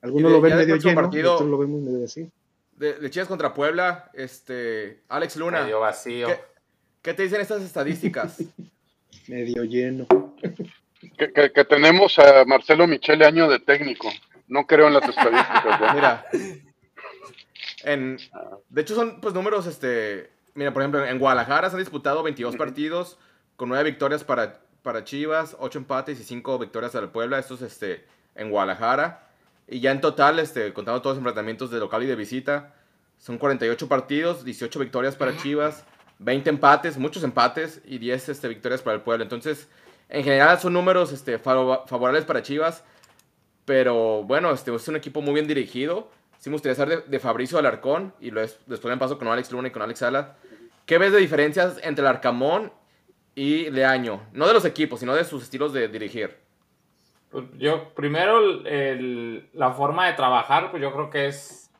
Algunos 0.00 0.30
de- 0.30 0.36
lo 0.36 0.40
ven 0.42 0.56
medio 0.56 0.76
lleno, 0.76 0.94
partido- 1.02 1.24
nosotros 1.32 1.50
lo 1.50 1.58
vemos 1.58 1.82
medio 1.82 2.00
vacío. 2.00 2.28
De, 2.76 2.94
de 2.94 3.10
Chivas 3.10 3.28
contra 3.28 3.52
Puebla, 3.54 4.10
este, 4.14 5.02
Alex 5.08 5.36
Luna, 5.36 5.62
Medio 5.62 5.80
vacío. 5.80 6.26
¿qué, 6.28 6.40
qué 7.02 7.14
te 7.14 7.22
dicen 7.24 7.40
estas 7.40 7.62
estadísticas? 7.62 8.36
Medio 9.28 9.64
lleno. 9.64 10.06
Que, 11.18 11.32
que- 11.32 11.52
que 11.52 11.64
tenemos 11.64 12.18
a 12.18 12.44
Marcelo 12.44 12.86
Michele 12.86 13.24
año 13.26 13.48
de 13.48 13.58
técnico. 13.60 14.10
No 14.48 14.66
creo 14.66 14.88
en 14.88 14.94
las 14.94 15.08
estadísticas. 15.08 15.80
ya. 15.80 15.92
Mira, 15.94 16.26
en, 17.84 18.18
de 18.68 18.80
hecho 18.80 18.94
son 18.94 19.20
pues 19.20 19.34
números, 19.34 19.66
este, 19.66 20.30
mira, 20.54 20.72
por 20.72 20.82
ejemplo, 20.82 21.04
en 21.04 21.18
Guadalajara 21.18 21.68
se 21.70 21.76
han 21.76 21.82
disputado 21.82 22.22
22 22.22 22.56
partidos 22.56 23.18
con 23.56 23.68
9 23.68 23.84
victorias 23.84 24.24
para, 24.24 24.60
para 24.82 25.04
Chivas, 25.04 25.56
8 25.58 25.78
empates 25.78 26.20
y 26.20 26.24
5 26.24 26.58
victorias 26.58 26.92
para 26.92 27.04
el 27.06 27.10
Puebla, 27.12 27.38
estos 27.38 27.62
este, 27.62 28.04
en 28.34 28.50
Guadalajara. 28.50 29.28
Y 29.68 29.80
ya 29.80 29.92
en 29.92 30.00
total, 30.00 30.38
este, 30.38 30.72
contando 30.74 31.00
todos 31.00 31.16
los 31.16 31.20
enfrentamientos 31.20 31.70
de 31.70 31.78
local 31.78 32.02
y 32.02 32.06
de 32.06 32.16
visita, 32.16 32.74
son 33.18 33.38
48 33.38 33.88
partidos, 33.88 34.44
18 34.44 34.78
victorias 34.78 35.16
para 35.16 35.36
Chivas, 35.38 35.86
20 36.18 36.48
empates, 36.50 36.96
muchos 36.98 37.22
empates 37.24 37.80
y 37.84 37.98
10 37.98 38.28
este, 38.28 38.48
victorias 38.48 38.82
para 38.82 38.96
el 38.96 39.02
Puebla. 39.02 39.24
Entonces, 39.24 39.68
en 40.08 40.24
general 40.24 40.58
son 40.58 40.72
números 40.72 41.12
este, 41.12 41.38
favo- 41.42 41.86
favorables 41.86 42.24
para 42.24 42.42
Chivas. 42.42 42.84
Pero 43.64 44.22
bueno, 44.24 44.50
este 44.52 44.74
es 44.74 44.88
un 44.88 44.96
equipo 44.96 45.22
muy 45.22 45.34
bien 45.34 45.46
dirigido. 45.46 46.10
Sí 46.38 46.50
me 46.50 46.54
gustaría 46.56 47.02
de, 47.06 47.18
Fabricio 47.20 47.58
Alarcón 47.58 48.14
y 48.20 48.30
lo 48.30 48.42
es- 48.42 48.58
después 48.66 48.92
me 48.94 48.98
paso 48.98 49.18
con 49.18 49.28
Alex 49.28 49.50
Luna 49.52 49.68
y 49.68 49.70
con 49.70 49.80
Alex 49.82 50.00
Sala. 50.00 50.36
¿Qué 50.84 50.98
ves 50.98 51.12
de 51.12 51.18
diferencias 51.18 51.78
entre 51.82 52.02
el 52.02 52.08
Arcamón 52.08 52.70
y 53.34 53.70
Leaño? 53.70 54.20
No 54.32 54.46
de 54.46 54.52
los 54.52 54.66
equipos, 54.66 55.00
sino 55.00 55.14
de 55.14 55.24
sus 55.24 55.42
estilos 55.42 55.72
de 55.72 55.88
dirigir. 55.88 56.36
Pues 57.30 57.44
Yo, 57.58 57.94
primero, 57.94 58.38
el- 58.66 59.48
la 59.54 59.72
forma 59.72 60.06
de 60.06 60.12
trabajar, 60.12 60.70
pues 60.70 60.82
yo 60.82 60.92
creo 60.92 61.08
que 61.10 61.26
es 61.28 61.70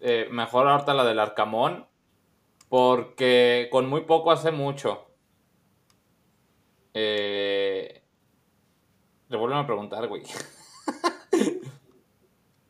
eh, 0.00 0.28
mejor 0.30 0.66
ahorita 0.68 0.92
la 0.94 1.04
del 1.04 1.18
Arcamón, 1.18 1.86
porque 2.74 3.68
con 3.70 3.88
muy 3.88 4.00
poco 4.00 4.32
hace 4.32 4.50
mucho. 4.50 5.06
Eh, 6.92 8.02
le 9.28 9.36
vuelven 9.36 9.58
a 9.58 9.64
preguntar, 9.64 10.08
güey. 10.08 10.24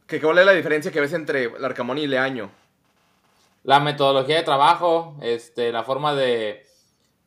¿Qué, 0.07 0.21
¿Cuál 0.21 0.41
es 0.41 0.45
la 0.45 0.53
diferencia 0.53 0.93
que 0.93 1.01
ves 1.01 1.15
entre 1.15 1.45
el 1.45 1.65
Arcamón 1.65 1.97
y 1.97 2.07
Leaño? 2.07 2.51
La 3.63 3.81
metodología 3.81 4.37
de 4.37 4.43
trabajo, 4.43 5.17
este, 5.23 5.73
la 5.73 5.85
forma 5.85 6.15
de, 6.15 6.67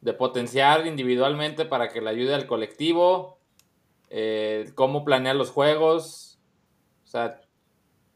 de 0.02 0.14
potenciar 0.14 0.86
individualmente 0.86 1.66
para 1.66 1.90
que 1.90 2.00
le 2.00 2.12
ayude 2.12 2.36
al 2.36 2.46
colectivo, 2.46 3.40
eh, 4.12 4.72
cómo 4.76 5.04
planear 5.04 5.36
los 5.36 5.50
juegos. 5.50 6.40
O 7.06 7.08
sea, 7.08 7.42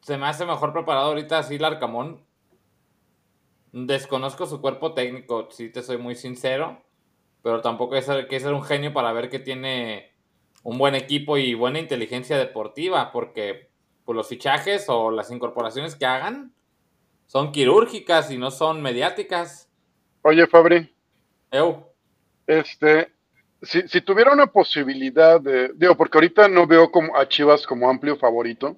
se 0.02 0.18
me 0.18 0.28
hace 0.28 0.46
mejor 0.46 0.72
preparado 0.72 1.08
ahorita 1.08 1.40
así 1.40 1.56
el 1.56 1.66
Arcamón. 1.66 2.30
Desconozco 3.72 4.46
su 4.46 4.62
cuerpo 4.62 4.94
técnico, 4.94 5.50
si 5.52 5.70
te 5.70 5.82
soy 5.82 5.98
muy 5.98 6.16
sincero, 6.16 6.84
pero 7.42 7.62
tampoco 7.62 7.96
hay 7.96 8.28
que 8.28 8.40
ser 8.40 8.54
un 8.54 8.64
genio 8.64 8.94
para 8.94 9.14
ver 9.14 9.30
que 9.30 9.40
tiene 9.40 10.12
un 10.64 10.78
buen 10.78 10.96
equipo 10.96 11.38
y 11.38 11.54
buena 11.54 11.80
inteligencia 11.80 12.38
deportiva, 12.38 13.12
porque 13.12 13.70
pues, 14.06 14.16
los 14.16 14.28
fichajes 14.28 14.86
o 14.90 15.12
las 15.12 15.32
incorporaciones 15.32 15.96
que 15.96 16.06
hagan 16.06 16.54
son 17.26 17.52
quirúrgicas 17.52 18.30
y 18.30 18.38
no 18.38 18.52
son 18.52 18.82
mediáticas. 18.82 19.70
Oye, 20.24 20.46
Fabri, 20.48 20.94
Eu, 21.52 21.92
este, 22.48 23.12
si, 23.62 23.88
si 23.88 24.02
tuviera 24.02 24.34
una 24.34 24.48
posibilidad 24.48 25.40
de, 25.40 25.72
digo, 25.76 25.96
porque 25.96 26.18
ahorita 26.18 26.48
no 26.48 26.68
veo 26.68 26.92
como 26.92 27.16
a 27.16 27.28
Chivas 27.28 27.66
como 27.66 27.90
amplio 27.90 28.18
favorito. 28.18 28.78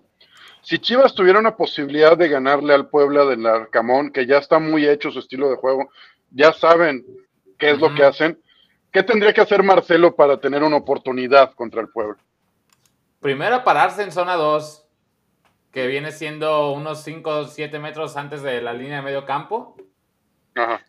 Si 0.64 0.80
Chivas 0.80 1.14
tuviera 1.14 1.40
una 1.40 1.56
posibilidad 1.56 2.18
de 2.18 2.30
ganarle 2.30 2.74
al 2.74 2.88
Puebla 2.88 3.26
del 3.26 3.46
Arcamón, 3.46 4.12
que 4.12 4.26
ya 4.26 4.38
está 4.38 4.60
muy 4.60 4.88
hecho 4.88 5.12
su 5.12 5.20
estilo 5.20 5.50
de 5.50 5.58
juego, 5.58 5.90
ya 6.32 6.54
saben 6.54 7.06
qué 7.58 7.72
es 7.72 7.80
lo 7.80 7.94
que 7.94 8.04
hacen, 8.04 8.42
¿qué 8.92 9.04
tendría 9.04 9.34
que 9.34 9.42
hacer 9.42 9.62
Marcelo 9.62 10.16
para 10.16 10.40
tener 10.40 10.64
una 10.64 10.78
oportunidad 10.78 11.54
contra 11.54 11.82
el 11.82 11.90
Puebla? 11.90 12.18
primero 13.24 13.64
pararse 13.64 14.04
en 14.04 14.12
zona 14.12 14.36
2, 14.36 14.86
que 15.72 15.88
viene 15.88 16.12
siendo 16.12 16.72
unos 16.74 17.04
5 17.04 17.30
o 17.30 17.46
7 17.46 17.80
metros 17.80 18.18
antes 18.18 18.44
de 18.44 18.62
la 18.62 18.74
línea 18.74 18.98
de 18.98 19.02
medio 19.02 19.26
campo. 19.26 19.78
Ajá. 20.54 20.86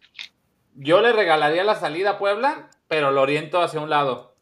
Yo 0.74 1.00
le 1.00 1.12
regalaría 1.12 1.62
la 1.62 1.76
salida 1.76 2.10
a 2.10 2.18
Puebla, 2.18 2.68
pero 2.88 3.12
lo 3.12 3.22
oriento 3.22 3.62
hacia 3.62 3.80
un 3.80 3.88
lado. 3.88 4.34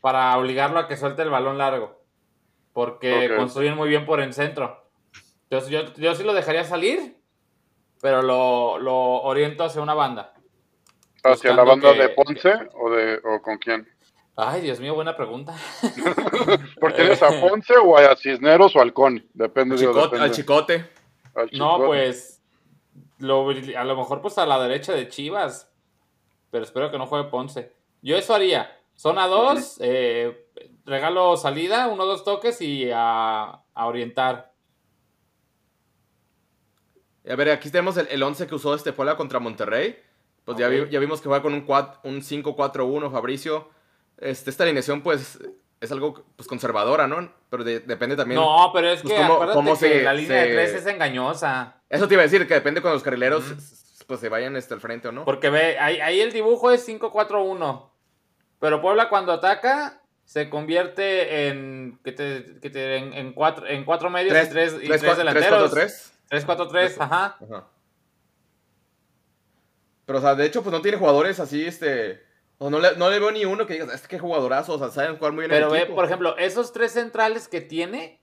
Para 0.00 0.38
obligarlo 0.38 0.78
a 0.78 0.86
que 0.86 0.96
suelte 0.96 1.22
el 1.22 1.30
balón 1.30 1.58
largo. 1.58 2.01
Porque 2.72 3.10
construyen 3.36 3.76
muy 3.76 3.88
bien 3.88 4.06
por 4.06 4.20
el 4.20 4.32
centro. 4.32 4.84
Entonces 5.44 5.70
yo, 5.70 5.92
yo 5.94 6.14
sí 6.14 6.22
lo 6.24 6.32
dejaría 6.32 6.64
salir, 6.64 7.16
pero 8.00 8.22
lo, 8.22 8.78
lo 8.78 8.94
oriento 9.22 9.64
hacia 9.64 9.82
una 9.82 9.94
banda. 9.94 10.32
¿Hacia 11.22 11.54
la 11.54 11.62
banda 11.62 11.92
que- 11.92 12.00
de 12.02 12.08
Ponce 12.10 12.52
o, 12.74 12.90
de, 12.90 13.20
o 13.22 13.42
con 13.42 13.58
quién? 13.58 13.86
Ay, 14.34 14.62
Dios 14.62 14.80
mío, 14.80 14.94
buena 14.94 15.14
pregunta. 15.14 15.54
¿Porque 16.80 16.96
tienes 17.02 17.22
a 17.22 17.38
Ponce 17.40 17.74
o 17.76 17.96
a 17.98 18.16
Cisneros 18.16 18.74
o? 18.74 18.80
Depende, 19.34 19.74
Al 19.74 19.80
digo, 19.80 19.92
chicote, 19.92 20.16
depende. 20.16 20.24
al 20.24 20.30
chicote. 20.32 20.90
Al 21.34 21.50
No, 21.52 21.84
pues 21.84 22.42
lo- 23.18 23.48
a 23.50 23.84
lo 23.84 23.96
mejor 23.96 24.20
pues 24.22 24.38
a 24.38 24.46
la 24.46 24.58
derecha 24.60 24.94
de 24.94 25.08
Chivas, 25.08 25.70
pero 26.50 26.64
espero 26.64 26.90
que 26.90 26.98
no 26.98 27.06
juegue 27.06 27.28
Ponce. 27.28 27.72
Yo 28.00 28.16
eso 28.16 28.34
haría. 28.34 28.74
Zona 29.02 29.26
2, 29.26 29.78
eh, 29.80 30.46
regalo 30.84 31.36
salida, 31.36 31.88
uno 31.88 32.04
o 32.04 32.06
dos 32.06 32.22
toques 32.22 32.60
y 32.62 32.88
a, 32.94 33.42
a 33.74 33.86
orientar. 33.86 34.52
A 37.28 37.34
ver, 37.34 37.50
aquí 37.50 37.68
tenemos 37.68 37.96
el, 37.96 38.06
el 38.12 38.22
11 38.22 38.46
que 38.46 38.54
usó 38.54 38.76
este 38.76 38.92
Puebla 38.92 39.16
contra 39.16 39.40
Monterrey. 39.40 39.98
Pues 40.44 40.56
ya, 40.56 40.66
Ok. 40.66 40.72
vi- 40.72 40.88
ya 40.90 41.00
vimos 41.00 41.20
que 41.20 41.26
juega 41.28 41.42
con 41.42 41.52
un, 41.52 41.64
un 42.04 42.22
5-4-1, 42.22 43.10
Fabricio. 43.10 43.70
Este, 44.18 44.50
esta 44.50 44.62
alineación, 44.62 45.02
pues, 45.02 45.40
es 45.80 45.90
algo 45.90 46.24
pues, 46.36 46.46
conservadora, 46.48 47.08
¿no? 47.08 47.28
Pero 47.50 47.64
de- 47.64 47.80
depende 47.80 48.14
también. 48.14 48.40
No, 48.40 48.70
pero 48.72 48.88
es 48.88 49.02
pues, 49.02 49.14
que 49.14 49.20
cómo- 49.20 49.34
acuérdate 49.34 49.56
cómo 49.56 49.72
que 49.72 49.78
se- 49.78 50.02
la 50.04 50.14
línea 50.14 50.36
de 50.42 50.46
se- 50.46 50.52
tres 50.52 50.74
es 50.74 50.86
engañosa. 50.86 51.82
Eso 51.88 52.06
te 52.06 52.14
iba 52.14 52.22
a 52.22 52.26
decir, 52.26 52.46
que 52.46 52.54
depende 52.54 52.80
cuando 52.80 52.94
los 52.94 53.02
carrileros 53.02 53.42
pues, 54.06 54.20
se 54.20 54.28
vayan 54.28 54.54
este, 54.54 54.74
al 54.74 54.80
frente 54.80 55.08
o 55.08 55.12
no. 55.12 55.24
Porque 55.24 55.50
ve, 55.50 55.76
ahí, 55.80 55.98
ahí 56.00 56.20
el 56.20 56.32
dibujo 56.32 56.70
es 56.70 56.84
5-4-1. 56.88 57.90
Pero 58.62 58.80
Puebla 58.80 59.08
cuando 59.08 59.32
ataca 59.32 60.00
se 60.24 60.48
convierte 60.48 61.48
en 61.48 61.98
que 62.04 62.12
te, 62.12 62.60
que 62.60 62.70
te- 62.70 62.96
en, 62.96 63.12
en 63.12 63.32
cuatro, 63.32 63.66
en 63.66 63.84
cuatro 63.84 64.08
medios 64.08 64.32
y 64.46 64.48
tres, 64.50 64.76
y 64.80 64.86
tres 64.86 65.16
delanteros. 65.16 65.74
3-4-3. 65.74 66.12
3-4-3, 66.46 66.94
ajá. 67.00 67.24
Ajá. 67.42 67.66
Pero, 70.06 70.18
o 70.20 70.22
sea, 70.22 70.36
de 70.36 70.46
hecho, 70.46 70.62
pues 70.62 70.72
no 70.72 70.80
tiene 70.80 70.96
jugadores 70.96 71.40
así, 71.40 71.66
este. 71.66 72.22
O 72.58 72.70
no 72.70 72.78
le, 72.78 72.94
no 72.96 73.10
le 73.10 73.18
veo 73.18 73.32
ni 73.32 73.44
uno 73.44 73.66
que 73.66 73.72
digas, 73.72 73.92
es 73.92 74.06
que 74.06 74.20
jugadorazo, 74.20 74.74
o 74.74 74.78
sea, 74.78 74.90
saben 74.90 75.16
jugar 75.16 75.32
muy 75.32 75.40
bien 75.40 75.50
Pero 75.50 75.66
el 75.66 75.72
ve, 75.72 75.78
equipo. 75.80 75.96
por 75.96 76.04
ejemplo, 76.04 76.36
esos 76.38 76.72
tres 76.72 76.92
centrales 76.92 77.48
que 77.48 77.60
tiene, 77.60 78.20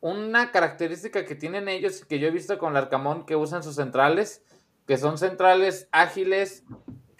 una 0.00 0.52
característica 0.52 1.24
que 1.24 1.34
tienen 1.34 1.70
ellos, 1.70 2.04
que 2.04 2.18
yo 2.18 2.28
he 2.28 2.30
visto 2.30 2.58
con 2.58 2.74
Larcamón 2.74 3.24
que 3.24 3.34
usan 3.34 3.62
sus 3.62 3.76
centrales, 3.76 4.44
que 4.86 4.98
son 4.98 5.16
centrales 5.16 5.88
ágiles, 5.92 6.64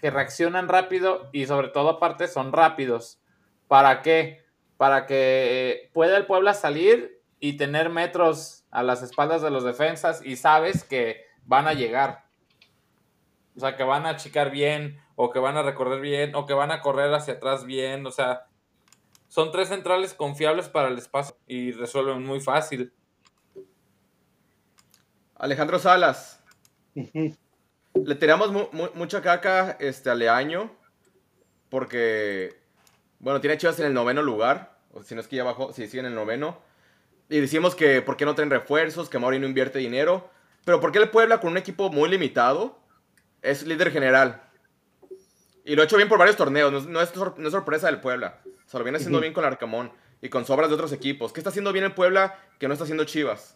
que 0.03 0.11
reaccionan 0.11 0.67
rápido 0.67 1.29
y 1.31 1.45
sobre 1.45 1.69
todo 1.69 1.87
aparte 1.87 2.27
son 2.27 2.51
rápidos. 2.51 3.21
¿Para 3.69 4.01
qué? 4.01 4.43
Para 4.75 5.05
que 5.05 5.15
eh, 5.15 5.91
pueda 5.93 6.17
el 6.17 6.25
Puebla 6.25 6.53
salir 6.53 7.21
y 7.39 7.55
tener 7.55 7.89
metros 7.89 8.65
a 8.69 8.83
las 8.83 9.01
espaldas 9.01 9.41
de 9.41 9.49
los 9.49 9.63
defensas 9.63 10.21
y 10.21 10.35
sabes 10.35 10.83
que 10.83 11.21
van 11.45 11.69
a 11.69 11.73
llegar. 11.73 12.25
O 13.55 13.61
sea, 13.61 13.77
que 13.77 13.85
van 13.85 14.05
a 14.05 14.09
achicar 14.09 14.51
bien, 14.51 14.99
o 15.15 15.29
que 15.29 15.39
van 15.39 15.55
a 15.55 15.63
recorrer 15.63 16.01
bien, 16.01 16.35
o 16.35 16.45
que 16.45 16.53
van 16.53 16.71
a 16.71 16.81
correr 16.81 17.13
hacia 17.13 17.35
atrás 17.35 17.63
bien. 17.63 18.05
O 18.05 18.11
sea, 18.11 18.47
son 19.29 19.53
tres 19.53 19.69
centrales 19.69 20.13
confiables 20.13 20.67
para 20.67 20.89
el 20.89 20.97
espacio 20.97 21.37
y 21.47 21.71
resuelven 21.71 22.25
muy 22.25 22.41
fácil. 22.41 22.91
Alejandro 25.35 25.79
Salas. 25.79 26.43
Le 27.95 28.15
tiramos 28.15 28.51
mu- 28.51 28.67
mu- 28.71 28.89
mucha 28.95 29.21
caca 29.21 29.77
este, 29.79 30.09
a 30.09 30.15
Leaño. 30.15 30.71
Porque, 31.69 32.55
bueno, 33.19 33.41
tiene 33.41 33.57
Chivas 33.57 33.79
en 33.79 33.85
el 33.87 33.93
noveno 33.93 34.21
lugar. 34.21 34.77
O 34.93 35.01
si 35.03 35.15
no 35.15 35.21
es 35.21 35.27
que 35.27 35.35
ya 35.37 35.43
bajó, 35.43 35.73
si 35.73 35.87
sigue 35.87 35.99
en 36.01 36.05
el 36.07 36.15
noveno. 36.15 36.59
Y 37.29 37.39
decimos 37.39 37.73
que 37.75 38.01
por 38.01 38.17
qué 38.17 38.25
no 38.25 38.35
traen 38.35 38.51
refuerzos, 38.51 39.09
que 39.09 39.17
Mauri 39.19 39.39
no 39.39 39.47
invierte 39.47 39.79
dinero. 39.79 40.29
Pero 40.65 40.79
¿por 40.79 40.91
qué 40.91 40.99
el 40.99 41.09
Puebla 41.09 41.39
con 41.39 41.51
un 41.51 41.57
equipo 41.57 41.89
muy 41.89 42.09
limitado 42.09 42.79
es 43.41 43.63
líder 43.65 43.91
general? 43.91 44.43
Y 45.65 45.75
lo 45.75 45.81
ha 45.81 45.85
hecho 45.85 45.97
bien 45.97 46.09
por 46.09 46.19
varios 46.19 46.35
torneos. 46.37 46.71
No, 46.71 46.77
es- 46.77 46.85
no 46.85 47.01
es, 47.01 47.09
sor- 47.09 47.35
no 47.37 47.47
es 47.47 47.51
sorpresa 47.53 47.87
del 47.87 48.01
Puebla. 48.01 48.41
O 48.45 48.69
sea, 48.69 48.79
lo 48.79 48.83
viene 48.83 48.97
haciendo 48.97 49.19
bien 49.19 49.33
con 49.33 49.45
Arcamón. 49.45 49.91
Y 50.21 50.29
con 50.29 50.45
sobras 50.45 50.69
de 50.69 50.75
otros 50.75 50.93
equipos. 50.93 51.33
¿Qué 51.33 51.39
está 51.41 51.49
haciendo 51.49 51.73
bien 51.73 51.83
el 51.85 51.93
Puebla 51.93 52.39
que 52.59 52.67
no 52.67 52.73
está 52.73 52.83
haciendo 52.83 53.03
Chivas? 53.03 53.55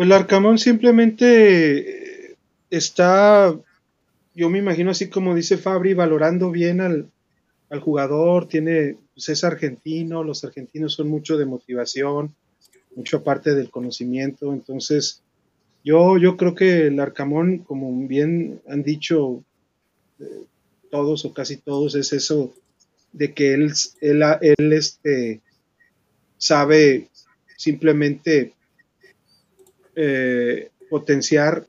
Pues 0.00 0.06
el 0.06 0.12
Arcamón 0.14 0.56
simplemente 0.56 2.30
eh, 2.30 2.36
está, 2.70 3.54
yo 4.34 4.48
me 4.48 4.58
imagino 4.58 4.92
así 4.92 5.10
como 5.10 5.34
dice 5.34 5.58
Fabri, 5.58 5.92
valorando 5.92 6.50
bien 6.50 6.80
al, 6.80 7.10
al 7.68 7.80
jugador, 7.80 8.48
tiene, 8.48 8.96
pues 9.12 9.28
es 9.28 9.44
argentino, 9.44 10.24
los 10.24 10.42
argentinos 10.42 10.94
son 10.94 11.10
mucho 11.10 11.36
de 11.36 11.44
motivación, 11.44 12.34
mucho 12.96 13.18
aparte 13.18 13.54
del 13.54 13.68
conocimiento, 13.68 14.54
entonces 14.54 15.20
yo, 15.84 16.16
yo 16.16 16.38
creo 16.38 16.54
que 16.54 16.86
el 16.86 16.98
Arcamón, 16.98 17.58
como 17.58 17.94
bien 18.08 18.62
han 18.70 18.82
dicho 18.82 19.44
eh, 20.18 20.46
todos 20.90 21.26
o 21.26 21.34
casi 21.34 21.58
todos, 21.58 21.94
es 21.94 22.14
eso 22.14 22.54
de 23.12 23.34
que 23.34 23.52
él, 23.52 23.70
él, 24.00 24.22
él 24.40 24.72
este, 24.72 25.42
sabe 26.38 27.10
simplemente 27.58 28.54
eh, 29.96 30.70
potenciar 30.88 31.66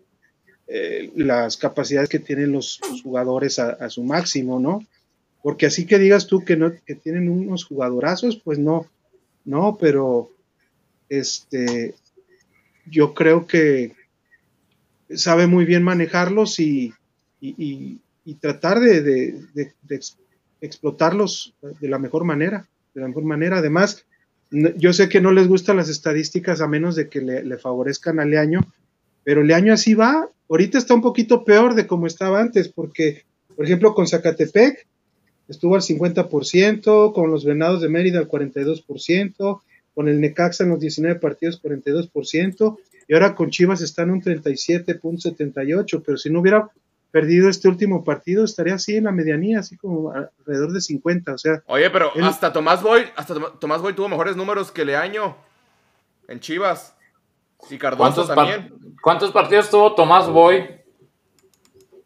eh, 0.68 1.12
las 1.16 1.58
capacidades 1.58 2.10
que 2.10 2.20
tienen 2.20 2.52
los, 2.52 2.80
jugadores 3.04 3.60
a, 3.60 3.90
su 3.90 4.04
máximo, 4.04 4.60
¿no? 4.60 4.86
Porque 5.44 5.66
así 5.66 5.86
que 5.86 6.00
digas 6.00 6.28
tú 6.28 6.46
que 6.46 6.56
no 6.56 6.72
que 6.86 6.96
tienen 6.96 7.30
unos 7.30 7.66
jugadorazos, 7.66 8.40
pues 8.44 8.60
no, 8.60 8.86
no, 9.44 9.78
pero 9.80 10.32
este 11.10 11.96
yo 12.86 13.14
creo 13.14 13.48
que 13.48 13.94
sabe 15.14 15.48
muy 15.48 15.66
bien 15.66 15.84
manejarlos 15.84 16.60
y, 16.60 16.94
y, 17.40 18.00
tratar 18.40 18.80
de, 18.80 19.02
de, 19.02 19.74
de, 19.84 20.00
explotarlos 20.62 21.54
de 21.62 21.90
la 21.90 22.00
mejor 22.00 22.24
manera, 22.24 22.68
de 22.94 23.02
la 23.02 23.08
mejor 23.08 23.24
manera. 23.24 23.58
Además, 23.58 24.06
yo 24.52 24.94
sé 24.94 25.08
que 25.10 25.22
no 25.22 25.32
les 25.32 25.48
gustan 25.48 25.78
las 25.78 25.90
estadísticas 25.90 26.62
a 26.62 26.68
menos 26.68 26.96
de 26.96 27.08
que 27.08 27.22
le, 27.22 27.58
favorezcan 27.58 28.20
a 28.20 28.26
Leaño, 28.26 28.62
pero 29.24 29.44
Leaño 29.44 29.74
así 29.74 29.94
va. 29.94 30.30
Ahorita 30.50 30.78
está 30.78 30.94
un 30.94 31.02
poquito 31.02 31.46
peor 31.46 31.74
de 31.74 31.88
como 31.88 32.06
estaba 32.06 32.42
antes, 32.42 32.68
porque, 32.68 33.24
por 33.56 33.66
ejemplo, 33.66 33.94
con 33.94 34.08
Zacatepec 34.08 34.86
estuvo 35.48 35.76
al 35.76 35.82
50%, 35.82 37.14
con 37.14 37.32
los 37.32 37.46
Venados 37.46 37.82
de 37.82 37.90
Mérida 37.90 38.20
al 38.20 38.28
42%, 38.28 39.62
con 39.94 40.08
el 40.10 40.20
Necaxa 40.20 40.64
en 40.64 40.72
los 40.72 40.80
19 40.80 41.20
partidos 41.20 41.62
42%, 41.62 42.78
y 43.08 43.14
ahora 43.14 43.36
con 43.36 43.50
Chivas 43.50 43.82
está 43.82 44.04
en 44.04 44.12
un 44.12 44.22
37.78%, 44.22 46.04
pero 46.06 46.18
si 46.18 46.30
no 46.30 46.42
hubiera 46.42 46.70
perdido 47.12 47.50
este 47.50 47.68
último 47.68 48.04
partido, 48.04 48.44
estaría 48.44 48.76
así 48.76 48.96
en 48.96 49.04
la 49.04 49.12
medianía, 49.12 49.60
así 49.60 49.78
como 49.78 50.12
alrededor 50.12 50.72
de 50.72 50.82
50, 50.82 51.34
o 51.34 51.38
sea. 51.38 51.62
Oye, 51.68 51.90
pero 51.90 52.12
él... 52.16 52.24
hasta 52.24 52.52
Tomás 52.54 52.82
Boy, 52.82 53.06
hasta 53.16 53.36
Tomás 53.60 53.82
Boy 53.82 53.94
tuvo 53.94 54.10
mejores 54.10 54.36
números 54.36 54.72
que 54.72 54.86
Leaño 54.86 55.36
en 56.28 56.40
Chivas. 56.40 56.96
Y 57.70 57.78
Cardoso 57.78 58.26
¿Cuántos 58.26 58.28
también. 58.28 58.70
Par 58.70 58.80
¿Cuántos 59.04 59.32
partidos 59.32 59.70
tuvo 59.70 59.94
Tomás 59.94 60.28
Boy? 60.28 60.68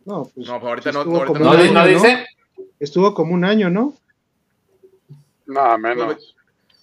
No, 0.04 0.30
pues. 0.34 0.48
No, 0.48 0.60
pues 0.60 0.70
ahorita 0.70 0.92
no, 0.92 1.00
ahorita 1.00 1.26
como 1.26 1.40
¿No, 1.40 1.52
año, 1.52 1.72
no 1.72 1.88
dice? 1.88 2.26
Estuvo 2.80 3.14
como 3.14 3.34
un 3.34 3.46
año, 3.46 3.70
¿no? 3.70 3.94
Nada 5.46 5.78
menos. 5.78 6.36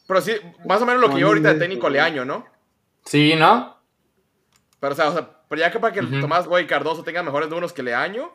Pero 0.07 0.21
sí, 0.21 0.33
más 0.67 0.81
o 0.81 0.87
menos 0.87 1.01
lo 1.01 1.09
que 1.09 1.15
No, 1.15 1.21
yo 1.21 1.27
ahorita 1.29 1.55
de- 1.55 1.61
técnico 1.61 1.89
Leaño, 1.89 2.25
¿no? 2.25 2.47
Sí, 3.05 3.35
¿no? 3.37 3.77
Pero, 4.81 4.93
o 4.93 4.97
sea, 4.97 5.09
o 5.09 5.13
sea, 5.13 5.31
pero 5.53 5.61
ya 5.61 5.71
que 5.71 5.81
para 5.81 5.93
que. 5.93 6.01
Tomás 6.01 6.47
Boy 6.47 6.63
y 6.63 6.67
Cardoso 6.67 7.05
tengan 7.05 7.27
mejores 7.27 7.51
números 7.51 7.75
que 7.75 7.83
Leaño, 7.83 8.33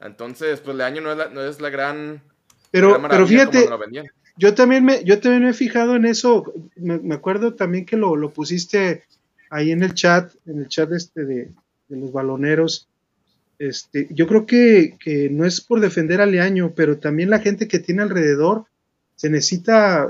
entonces, 0.00 0.60
pues 0.60 0.76
Leaño 0.76 1.00
no 1.00 1.10
es 1.10 1.18
la, 1.18 1.28
no 1.30 1.42
es 1.42 1.60
la 1.60 1.68
gran. 1.68 2.22
Pero, 2.70 2.90
gran 2.90 3.10
pero 3.10 3.26
fíjate, 3.26 3.68
yo 4.36 4.54
también 4.54 4.84
me, 4.84 5.02
yo 5.02 5.18
también 5.18 5.42
me 5.42 5.50
he 5.50 5.52
fijado 5.52 5.96
en 5.96 6.04
eso. 6.04 6.52
Me, 6.76 7.00
me 7.00 7.16
acuerdo 7.16 7.54
también 7.54 7.84
que 7.84 7.96
lo, 7.96 8.14
lo 8.14 8.30
pusiste 8.30 9.02
ahí 9.50 9.72
en 9.72 9.82
el 9.82 9.94
chat, 9.94 10.32
en 10.46 10.60
el 10.60 10.68
chat 10.68 10.92
este 10.92 11.24
de, 11.24 11.50
de 11.88 11.96
los 11.96 12.12
baloneros. 12.12 12.86
Este, 13.58 14.06
yo 14.10 14.28
creo 14.28 14.46
que, 14.46 14.94
que 15.00 15.30
no 15.30 15.44
es 15.44 15.60
por 15.60 15.80
defender 15.80 16.20
a 16.20 16.26
Leaño, 16.26 16.72
pero 16.76 16.98
también 16.98 17.30
la 17.30 17.40
gente 17.40 17.66
que 17.66 17.80
tiene 17.80 18.02
alrededor 18.02 18.66
se 19.16 19.28
necesita 19.28 20.08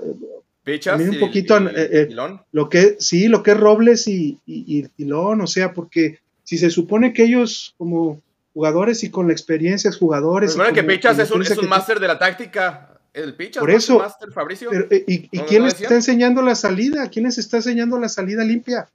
Pichas 0.72 1.00
un 1.00 1.18
poquito, 1.18 1.58
y- 1.60 1.66
eh, 1.66 1.72
eh, 2.10 2.16
lo 2.52 2.68
que 2.68 2.96
sí, 3.00 3.28
lo 3.28 3.42
que 3.42 3.52
es 3.52 3.56
Robles 3.56 4.06
y, 4.06 4.38
y, 4.44 4.82
Tilón, 4.88 5.40
o 5.40 5.46
sea, 5.46 5.72
porque 5.72 6.18
si 6.44 6.58
se 6.58 6.68
supone 6.70 7.12
que 7.14 7.24
ellos 7.24 7.74
como 7.78 8.20
jugadores 8.52 9.02
y 9.02 9.10
con 9.10 9.26
la 9.28 9.32
experiencia, 9.32 9.90
jugadores. 9.92 10.48
Pues 10.50 10.56
y 10.56 10.58
bueno, 10.58 10.74
que 10.74 10.82
Pichas 10.84 11.18
es 11.18 11.30
un, 11.30 11.42
es 11.42 11.56
un 11.56 11.68
máster 11.68 11.98
de 12.00 12.06
la 12.08 12.18
táctica. 12.18 12.98
El 13.14 13.34
Pichas 13.34 13.60
Por 13.62 13.70
eso, 13.70 13.96
un 13.96 14.02
máster, 14.02 14.30
Fabricio. 14.30 14.68
Pero, 14.70 14.86
eh, 14.90 15.04
¿Y, 15.06 15.28
y 15.32 15.38
¿No- 15.38 15.46
quién 15.46 15.64
les 15.64 15.80
está 15.80 15.94
enseñando 15.94 16.42
la 16.42 16.54
salida? 16.54 17.08
¿Quién 17.08 17.24
les 17.24 17.38
está 17.38 17.56
enseñando 17.56 17.98
la 17.98 18.08
salida 18.10 18.44
limpia? 18.44 18.88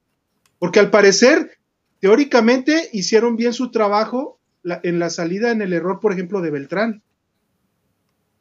Porque 0.60 0.80
al 0.80 0.92
parecer, 0.92 1.58
teóricamente, 2.00 2.90
hicieron 2.94 3.36
bien 3.36 3.54
su 3.54 3.72
trabajo 3.72 4.38
la- 4.62 4.80
en 4.84 5.00
la 5.00 5.10
salida, 5.10 5.50
en 5.52 5.62
el 5.62 5.74
error, 5.74 6.00
por 6.00 6.14
ejemplo, 6.14 6.42
de 6.42 6.52
Beltrán. 6.52 7.02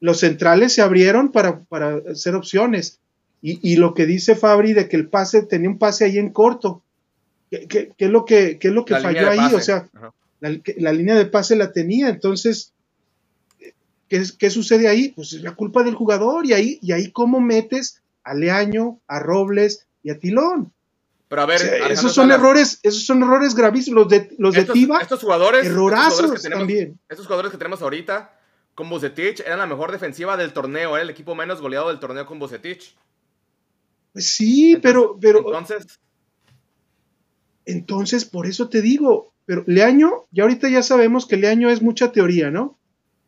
Los 0.01 0.19
centrales 0.21 0.73
se 0.73 0.83
abrieron 0.83 1.33
para, 1.33 1.61
para 1.65 2.01
hacer 2.11 2.35
opciones. 2.35 2.99
Y, 3.43 3.59
y 3.73 3.77
lo 3.77 3.93
que 3.93 4.07
dice 4.07 4.37
Fabri 4.37 4.73
de 4.73 4.89
que 4.89 4.97
el 4.97 5.09
pase 5.09 5.43
tenía 5.43 5.69
un 5.69 5.79
pase 5.79 6.05
ahí 6.05 6.17
en 6.19 6.31
corto. 6.31 6.83
¿Qué, 7.51 7.67
qué- 7.67 7.93
qué 7.99 8.05
es 8.07 8.11
lo 8.11 8.25
que, 8.25 8.59
qué 8.59 8.69
es 8.69 8.75
lo 8.75 8.85
que 8.85 8.95
La 8.95 9.01
falló 9.01 9.29
ahí? 9.31 9.39
pase. 9.39 9.57
O 9.57 9.61
sea, 9.61 9.89
la, 10.41 10.93
línea 10.93 11.15
de 11.17 11.27
pase 11.27 11.55
la 11.57 11.73
tenía, 11.73 12.09
entonces, 12.09 12.73
¿qué, 14.09 14.23
qué 14.39 14.51
sucede 14.51 14.89
ahí? 14.89 15.11
Pues 15.11 15.33
es 15.33 15.43
la 15.43 15.55
culpa 15.55 15.83
del 15.83 15.95
jugador, 15.95 16.47
y 16.47 16.53
ahí, 16.53 16.79
y 16.83 16.93
ahí 16.93 17.11
cómo 17.11 17.41
metes 17.41 18.01
a 18.25 18.35
Leaño, 18.35 18.99
a 19.07 19.19
Robles 19.19 19.87
y 20.03 20.11
a 20.11 20.19
Tilón. 20.19 20.73
Pero 21.29 21.43
a 21.43 21.45
O 21.45 21.49
ver, 21.49 21.59
sea, 21.61 21.89
esos 21.89 22.13
son 22.13 22.31
errores, 22.31 22.79
esos 22.83 23.05
son 23.07 23.23
errores 23.23 23.55
gravísimos. 23.55 24.03
Los 24.05 24.09
de, 24.11 24.35
los 24.39 24.55
de 24.55 24.61
estos, 24.61 24.75
Tiva, 24.75 24.99
estos 25.01 25.21
jugadores, 25.21 25.63
estos 25.63 25.73
errorazos 25.75 26.13
jugadores 26.15 26.43
que 26.43 26.49
tenemos, 26.49 26.61
también. 26.69 26.99
estos 27.09 27.27
jugadores 27.27 27.51
que 27.53 27.59
tenemos 27.59 27.83
ahorita, 27.83 28.39
con 28.75 28.89
Bucetich, 28.91 29.41
era 29.41 29.57
la 29.57 29.67
mejor 29.67 29.93
defensiva 29.93 30.37
del 30.37 30.53
torneo, 30.53 30.95
era 30.95 31.03
el 31.03 31.11
equipo 31.11 31.35
menos 31.35 31.61
goleado 31.61 31.89
del 31.89 31.99
torneo 32.01 32.27
con 32.27 32.39
Bucetich. 32.39 32.95
Pues 34.13 34.29
sí, 34.29 34.79
pero, 34.83 35.19
pero 35.21 35.39
Entonces, 35.39 36.01
entonces 37.65 38.25
por 38.25 38.47
eso 38.47 38.69
te 38.69 38.83
digo, 38.83 39.33
pero 39.47 39.65
Leaño, 39.67 40.25
ya 40.31 40.45
ahorita 40.45 40.69
ya 40.69 40.83
sabemos 40.83 41.27
que 41.27 41.37
Leaño 41.37 41.71
es 41.71 41.83
mucha 41.83 42.13
teoría, 42.13 42.51
¿no? 42.51 42.79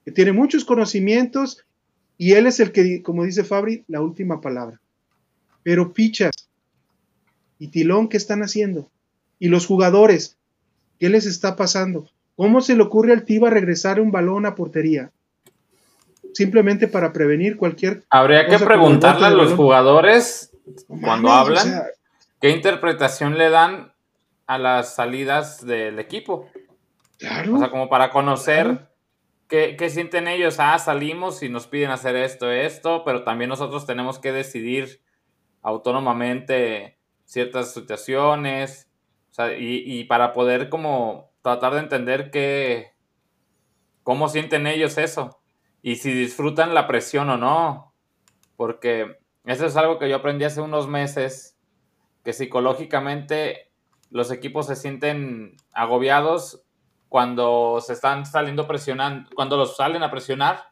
Que 0.05 0.12
tiene 0.12 0.32
muchos 0.32 0.64
conocimientos 0.64 1.64
y 2.18 2.32
él 2.32 2.47
es 2.47 2.61
el 2.61 2.72
que, 2.72 3.03
como 3.03 3.24
dice 3.24 3.45
Fabri, 3.45 3.85
la 3.89 4.01
última 4.01 4.41
palabra. 4.41 4.80
Pero 5.62 5.93
Pichas 5.93 6.32
y 7.59 7.68
Tilón, 7.68 8.09
¿qué 8.09 8.16
están 8.16 8.43
haciendo? 8.43 8.91
Y 9.39 9.49
los 9.49 9.66
jugadores, 9.66 10.37
¿qué 11.01 11.09
les 11.09 11.26
está 11.26 11.57
pasando? 11.57 12.09
¿Cómo 12.37 12.61
se 12.61 12.76
le 12.76 12.82
ocurre 12.82 13.12
al 13.12 13.24
Tiva 13.24 13.51
regresar 13.51 14.01
un 14.01 14.12
balón 14.12 14.47
a 14.47 14.55
portería? 14.55 15.11
Simplemente 16.32 16.89
para 16.89 17.12
prevenir 17.12 17.57
cualquier 17.57 18.03
Habría 18.11 18.47
que 18.47 18.59
preguntarle 18.59 19.26
a 19.26 19.30
los 19.30 19.53
jugadores 19.53 20.53
cuando 21.00 21.30
hablan 21.30 21.66
o 21.68 21.70
sea, 21.70 21.86
qué 22.40 22.50
interpretación 22.50 23.38
le 23.38 23.50
dan 23.50 23.92
a 24.46 24.58
las 24.58 24.94
salidas 24.94 25.64
del 25.64 25.98
equipo. 25.98 26.50
claro. 27.18 27.54
O 27.56 27.58
sea, 27.58 27.70
como 27.70 27.88
para 27.88 28.10
conocer 28.10 28.66
Claro. 28.66 28.88
qué, 29.48 29.76
qué 29.76 29.90
sienten 29.90 30.28
ellos. 30.28 30.56
Ah, 30.58 30.78
salimos 30.78 31.42
y 31.42 31.48
nos 31.48 31.66
piden 31.66 31.90
hacer 31.90 32.16
esto, 32.16 32.50
esto, 32.50 33.04
pero 33.04 33.24
también 33.24 33.48
nosotros 33.48 33.86
tenemos 33.86 34.18
que 34.18 34.32
decidir 34.32 35.00
autónomamente 35.62 36.98
ciertas 37.24 37.72
situaciones. 37.72 38.90
O 39.30 39.34
sea, 39.34 39.56
y, 39.56 39.82
y 39.84 40.04
para 40.04 40.32
poder 40.32 40.68
como 40.68 41.32
tratar 41.42 41.74
de 41.74 41.80
entender 41.80 42.30
qué, 42.30 42.92
cómo 44.02 44.28
sienten 44.28 44.66
ellos 44.66 44.98
eso. 44.98 45.40
Y 45.82 45.96
si 45.96 46.12
disfrutan 46.12 46.74
la 46.74 46.86
presión 46.86 47.28
o 47.30 47.36
no. 47.36 47.94
Porque 48.56 49.18
eso 49.45 49.66
es 49.66 49.76
algo 49.76 49.99
que 49.99 50.09
yo 50.09 50.16
aprendí 50.16 50.45
hace 50.45 50.61
unos 50.61 50.88
meses, 50.88 51.59
que 52.24 52.32
psicológicamente 52.32 53.70
los 54.11 54.30
equipos 54.30 54.66
se 54.66 54.76
sienten 54.76 55.57
agobiados 55.72 56.62
cuando 57.09 57.80
se 57.80 57.92
están 57.92 58.26
saliendo 58.26 58.66
presionando, 58.66 59.28
cuando 59.34 59.57
los 59.57 59.76
salen 59.76 60.03
a 60.03 60.11
presionar, 60.11 60.70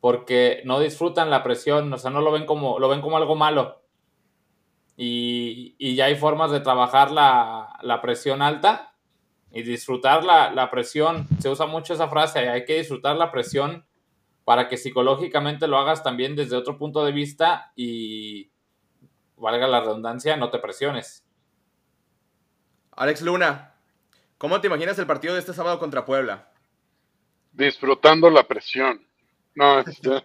porque 0.00 0.62
no 0.64 0.80
disfrutan 0.80 1.30
la 1.30 1.42
presión, 1.42 1.92
o 1.92 1.98
sea, 1.98 2.10
no 2.10 2.20
lo 2.20 2.32
ven 2.32 2.46
como, 2.46 2.78
lo 2.78 2.88
ven 2.88 3.00
como 3.00 3.16
algo 3.16 3.36
malo. 3.36 3.82
Y, 4.96 5.74
y 5.78 5.94
ya 5.94 6.06
hay 6.06 6.16
formas 6.16 6.50
de 6.50 6.60
trabajar 6.60 7.10
la, 7.10 7.78
la 7.82 8.00
presión 8.00 8.42
alta 8.42 8.94
y 9.50 9.62
disfrutar 9.62 10.24
la, 10.24 10.50
la 10.50 10.70
presión. 10.70 11.26
Se 11.38 11.48
usa 11.48 11.66
mucho 11.66 11.94
esa 11.94 12.08
frase, 12.08 12.48
hay 12.48 12.64
que 12.64 12.78
disfrutar 12.78 13.16
la 13.16 13.30
presión 13.30 13.84
para 14.44 14.68
que 14.68 14.76
psicológicamente 14.76 15.66
lo 15.66 15.78
hagas 15.78 16.02
también 16.02 16.36
desde 16.36 16.56
otro 16.56 16.78
punto 16.78 17.04
de 17.04 17.12
vista 17.12 17.72
y, 17.74 18.50
valga 19.36 19.66
la 19.66 19.80
redundancia, 19.80 20.36
no 20.36 20.50
te 20.50 20.58
presiones. 20.58 21.24
Alex 22.92 23.22
Luna, 23.22 23.74
¿cómo 24.38 24.60
te 24.60 24.68
imaginas 24.68 24.98
el 24.98 25.06
partido 25.06 25.34
de 25.34 25.40
este 25.40 25.52
sábado 25.52 25.78
contra 25.78 26.04
Puebla? 26.04 26.50
Disfrutando 27.52 28.30
la 28.30 28.44
presión. 28.44 29.04
No, 29.54 29.80
este, 29.80 30.10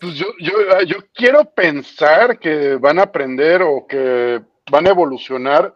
pues 0.00 0.14
yo, 0.14 0.26
yo, 0.38 0.52
yo 0.86 0.96
quiero 1.12 1.44
pensar 1.44 2.38
que 2.38 2.76
van 2.76 2.98
a 2.98 3.04
aprender 3.04 3.62
o 3.62 3.86
que 3.86 4.42
van 4.70 4.86
a 4.86 4.90
evolucionar 4.90 5.74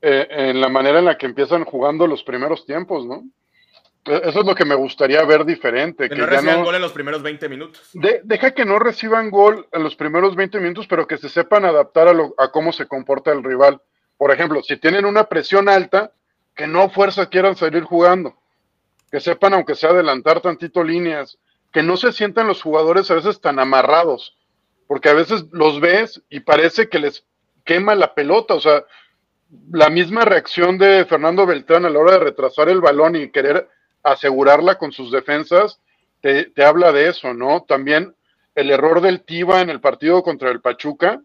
eh, 0.00 0.26
en 0.30 0.60
la 0.60 0.68
manera 0.68 0.98
en 0.98 1.06
la 1.06 1.18
que 1.18 1.26
empiezan 1.26 1.64
jugando 1.64 2.06
los 2.06 2.22
primeros 2.22 2.66
tiempos, 2.66 3.06
¿no? 3.06 3.24
Eso 4.04 4.40
es 4.40 4.46
lo 4.46 4.54
que 4.54 4.64
me 4.66 4.74
gustaría 4.74 5.22
ver 5.24 5.44
diferente. 5.46 6.08
Que 6.08 6.14
Que 6.14 6.20
no 6.20 6.26
reciban 6.26 6.58
no, 6.58 6.64
gol 6.64 6.74
en 6.74 6.82
los 6.82 6.92
primeros 6.92 7.22
20 7.22 7.48
minutos. 7.48 7.90
de- 7.94 8.20
deja 8.24 8.50
que 8.52 8.64
no 8.66 8.78
reciban 8.78 9.30
gol 9.30 9.66
en 9.72 9.82
los 9.82 9.96
primeros 9.96 10.36
20 10.36 10.60
minutos, 10.60 10.86
pero 10.86 11.06
que 11.06 11.16
se 11.16 11.28
sepan 11.30 11.64
adaptar 11.64 12.08
a, 12.08 12.12
lo- 12.12 12.34
a 12.36 12.50
cómo 12.50 12.72
se 12.72 12.86
comporta 12.86 13.32
el 13.32 13.42
rival. 13.42 13.80
Por 14.18 14.30
ejemplo, 14.30 14.62
si 14.62 14.76
tienen 14.76 15.06
una 15.06 15.24
presión 15.24 15.68
alta, 15.68 16.12
que 16.54 16.66
no 16.66 16.90
fuerza 16.90 17.28
quieran 17.30 17.56
salir 17.56 17.82
jugando. 17.84 18.36
Que 19.10 19.20
sepan, 19.20 19.54
aunque 19.54 19.74
sea 19.74 19.90
adelantar 19.90 20.40
tantito 20.40 20.84
líneas, 20.84 21.38
que 21.72 21.82
no 21.82 21.96
se 21.96 22.12
sientan 22.12 22.46
los 22.46 22.62
jugadores 22.62 23.10
a 23.10 23.14
veces 23.14 23.40
tan 23.40 23.58
amarrados, 23.58 24.36
porque 24.86 25.08
a 25.08 25.14
veces 25.14 25.46
los 25.50 25.80
ves 25.80 26.22
y 26.28 26.40
parece 26.40 26.88
que 26.88 26.98
les 26.98 27.24
quema 27.64 27.94
la 27.94 28.14
pelota. 28.14 28.54
O 28.54 28.60
sea, 28.60 28.84
la 29.72 29.88
misma 29.88 30.24
reacción 30.24 30.78
de 30.78 31.04
Fernando 31.06 31.46
Beltrán 31.46 31.84
a 31.86 31.90
la 31.90 31.98
hora 31.98 32.12
de 32.12 32.18
retrasar 32.18 32.68
el 32.68 32.80
balón 32.80 33.16
y 33.16 33.30
querer 33.30 33.68
asegurarla 34.04 34.78
con 34.78 34.92
sus 34.92 35.10
defensas, 35.10 35.80
te, 36.20 36.44
te 36.44 36.64
habla 36.64 36.92
de 36.92 37.08
eso, 37.08 37.34
¿no? 37.34 37.64
También 37.66 38.14
el 38.54 38.70
error 38.70 39.00
del 39.00 39.24
Tiva 39.24 39.60
en 39.60 39.70
el 39.70 39.80
partido 39.80 40.22
contra 40.22 40.50
el 40.50 40.60
Pachuca, 40.60 41.20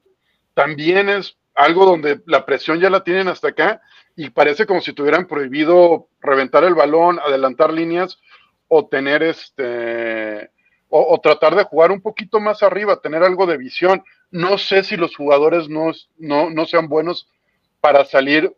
también 0.55 1.09
es 1.09 1.37
algo 1.55 1.85
donde 1.85 2.21
la 2.25 2.45
presión 2.45 2.79
ya 2.79 2.89
la 2.89 3.03
tienen 3.03 3.27
hasta 3.27 3.49
acá 3.49 3.81
y 4.15 4.29
parece 4.29 4.65
como 4.65 4.81
si 4.81 4.93
tuvieran 4.93 5.27
prohibido 5.27 6.07
reventar 6.21 6.63
el 6.63 6.73
balón, 6.73 7.19
adelantar 7.19 7.73
líneas 7.73 8.19
o 8.67 8.87
tener 8.87 9.23
este 9.23 10.51
o, 10.91 11.19
tratar 11.21 11.55
de 11.55 11.65
jugar 11.65 11.91
un 11.91 12.01
poquito 12.01 12.39
más 12.39 12.63
arriba, 12.63 12.99
tener 12.99 13.21
algo 13.21 13.45
de 13.45 13.57
visión. 13.57 14.03
No 14.31 14.57
sé 14.57 14.83
si 14.83 14.97
los 14.97 15.15
jugadores 15.15 15.69
no, 15.69 15.91
no, 16.17 16.49
no 16.49 16.65
sean 16.65 16.87
buenos 16.87 17.29
para 17.79 18.05
salir 18.05 18.51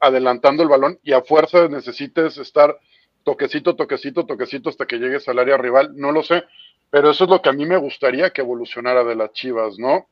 adelantando 0.00 0.62
el 0.62 0.70
balón 0.70 0.98
y 1.02 1.12
a 1.12 1.22
fuerza 1.22 1.68
necesites 1.68 2.38
estar 2.38 2.78
toquecito, 3.24 3.74
toquecito, 3.74 4.26
toquecito 4.26 4.68
hasta 4.68 4.86
que 4.86 4.98
llegues 4.98 5.28
al 5.28 5.38
área 5.38 5.56
rival, 5.56 5.92
no 5.96 6.12
lo 6.12 6.22
sé, 6.22 6.44
pero 6.90 7.10
eso 7.10 7.24
es 7.24 7.30
lo 7.30 7.42
que 7.42 7.48
a 7.48 7.52
mí 7.52 7.66
me 7.66 7.76
gustaría 7.76 8.30
que 8.30 8.42
evolucionara 8.42 9.02
de 9.02 9.16
las 9.16 9.32
Chivas, 9.32 9.78
¿no? 9.78 10.08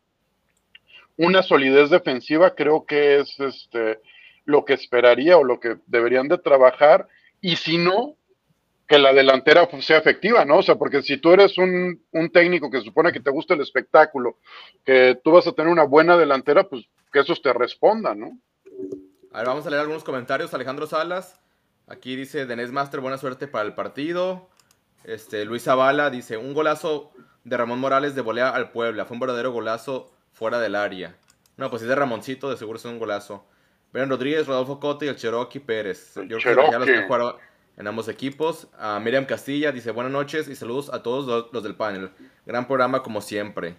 Una 1.16 1.42
solidez 1.42 1.90
defensiva 1.90 2.54
creo 2.54 2.84
que 2.84 3.20
es 3.20 3.38
este 3.38 4.00
lo 4.44 4.64
que 4.64 4.72
esperaría 4.72 5.36
o 5.36 5.44
lo 5.44 5.60
que 5.60 5.76
deberían 5.86 6.26
de 6.26 6.38
trabajar 6.38 7.06
y 7.40 7.56
si 7.56 7.78
no, 7.78 8.16
que 8.88 8.98
la 8.98 9.12
delantera 9.12 9.68
sea 9.80 9.98
efectiva, 9.98 10.44
¿no? 10.44 10.58
O 10.58 10.62
sea, 10.62 10.74
porque 10.74 11.02
si 11.02 11.18
tú 11.18 11.32
eres 11.32 11.56
un, 11.58 12.02
un 12.10 12.30
técnico 12.30 12.70
que 12.70 12.80
supone 12.80 13.12
que 13.12 13.20
te 13.20 13.30
gusta 13.30 13.54
el 13.54 13.60
espectáculo, 13.60 14.38
que 14.84 15.18
tú 15.22 15.30
vas 15.30 15.46
a 15.46 15.52
tener 15.52 15.70
una 15.70 15.84
buena 15.84 16.16
delantera, 16.16 16.64
pues 16.64 16.84
que 17.12 17.20
esos 17.20 17.40
te 17.40 17.52
respondan, 17.52 18.18
¿no? 18.18 18.38
A 19.32 19.38
ver, 19.38 19.46
vamos 19.46 19.66
a 19.66 19.70
leer 19.70 19.82
algunos 19.82 20.04
comentarios. 20.04 20.52
Alejandro 20.52 20.86
Salas. 20.86 21.41
Aquí 21.89 22.16
dice 22.16 22.47
Denés 22.47 22.72
Master, 22.72 23.01
buena 23.01 23.18
suerte 23.18 23.49
para 23.49 23.64
el 23.64 23.74
partido. 23.74 24.49
Este, 25.05 25.45
Luis 25.45 25.64
Zavala 25.64 26.11
dice, 26.11 26.37
un 26.37 26.55
golazo 26.55 27.12
de 27.45 27.57
Ramón 27.57 27.80
Morales 27.80 28.14
de 28.14 28.20
volea 28.20 28.51
al 28.51 28.70
Puebla. 28.70 29.05
Fue 29.05 29.14
un 29.14 29.20
verdadero 29.20 29.53
golazo 29.53 30.12
fuera 30.33 30.59
del 30.61 30.74
área. 30.74 31.16
No, 31.57 31.70
pues 31.70 31.80
si 31.80 31.85
es 31.85 31.89
de 31.89 31.95
Ramoncito, 31.97 32.51
de 32.51 32.57
seguro 32.57 32.78
es 32.78 32.85
un 32.85 32.99
golazo. 32.99 33.45
Brian 33.93 34.09
Rodríguez, 34.09 34.47
Rodolfo 34.47 34.80
Cote 34.80 35.07
y 35.07 35.09
el 35.09 35.16
Cherokee 35.16 35.61
Pérez. 35.61 36.14
Yo 36.28 36.39
creo 36.39 36.64
que 36.64 36.70
ya 36.70 36.78
los 36.78 36.89
que 36.89 37.03
jugaron 37.03 37.35
en 37.76 37.87
ambos 37.87 38.09
equipos. 38.09 38.68
A 38.78 38.99
Miriam 39.01 39.26
Castilla 39.26 39.72
dice, 39.72 39.91
buenas 39.91 40.12
noches 40.12 40.49
y 40.49 40.57
saludos 40.57 40.91
a 40.93 41.03
todos 41.03 41.26
los, 41.26 41.53
los 41.53 41.62
del 41.62 41.74
panel. 41.74 42.11
Gran 42.47 42.66
programa 42.66 43.03
como 43.03 43.20
siempre. 43.20 43.74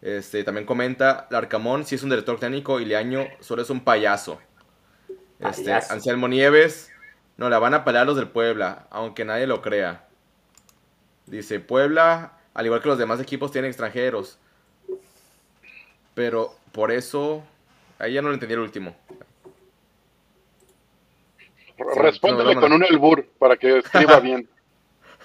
Este, 0.00 0.42
también 0.42 0.66
comenta, 0.66 1.28
Larcamón 1.30 1.84
sí 1.84 1.94
es 1.94 2.02
un 2.02 2.10
director 2.10 2.38
técnico 2.38 2.80
y 2.80 2.84
Leaño 2.84 3.26
solo 3.40 3.62
es 3.62 3.70
un 3.70 3.84
payaso. 3.84 4.40
Este, 5.38 5.64
Payaso. 5.64 5.92
Anselmo 5.92 6.28
Nieves, 6.28 6.91
no, 7.36 7.48
la 7.48 7.58
van 7.58 7.74
a 7.74 7.84
pelear 7.84 8.06
los 8.06 8.16
del 8.16 8.28
Puebla, 8.28 8.86
aunque 8.90 9.24
nadie 9.24 9.46
lo 9.46 9.62
crea. 9.62 10.04
Dice, 11.26 11.60
Puebla, 11.60 12.32
al 12.54 12.66
igual 12.66 12.82
que 12.82 12.88
los 12.88 12.98
demás 12.98 13.20
equipos, 13.20 13.52
tienen 13.52 13.70
extranjeros. 13.70 14.38
Pero 16.14 16.54
por 16.72 16.90
eso, 16.90 17.42
ahí 17.98 18.12
ya 18.14 18.22
no 18.22 18.28
lo 18.28 18.34
entendí 18.34 18.54
el 18.54 18.60
último. 18.60 18.94
Respóndele 21.96 22.54
no, 22.54 22.54
no, 22.54 22.60
con 22.60 22.70
no. 22.70 22.76
un 22.76 22.84
albur 22.84 23.26
para 23.38 23.56
que 23.56 23.78
escriba 23.78 24.20
bien. 24.20 24.48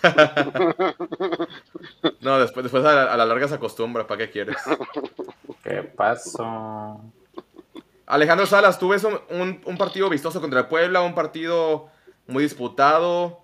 No, 2.21 2.39
después, 2.39 2.63
después 2.63 2.83
a, 2.85 2.93
la, 2.93 3.13
a 3.13 3.17
la 3.17 3.25
larga 3.25 3.47
se 3.47 3.55
acostumbra, 3.55 4.05
¿para 4.05 4.19
qué 4.19 4.29
quieres? 4.29 4.57
¿Qué 5.63 5.81
pasó? 5.83 7.01
Alejandro 8.05 8.45
Salas, 8.45 8.77
¿tú 8.79 8.89
ves 8.89 9.03
un, 9.03 9.19
un- 9.29 9.61
un 9.65 9.77
partido 9.77 10.09
vistoso 10.09 10.39
contra 10.39 10.61
el 10.61 10.65
Puebla? 10.67 11.01
¿Un 11.01 11.15
partido 11.15 11.89
muy 12.27 12.43
disputado? 12.43 13.39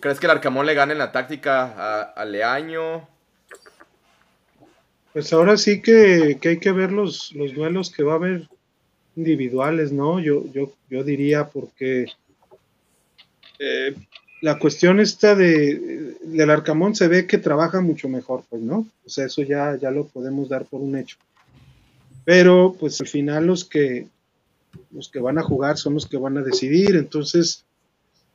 ¿Crees 0.00 0.18
que 0.18 0.26
el 0.26 0.32
Arcamón 0.32 0.66
le 0.66 0.74
gane 0.74 0.92
en 0.92 0.98
la 0.98 1.12
táctica 1.12 1.74
a, 1.76 2.02
a 2.02 2.24
Leaño? 2.24 3.06
Pues 5.12 5.32
ahora 5.32 5.56
sí 5.56 5.82
que, 5.82 6.38
que 6.40 6.50
hay 6.50 6.58
que 6.58 6.72
ver 6.72 6.92
los, 6.92 7.32
los 7.32 7.54
duelos 7.54 7.90
que 7.90 8.02
va 8.02 8.12
a 8.12 8.16
haber 8.16 8.48
individuales, 9.16 9.92
¿no? 9.92 10.20
Yo, 10.20 10.44
yo, 10.52 10.72
yo 10.88 11.02
diría 11.04 11.48
porque 11.48 12.06
eh, 13.58 13.94
la 14.40 14.58
cuestión 14.58 15.00
esta 15.00 15.34
de 15.34 16.16
del 16.22 16.50
Arcamón 16.50 16.94
se 16.94 17.08
ve 17.08 17.26
que 17.26 17.38
trabaja 17.38 17.80
mucho 17.80 18.08
mejor, 18.08 18.44
pues, 18.48 18.62
¿no? 18.62 18.86
O 19.04 19.08
sea, 19.08 19.26
eso 19.26 19.42
ya, 19.42 19.76
ya 19.76 19.90
lo 19.90 20.06
podemos 20.06 20.48
dar 20.48 20.64
por 20.64 20.80
un 20.80 20.96
hecho. 20.96 21.16
Pero, 22.24 22.76
pues 22.78 23.00
al 23.00 23.08
final 23.08 23.46
los 23.46 23.64
que 23.64 24.06
los 24.92 25.08
que 25.08 25.18
van 25.18 25.38
a 25.38 25.42
jugar 25.42 25.76
son 25.76 25.94
los 25.94 26.06
que 26.06 26.16
van 26.16 26.38
a 26.38 26.42
decidir. 26.42 26.96
Entonces, 26.96 27.64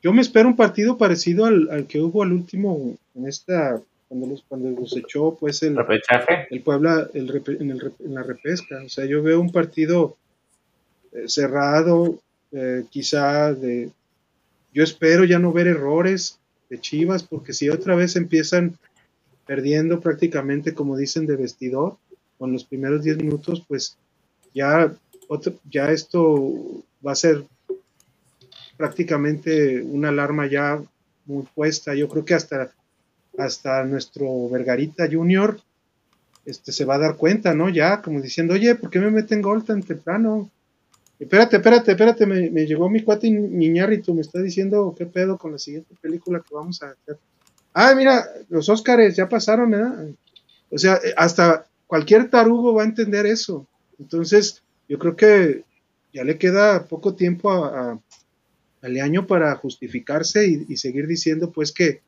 yo 0.02 0.14
me 0.14 0.22
espero 0.22 0.48
un 0.48 0.56
partido 0.56 0.98
parecido 0.98 1.46
al, 1.46 1.70
al 1.72 1.88
que 1.88 2.00
hubo 2.02 2.24
al 2.24 2.32
último 2.34 2.96
en 3.16 3.28
esta 3.28 3.82
cuando 4.08 4.28
los 4.28 4.44
cuando 4.48 4.70
los 4.70 4.96
echó 4.96 5.36
pues 5.36 5.64
el, 5.64 5.76
Repechaje. 5.76 6.48
el 6.52 6.62
Puebla 6.62 7.10
el 7.14 7.44
en, 7.60 7.72
el 7.72 7.94
en 8.04 8.14
la 8.14 8.24
repesca. 8.24 8.84
O 8.86 8.90
sea, 8.90 9.06
yo 9.06 9.24
veo 9.24 9.42
un 9.42 9.52
partido 9.52 10.16
eh, 11.12 11.24
cerrado, 11.28 12.20
eh, 12.52 12.84
quizá 12.90 13.54
de... 13.54 13.90
Yo 14.74 14.84
espero 14.84 15.24
ya 15.24 15.40
no 15.40 15.52
ver 15.54 15.68
errores 15.68 16.38
de 16.70 16.80
Chivas, 16.80 17.24
porque 17.24 17.54
si 17.54 17.70
otra 17.70 17.96
vez 17.96 18.16
empiezan 18.16 18.78
perdiendo 19.48 20.02
prácticamente, 20.02 20.74
como 20.74 20.98
dicen, 20.98 21.26
de 21.26 21.36
vestidor, 21.38 21.98
con 22.38 22.52
los 22.52 22.66
primeros 22.66 23.04
10 23.04 23.18
minutos, 23.18 23.64
pues 23.68 23.98
ya, 24.54 24.94
otro- 25.30 25.56
ya 25.72 25.92
esto 25.92 26.84
va 27.06 27.14
a 27.14 27.16
ser 27.16 27.44
prácticamente 28.78 29.82
una 29.82 30.10
alarma 30.10 30.48
ya 30.48 30.82
muy 31.26 31.44
puesta. 31.54 31.94
Yo 31.96 32.08
creo 32.08 32.26
que 32.26 32.34
hasta, 32.34 32.72
hasta 33.38 33.84
nuestro 33.84 34.50
Vergarita 34.50 35.08
Junior 35.12 35.60
este, 36.46 36.72
se 36.72 36.86
va 36.86 36.96
a 36.96 37.00
dar 37.00 37.18
cuenta, 37.18 37.54
¿no? 37.54 37.70
Ya, 37.70 38.02
como 38.02 38.22
diciendo, 38.22 38.54
oye, 38.54 38.76
¿por 38.76 38.90
qué 38.90 39.00
me 39.00 39.10
meten 39.10 39.42
gol 39.42 39.64
tan 39.64 39.82
temprano? 39.82 40.50
Espérate, 41.20 41.58
espérate, 41.58 41.92
espérate, 41.92 42.26
me, 42.26 42.66
llegó 42.66 42.90
mi 42.90 43.02
cuate 43.02 43.32
Niñarrito, 43.32 44.14
me 44.14 44.22
está 44.22 44.42
diciendo 44.42 44.94
qué 44.98 45.06
pedo 45.06 45.38
con 45.38 45.54
la 45.54 45.58
siguiente 45.58 45.96
película 46.02 46.44
que 46.48 46.54
vamos 46.54 46.82
a 46.84 46.90
hacer. 46.90 47.18
Ah, 47.74 47.94
mira, 47.96 48.26
los 48.50 48.70
Óscares 48.70 49.16
ya 49.16 49.28
pasaron, 49.28 49.72
¿verdad? 49.72 50.08
O 50.70 50.78
sea, 50.78 50.96
eh, 50.96 51.14
hasta 51.18 51.66
cualquier 51.88 52.30
tarugo 52.30 52.74
va 52.74 52.84
a 52.84 52.86
entender 52.86 53.26
eso. 53.26 53.66
Entonces, 53.98 54.62
yo 54.88 55.00
creo 55.00 55.16
que 55.16 55.64
ya 56.14 56.24
le 56.24 56.38
queda 56.38 56.86
poco 56.86 57.16
tiempo 57.16 57.52
a, 57.52 58.00
a 58.86 58.90
Leaño 58.90 59.26
para 59.28 59.56
justificarse 59.56 60.48
y, 60.48 60.66
y 60.70 60.78
seguir 60.78 61.08
diciendo, 61.08 61.52
pues, 61.52 61.72
que, 61.72 62.02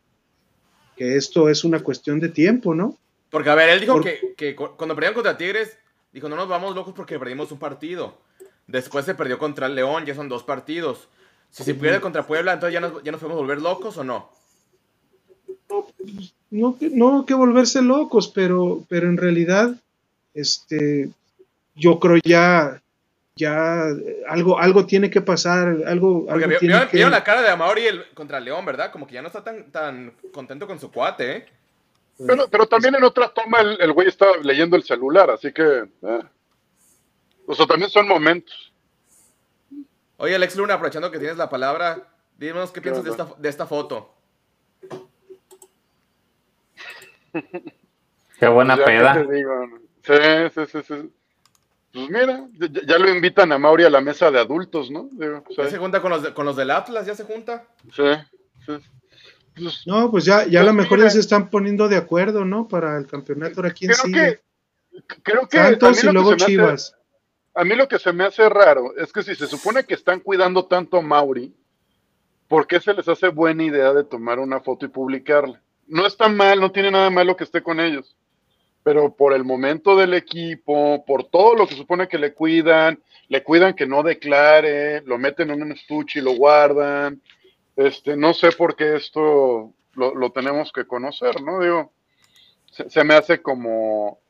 que 0.95 1.15
esto 1.15 1.49
es 1.49 1.63
una 1.63 1.79
cuestión 1.81 2.19
de 2.19 2.29
tiempo, 2.29 2.73
¿no? 2.75 2.97
Porque, 3.29 3.49
a 3.49 3.55
ver, 3.55 3.69
él 3.69 3.79
dijo 3.81 3.99
que, 4.01 4.33
que 4.37 4.55
cu- 4.55 4.75
cuando 4.77 4.95
perdieron 4.95 5.15
contra 5.15 5.37
Tigres, 5.37 5.77
dijo, 6.13 6.29
no 6.29 6.35
nos 6.35 6.47
vamos 6.47 6.75
locos 6.75 6.93
porque 6.95 7.19
perdimos 7.19 7.51
un 7.51 7.59
partido. 7.59 8.17
Después 8.67 9.05
se 9.05 9.15
perdió 9.15 9.37
contra 9.37 9.67
el 9.67 9.75
León, 9.75 10.05
ya 10.05 10.15
son 10.15 10.29
dos 10.29 10.43
partidos. 10.43 11.07
Si 11.49 11.63
se 11.63 11.73
pierde 11.75 12.01
contra 12.01 12.27
Puebla, 12.27 12.53
entonces 12.53 12.73
ya 12.73 12.79
nos, 12.81 13.01
ya 13.03 13.11
nos 13.11 13.21
podemos 13.21 13.41
volver 13.41 13.61
locos 13.61 13.97
o 13.97 14.03
no. 14.03 14.29
no, 16.51 16.77
que- 16.77 16.89
no 16.89 17.25
que 17.25 17.33
volverse 17.33 17.81
locos, 17.81 18.27
pero, 18.33 18.83
pero 18.89 19.09
en 19.09 19.17
realidad, 19.17 19.75
este, 20.33 21.09
yo 21.75 21.99
creo 21.99 22.19
ya, 22.23 22.81
ya 23.37 23.85
algo, 24.27 24.59
algo 24.59 24.85
tiene 24.85 25.09
que 25.09 25.21
pasar, 25.21 25.67
algo, 25.85 26.25
Porque 26.25 26.33
algo 26.43 26.47
vio- 26.49 26.59
tiene 26.59 26.73
vieron, 26.73 26.89
que- 26.89 26.97
vieron 26.97 27.11
la 27.11 27.23
cara 27.23 27.41
de 27.41 27.49
Amauri 27.49 27.85
el- 27.87 28.09
contra 28.13 28.39
León, 28.41 28.65
¿verdad? 28.65 28.91
Como 28.91 29.07
que 29.07 29.13
ya 29.13 29.21
no 29.21 29.27
está 29.27 29.43
tan, 29.43 29.71
tan 29.71 30.11
contento 30.33 30.67
con 30.67 30.79
su 30.79 30.91
cuate, 30.91 31.31
¿eh? 31.37 31.45
Pero, 32.25 32.47
pero 32.49 32.65
también 32.67 32.95
en 32.95 33.03
otra 33.03 33.29
toma 33.29 33.61
el, 33.61 33.79
el 33.79 33.91
güey 33.93 34.07
estaba 34.07 34.37
leyendo 34.37 34.75
el 34.75 34.83
celular, 34.83 35.29
así 35.29 35.53
que. 35.53 35.63
eh. 36.01 36.21
O 37.45 37.53
sea, 37.55 37.65
también 37.67 37.89
son 37.91 38.07
momentos. 38.07 38.73
Oye, 40.17 40.33
Alex 40.35 40.55
Luna, 40.55 40.73
aprovechando 40.73 41.11
que 41.11 41.19
tienes 41.19 41.37
la 41.37 41.47
palabra, 41.49 42.07
díganos 42.37 42.71
qué 42.71 42.81
piensas 42.81 43.03
de 43.03 43.11
esta, 43.11 43.27
de 43.37 43.49
esta 43.49 43.67
foto. 43.67 44.13
Qué 48.39 48.47
buena 48.47 48.75
Ya, 48.77 48.85
¿qué 48.85 48.91
peda. 48.91 49.23
digo? 49.23 49.67
Sí, 50.03 50.13
sí, 50.55 50.65
sí, 50.71 50.83
sí. 50.87 51.11
Pues 51.97 52.09
mira, 52.09 52.47
ya, 52.53 52.81
ya 52.85 52.97
lo 52.99 53.09
invitan 53.09 53.51
a 53.51 53.57
Mauri 53.57 53.83
a 53.83 53.89
la 53.89 54.01
mesa 54.01 54.29
de 54.29 54.39
adultos, 54.39 54.91
¿no? 54.91 55.09
Digo, 55.11 55.43
o 55.49 55.53
sea, 55.53 55.65
Ya 55.65 55.71
se 55.71 55.77
junta 55.77 56.01
con 56.01 56.11
los, 56.11 56.21
de- 56.23 56.33
con 56.33 56.45
los 56.45 56.55
del 56.55 56.69
Atlas, 56.71 57.05
ya 57.07 57.15
se 57.15 57.23
junta. 57.23 57.65
sí, 57.91 58.03
sí. 58.65 58.73
Pues, 59.55 59.87
No, 59.87 60.11
pues 60.11 60.23
ya, 60.25 60.45
ya 60.45 60.59
a 60.59 60.63
Pues 60.63 60.65
lo 60.65 60.73
mejor 60.73 60.97
mira. 60.99 61.07
ya 61.09 61.13
se 61.13 61.19
están 61.19 61.49
poniendo 61.49 61.87
de 61.89 61.97
acuerdo, 61.97 62.45
¿no? 62.45 62.67
Para 62.67 62.97
el 62.97 63.07
campeonato, 63.07 63.53
ahora 63.57 63.71
quién 63.73 63.91
creo 63.91 64.03
sigue. 64.05 64.41
que. 64.99 65.07
Creo 65.23 65.47
que. 65.47 65.57
Santos 65.57 65.97
a 65.97 66.05
y 66.05 66.07
mí 66.07 66.13
lo 66.13 66.19
que 66.19 66.23
luego 66.23 66.31
hace- 66.35 66.45
Chivas. 66.45 66.95
A 67.55 67.63
mí 67.63 67.75
lo 67.75 67.87
que 67.87 67.97
se 67.97 68.13
me 68.13 68.23
hace 68.25 68.47
raro 68.49 68.95
es 68.97 69.11
que 69.11 69.23
si 69.23 69.33
se 69.33 69.47
supone 69.47 69.83
que 69.83 69.95
están 69.95 70.19
cuidando 70.19 70.65
tanto 70.65 70.97
a 70.97 71.01
Mauri, 71.01 71.55
¿por 72.47 72.67
qué 72.67 72.79
se 72.79 72.93
les 72.93 73.07
hace 73.07 73.29
buena 73.29 73.63
idea 73.63 73.93
de 73.93 74.03
tomar 74.03 74.37
una 74.37 74.59
foto 74.59 74.85
y 74.85 74.89
publicarla? 74.89 75.59
No 75.87 76.05
está 76.05 76.27
mal, 76.29 76.59
no 76.59 76.71
tiene 76.71 76.91
nada 76.91 77.09
malo 77.09 77.35
que 77.35 77.43
esté 77.45 77.63
con 77.63 77.79
ellos, 77.79 78.15
pero 78.87 79.13
por 79.13 79.33
el 79.33 79.43
momento 79.43 79.97
del 79.97 80.13
equipo, 80.13 81.03
por 81.05 81.25
todo 81.25 81.55
lo 81.55 81.67
que 81.67 81.75
supone 81.75 82.07
que 82.07 82.17
le 82.17 82.33
cuidan, 82.33 82.97
le 83.27 83.43
cuidan 83.43 83.73
que 83.73 83.85
no 83.85 84.01
declare, 84.01 85.01
lo 85.01 85.17
meten 85.17 85.49
en 85.51 85.61
un 85.61 85.73
estuche 85.73 86.19
y 86.19 86.21
lo 86.21 86.31
guardan. 86.37 87.21
Este, 87.75 88.15
no 88.15 88.33
sé 88.33 88.53
por 88.53 88.77
qué 88.77 88.95
esto 88.95 89.73
lo, 89.91 90.15
lo 90.15 90.31
tenemos 90.31 90.71
que 90.71 90.87
conocer, 90.87 91.41
¿no? 91.41 91.59
Digo, 91.59 91.91
se, 92.71 93.03
me 93.03 93.15
hace 93.15 93.41
como 93.41 94.21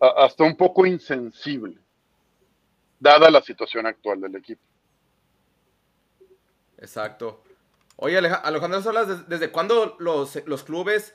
hasta 0.00 0.44
un 0.44 0.56
poco 0.56 0.86
insensible 0.86 1.76
dada 3.00 3.28
la 3.28 3.42
situación 3.42 3.86
actual 3.86 4.20
del 4.20 4.36
equipo. 4.36 4.62
Exacto. 6.78 7.42
Oye, 7.96 8.18
Aleja- 8.18 8.36
Alejandro 8.36 8.82
Solas, 8.82 9.08
¿des- 9.08 9.28
¿desde 9.28 9.50
cuándo 9.50 9.96
los, 9.98 10.46
los 10.46 10.62
clubes 10.62 11.12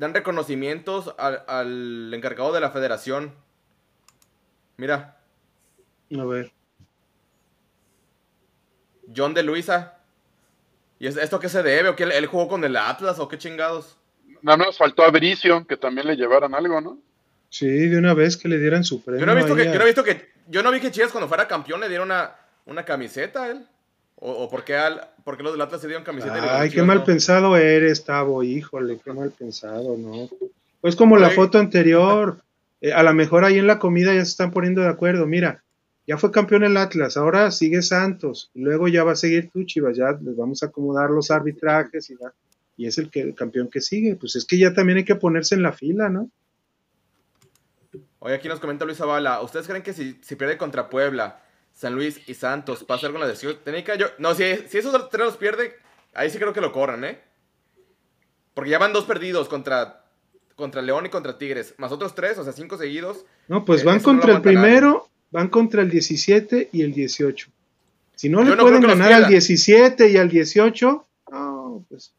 dan 0.00 0.14
reconocimientos 0.14 1.14
al, 1.18 1.44
al 1.46 2.12
encargado 2.14 2.52
de 2.52 2.60
la 2.60 2.70
federación? 2.70 3.34
Mira, 4.78 5.18
A 6.18 6.24
ver. 6.24 6.52
John 9.14 9.34
de 9.34 9.42
Luisa. 9.42 9.98
¿Y 10.98 11.06
es- 11.06 11.16
esto 11.16 11.38
qué 11.38 11.48
se 11.48 11.62
debe? 11.62 11.90
¿O 11.90 11.96
qué 11.96 12.04
él, 12.04 12.12
él 12.12 12.26
jugó 12.26 12.48
con 12.48 12.64
el 12.64 12.76
Atlas 12.76 13.18
o 13.18 13.28
qué 13.28 13.38
chingados? 13.38 13.96
Nada 14.42 14.56
más 14.56 14.78
faltó 14.78 15.02
a 15.02 15.10
Bricio 15.10 15.66
que 15.66 15.76
también 15.76 16.06
le 16.06 16.16
llevaran 16.16 16.54
algo, 16.54 16.80
¿no? 16.80 16.98
Sí, 17.50 17.66
de 17.66 17.98
una 17.98 18.14
vez 18.14 18.36
que 18.36 18.48
le 18.48 18.58
dieran 18.58 18.84
su 18.84 19.02
premio. 19.02 19.20
Yo 19.20 19.26
no 19.26 19.32
he 19.32 19.36
visto 19.36 19.54
que, 19.56 19.62
a- 19.62 19.72
yo 19.72 19.78
no 19.78 19.82
he 19.82 19.86
visto 19.86 20.04
que, 20.04 20.30
yo 20.46 20.62
no 20.62 20.70
vi 20.70 20.80
que 20.80 20.90
Chivas 20.90 21.10
cuando 21.10 21.28
fuera 21.28 21.46
campeón 21.48 21.80
le 21.80 21.88
dieron 21.88 22.08
una, 22.08 22.34
una 22.66 22.84
camiseta 22.84 23.42
a 23.44 23.50
él. 23.50 23.66
O, 24.20 24.30
o 24.32 24.50
por, 24.50 24.64
qué 24.64 24.76
al, 24.76 25.00
por 25.24 25.36
qué 25.36 25.42
los 25.42 25.52
del 25.52 25.62
Atlas 25.62 25.80
se 25.80 25.86
dieron 25.86 26.04
camiseta 26.04 26.36
y 26.36 26.40
los 26.42 26.50
de 26.50 26.56
Ay, 26.56 26.68
qué 26.68 26.74
Chivas 26.74 26.86
mal 26.86 26.98
no? 26.98 27.04
pensado 27.04 27.56
eres, 27.56 28.04
Tavo, 28.04 28.42
híjole, 28.42 28.98
qué 29.02 29.12
mal 29.12 29.30
pensado, 29.30 29.96
¿no? 29.96 30.28
Pues 30.82 30.94
como 30.94 31.16
la 31.16 31.30
foto 31.30 31.58
anterior, 31.58 32.38
eh, 32.82 32.92
a 32.92 33.02
lo 33.02 33.12
mejor 33.14 33.44
ahí 33.44 33.58
en 33.58 33.66
la 33.66 33.78
comida 33.78 34.12
ya 34.14 34.24
se 34.24 34.30
están 34.30 34.50
poniendo 34.50 34.82
de 34.82 34.88
acuerdo, 34.88 35.26
mira, 35.26 35.62
ya 36.06 36.18
fue 36.18 36.30
campeón 36.32 36.64
el 36.64 36.76
Atlas, 36.76 37.16
ahora 37.16 37.50
sigue 37.50 37.80
Santos, 37.82 38.50
y 38.54 38.60
luego 38.60 38.88
ya 38.88 39.04
va 39.04 39.12
a 39.12 39.16
seguir 39.16 39.50
tú, 39.52 39.64
Chivas, 39.64 39.96
ya 39.96 40.12
les 40.20 40.36
vamos 40.36 40.62
a 40.62 40.66
acomodar 40.66 41.08
los 41.10 41.30
arbitrajes 41.30 42.10
y, 42.10 42.14
ya- 42.18 42.32
y 42.76 42.86
es 42.86 42.98
el, 42.98 43.10
que, 43.10 43.20
el 43.20 43.34
campeón 43.34 43.68
que 43.70 43.80
sigue, 43.80 44.16
pues 44.16 44.36
es 44.36 44.44
que 44.44 44.58
ya 44.58 44.72
también 44.74 44.98
hay 44.98 45.04
que 45.04 45.14
ponerse 45.14 45.54
en 45.54 45.62
la 45.62 45.72
fila, 45.72 46.08
¿no? 46.08 46.28
Oye, 48.18 48.34
aquí 48.34 48.48
nos 48.48 48.60
comenta 48.60 48.84
Luis 48.84 48.98
Zavala. 48.98 49.40
¿Ustedes 49.40 49.66
creen 49.66 49.82
que 49.82 49.92
si, 49.94 50.18
si 50.22 50.36
pierde 50.36 50.58
contra 50.58 50.90
Puebla, 50.90 51.40
San 51.80 51.94
Luis 51.94 52.20
y 52.26 52.34
Santos, 52.34 52.84
pasa 52.84 53.06
algo 53.06 53.18
con 53.18 53.22
la 53.26 53.32
decisión 53.32 53.56
técnica? 53.64 53.94
Yo, 53.94 54.08
no, 54.18 54.34
si, 54.34 54.44
si 54.68 54.76
esos 54.76 55.08
tres 55.08 55.24
los 55.24 55.38
pierde, 55.38 55.76
ahí 56.12 56.28
sí 56.28 56.36
creo 56.36 56.52
que 56.52 56.60
lo 56.60 56.72
corran, 56.72 57.04
¿eh? 57.04 57.18
Porque 58.52 58.68
ya 58.70 58.78
van 58.78 58.92
dos 58.92 59.06
perdidos 59.06 59.48
contra, 59.48 60.04
contra 60.56 60.82
León 60.82 61.06
y 61.06 61.08
contra 61.08 61.38
Tigres. 61.38 61.72
Más 61.78 61.90
otros 61.90 62.14
tres, 62.14 62.36
o 62.36 62.44
sea, 62.44 62.52
cinco 62.52 62.76
seguidos. 62.76 63.24
No, 63.48 63.64
pues 63.64 63.80
Eh, 63.80 63.84
van 63.86 63.96
no 63.96 64.02
contra 64.02 64.32
el 64.32 64.42
nadie. 64.42 64.52
primero, 64.58 65.08
van 65.30 65.48
contra 65.48 65.80
el 65.80 65.88
17 65.90 66.68
y 66.70 66.82
el 66.82 66.92
18. 66.92 67.48
Si 68.14 68.28
no 68.28 68.40
Yo 68.44 68.50
le 68.50 68.56
no 68.56 68.62
pueden 68.64 68.82
ganar 68.82 69.12
al 69.12 69.20
pierda. 69.20 69.28
17 69.30 70.08
y 70.10 70.16
al 70.18 70.28
18, 70.28 71.06
no, 71.32 71.84
pues. 71.88 72.12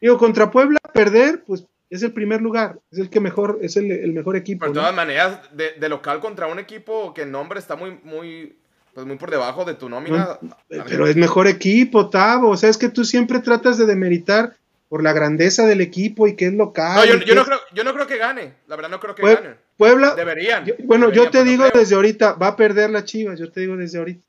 Digo, 0.00 0.16
contra 0.16 0.50
Puebla, 0.50 0.78
perder, 0.94 1.44
pues 1.46 1.66
es 1.90 2.02
el 2.02 2.12
primer 2.12 2.40
lugar, 2.40 2.78
es 2.90 2.98
el 2.98 3.10
que 3.10 3.20
mejor, 3.20 3.58
es 3.60 3.76
el, 3.76 3.90
el 3.92 4.14
mejor 4.14 4.36
equipo. 4.36 4.60
Pero 4.60 4.72
de 4.72 4.76
¿no? 4.76 4.80
todas 4.80 4.96
maneras, 4.96 5.40
de, 5.52 5.72
de 5.72 5.88
local 5.90 6.20
contra 6.20 6.46
un 6.46 6.58
equipo 6.58 7.12
que 7.12 7.22
en 7.22 7.30
nombre 7.32 7.58
está 7.58 7.76
muy, 7.76 8.00
muy, 8.02 8.56
pues 8.96 9.06
muy 9.06 9.16
por 9.18 9.30
debajo 9.30 9.66
de 9.66 9.74
tu 9.74 9.90
nómina. 9.90 10.38
Pero 10.68 11.06
es 11.06 11.16
mejor 11.16 11.46
equipo, 11.48 12.08
Tavo. 12.08 12.48
O 12.48 12.56
sea, 12.56 12.70
es 12.70 12.78
que 12.78 12.88
tú 12.88 13.04
siempre 13.04 13.40
tratas 13.40 13.76
de 13.76 13.84
demeritar 13.84 14.56
por 14.88 15.02
la 15.02 15.12
grandeza 15.12 15.66
del 15.66 15.82
equipo 15.82 16.26
y 16.26 16.34
que 16.34 16.46
es 16.46 16.54
local. 16.54 16.96
No, 16.96 17.04
yo, 17.04 17.16
y 17.16 17.20
yo 17.20 17.26
que 17.26 17.34
no 17.34 17.44
creo, 17.44 17.58
yo 17.74 17.84
no 17.84 17.92
creo 17.92 18.06
que 18.06 18.16
gane. 18.16 18.54
La 18.68 18.74
verdad 18.76 18.88
no 18.88 18.98
creo 18.98 19.14
que 19.14 19.22
Pue- 19.22 19.34
ganen. 19.34 19.56
Puebla, 19.76 20.14
Deberían. 20.14 20.64
yo- 20.64 20.74
bueno, 20.84 21.08
deberían, 21.08 21.26
yo 21.26 21.30
te 21.30 21.44
digo 21.44 21.64
creo. 21.68 21.78
desde 21.78 21.94
ahorita, 21.94 22.32
va 22.34 22.46
a 22.46 22.56
perder 22.56 22.88
la 22.88 23.04
Chivas, 23.04 23.38
yo 23.38 23.52
te 23.52 23.60
digo 23.60 23.76
desde 23.76 23.98
ahorita. 23.98 24.22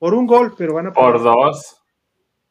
Por 0.00 0.14
un 0.14 0.26
gol, 0.26 0.52
pero 0.58 0.74
van 0.74 0.88
a 0.88 0.92
Por 0.92 1.12
perder. 1.12 1.22
dos. 1.22 1.76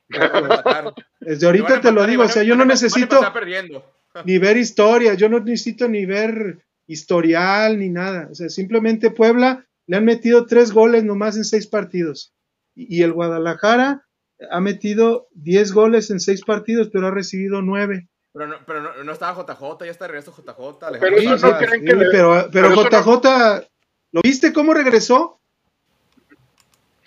Empatar. 0.10 0.94
Desde 1.20 1.46
ahorita 1.48 1.82
te 1.82 1.92
lo 1.92 2.06
digo, 2.08 2.22
van 2.22 2.30
o 2.30 2.34
sea, 2.34 2.44
yo 2.44 2.52
van 2.52 2.60
no 2.60 2.66
necesito 2.66 3.20
ni 4.24 4.38
ver 4.38 4.56
historia, 4.56 5.16
yo 5.16 5.28
no 5.28 5.42
necesito 5.42 5.90
ni 5.90 6.06
ver 6.06 6.60
historial 6.88 7.78
ni 7.78 7.90
nada. 7.90 8.30
O 8.32 8.36
sea, 8.36 8.48
simplemente 8.48 9.12
Puebla 9.12 9.66
le 9.88 9.98
han 9.98 10.06
metido 10.06 10.46
tres 10.46 10.72
goles 10.72 11.04
nomás 11.04 11.36
en 11.38 11.44
seis 11.46 11.66
partidos. 11.68 12.34
Y, 12.76 12.98
y 13.00 13.04
el 13.04 13.14
Guadalajara 13.14 14.04
ha 14.52 14.62
metido 14.62 15.28
diez 15.32 15.72
goles 15.72 16.12
en 16.12 16.20
seis 16.20 16.44
partidos, 16.44 16.90
pero 16.94 17.08
ha 17.08 17.12
recibido 17.12 17.62
nueve. 17.62 18.08
Pero 18.34 18.48
no, 18.48 18.56
pero 18.68 18.82
no, 18.82 19.04
no 19.04 19.12
estaba 19.12 19.34
JJ, 19.44 19.86
ya 19.86 19.92
está 19.92 20.06
de 20.06 20.12
regreso 20.12 20.32
JJ. 20.32 20.78
Pero 20.80 20.88
Alejandro 20.88 21.18
eso 21.18 21.22
Sí, 21.22 21.28
no 21.28 21.38
sea, 21.40 21.58
creen 21.58 21.82
sí, 21.82 21.88
que 21.88 21.96
le- 21.96 22.10
pero, 22.12 22.34
pero 22.34 22.52
pero 22.52 22.68
eso 22.68 22.84
no- 22.84 22.90
JJ, 23.22 23.68
¿lo 24.12 24.22
viste 24.22 24.54
cómo 24.54 24.74
regresó? 24.76 25.40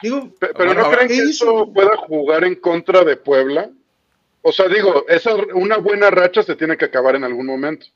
Digo, 0.03 0.31
Pe- 0.41 0.49
Pero 0.57 0.73
Bueno, 0.75 0.83
¿no 0.83 0.91
creen 0.91 1.09
¿qué 1.09 1.15
que 1.19 1.25
hizo? 1.25 1.45
eso 1.65 1.73
pueda 1.73 1.97
jugar 1.99 2.45
en 2.45 2.55
contra 2.57 3.05
de 3.05 3.17
Puebla? 3.17 3.71
O 4.43 4.51
sea, 4.51 4.67
digo, 4.69 5.05
esa, 5.09 5.35
una 5.55 5.77
buena 5.77 6.11
racha 6.11 6.43
se 6.43 6.57
tiene 6.57 6.77
que 6.79 6.87
acabar 6.87 7.15
en 7.15 7.25
algún 7.25 7.45
momento. 7.47 7.87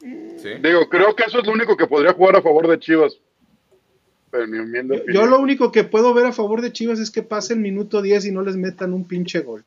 Sí. 0.00 0.54
Digo, 0.62 0.88
creo 0.88 1.14
que 1.14 1.24
eso 1.24 1.38
es 1.40 1.46
lo 1.46 1.52
único 1.52 1.76
que 1.76 1.86
podría 1.86 2.12
jugar 2.14 2.36
a 2.36 2.42
favor 2.42 2.66
de 2.68 2.78
Chivas. 2.78 3.18
En 4.34 4.50
mi 4.50 4.58
humilde 4.58 5.04
Yo, 5.12 5.26
lo 5.26 5.38
único 5.38 5.70
que 5.72 5.84
puedo 5.84 6.12
ver 6.14 6.26
a 6.26 6.32
favor 6.32 6.60
de 6.60 6.72
Chivas 6.72 6.98
es 6.98 7.10
que 7.10 7.22
pase 7.22 7.52
el 7.54 7.60
minuto 7.60 8.02
10 8.02 8.26
y 8.26 8.32
no 8.32 8.42
les 8.42 8.56
metan 8.56 8.92
un 8.92 9.06
pinche 9.06 9.40
gol. 9.40 9.64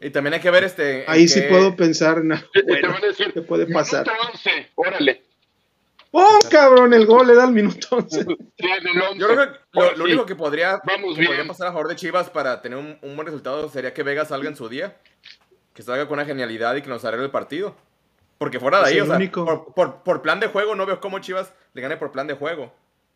Y 0.00 0.10
también 0.10 0.34
hay 0.34 0.40
que 0.40 0.50
ver 0.50 0.64
este. 0.64 1.04
Ahí 1.06 1.26
sí 1.28 1.40
qué- 1.40 1.48
puedo 1.48 1.74
pensar 1.76 2.18
en 2.18 2.32
algo 2.32 2.46
bueno 2.66 2.88
van 2.88 3.02
a 3.04 3.06
decir, 3.06 3.32
que 3.32 3.40
puede 3.42 3.66
pasar. 3.66 4.04
minuto 4.06 4.22
11, 4.32 4.50
órale. 4.74 5.22
¡Pum, 6.10 6.22
cabrón! 6.50 6.92
El 6.92 7.06
gol 7.06 7.26
le 7.26 7.34
da 7.34 7.44
el 7.44 7.52
minuto 7.52 7.88
11. 7.96 8.22
Sí, 8.24 8.26
en 8.60 8.86
el 8.88 9.02
11. 9.02 9.18
Yo 9.18 9.26
creo 9.28 9.38
que 9.52 9.58
lo, 9.72 9.82
Ahora 9.82 9.96
lo 9.96 10.04
sí. 10.04 10.10
único 10.12 10.26
que 10.26 10.36
podría, 10.36 10.80
Vamos 10.84 11.16
que 11.16 11.24
podría 11.24 11.30
bien. 11.36 11.48
pasar 11.48 11.68
a 11.68 11.72
favor 11.72 11.88
de 11.88 11.96
Chivas 11.96 12.30
para 12.30 12.60
tener 12.62 12.78
un, 12.78 12.98
un 13.02 13.16
buen 13.16 13.26
resultado 13.26 13.68
sería 13.70 13.94
que 13.94 14.02
Vega 14.02 14.24
salga 14.24 14.48
en 14.48 14.56
su 14.56 14.68
día. 14.68 14.94
Que 15.74 15.82
salga 15.82 16.06
con 16.06 16.18
una 16.18 16.26
genialidad 16.26 16.76
y 16.76 16.82
que 16.82 16.88
nos 16.88 17.04
arregle 17.04 17.24
el 17.26 17.32
partido. 17.32 17.74
Porque 18.44 18.60
fuera 18.60 18.78
de 18.80 18.84
ahí, 18.86 19.00
o 19.00 19.06
sea, 19.06 19.16
por, 19.44 19.74
por- 19.74 20.02
por 20.02 20.22
plan 20.22 20.40
de 20.40 20.46
juego 20.48 20.74
no 20.74 20.86
veo 20.86 21.00
cómo 21.00 21.18
Chivas 21.18 21.52
le 21.72 21.82
gane 21.82 21.96
por 21.96 22.12
plan 22.12 22.26
de 22.26 22.34
juego. 22.34 22.72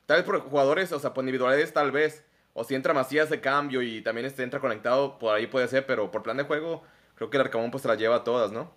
Tal 0.07 0.17
vez 0.19 0.25
por 0.27 0.41
jugadores, 0.41 0.91
o 0.93 0.99
sea, 1.01 1.13
por 1.15 1.23
individualidades 1.23 1.73
tal 1.73 1.91
vez. 1.93 2.25
O 2.55 2.65
si 2.65 2.75
entra 2.75 2.93
Macías 2.95 3.31
de 3.31 3.41
cambio 3.41 3.83
y 3.83 4.01
también 4.03 4.27
este 4.27 4.43
entra 4.43 4.59
conectado, 4.59 5.19
por 5.19 5.35
ahí 5.35 5.47
puede 5.47 5.69
ser, 5.69 5.87
pero 5.87 6.11
por 6.11 6.23
plan 6.23 6.37
de 6.37 6.43
juego 6.45 6.83
creo 7.15 7.31
que 7.31 7.37
el 7.37 7.43
Arcamón 7.43 7.71
pues 7.71 7.83
se 7.83 7.89
las 7.89 7.99
lleva 7.99 8.17
a 8.17 8.25
todas, 8.25 8.51
¿no? 8.51 8.73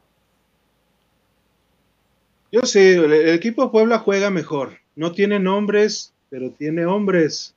Yo 2.51 2.61
sé, 2.63 2.95
el, 2.95 3.11
el 3.13 3.29
equipo 3.29 3.63
de 3.65 3.71
Puebla 3.71 3.99
juega 3.99 4.29
mejor. 4.29 4.77
No 4.95 5.13
tiene 5.13 5.39
nombres, 5.39 6.13
pero 6.29 6.51
tiene 6.51 6.85
hombres 6.85 7.55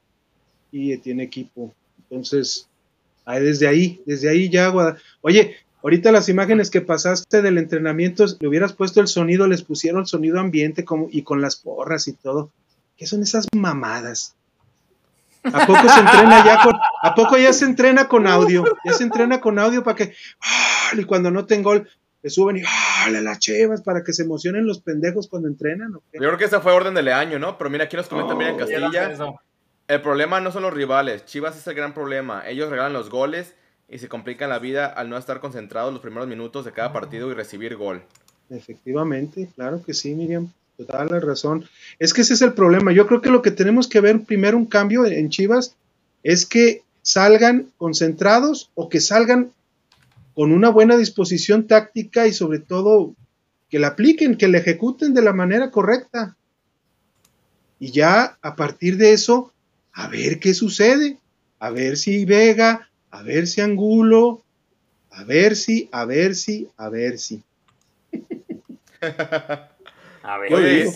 y 0.70 0.96
tiene 0.98 1.24
equipo. 1.24 1.74
Entonces, 2.08 2.68
desde 3.26 3.66
ahí, 3.66 4.00
desde 4.06 4.28
ahí 4.30 4.48
ya. 4.48 4.68
Guada- 4.68 4.98
Oye, 5.20 5.56
ahorita 5.84 6.10
las 6.10 6.30
imágenes 6.30 6.70
que 6.70 6.80
pasaste 6.80 7.42
del 7.42 7.58
entrenamiento, 7.58 8.24
le 8.40 8.48
hubieras 8.48 8.72
puesto 8.72 9.02
el 9.02 9.06
sonido, 9.06 9.46
les 9.46 9.62
pusieron 9.62 10.06
sonido 10.06 10.40
ambiente 10.40 10.84
como, 10.84 11.08
y 11.10 11.22
con 11.22 11.42
las 11.42 11.56
porras 11.56 12.08
y 12.08 12.14
todo. 12.14 12.50
¿Qué 12.96 13.06
son 13.06 13.22
esas 13.22 13.46
mamadas? 13.54 14.34
¿A 15.44 15.66
poco 15.66 15.86
se 15.86 16.00
entrena 16.00 16.42
ya 16.42 16.62
con, 16.62 16.74
a 17.02 17.14
poco 17.14 17.36
ya 17.36 17.52
se 17.52 17.66
entrena 17.66 18.08
con 18.08 18.26
audio? 18.26 18.64
Ya 18.82 18.94
se 18.94 19.02
entrena 19.02 19.42
con 19.42 19.58
audio 19.58 19.84
para 19.84 19.94
que, 19.94 20.14
¡ah! 20.40 20.96
y 20.96 21.04
cuando 21.04 21.30
no 21.30 21.44
tengo 21.44 21.70
gol, 21.70 21.90
le 22.22 22.30
suben 22.30 22.56
y 22.56 22.62
¡ah! 22.66 23.10
las 23.10 23.38
chevas 23.40 23.82
para 23.82 24.02
que 24.02 24.14
se 24.14 24.22
emocionen 24.22 24.66
los 24.66 24.80
pendejos 24.80 25.28
cuando 25.28 25.48
entrenan. 25.48 25.94
¿o 25.96 26.02
qué? 26.10 26.18
Yo 26.18 26.28
creo 26.28 26.38
que 26.38 26.46
esa 26.46 26.62
fue 26.62 26.72
orden 26.72 26.94
del 26.94 27.08
año, 27.08 27.38
¿no? 27.38 27.58
Pero 27.58 27.68
mira, 27.68 27.84
aquí 27.84 27.96
nos 27.96 28.08
comentan 28.08 28.38
bien 28.38 28.52
en 28.52 28.56
Castilla. 28.56 29.36
El 29.86 30.00
problema 30.00 30.40
no 30.40 30.50
son 30.50 30.62
los 30.62 30.72
rivales, 30.72 31.26
Chivas 31.26 31.58
es 31.58 31.66
el 31.66 31.74
gran 31.74 31.92
problema. 31.92 32.48
Ellos 32.48 32.70
regalan 32.70 32.94
los 32.94 33.10
goles 33.10 33.54
y 33.88 33.98
se 33.98 34.08
complican 34.08 34.50
la 34.50 34.58
vida 34.58 34.86
al 34.86 35.08
no 35.10 35.16
estar 35.16 35.40
concentrados 35.40 35.92
los 35.92 36.02
primeros 36.02 36.28
minutos 36.28 36.64
de 36.64 36.72
cada 36.72 36.92
partido 36.92 37.30
y 37.30 37.34
recibir 37.34 37.76
gol. 37.76 38.02
Efectivamente, 38.50 39.48
claro 39.54 39.82
que 39.84 39.94
sí, 39.94 40.14
Miriam. 40.14 40.50
Toda 40.76 41.04
la 41.04 41.20
razón. 41.20 41.64
Es 41.98 42.12
que 42.12 42.22
ese 42.22 42.34
es 42.34 42.42
el 42.42 42.52
problema. 42.52 42.92
Yo 42.92 43.06
creo 43.06 43.20
que 43.20 43.30
lo 43.30 43.42
que 43.42 43.52
tenemos 43.52 43.86
que 43.86 44.00
ver 44.00 44.22
primero 44.22 44.56
un 44.56 44.66
cambio 44.66 45.06
en 45.06 45.30
Chivas 45.30 45.76
es 46.22 46.46
que 46.46 46.82
salgan 47.02 47.70
concentrados 47.76 48.70
o 48.74 48.88
que 48.88 49.00
salgan 49.00 49.52
con 50.34 50.50
una 50.50 50.70
buena 50.70 50.96
disposición 50.96 51.68
táctica 51.68 52.26
y 52.26 52.32
sobre 52.32 52.58
todo 52.58 53.14
que 53.70 53.78
la 53.78 53.88
apliquen, 53.88 54.36
que 54.36 54.48
la 54.48 54.58
ejecuten 54.58 55.14
de 55.14 55.22
la 55.22 55.32
manera 55.32 55.70
correcta. 55.70 56.36
Y 57.78 57.92
ya 57.92 58.36
a 58.42 58.56
partir 58.56 58.96
de 58.96 59.12
eso, 59.12 59.52
a 59.92 60.08
ver 60.08 60.40
qué 60.40 60.54
sucede. 60.54 61.18
A 61.60 61.70
ver 61.70 61.96
si 61.96 62.24
Vega, 62.24 62.88
a 63.14 63.22
ver 63.22 63.46
si 63.46 63.60
Angulo, 63.60 64.42
a 65.10 65.24
ver 65.24 65.54
si, 65.56 65.88
a 65.92 66.04
ver 66.04 66.34
si, 66.34 66.68
a 66.76 66.88
ver 66.88 67.18
si. 67.18 67.42
A 70.22 70.38
ver. 70.38 70.54
Oye, 70.54 70.74
digo. 70.76 70.92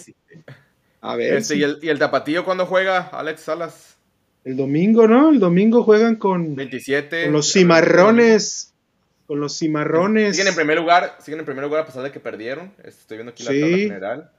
A 1.03 1.15
ver 1.17 1.35
Este, 1.37 1.55
si. 1.55 1.61
y, 1.61 1.63
el, 1.63 1.79
y 1.83 1.89
el 1.91 1.99
tapatío 1.99 2.45
cuando 2.45 2.65
juega, 2.67 3.09
Alex 3.13 3.43
Salas, 3.43 3.97
El 4.45 4.57
domingo, 4.57 5.07
¿no? 5.07 5.31
El 5.31 5.39
domingo 5.39 5.83
juegan 5.85 6.17
con, 6.17 6.57
27. 6.57 7.25
con 7.25 7.33
los 7.35 7.53
cimarrones. 7.53 8.73
Con 9.27 9.41
los 9.41 9.59
cimarrones. 9.59 10.35
Siguen 10.35 10.49
en 10.49 10.55
primer 10.55 10.79
lugar, 10.79 11.19
siguen 11.21 11.41
en 11.41 11.45
primer 11.47 11.65
lugar 11.65 11.83
a 11.83 11.87
pesar 11.87 12.03
de 12.03 12.11
que 12.11 12.21
perdieron. 12.21 12.73
Estoy 12.83 13.19
viendo 13.19 13.33
aquí 13.33 13.43
la 13.45 13.51
Sí. 13.51 13.61
tabla 13.61 13.77
general. 13.77 14.31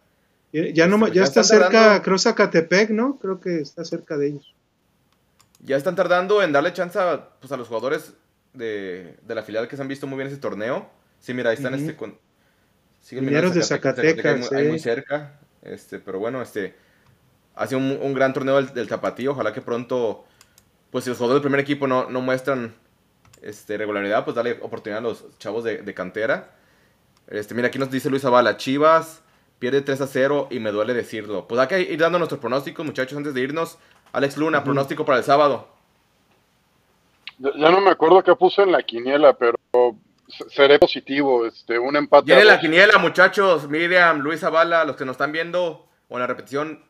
Ya, 0.51 0.87
no, 0.87 0.95
Este, 1.05 1.09
ya 1.09 1.21
ya 1.21 1.23
está 1.25 1.43
cerca, 1.43 1.69
tardando. 1.69 2.03
creo 2.03 2.17
Zacatepec, 2.17 2.89
¿no? 2.89 3.19
Creo 3.19 3.39
que 3.39 3.59
está 3.59 3.85
cerca 3.85 4.17
de 4.17 4.27
ellos. 4.29 4.55
Ya 5.59 5.75
están 5.75 5.95
tardando 5.95 6.41
en 6.41 6.51
darle 6.51 6.73
chance 6.73 6.97
a, 6.97 7.29
pues, 7.39 7.51
a 7.51 7.57
los 7.57 7.67
jugadores 7.67 8.13
de, 8.53 9.17
de 9.21 9.35
la 9.35 9.43
filial 9.43 9.67
que 9.67 9.75
se 9.75 9.81
han 9.81 9.87
visto 9.87 10.07
muy 10.07 10.17
bien 10.17 10.27
ese 10.27 10.37
torneo. 10.37 10.89
Sí, 11.19 11.33
mira, 11.33 11.49
ahí 11.49 11.57
están 11.57 11.73
Ujú. 11.73 11.81
este 11.83 11.95
con 11.95 12.17
Mineros 13.11 13.53
de 13.53 13.63
Zacatecas, 13.63 14.15
Zacatecas, 14.15 14.51
ahí 14.53 14.67
muy, 14.67 14.79
cerca. 14.79 15.39
Este, 15.61 15.99
pero 15.99 16.19
bueno, 16.19 16.41
este 16.41 16.75
ha 17.55 17.67
sido 17.67 17.79
un, 17.79 17.99
un 18.01 18.13
gran 18.13 18.33
torneo 18.33 18.55
del, 18.55 18.73
del 18.73 18.87
Tapatío. 18.87 19.31
Ojalá 19.31 19.51
que 19.51 19.61
pronto, 19.61 20.25
pues 20.91 21.03
si 21.03 21.09
los 21.09 21.17
jugadores 21.17 21.41
del 21.41 21.49
primer 21.49 21.59
equipo 21.59 21.87
no, 21.87 22.09
no 22.09 22.21
muestran 22.21 22.73
este, 23.41 23.77
regularidad, 23.77 24.23
pues 24.23 24.35
darle 24.35 24.59
oportunidad 24.61 24.99
a 24.99 25.01
los 25.01 25.25
chavos 25.39 25.63
de, 25.63 25.79
de 25.81 25.93
cantera. 25.93 26.55
Este, 27.27 27.53
mira, 27.53 27.67
aquí 27.67 27.79
nos 27.79 27.91
dice 27.91 28.09
Luis 28.09 28.21
Zavala, 28.21 28.57
Chivas 28.57 29.21
pierde 29.59 29.81
3 29.81 30.01
a 30.01 30.07
0 30.07 30.47
y 30.51 30.59
me 30.59 30.71
duele 30.71 30.93
decirlo. 30.93 31.47
Pues 31.47 31.59
hay 31.61 31.67
que 31.67 31.81
ir 31.93 31.99
dando 31.99 32.17
nuestros 32.17 32.39
pronósticos, 32.39 32.85
muchachos, 32.85 33.17
antes 33.17 33.33
de 33.33 33.41
irnos. 33.41 33.77
Alex 34.11 34.37
Luna, 34.37 34.63
pronóstico 34.63 35.05
para 35.05 35.19
el 35.19 35.23
sábado. 35.23 35.67
Ya, 37.37 37.69
no 37.69 37.79
me 37.81 37.91
acuerdo 37.91 38.23
qué 38.23 38.35
puse 38.35 38.63
en 38.63 38.71
la 38.71 38.81
quiniela, 38.83 39.33
pero 39.37 39.55
se- 40.27 40.49
seré 40.49 40.77
positivo. 40.79 41.45
Este, 41.45 41.77
un 41.79 41.95
empate. 41.95 42.25
Viene 42.25 42.41
a 42.41 42.45
la 42.45 42.59
quiniela, 42.59 42.97
muchachos. 42.97 43.67
Miriam, 43.69 44.19
Luis 44.19 44.41
Zavala, 44.41 44.83
los 44.83 44.95
que 44.95 45.05
nos 45.05 45.13
están 45.13 45.31
viendo 45.31 45.85
o 46.09 46.15
en 46.15 46.19
la 46.19 46.27
repetición, 46.27 46.83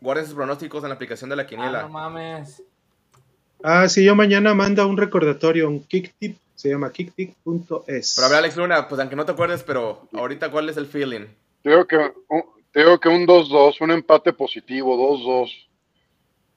guarden 0.00 0.24
sus 0.26 0.34
pronósticos 0.34 0.82
en 0.84 0.88
la 0.90 0.94
aplicación 0.94 1.28
de 1.30 1.36
la 1.36 1.42
Ah, 1.42 1.46
quiniela. 1.46 1.82
no 1.82 1.88
mames. 1.90 2.62
Ah, 3.64 3.88
sí, 3.88 4.04
yo 4.04 4.14
mañana 4.16 4.54
manda 4.54 4.86
un 4.86 4.96
recordatorio, 4.96 5.68
un 5.68 5.84
kicktip, 5.84 6.36
se 6.54 6.70
llama 6.70 6.90
kicktip.es. 6.90 8.14
Pero 8.16 8.26
a 8.26 8.30
ver, 8.30 8.38
Alex 8.38 8.56
Luna, 8.56 8.88
pues 8.88 9.00
aunque 9.00 9.14
no 9.16 9.24
te 9.24 9.32
acuerdes, 9.32 9.62
pero 9.62 10.08
ahorita, 10.12 10.50
¿cuál 10.50 10.68
es 10.68 10.76
el 10.76 10.86
feeling? 10.86 11.26
Digo 11.64 11.86
que, 11.86 11.96
un- 12.28 12.44
digo 12.74 12.98
que 12.98 13.08
un 13.08 13.26
2-2, 13.26 13.80
un 13.80 13.90
empate 13.92 14.32
positivo, 14.32 14.96
2-2. 14.96 15.68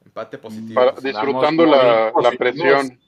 Empate 0.06 0.38
positivo. 0.38 0.76
Para, 0.76 0.96
Para, 0.96 1.02
disfrutando 1.10 1.66
la, 1.66 2.12
la 2.22 2.32
presión. 2.32 3.00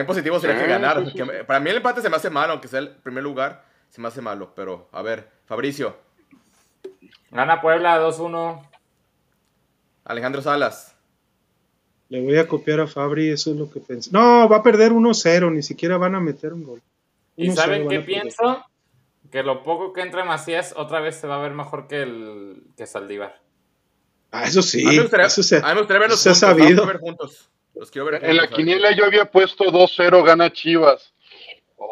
mí 0.00 0.04
positivo 0.04 0.38
sería 0.40 0.56
Sí, 0.56 0.62
que 0.64 0.68
ganar. 0.70 1.04
sí, 1.04 1.10
sí. 1.12 1.16
que- 1.18 1.44
para 1.44 1.60
mí 1.60 1.70
el 1.70 1.76
empate 1.76 2.00
se 2.02 2.08
me 2.10 2.16
hace 2.16 2.30
malo, 2.30 2.52
aunque 2.54 2.68
sea 2.68 2.80
el 2.80 2.88
primer 2.90 3.22
lugar, 3.22 3.64
se 3.90 4.00
me 4.00 4.08
hace 4.08 4.20
malo. 4.20 4.52
Pero, 4.56 4.88
a 4.92 5.02
ver, 5.02 5.28
Fabricio, 5.46 5.96
Gana 7.30 7.60
Puebla 7.60 7.98
2-1. 8.00 8.62
Alejandro 10.04 10.40
Salas. 10.42 10.94
Le 12.08 12.22
voy 12.22 12.36
a 12.38 12.46
copiar 12.46 12.78
a 12.80 12.86
Fabri, 12.86 13.30
eso 13.30 13.50
es 13.50 13.56
lo 13.56 13.68
que 13.70 13.80
pensé. 13.80 14.10
No, 14.12 14.48
va 14.48 14.58
a 14.58 14.62
perder 14.62 14.92
1-0, 14.92 15.50
ni 15.52 15.62
siquiera 15.62 15.96
van 15.98 16.14
a 16.14 16.20
meter 16.20 16.52
un 16.52 16.62
gol. 16.62 16.82
¿Y 17.36 17.48
1-0 17.48 17.54
saben 17.54 17.88
qué 17.88 18.00
pienso? 18.00 18.64
Que 19.30 19.42
lo 19.42 19.62
poco 19.62 19.92
que 19.92 20.02
entra 20.02 20.24
Macías 20.24 20.74
otra 20.76 21.00
vez 21.00 21.16
se 21.16 21.26
va 21.26 21.36
a 21.36 21.40
ver 21.40 21.52
mejor 21.52 21.88
que 21.88 22.02
el 22.02 22.62
que 22.76 22.86
Saldívar. 22.86 23.40
Ah, 24.30 24.44
eso 24.44 24.62
sí, 24.62 24.84
a, 24.84 24.90
mí 24.90 24.96
me 24.96 25.02
gustaría, 25.02 25.26
eso 25.26 25.42
se- 25.42 25.56
a 25.56 25.60
mí 25.60 25.66
me 25.74 25.78
gustaría 25.78 26.00
verlos 26.00 26.20
se 26.20 26.30
ha 26.30 26.32
juntos. 26.34 26.48
Los 26.48 26.58
sabido. 26.58 26.68
quiero 26.68 26.86
ver 26.86 26.98
juntos. 27.00 27.50
Los 27.74 27.90
quiero 27.90 28.06
ver 28.06 28.24
En 28.24 28.36
la 28.36 28.42
juntos, 28.42 28.56
quiniela 28.56 28.92
yo 28.92 29.04
había 29.04 29.30
puesto 29.30 29.64
2-0 29.64 30.22
gana 30.24 30.52
Chivas. 30.52 31.14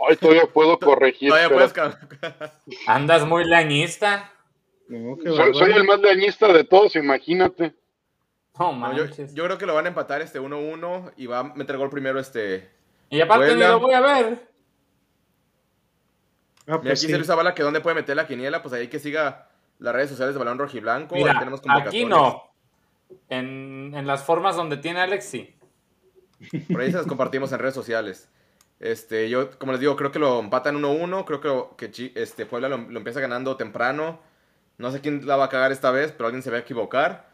Ay, 0.08 0.16
todavía 0.16 0.46
puedo 0.46 0.78
corregir. 0.78 1.30
Todavía 1.30 1.48
pero 1.48 1.70
puedes 1.70 2.50
Andas 2.86 3.26
muy 3.26 3.44
lañista. 3.44 4.30
No, 4.88 5.16
soy, 5.54 5.72
el 5.72 5.84
más 5.84 6.00
leañista 6.00 6.52
de 6.52 6.64
todos, 6.64 6.94
imagínate. 6.96 7.74
No 8.58 8.72
No, 8.72 8.92
yo, 8.94 9.06
yo 9.06 9.44
creo 9.44 9.58
que 9.58 9.66
lo 9.66 9.74
van 9.74 9.86
a 9.86 9.88
empatar 9.88 10.22
este 10.22 10.40
1-1 10.40 11.12
y 11.16 11.26
va 11.26 11.38
a 11.40 11.42
meter 11.44 11.76
gol 11.76 11.90
primero 11.90 12.20
este. 12.20 12.70
y 13.10 13.20
aparte 13.20 13.46
Puebla. 13.46 13.66
ni 13.66 13.72
lo 13.72 13.80
voy 13.80 13.94
a 13.94 14.00
ver. 14.00 14.53
Ah, 16.66 16.80
pues 16.80 17.02
aquí 17.04 17.12
sí. 17.12 17.24
Zavala 17.24 17.54
que 17.54 17.62
dónde 17.62 17.80
puede 17.80 17.96
meter 17.96 18.16
la 18.16 18.26
quiniela, 18.26 18.62
pues 18.62 18.72
ahí 18.74 18.88
que 18.88 18.98
siga 18.98 19.48
las 19.78 19.94
redes 19.94 20.10
sociales 20.10 20.34
de 20.34 20.38
Balón 20.38 20.58
Rojiblanco. 20.58 21.14
ahí 21.14 21.22
Mira, 21.22 21.38
tenemos 21.38 21.60
aquí 21.86 22.04
no. 22.06 22.42
En, 23.28 23.92
en 23.94 24.06
las 24.06 24.24
formas 24.24 24.56
donde 24.56 24.76
tiene 24.78 25.00
Alex, 25.00 25.24
sí. 25.24 25.54
Por 26.70 26.80
ahí 26.80 26.90
se 26.90 26.96
las 26.98 27.06
compartimos 27.06 27.52
en 27.52 27.58
redes 27.58 27.74
sociales. 27.74 28.28
Este, 28.80 29.28
yo, 29.30 29.50
como 29.58 29.72
les 29.72 29.80
digo, 29.80 29.96
creo 29.96 30.10
que 30.10 30.18
lo 30.18 30.40
empatan 30.40 30.76
1-1. 30.82 31.24
Creo 31.24 31.40
que, 31.40 31.48
lo- 31.48 31.76
que 31.76 31.90
Chi- 31.90 32.12
este, 32.14 32.44
Puebla 32.46 32.68
lo, 32.68 32.78
lo 32.78 32.98
empieza 32.98 33.20
ganando 33.20 33.56
temprano. 33.56 34.20
No 34.78 34.90
sé 34.90 35.00
quién 35.00 35.26
la 35.26 35.36
va 35.36 35.44
a 35.44 35.48
cagar 35.48 35.70
esta 35.72 35.90
vez, 35.90 36.12
pero 36.12 36.26
alguien 36.26 36.42
se 36.42 36.50
va 36.50 36.56
a 36.56 36.60
equivocar. 36.60 37.28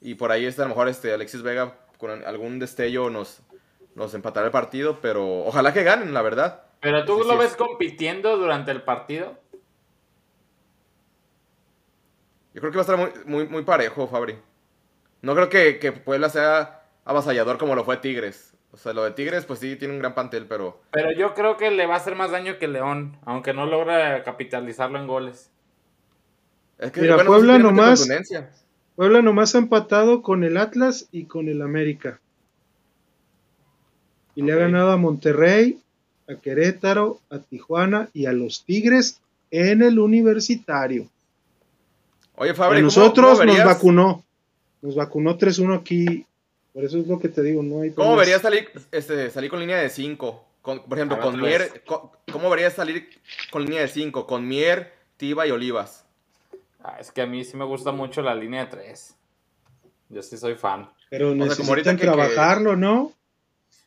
Y 0.00 0.14
por 0.14 0.30
ahí 0.30 0.46
está 0.46 0.62
a 0.62 0.66
lo 0.66 0.70
mejor 0.70 0.88
este, 0.88 1.12
Alexis 1.12 1.42
Vega 1.42 1.74
con 1.98 2.24
algún 2.24 2.58
destello 2.58 3.10
nos, 3.10 3.40
nos 3.94 4.14
empatará 4.14 4.46
el 4.46 4.52
partido. 4.52 4.98
Pero 5.00 5.44
ojalá 5.44 5.72
que 5.72 5.82
ganen, 5.82 6.14
la 6.14 6.22
verdad. 6.22 6.62
Pero 6.84 7.04
tú 7.04 7.22
Sí, 7.22 7.26
lo 7.26 7.32
sí, 7.32 7.38
ves 7.40 7.50
es- 7.50 7.56
compitiendo 7.56 8.36
durante 8.36 8.70
el 8.70 8.82
partido. 8.82 9.36
Yo 12.54 12.60
creo 12.60 12.70
que 12.70 12.78
va 12.78 12.82
a 12.82 12.86
estar 12.86 12.96
muy, 12.98 13.10
muy, 13.24 13.48
muy 13.48 13.62
parejo, 13.64 14.06
Fabri. 14.06 14.36
No 15.22 15.34
creo 15.34 15.48
que, 15.48 15.78
que 15.80 15.90
Puebla 15.92 16.28
sea 16.28 16.82
avasallador 17.04 17.58
como 17.58 17.74
lo 17.74 17.84
fue 17.84 17.96
Tigres. 17.96 18.52
O 18.70 18.76
sea, 18.76 18.92
lo 18.92 19.04
de 19.04 19.12
Tigres, 19.12 19.44
pues 19.44 19.60
sí, 19.60 19.76
tiene 19.76 19.94
un 19.94 20.00
gran 20.00 20.14
plantel, 20.14 20.46
pero 20.46 20.80
Pero 20.92 21.10
yo 21.12 21.34
creo 21.34 21.56
que 21.56 21.70
le 21.70 21.86
va 21.86 21.94
a 21.94 21.96
hacer 21.96 22.14
más 22.16 22.30
daño 22.30 22.58
que 22.58 22.68
León, 22.68 23.16
aunque 23.24 23.52
no 23.54 23.66
logra 23.66 24.22
capitalizarlo 24.24 24.98
en 24.98 25.06
goles. 25.06 25.50
es 26.78 26.92
que 26.92 27.00
Mira, 27.00 27.14
bueno, 27.16 27.30
Puebla 27.30 27.58
nomás-. 27.58 28.08
Puebla 28.96 29.22
nomás 29.22 29.54
ha 29.54 29.58
empatado 29.58 30.22
con 30.22 30.44
el 30.44 30.56
Atlas 30.56 31.08
y 31.10 31.24
con 31.24 31.48
el 31.48 31.62
América. 31.62 32.20
Y 34.36 34.42
le 34.42 34.52
ha 34.52 34.56
ganado 34.56 34.90
a 34.90 34.96
Monterrey, 34.96 35.80
a 36.28 36.34
Querétaro, 36.36 37.20
a 37.30 37.38
Tijuana 37.38 38.08
y 38.12 38.26
a 38.26 38.32
los 38.32 38.64
Tigres 38.64 39.20
en 39.50 39.82
el 39.82 39.98
universitario. 39.98 41.08
Oye, 42.36 42.50
A 42.50 42.54
Fabri, 42.54 42.78
¿cómo- 42.78 42.84
nosotros 42.86 43.38
cómo 43.38 43.52
nos 43.52 43.64
vacunó. 43.64 44.24
Nos 44.82 44.94
vacunó 44.96 45.36
3-1 45.38 45.74
aquí. 45.74 46.26
Por 46.72 46.84
eso 46.84 46.98
es 46.98 47.06
lo 47.06 47.18
que 47.20 47.28
te 47.28 47.42
digo, 47.42 47.62
no 47.62 47.82
hay 47.82 47.90
¿Cómo 47.92 48.16
verías 48.16 48.42
salir, 48.42 48.68
este, 48.90 49.30
salir 49.30 49.48
con 49.50 49.60
línea 49.60 49.76
de 49.78 49.88
5? 49.90 50.44
Por 50.62 50.78
ejemplo, 50.98 51.16
A 51.16 51.20
ver, 51.20 51.24
con 51.30 51.40
Mier. 51.40 51.82
¿Cómo 52.32 52.50
verías 52.50 52.72
salir 52.74 53.08
con 53.50 53.62
línea 53.64 53.82
de 53.82 53.88
5? 53.88 54.26
Con 54.26 54.48
Mier, 54.48 54.92
Tiba 55.16 55.46
y 55.46 55.50
Olivas. 55.52 56.04
Ah, 56.82 56.96
es 57.00 57.12
que 57.12 57.22
a 57.22 57.26
mí 57.26 57.44
sí 57.44 57.56
me 57.56 57.64
gusta 57.64 57.92
mucho 57.92 58.20
la 58.22 58.34
línea 58.34 58.64
de 58.64 58.70
tres. 58.70 59.14
Yo 60.08 60.22
sí 60.22 60.36
soy 60.36 60.54
fan. 60.54 60.90
Pero 61.10 61.28
como 61.30 61.44
necesitan 61.46 61.96
que- 61.96 62.00
que- 62.02 62.06
trabajarlo, 62.06 62.76
¿no? 62.76 63.12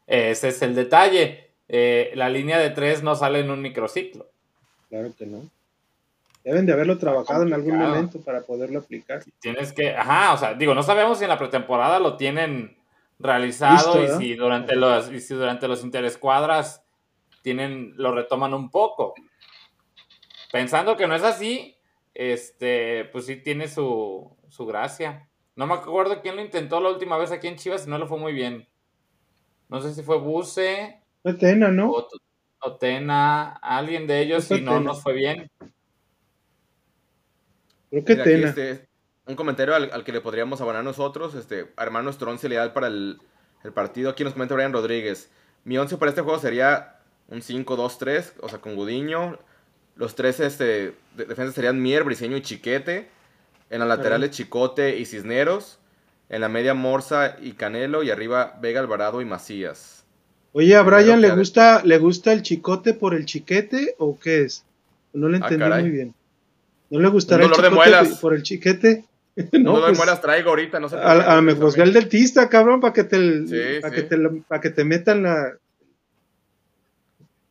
Ese 0.07 0.47
es 0.49 0.61
el 0.61 0.73
detalle. 0.73 1.46
Eh, 1.69 2.11
la 2.15 2.29
línea 2.29 2.57
de 2.57 2.69
tres 2.69 3.03
no 3.03 3.15
sale 3.15 3.39
en 3.39 3.51
un 3.51 3.61
microciclo. 3.61 4.27
Claro 4.89 5.13
que 5.17 5.25
no. 5.25 5.49
Deben 6.43 6.65
de 6.65 6.71
haberlo 6.71 6.97
trabajado 6.97 7.43
en 7.43 7.53
algún 7.53 7.77
momento 7.77 8.21
para 8.21 8.41
poderlo 8.41 8.79
aplicar. 8.79 9.21
Tienes 9.39 9.73
que, 9.73 9.93
ajá, 9.93 10.33
o 10.33 10.37
sea, 10.37 10.53
digo, 10.53 10.73
no 10.73 10.81
sabemos 10.81 11.17
si 11.17 11.25
en 11.25 11.29
la 11.29 11.37
pretemporada 11.37 11.99
lo 11.99 12.15
tienen 12.15 12.77
realizado 13.19 13.99
Listo, 13.99 14.21
y 14.21 14.27
si 14.27 14.35
durante 14.35 14.75
los 14.75 15.11
y 15.11 15.19
si 15.19 15.33
durante 15.33 15.67
los 15.67 15.83
interescuadras 15.83 16.83
tienen 17.41 17.93
lo 17.97 18.13
retoman 18.13 18.53
un 18.53 18.69
poco. 18.69 19.13
Pensando 20.51 20.95
que 20.95 21.07
no 21.07 21.15
es 21.15 21.23
así, 21.23 21.75
este, 22.13 23.05
pues 23.11 23.25
sí 23.25 23.35
tiene 23.37 23.67
su, 23.67 24.33
su 24.47 24.65
gracia. 24.65 25.27
No 25.57 25.67
me 25.67 25.73
acuerdo 25.73 26.21
quién 26.21 26.37
lo 26.37 26.41
intentó 26.41 26.79
la 26.79 26.89
última 26.89 27.17
vez 27.17 27.31
aquí 27.31 27.47
en 27.47 27.57
Chivas 27.57 27.87
y 27.87 27.89
no 27.89 27.97
lo 27.97 28.07
fue 28.07 28.19
muy 28.19 28.31
bien. 28.31 28.69
No 29.67 29.81
sé 29.81 29.93
si 29.93 30.01
fue 30.01 30.17
Buse 30.17 31.01
Tena, 31.33 31.69
¿no? 31.69 31.91
o, 31.91 32.07
o 32.61 32.75
Tena, 32.77 33.53
alguien 33.53 34.07
de 34.07 34.21
ellos 34.21 34.49
y 34.51 34.61
no 34.61 34.73
Tena. 34.73 34.79
nos 34.79 35.01
fue 35.03 35.13
bien. 35.13 35.49
Creo 37.89 38.03
que 38.05 38.13
Mira, 38.13 38.23
Tena. 38.23 38.49
este, 38.49 38.87
un 39.25 39.35
comentario 39.35 39.75
al, 39.75 39.89
al 39.91 40.03
que 40.03 40.11
le 40.11 40.21
podríamos 40.21 40.59
abonar 40.61 40.83
nosotros, 40.83 41.35
este, 41.35 41.71
armar 41.77 42.03
nuestro 42.03 42.29
once 42.29 42.47
ideal 42.47 42.73
para 42.73 42.87
el, 42.87 43.19
el 43.63 43.71
partido. 43.73 44.09
Aquí 44.09 44.23
nos 44.23 44.33
comenta 44.33 44.55
Brian 44.55 44.73
Rodríguez. 44.73 45.29
Mi 45.63 45.77
once 45.77 45.97
para 45.97 46.09
este 46.09 46.21
juego 46.21 46.39
sería 46.39 46.99
un 47.29 47.39
5-2-3, 47.41 48.33
o 48.41 48.49
sea, 48.49 48.59
con 48.59 48.75
Gudiño. 48.75 49.37
Los 49.95 50.15
tres 50.15 50.39
este, 50.39 50.93
de- 51.15 51.25
defensas 51.25 51.55
serían 51.55 51.81
Mier, 51.81 52.03
Briseño 52.03 52.37
y 52.37 52.41
Chiquete. 52.41 53.09
En 53.69 53.79
las 53.79 53.87
laterales, 53.89 54.31
Chicote 54.31 54.97
y 54.97 55.05
Cisneros. 55.05 55.79
En 56.29 56.39
la 56.41 56.47
media, 56.49 56.73
Morza 56.73 57.35
y 57.41 57.53
Canelo. 57.53 58.03
Y 58.03 58.11
arriba, 58.11 58.57
Vega, 58.61 58.79
Alvarado 58.79 59.21
y 59.21 59.25
Macías. 59.25 59.96
Oye, 60.57 60.75
¿a 60.75 60.81
Brian 60.81 61.21
le 61.21 61.29
gusta, 61.35 61.83
le 61.83 61.99
gusta 61.99 62.33
el 62.33 62.41
chicote 62.41 62.95
por 62.95 63.13
el 63.13 63.25
chiquete 63.25 63.93
o 63.99 64.17
qué 64.19 64.41
es? 64.41 64.63
No 65.13 65.29
le 65.29 65.37
Ah, 65.37 65.47
entendí 65.47 65.81
muy 65.81 65.91
bien. 65.91 66.13
¿No 66.89 66.99
le 66.99 67.09
gustará 67.09 67.43
el 67.45 67.51
chicote 67.51 68.15
por 68.19 68.33
el 68.33 68.41
chiquete? 68.41 69.05
No, 69.53 69.73
no, 69.73 69.77
lo 69.81 69.85
pues, 69.85 69.97
mueras 69.97 70.19
traigo 70.19 70.49
ahorita, 70.49 70.79
no 70.79 70.89
sé. 70.89 70.95
a, 70.95 71.37
a, 71.37 71.41
me 71.43 71.53
me- 71.53 71.83
el 71.83 71.93
dentista, 71.93 72.49
cabrón, 72.49 72.81
para 72.81 72.91
que 72.91 73.03
te, 73.03 73.45
Sí, 73.45 73.81
para 73.81 73.93
sí. 73.93 74.01
que 74.01 74.07
te, 74.07 74.17
la- 74.17 74.31
para 74.47 74.59
que 74.61 74.71
te 74.71 74.83
metan 74.83 75.21
la, 75.21 75.53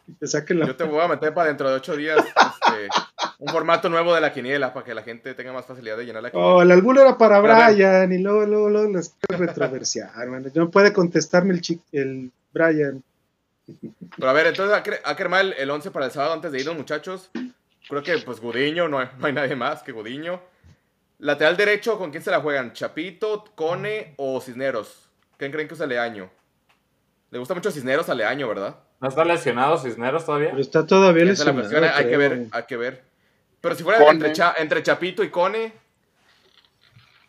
y 0.08 0.12
te 0.14 0.26
saquen 0.26 0.58
la, 0.58 0.66
Yo 0.66 0.74
te 0.74 0.82
voy 0.84 1.00
a 1.00 1.06
meter 1.06 1.32
para 1.32 1.46
dentro 1.46 1.68
de 1.68 1.76
ocho 1.76 1.96
días 1.96 2.18
este, 2.26 2.88
un 3.38 3.48
formato 3.52 3.88
nuevo 3.88 4.14
de 4.16 4.20
la 4.20 4.32
quiniela 4.32 4.72
para 4.74 4.84
que 4.84 4.94
la 4.94 5.02
gente 5.04 5.32
tenga 5.34 5.52
más 5.52 5.64
facilidad 5.66 5.96
de 5.96 6.06
llenar 6.06 6.24
la 6.24 6.30
quiniela. 6.32 6.54
Oh, 6.54 6.62
el 6.62 6.72
alguno 6.72 7.00
era 7.02 7.16
para. 7.16 7.40
Brian 7.40 8.12
y 8.12 8.18
luego, 8.18 8.46
luego, 8.46 8.68
luego 8.68 8.92
les 8.96 9.14
quiero 9.20 9.44
retroversiar, 9.46 10.26
man. 10.26 10.44
No 10.54 10.70
puede 10.70 10.92
contestarme 10.92 11.54
el, 11.54 11.80
el 11.92 12.30
Brian. 12.56 13.02
Pero 14.16 14.30
a 14.30 14.32
ver, 14.32 14.46
entonces 14.46 14.80
que 14.82 15.22
armar 15.22 15.40
el, 15.44 15.52
el 15.54 15.70
11 15.70 15.90
para 15.90 16.06
el 16.06 16.12
sábado 16.12 16.32
antes 16.34 16.52
de 16.52 16.60
irnos, 16.60 16.76
muchachos. 16.76 17.30
Creo 17.88 18.02
que 18.02 18.18
pues 18.18 18.40
Gudiño, 18.40 18.88
no 18.88 18.98
hay, 18.98 19.08
no 19.18 19.26
hay 19.26 19.32
nadie 19.32 19.56
más 19.56 19.82
que 19.82 19.92
Gudiño. 19.92 20.40
Lateral 21.18 21.56
derecho, 21.56 21.98
¿con 21.98 22.10
quién 22.10 22.22
se 22.22 22.30
la 22.30 22.40
juegan? 22.40 22.72
¿Chapito, 22.72 23.44
Cone 23.54 24.14
o 24.18 24.40
Cisneros? 24.40 25.08
¿Quién 25.36 25.50
creen 25.52 25.66
que 25.68 25.74
usa 25.74 25.86
Leaño? 25.86 26.30
Le 27.30 27.38
gusta 27.38 27.54
mucho 27.54 27.70
Cisneros 27.70 28.08
a 28.08 28.14
Leaño, 28.14 28.48
¿verdad? 28.48 28.76
¿No 29.00 29.08
está 29.08 29.24
lesionado 29.24 29.78
Cisneros 29.78 30.24
todavía? 30.24 30.50
Pero 30.50 30.60
está 30.62 30.86
todavía 30.86 31.24
es 31.24 31.38
la 31.44 31.52
lesionado. 31.52 31.60
cuestión, 31.70 31.84
hay 31.84 32.10
que 32.10 32.16
ver, 32.16 32.46
hay 32.52 32.62
que 32.64 32.76
ver. 32.76 33.04
Pero 33.60 33.74
si 33.74 33.82
fuera 33.82 33.98
Cone. 33.98 34.10
entre, 34.12 34.32
Cha- 34.32 34.54
entre 34.58 34.82
Chapito 34.82 35.22
y 35.24 35.30
Cone, 35.30 35.72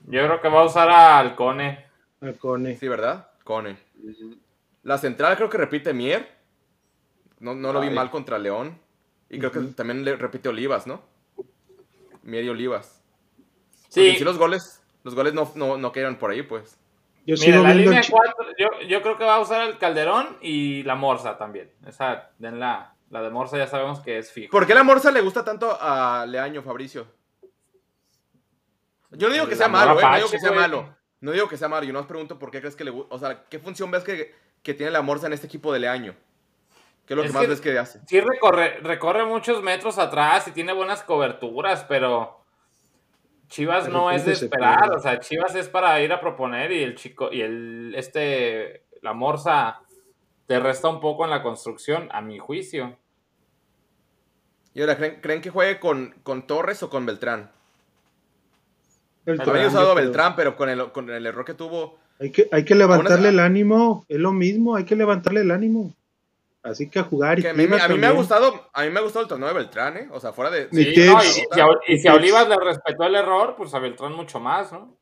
Yo 0.05 0.23
creo 0.25 0.41
que 0.41 0.47
va 0.49 0.61
a 0.61 0.65
usar 0.65 0.89
a 0.89 1.19
Alcone. 1.19 1.85
Alcone. 2.21 2.77
sí, 2.77 2.87
¿verdad? 2.87 3.27
Cone. 3.43 3.77
La 4.87 4.97
central 4.97 5.35
creo 5.35 5.49
que 5.49 5.57
repite 5.57 5.93
Mier. 5.93 6.29
No, 7.39 7.53
no 7.53 7.73
lo 7.73 7.81
vi 7.81 7.89
mal 7.89 8.09
contra 8.09 8.37
León. 8.39 8.79
Y 9.29 9.37
creo 9.37 9.51
que 9.51 9.59
también 9.75 10.05
le 10.05 10.15
repite 10.15 10.47
Olivas, 10.47 10.87
¿no? 10.87 11.01
Mier 12.23 12.45
y 12.45 12.49
Olivas. 12.49 13.03
Sí, 13.89 14.17
los 14.19 14.37
goles, 14.37 14.81
los 15.03 15.13
goles 15.13 15.33
no, 15.33 15.51
no, 15.55 15.77
no 15.77 15.91
cayeron 15.91 16.15
por 16.15 16.31
ahí, 16.31 16.41
pues. 16.41 16.79
Yo 17.25 17.35
mira, 17.37 17.59
la 17.59 17.73
línea 17.73 17.99
el 17.99 18.05
chi- 18.05 18.11
4, 18.13 18.35
yo, 18.57 18.67
yo 18.87 19.01
creo 19.01 19.17
que 19.17 19.25
va 19.25 19.35
a 19.35 19.39
usar 19.41 19.67
el 19.67 19.77
Calderón 19.77 20.37
y 20.39 20.83
la 20.83 20.95
Morsa 20.95 21.37
también. 21.37 21.69
Esa, 21.85 22.31
den 22.39 22.57
la, 22.57 22.95
la 23.09 23.21
de 23.21 23.29
Morsa 23.29 23.57
ya 23.57 23.67
sabemos 23.67 23.99
que 23.99 24.17
es 24.17 24.31
fijo. 24.31 24.49
¿Por 24.51 24.65
qué 24.65 24.73
la 24.73 24.83
Morsa 24.83 25.11
le 25.11 25.19
gusta 25.19 25.43
tanto 25.43 25.77
a 25.81 26.25
Leaño, 26.25 26.61
Fabricio? 26.63 27.07
Yo 29.11 29.27
no 29.27 29.33
digo 29.33 29.47
que 29.47 29.55
sea 29.57 29.67
malo, 29.67 29.99
¿eh? 29.99 30.03
No 30.03 30.15
digo 30.15 30.29
que 30.29 30.39
sea 30.39 30.49
güey. 30.49 30.61
malo. 30.61 30.95
No 31.19 31.31
digo 31.33 31.49
que 31.49 31.57
sea 31.57 31.67
malo. 31.67 31.85
Yo 31.85 31.91
no 31.91 31.99
os 31.99 32.05
pregunto 32.05 32.39
por 32.39 32.51
qué 32.51 32.61
crees 32.61 32.77
que 32.77 32.85
le 32.85 32.91
gusta. 32.91 33.13
O 33.13 33.19
sea, 33.19 33.43
¿qué 33.49 33.59
función 33.59 33.91
ves 33.91 34.03
que, 34.05 34.33
que 34.67 34.73
tiene 34.73 34.91
la 34.91 35.01
Morsa 35.01 35.27
en 35.27 35.33
este 35.33 35.47
equipo 35.47 35.71
de 35.71 35.79
Leaño? 35.79 36.13
¿Qué 37.05 37.13
es 37.13 37.15
lo 37.17 37.23
Es 37.23 37.29
que 37.29 37.33
más 37.33 37.43
que- 37.43 37.47
ves 37.47 37.61
que 37.61 37.79
hace? 37.79 38.01
Sí 38.05 38.19
recorre, 38.19 38.79
recorre 38.81 39.23
muchos 39.25 39.63
metros 39.63 39.97
atrás 39.97 40.45
y 40.49 40.51
tiene 40.51 40.73
buenas 40.73 41.03
coberturas, 41.03 41.85
pero 41.87 42.43
Chivas 43.47 43.87
no 43.87 44.11
es 44.11 44.25
de 44.25 44.33
esperar, 44.33 44.91
o 44.91 44.99
sea, 44.99 45.21
Chivas 45.21 45.55
es 45.55 45.69
para 45.69 46.01
ir 46.01 46.11
a 46.11 46.19
proponer 46.19 46.73
y 46.73 46.83
el 46.83 46.95
chico 46.95 47.29
y 47.31 47.39
el 47.43 47.93
este 47.95 48.83
la 49.01 49.13
Morsa 49.13 49.79
te 50.47 50.59
resta 50.59 50.89
un 50.89 50.99
poco 50.99 51.23
en 51.23 51.29
la 51.31 51.41
construcción, 51.41 52.09
a 52.11 52.19
mi 52.19 52.39
juicio. 52.39 52.97
Y 54.73 54.81
ahora, 54.81 54.97
¿creen, 54.97 55.21
creen 55.21 55.41
que 55.41 55.49
juegue 55.49 55.79
con, 55.79 56.13
con 56.23 56.45
Torres 56.45 56.83
o 56.83 56.89
con 56.89 57.05
Beltrán? 57.05 57.51
Beltrán, 59.25 59.49
Había 59.49 59.67
usado 59.67 59.91
a. 59.91 59.95
Beltrán, 59.95 60.35
pero 60.35 60.57
con 60.57 60.67
el, 60.69 60.91
con 60.91 61.09
el 61.09 61.25
error 61.25 61.45
que 61.45 61.53
tuvo. 61.53 61.99
Hay 62.19 62.31
que, 62.31 62.47
hay 62.51 62.65
que 62.65 62.75
levantarle 62.75 63.29
el 63.29 63.39
ánimo, 63.39 64.05
es 64.09 64.17
lo 64.19 64.31
mismo, 64.31 64.75
hay 64.75 64.85
que 64.85 64.95
levantarle 64.95 65.41
el 65.41 65.51
ánimo. 65.51 65.93
Así 66.63 66.89
que 66.89 66.99
a 66.99 67.03
jugar 67.03 67.39
y 67.39 67.43
que 67.43 67.49
a 67.49 67.53
mí, 67.53 67.63
a 67.79 67.87
mí 67.87 67.97
me 67.97 68.07
ha 68.07 68.11
gustado, 68.11 68.69
a 68.73 68.83
mí 68.83 68.89
me 68.89 68.99
ha 68.99 69.03
gustado 69.03 69.23
el 69.23 69.29
torneo 69.29 69.47
de 69.47 69.53
Beltrán, 69.53 69.97
¿eh? 69.97 70.09
O 70.11 70.19
sea, 70.19 70.33
fuera 70.33 70.51
de. 70.51 70.67
Sí, 70.71 70.93
no, 71.05 71.23
y, 71.23 71.27
y 71.27 71.29
si 71.31 71.59
a, 71.61 71.67
y 71.87 71.97
si 71.99 72.07
a. 72.07 72.13
Olivas 72.15 72.49
le 72.49 72.57
respetó 72.57 73.03
el 73.05 73.15
error, 73.15 73.55
pues 73.57 73.73
a 73.73 73.79
Beltrán 73.79 74.13
mucho 74.13 74.39
más, 74.39 74.71
¿no? 74.73 74.97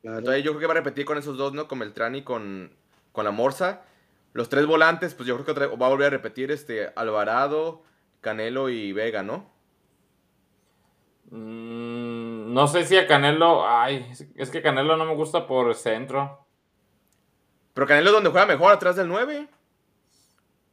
Claro. 0.00 0.18
Entonces 0.18 0.44
yo 0.44 0.52
creo 0.52 0.60
que 0.60 0.66
va 0.66 0.72
a 0.74 0.76
repetir 0.76 1.04
con 1.04 1.18
esos 1.18 1.36
dos, 1.36 1.54
¿no? 1.54 1.66
Con 1.66 1.78
Beltrán 1.80 2.14
y 2.14 2.22
con, 2.22 2.70
con 3.10 3.24
la 3.24 3.30
Morsa. 3.30 3.82
Los 4.32 4.48
tres 4.48 4.66
volantes, 4.66 5.14
pues 5.14 5.26
yo 5.26 5.34
creo 5.34 5.44
que 5.44 5.52
otra- 5.52 5.66
va 5.76 5.86
a 5.86 5.90
volver 5.90 6.06
a 6.06 6.10
repetir 6.10 6.50
este 6.52 6.90
Alvarado, 6.94 7.82
Canelo 8.20 8.68
y 8.68 8.92
Vega, 8.92 9.22
¿no? 9.22 9.50
Mm, 11.30 12.21
no 12.52 12.66
sé 12.68 12.84
si 12.84 12.96
a 12.96 13.06
Canelo, 13.06 13.66
ay, 13.68 14.10
es- 14.36 14.50
que 14.50 14.62
Canelo 14.62 14.96
no 14.96 15.04
me 15.04 15.14
gusta 15.14 15.46
por 15.46 15.74
centro. 15.74 16.46
Pero 17.74 17.86
Canelo 17.86 18.08
es 18.10 18.14
donde 18.14 18.30
juega 18.30 18.46
mejor, 18.46 18.72
atrás 18.72 18.96
del 18.96 19.08
9. 19.08 19.48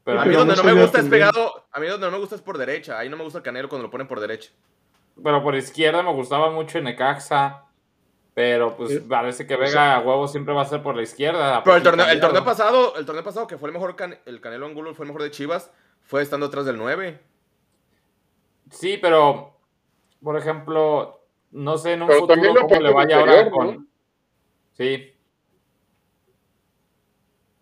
Pero 0.04 0.22
a 0.22 0.26
mí 0.26 0.34
donde 0.36 0.56
no 0.56 0.64
me 0.64 0.74
gusta 0.74 1.00
es 1.00 1.08
pegado, 1.08 1.66
a 1.72 1.80
mí 1.80 1.88
donde 1.88 2.06
no 2.08 2.12
me 2.12 2.18
gusta 2.20 2.36
es 2.36 2.42
por 2.42 2.58
derecha. 2.58 2.98
Ahí 2.98 3.10
no 3.10 3.18
me 3.18 3.24
gusta 3.24 3.40
el 3.40 3.44
Canelo 3.44 3.70
cuando 3.70 3.88
lo 3.88 3.92
ponen 3.92 4.08
por 4.08 4.20
derecha. 4.20 4.52
pero 5.22 5.44
por 5.44 5.54
izquierda 5.56 6.02
me 6.02 6.14
gustaba 6.14 6.50
mucho 6.50 6.78
en 6.78 6.86
Necaxa. 6.86 7.66
Pero 8.34 8.78
pues 8.78 8.90
Sí. 8.92 9.00
parece 9.02 9.46
que 9.46 9.58
Vega 9.58 9.96
a 9.96 10.00
huevo 10.00 10.28
siempre 10.30 10.54
va 10.54 10.62
a 10.62 10.66
ser 10.66 10.82
por 10.82 10.96
la 10.96 11.02
izquierda. 11.02 11.62
Pero 11.64 11.76
el 11.76 11.84
torneo, 11.84 12.06
el 12.08 12.22
torneo 12.22 12.46
pasado, 12.46 12.96
el 12.96 13.06
torneo 13.06 13.24
pasado 13.24 13.46
que 13.48 13.58
fue 13.58 13.68
el 13.68 13.74
mejor 13.74 13.98
Can- 13.98 14.18
el 14.26 14.40
Canelo 14.40 14.66
Angulo 14.66 14.94
fue 14.96 15.04
el 15.06 15.08
mejor 15.12 15.24
de 15.24 15.32
Chivas, 15.32 15.72
fue 16.04 16.22
estando 16.22 16.46
atrás 16.46 16.66
del 16.66 16.78
9. 16.78 17.20
Sí, 18.72 18.98
pero 19.02 19.58
por 20.24 20.38
ejemplo, 20.38 21.19
no 21.52 21.78
sé 21.78 21.94
en 21.94 22.02
un 22.04 22.08
Pero 22.08 22.28
también 22.28 22.54
futuro 22.54 22.68
cómo 22.70 22.82
le 22.82 22.94
vaya 22.94 23.18
ahora 23.20 23.32
interior, 23.42 23.52
con. 23.54 23.76
¿no? 23.76 23.86
Sí, 24.78 25.14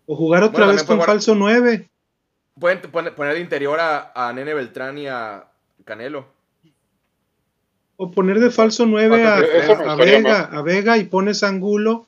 O 0.06 0.16
jugar 0.16 0.42
otra 0.42 0.60
Bueno, 0.64 0.72
vez 0.72 0.84
con 0.84 1.02
falso 1.02 1.34
9. 1.34 1.88
Pueden 2.58 2.80
poner, 2.80 3.14
de 3.34 3.40
interior 3.40 3.78
a, 3.78 4.12
a 4.14 4.32
Nene 4.32 4.54
Beltrán 4.54 4.96
y 4.98 5.06
a 5.06 5.46
Canelo. 5.84 6.26
O 7.96 8.10
poner 8.10 8.38
de 8.40 8.50
falso 8.50 8.86
9 8.86 9.22
a, 9.26 9.36
Vega, 9.96 10.44
a 10.44 10.62
Vega 10.62 10.96
y 10.98 11.04
pones 11.04 11.42
Angulo 11.42 12.06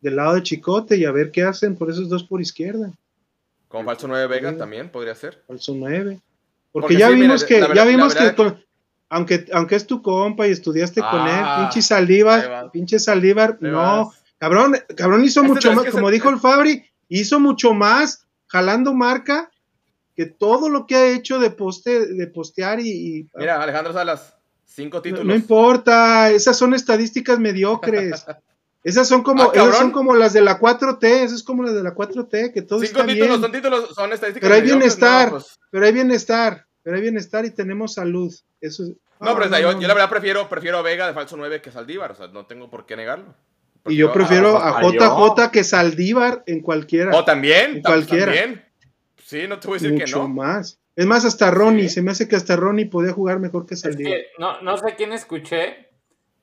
del 0.00 0.16
lado 0.16 0.34
de 0.34 0.42
Chicote 0.42 0.96
y 0.96 1.04
a 1.04 1.12
ver 1.12 1.30
qué 1.32 1.42
hacen 1.42 1.76
por 1.76 1.90
esos 1.90 2.08
dos 2.08 2.24
por 2.24 2.40
izquierda. 2.40 2.92
Como 3.68 3.84
falso 3.84 4.06
9 4.08 4.26
Vega 4.28 4.52
Sí. 4.52 4.58
también 4.58 4.88
podría 4.90 5.14
ser. 5.14 5.42
falso 5.46 5.74
9. 5.74 6.20
Porque, 6.72 6.84
Porque 6.86 6.96
ya 6.96 7.08
sí, 7.08 7.14
vimos 7.14 7.42
mira, 7.42 7.46
que, 7.48 7.60
verdad- 7.60 7.74
ya 7.74 7.84
vimos 7.84 8.14
que 8.14 8.34
con- 8.34 8.63
aunque, 9.14 9.46
aunque 9.52 9.76
es 9.76 9.86
tu 9.86 10.02
compa 10.02 10.46
y 10.46 10.50
estudiaste 10.50 11.00
con 11.00 11.26
él, 11.26 11.42
Ah, 11.44 11.56
pinche 11.60 11.80
Saldívar, 11.82 12.50
va. 12.50 12.70
pinche 12.72 12.98
Saldívar, 12.98 13.58
no, 13.60 14.06
vas. 14.06 14.22
cabrón, 14.38 14.76
cabrón 14.96 15.24
hizo 15.24 15.40
Este 15.40 15.52
mucho 15.54 15.72
más, 15.72 15.84
como 15.90 16.08
se- 16.08 16.14
dijo 16.14 16.28
el 16.30 16.38
Fabri, 16.40 16.84
hizo 17.08 17.38
mucho 17.40 17.72
más 17.74 18.26
jalando 18.48 18.92
marca 18.94 19.50
que 20.16 20.26
todo 20.26 20.68
lo 20.68 20.86
que 20.86 20.96
ha 20.96 21.06
hecho 21.08 21.38
de 21.38 21.50
poste, 21.50 22.06
de 22.14 22.26
postear 22.26 22.80
y, 22.80 22.88
y- 23.18 23.28
Mira, 23.36 23.62
Alejandro 23.62 23.92
Salas, 23.92 24.34
cinco 24.64 25.00
títulos. 25.02 25.24
no 25.26 25.34
importa, 25.34 26.30
esas 26.30 26.56
son 26.58 26.74
estadísticas 26.74 27.38
mediocres. 27.38 28.24
Esas 28.84 29.08
son 29.08 29.22
como, 29.22 29.44
Ah, 29.44 29.50
esas 29.54 29.78
son 29.78 29.92
como 29.92 30.14
las 30.14 30.34
de 30.34 30.42
la 30.42 30.60
4T, 30.60 31.04
esas 31.24 31.38
es 31.38 31.42
como 31.42 31.62
las 31.62 31.72
de 31.72 31.82
la 31.82 31.94
4T, 31.94 32.52
que 32.52 32.60
todo 32.60 32.80
Cinco 32.80 33.00
está 33.00 33.06
títulos, 33.06 33.28
bien. 33.28 33.40
son 33.40 33.52
títulos, 33.52 33.88
son 33.94 34.12
estadísticas. 34.12 34.46
Pero 34.46 34.54
hay 34.54 34.60
mediocres, 34.60 34.98
bienestar. 34.98 35.24
No, 35.28 35.38
pues, 35.38 35.58
Pero 35.70 35.86
hay 35.86 35.92
bienestar, 35.94 36.66
pero 36.84 36.94
hay 36.96 37.02
bienestar 37.02 37.44
y 37.44 37.50
tenemos 37.50 37.94
salud. 37.94 38.32
Eso 38.60 38.84
es- 38.84 38.90
no, 39.20 39.34
pero 39.34 39.46
o 39.46 39.48
sea, 39.48 39.58
no, 39.58 39.58
yo, 39.60 39.72
no, 39.72 39.80
yo 39.80 39.88
la 39.88 39.94
verdad 39.94 40.10
prefiero, 40.10 40.48
prefiero 40.48 40.78
a 40.78 40.82
Vega 40.82 41.06
de 41.08 41.14
falso 41.14 41.36
9 41.36 41.60
que 41.60 41.70
a 41.70 41.72
Saldívar. 41.72 42.12
O 42.12 42.14
sea, 42.14 42.28
no 42.28 42.46
tengo 42.46 42.70
por 42.70 42.84
qué 42.86 42.94
negarlo. 42.94 43.34
Y 43.86 43.96
yo 43.96 44.12
prefiero 44.12 44.56
a- 44.58 44.70
a 44.70 44.78
a 44.78 44.82
JJ 44.82 45.50
que 45.50 45.64
Saldívar 45.64 46.42
en 46.46 46.60
cualquiera. 46.60 47.16
O 47.16 47.24
también, 47.24 47.76
En 47.76 47.82
cualquiera. 47.82 48.26
también. 48.26 48.64
Sí, 49.24 49.46
no 49.48 49.58
te 49.58 49.66
voy 49.68 49.78
a 49.78 49.80
decir 49.80 49.96
que 49.96 50.04
mucho 50.04 50.18
no. 50.18 50.28
más. 50.28 50.78
Es 50.96 51.06
más, 51.06 51.24
hasta 51.24 51.50
Ronnie, 51.50 51.88
Sí. 51.88 51.96
se 51.96 52.02
me 52.02 52.10
hace 52.12 52.28
que 52.28 52.36
hasta 52.36 52.54
Ronnie 52.56 52.86
podía 52.86 53.12
jugar 53.12 53.40
mejor 53.40 53.66
que 53.66 53.74
Es 53.74 53.80
Saldívar. 53.80 54.12
que 54.12 54.26
no, 54.38 54.60
no 54.62 54.76
sé 54.76 54.94
quién 54.96 55.12
escuché 55.12 55.88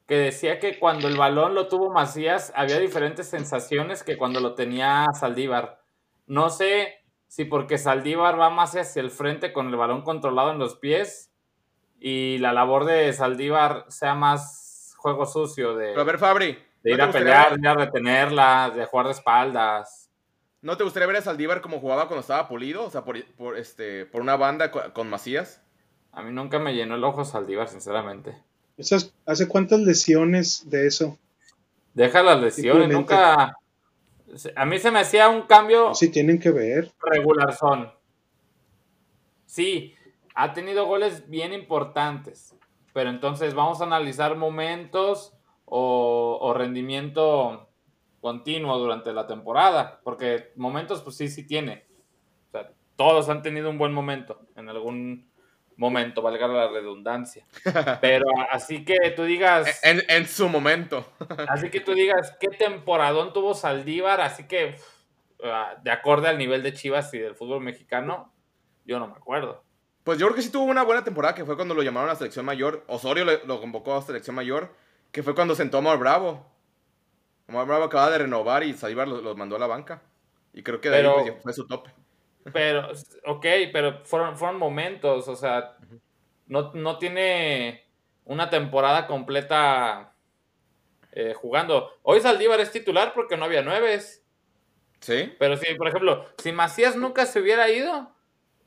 que 0.08 0.16
decía 0.18 0.60
que 0.60 0.78
cuando 0.78 1.08
el 1.08 1.16
balón 1.18 1.56
lo 1.56 1.68
tuvo 1.68 1.90
Macías 1.92 2.52
había 2.56 2.80
diferentes 2.80 3.28
sensaciones 3.30 4.04
que 4.04 4.18
cuando 4.18 4.40
lo 4.42 4.56
tenía 4.56 5.06
Saldívar. 5.18 5.80
No 6.28 6.50
sé 6.50 7.01
si 7.32 7.46
porque 7.46 7.78
Saldívar 7.78 8.38
va 8.38 8.50
más 8.50 8.76
hacia 8.76 9.02
el 9.02 9.10
frente 9.10 9.54
con 9.54 9.68
el 9.70 9.78
balón 9.78 10.02
controlado 10.02 10.52
en 10.52 10.60
los 10.60 10.76
pies 10.76 11.32
y 11.98 12.38
la 12.40 12.52
labor 12.52 12.84
de 12.84 13.14
Saldívar 13.14 13.86
sea 13.88 14.16
más 14.16 14.94
juego 14.98 15.26
sucio 15.26 15.78
de, 15.78 15.92
Pero 15.92 16.02
a 16.02 16.04
ver, 16.04 16.18
Fabri. 16.18 16.58
de 16.84 16.90
¿no 16.92 16.96
ir 16.96 17.02
a 17.04 17.10
pelear, 17.12 17.50
ver- 17.52 17.60
de 17.60 17.62
ir 17.62 17.68
a 17.70 17.74
retenerla, 17.76 18.72
de 18.76 18.86
jugar 18.86 19.06
de 19.06 19.14
espaldas. 19.14 20.10
¿No 20.62 20.76
te 20.76 20.84
gustaría 20.84 21.08
ver 21.08 21.16
a 21.16 21.22
Saldívar 21.22 21.62
como 21.62 21.80
jugaba 21.80 22.08
cuando 22.08 22.20
estaba 22.20 22.50
pulido? 22.50 22.84
O 22.84 22.90
sea, 22.90 23.06
por, 23.06 23.24
por, 23.36 23.58
este, 23.58 24.06
por 24.06 24.20
una 24.22 24.36
banda 24.36 24.70
co- 24.70 24.92
con 24.94 25.10
Macías. 25.10 25.62
A 26.12 26.22
mí 26.24 26.34
nunca 26.34 26.60
me 26.60 26.74
llenó 26.76 26.96
el 26.96 27.04
ojo 27.06 27.24
Saldívar, 27.24 27.70
sinceramente. 27.70 28.38
Esas- 28.78 29.14
¿Hace 29.26 29.48
cuántas 29.48 29.80
lesiones 29.80 30.70
de 30.70 30.86
eso? 30.86 31.18
Deja 31.94 32.24
las 32.24 32.42
lesiones, 32.42 32.90
nunca... 32.90 33.56
A 34.56 34.66
mí 34.66 34.80
se 34.80 34.92
me 34.92 35.00
hacía 35.00 35.30
un 35.30 35.44
cambio 35.44 35.94
Sí, 35.94 36.10
tienen 36.10 36.40
que 36.40 36.52
ver. 36.52 36.92
regular 37.02 37.54
son. 37.56 37.92
Sí, 39.46 39.96
ha 40.36 40.54
tenido 40.54 40.86
goles 40.86 41.30
bien 41.30 41.54
importantes, 41.54 42.56
pero 42.94 43.10
entonces 43.10 43.54
vamos 43.54 43.82
a 43.82 43.86
analizar 43.86 44.36
momentos 44.38 45.34
o, 45.66 46.38
o 46.42 46.54
rendimiento 46.54 47.70
continuo 48.22 48.78
durante 48.78 49.12
la 49.14 49.28
temporada, 49.28 50.00
porque 50.04 50.52
momentos 50.56 51.02
pues 51.02 51.18
sí, 51.18 51.28
sí 51.28 51.46
tiene. 51.46 51.86
O 52.48 52.52
sea, 52.52 52.72
todos 52.96 53.30
han 53.30 53.42
tenido 53.42 53.70
un 53.70 53.78
buen 53.78 53.94
momento 53.94 54.42
en 54.56 54.70
algún 54.70 55.31
momento, 55.82 56.22
valga 56.22 56.48
la 56.48 56.68
redundancia. 56.70 57.44
Pero 58.00 58.26
así 58.52 58.86
que 58.86 58.98
tú 59.16 59.24
digas, 59.24 59.82
En, 59.84 60.02
en 60.08 60.28
su 60.28 60.48
momento. 60.48 61.06
así 61.50 61.70
que 61.70 61.82
tú 61.82 61.94
digas, 61.94 62.38
¿qué 62.40 62.48
temporadón 62.48 63.34
tuvo 63.34 63.54
Saldívar? 63.54 64.22
Así 64.22 64.48
que, 64.48 64.76
ah, 65.44 65.76
de 65.84 65.92
acorde 65.92 66.28
al 66.30 66.38
nivel 66.38 66.62
de 66.64 66.74
Chivas 66.74 67.14
y 67.14 67.18
del 67.20 67.36
fútbol 67.36 67.62
mexicano, 67.62 68.32
yo 68.86 69.00
no 69.00 69.08
me 69.08 69.14
acuerdo. 69.16 69.64
Pues 70.04 70.18
yo 70.18 70.28
creo 70.28 70.36
que 70.36 70.42
sí 70.44 70.52
tuvo 70.52 70.64
una 70.66 70.84
buena 70.84 71.04
temporada, 71.04 71.36
que 71.36 71.46
fue 71.46 71.56
cuando 71.56 71.74
lo 71.76 71.84
llamaron 71.84 72.10
a 72.10 72.14
la 72.14 72.18
selección 72.18 72.46
mayor. 72.46 72.84
Osorio 72.88 73.26
le- 73.26 73.46
lo 73.46 73.60
convocó 73.60 73.96
a 73.96 74.02
selección 74.02 74.36
mayor, 74.36 74.74
que 75.12 75.24
fue 75.24 75.36
cuando 75.36 75.56
sentó 75.56 75.78
a 75.78 75.80
Omar 75.82 75.98
Bravo. 75.98 76.46
Omar 77.50 77.66
Bravo 77.68 77.84
acaba 77.86 78.10
de 78.10 78.20
renovar 78.20 78.64
y 78.64 78.74
Saldívar 78.74 79.08
lo, 79.08 79.22
lo 79.22 79.36
mandó 79.36 79.56
a 79.56 79.60
la 79.60 79.68
banca. 79.68 80.02
Y 80.54 80.64
creo 80.64 80.80
que 80.82 80.90
de 80.90 80.98
Pero- 80.98 81.20
ahí 81.20 81.32
pues, 81.32 81.44
fue 81.44 81.54
su 81.54 81.68
tope. 81.68 81.92
Pero, 82.54 82.92
ok, 83.26 83.46
pero 83.72 84.04
fueron, 84.06 84.38
fueron 84.38 84.58
momentos, 84.58 85.28
o 85.28 85.36
sea, 85.36 85.78
no, 86.48 86.72
no 86.74 86.98
tiene 86.98 87.86
una 88.26 88.50
temporada 88.50 89.08
completa 89.08 90.14
eh, 91.12 91.34
jugando. 91.34 91.90
Hoy 92.04 92.22
Saldívar 92.22 92.60
es 92.60 92.72
titular 92.72 93.14
porque 93.14 93.38
no 93.38 93.46
había 93.46 93.62
nueves. 93.62 94.24
¿Sí? 95.00 95.34
Pero 95.40 95.58
si, 95.58 95.74
por 95.76 95.88
ejemplo, 95.88 96.26
si 96.38 96.52
Macías 96.52 96.96
nunca 96.96 97.26
se 97.26 97.40
hubiera 97.40 97.70
ido, 97.70 98.12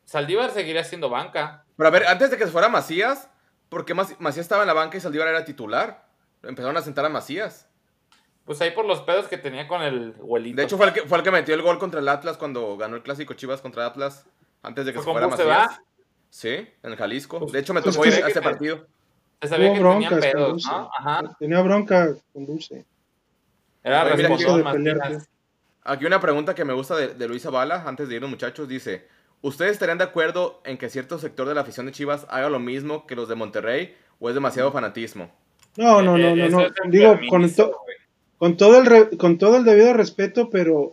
Saldívar 0.04 0.50
seguiría 0.50 0.84
siendo 0.84 1.08
banca. 1.08 1.64
Pero 1.76 1.88
a 1.88 1.92
ver, 1.92 2.06
antes 2.06 2.30
de 2.30 2.36
que 2.36 2.44
se 2.44 2.52
fuera 2.52 2.68
Macías, 2.68 3.30
¿por 3.68 3.84
qué 3.84 3.94
Mac- 3.94 4.16
Macías 4.18 4.44
estaba 4.44 4.62
en 4.62 4.68
la 4.68 4.74
banca 4.74 4.96
y 4.96 5.00
Saldívar 5.00 5.28
era 5.28 5.44
titular? 5.44 6.06
Empezaron 6.42 6.76
a 6.76 6.82
sentar 6.82 7.04
a 7.04 7.08
Macías. 7.08 7.68
Pues 8.44 8.60
ahí 8.60 8.72
por 8.72 8.84
los 8.84 9.00
pedos 9.00 9.26
que 9.26 9.38
tenía 9.38 9.66
con 9.66 9.80
el 9.82 10.14
huelito. 10.18 10.56
De 10.56 10.64
hecho, 10.64 10.76
fue 10.76 10.86
el, 10.86 10.92
que, 10.92 11.02
fue 11.02 11.18
el 11.18 11.24
que 11.24 11.30
metió 11.30 11.54
el 11.54 11.62
gol 11.62 11.78
contra 11.78 12.00
el 12.00 12.08
Atlas 12.08 12.36
cuando 12.36 12.76
ganó 12.76 12.96
el 12.96 13.02
clásico 13.02 13.32
Chivas 13.34 13.60
contra 13.62 13.86
Atlas. 13.86 14.26
Antes 14.62 14.84
de 14.86 14.92
que 14.92 14.98
¿Fue 14.98 15.04
se 15.04 15.10
fuera 15.12 15.28
Macías. 15.28 15.48
va? 15.48 15.82
Sí, 16.30 16.48
en 16.50 16.90
el 16.92 16.96
Jalisco. 16.96 17.38
Pues- 17.40 17.52
De 17.52 17.60
hecho, 17.60 17.72
me 17.72 17.80
pues 17.80 17.94
tocó 17.94 18.06
ir 18.06 18.22
a 18.22 18.28
ese 18.28 18.42
partido. 18.42 18.86
Se 19.40 19.48
sabía 19.48 19.66
Tuvo 19.68 19.74
que 19.76 19.80
broncas 19.80 20.10
tenían 20.10 20.32
con 20.32 20.42
pedos. 20.42 20.66
¿no? 20.66 20.90
Ajá. 20.98 21.36
Tenía 21.38 21.60
bronca 21.62 22.14
con 22.32 22.46
Dulce. 22.46 22.84
Era 23.82 24.04
defender, 24.04 24.96
Macías. 24.96 25.28
Aquí 25.82 26.06
una 26.06 26.20
pregunta 26.20 26.54
que 26.54 26.64
me 26.64 26.72
gusta 26.72 26.96
de, 26.96 27.08
de 27.08 27.28
Luis 27.28 27.42
Zavala, 27.42 27.84
antes 27.86 28.08
de 28.08 28.14
irnos 28.14 28.30
muchachos, 28.30 28.66
dice, 28.68 29.06
¿ustedes 29.42 29.72
estarían 29.72 29.98
de 29.98 30.04
acuerdo 30.04 30.62
en 30.64 30.78
que 30.78 30.88
cierto 30.88 31.18
sector 31.18 31.46
de 31.46 31.54
la 31.54 31.60
afición 31.60 31.84
de 31.86 31.92
Chivas 31.92 32.26
haga 32.30 32.48
lo 32.48 32.58
mismo 32.58 33.06
que 33.06 33.14
los 33.16 33.28
de 33.28 33.34
Monterrey 33.34 33.94
o 34.18 34.28
es 34.30 34.34
demasiado 34.34 34.72
fanatismo? 34.72 35.30
No, 35.76 36.00
no, 36.00 36.16
no, 36.16 36.28
Eh, 36.28 36.36
no, 36.36 36.44
eso 36.46 36.72
no. 36.84 36.90
Digo, 36.90 37.18
con, 37.28 37.52
to-. 37.52 37.76
Con 38.38 38.56
todo 38.56 38.78
el 38.80 38.86
re- 38.86 39.16
con 39.16 39.38
todo 39.38 39.56
el 39.56 39.64
debido 39.64 39.92
respeto, 39.94 40.50
pero 40.50 40.92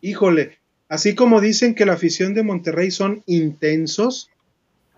híjole, 0.00 0.58
así 0.88 1.14
como 1.14 1.40
dicen 1.40 1.74
que 1.74 1.86
la 1.86 1.94
afición 1.94 2.34
de 2.34 2.42
Monterrey 2.42 2.90
son 2.90 3.22
intensos, 3.26 4.30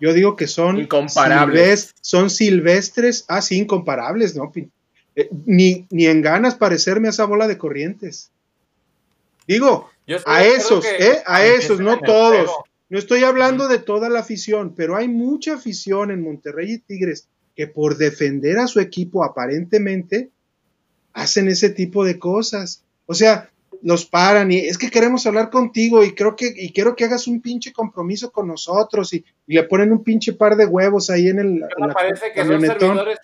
yo 0.01 0.13
digo 0.13 0.35
que 0.35 0.47
son 0.47 0.79
Incomparables. 0.79 1.87
silves- 1.89 1.93
son 2.01 2.29
silvestres, 2.29 3.25
ah, 3.27 3.41
sí, 3.41 3.57
incomparables, 3.57 4.35
¿no? 4.35 4.51
Eh, 5.15 5.29
ni, 5.45 5.87
ni 5.89 6.07
en 6.07 6.21
ganas 6.21 6.55
parecerme 6.55 7.07
a 7.07 7.11
esa 7.11 7.25
bola 7.25 7.47
de 7.47 7.57
corrientes. 7.57 8.31
Digo, 9.47 9.89
a 10.25 10.43
esos, 10.43 10.85
¿eh? 10.85 11.21
A 11.25 11.45
esos, 11.45 11.79
empiecen 11.79 11.85
no 11.85 11.99
todos. 11.99 12.51
No 12.89 12.99
estoy 12.99 13.23
hablando 13.23 13.67
de 13.67 13.79
toda 13.79 14.09
la 14.09 14.19
afición, 14.19 14.73
pero 14.75 14.95
hay 14.95 15.07
mucha 15.07 15.55
afición 15.55 16.11
en 16.11 16.21
Monterrey 16.21 16.73
y 16.73 16.77
Tigres 16.79 17.27
que 17.55 17.67
por 17.67 17.97
defender 17.97 18.57
a 18.59 18.67
su 18.67 18.79
equipo 18.79 19.23
aparentemente 19.23 20.29
hacen 21.15 21.47
ese 21.49 21.69
tipo 21.71 22.05
de 22.05 22.19
cosas. 22.19 22.83
O 23.07 23.15
sea, 23.15 23.49
los 23.81 24.05
paran 24.05 24.51
y 24.51 24.57
es 24.59 24.77
que 24.77 24.89
queremos 24.89 25.25
hablar 25.25 25.49
contigo 25.49 26.03
y 26.03 26.13
creo 26.15 26.35
que 26.35 26.53
y 26.55 26.71
quiero 26.71 26.95
que 26.95 27.05
hagas 27.05 27.27
un 27.27 27.41
pinche 27.41 27.71
compromiso 27.73 28.31
con 28.31 28.47
nosotros 28.47 29.13
y, 29.13 29.23
y 29.47 29.53
le 29.55 29.63
ponen 29.63 29.91
un 29.91 30.03
pinche 30.03 30.33
par 30.33 30.55
de 30.55 30.65
huevos 30.65 31.09
ahí 31.09 31.27
en 31.27 31.39
el 31.39 31.47
en 31.47 31.59
Me 31.79 31.87
la 31.87 31.93
parece 31.93 32.31
que 32.33 32.39
son 32.41 32.49
camionetón. 32.51 32.79
servidores 32.79 33.19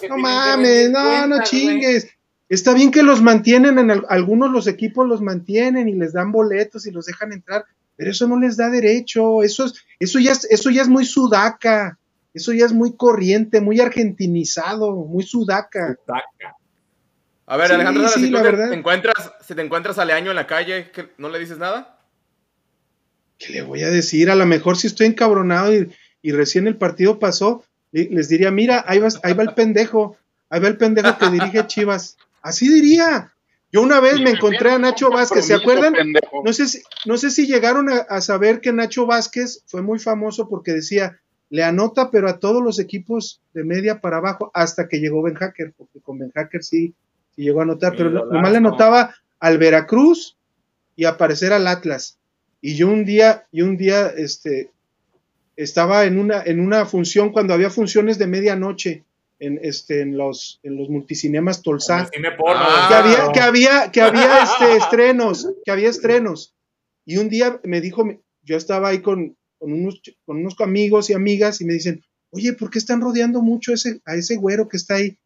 que 0.00 0.08
No 0.08 0.16
mames, 0.18 0.90
no, 0.90 1.02
no 1.02 1.28
cuentas, 1.28 1.50
chingues. 1.50 2.08
Está 2.48 2.72
bien 2.72 2.90
que 2.90 3.02
los 3.02 3.20
mantienen, 3.20 3.78
en 3.78 3.90
el- 3.90 4.04
algunos 4.08 4.50
los 4.50 4.66
equipos 4.66 5.06
los 5.06 5.20
mantienen 5.20 5.88
y 5.88 5.92
les 5.94 6.14
dan 6.14 6.32
boletos 6.32 6.86
y 6.86 6.90
los 6.90 7.04
dejan 7.04 7.32
entrar, 7.34 7.66
pero 7.94 8.10
eso 8.10 8.26
no 8.26 8.38
les 8.40 8.56
da 8.56 8.70
derecho, 8.70 9.42
eso 9.42 9.66
es, 9.66 9.74
eso 10.00 10.18
ya 10.18 10.32
es, 10.32 10.46
eso 10.50 10.70
ya 10.70 10.80
es 10.82 10.88
muy 10.88 11.04
sudaca, 11.04 11.98
eso 12.32 12.54
ya 12.54 12.64
es 12.64 12.72
muy 12.72 12.96
corriente, 12.96 13.60
muy 13.60 13.80
argentinizado, 13.80 14.94
muy 14.94 15.24
sudaca. 15.24 15.98
Saca. 16.06 16.56
A 17.50 17.56
ver, 17.56 17.68
Sí, 17.68 17.74
Alejandro, 17.74 18.08
sí, 18.08 18.20
si 18.26 18.30
la 18.30 18.42
te, 18.42 18.50
verdad. 18.50 18.68
te 18.70 18.74
encuentras, 18.76 19.32
si 19.46 19.54
te 19.54 19.62
encuentras 19.62 19.98
a 19.98 20.04
Leaño 20.04 20.30
en 20.30 20.36
la 20.36 20.46
calle, 20.46 20.90
¿qué- 20.92 21.08
¿no 21.18 21.28
le 21.30 21.38
dices 21.38 21.58
nada? 21.58 21.98
¿Qué 23.38 23.52
le 23.52 23.62
voy 23.62 23.82
a 23.82 23.90
decir? 23.90 24.30
A 24.30 24.34
lo 24.34 24.46
mejor 24.46 24.76
si 24.76 24.86
estoy 24.88 25.06
encabronado 25.06 25.72
y, 25.74 25.90
y 26.22 26.32
recién 26.32 26.66
el 26.66 26.76
partido 26.76 27.18
pasó, 27.18 27.64
le- 27.92 28.08
les 28.10 28.28
diría, 28.28 28.50
mira, 28.50 28.84
ahí, 28.86 28.98
vas, 28.98 29.18
ahí 29.22 29.32
va 29.32 29.44
el 29.44 29.54
pendejo, 29.54 30.16
ahí 30.50 30.60
va 30.60 30.68
el 30.68 30.76
pendejo 30.76 31.16
que 31.18 31.30
dirige 31.30 31.66
Chivas. 31.66 32.16
Así 32.42 32.68
diría. 32.68 33.32
Yo 33.70 33.82
una 33.82 34.00
vez 34.00 34.18
me 34.18 34.30
encontré 34.30 34.70
a 34.70 34.78
Nacho 34.78 35.10
Vázquez, 35.10 35.44
¿se 35.46 35.52
acuerdan? 35.54 35.92
No 36.42 36.52
sé 36.54 36.66
si, 36.68 36.82
no 37.04 37.18
sé 37.18 37.30
si 37.30 37.46
llegaron 37.46 37.90
a, 37.90 37.98
a 37.98 38.22
saber 38.22 38.62
que 38.62 38.72
Nacho 38.72 39.04
Vázquez 39.04 39.62
fue 39.66 39.82
muy 39.82 39.98
famoso 39.98 40.48
porque 40.48 40.72
decía, 40.72 41.20
le 41.50 41.62
anota, 41.64 42.10
pero 42.10 42.30
a 42.30 42.38
todos 42.38 42.62
los 42.62 42.78
equipos 42.78 43.42
de 43.52 43.64
media 43.64 44.00
para 44.00 44.16
abajo, 44.18 44.50
hasta 44.54 44.88
que 44.88 45.00
llegó 45.00 45.20
Ben 45.22 45.34
Hacker, 45.34 45.74
porque 45.76 46.00
con 46.00 46.18
Ben 46.18 46.32
Hacker 46.34 46.64
sí, 46.64 46.94
sí 47.38 47.44
llegó 47.44 47.60
a 47.60 47.62
anotar, 47.62 47.94
pero 47.96 48.10
nomás 48.10 48.50
le 48.50 48.58
anotaba 48.58 49.14
al 49.38 49.58
Veracruz 49.58 50.36
y 50.96 51.04
aparecer 51.04 51.52
al 51.52 51.68
Atlas. 51.68 52.18
Y 52.60 52.74
yo 52.74 52.88
un 52.88 53.04
día, 53.04 53.46
y 53.52 53.62
un 53.62 53.76
día, 53.76 54.08
este, 54.08 54.72
estaba 55.54 56.04
en 56.04 56.18
una, 56.18 56.42
en 56.44 56.58
una 56.58 56.84
función, 56.84 57.30
cuando 57.30 57.54
había 57.54 57.70
funciones 57.70 58.18
de 58.18 58.26
medianoche, 58.26 59.04
en, 59.38 59.60
este, 59.62 60.00
en 60.00 60.18
los, 60.18 60.58
en 60.64 60.76
los 60.76 60.88
multicinemas 60.88 61.62
Tolsá 61.62 61.98
Como 61.98 62.08
cine 62.12 62.32
porno, 62.32 62.60
Ah, 62.60 62.88
que 62.88 62.94
güey. 62.94 63.14
había, 63.14 63.32
que 63.32 63.40
había, 63.40 63.92
que 63.92 64.00
había 64.00 64.42
este, 64.42 64.76
estrenos, 64.76 65.48
que 65.64 65.70
había 65.70 65.88
estrenos. 65.88 66.56
Y 67.04 67.18
un 67.18 67.28
día 67.28 67.60
me 67.62 67.80
dijo, 67.80 68.02
yo 68.42 68.56
estaba 68.56 68.88
ahí 68.88 68.98
con, 69.00 69.36
con, 69.58 69.72
unos, 69.72 70.02
con 70.24 70.38
unos 70.38 70.60
amigos 70.60 71.08
y 71.08 71.12
amigas 71.12 71.60
y 71.60 71.66
me 71.66 71.74
dicen, 71.74 72.02
oye, 72.30 72.52
¿por 72.54 72.70
qué 72.70 72.80
están 72.80 73.00
rodeando 73.00 73.40
mucho 73.40 73.72
ese, 73.72 74.00
a 74.04 74.16
ese 74.16 74.34
güero 74.34 74.66
que 74.68 74.76
está 74.76 74.96
ahí? 74.96 75.16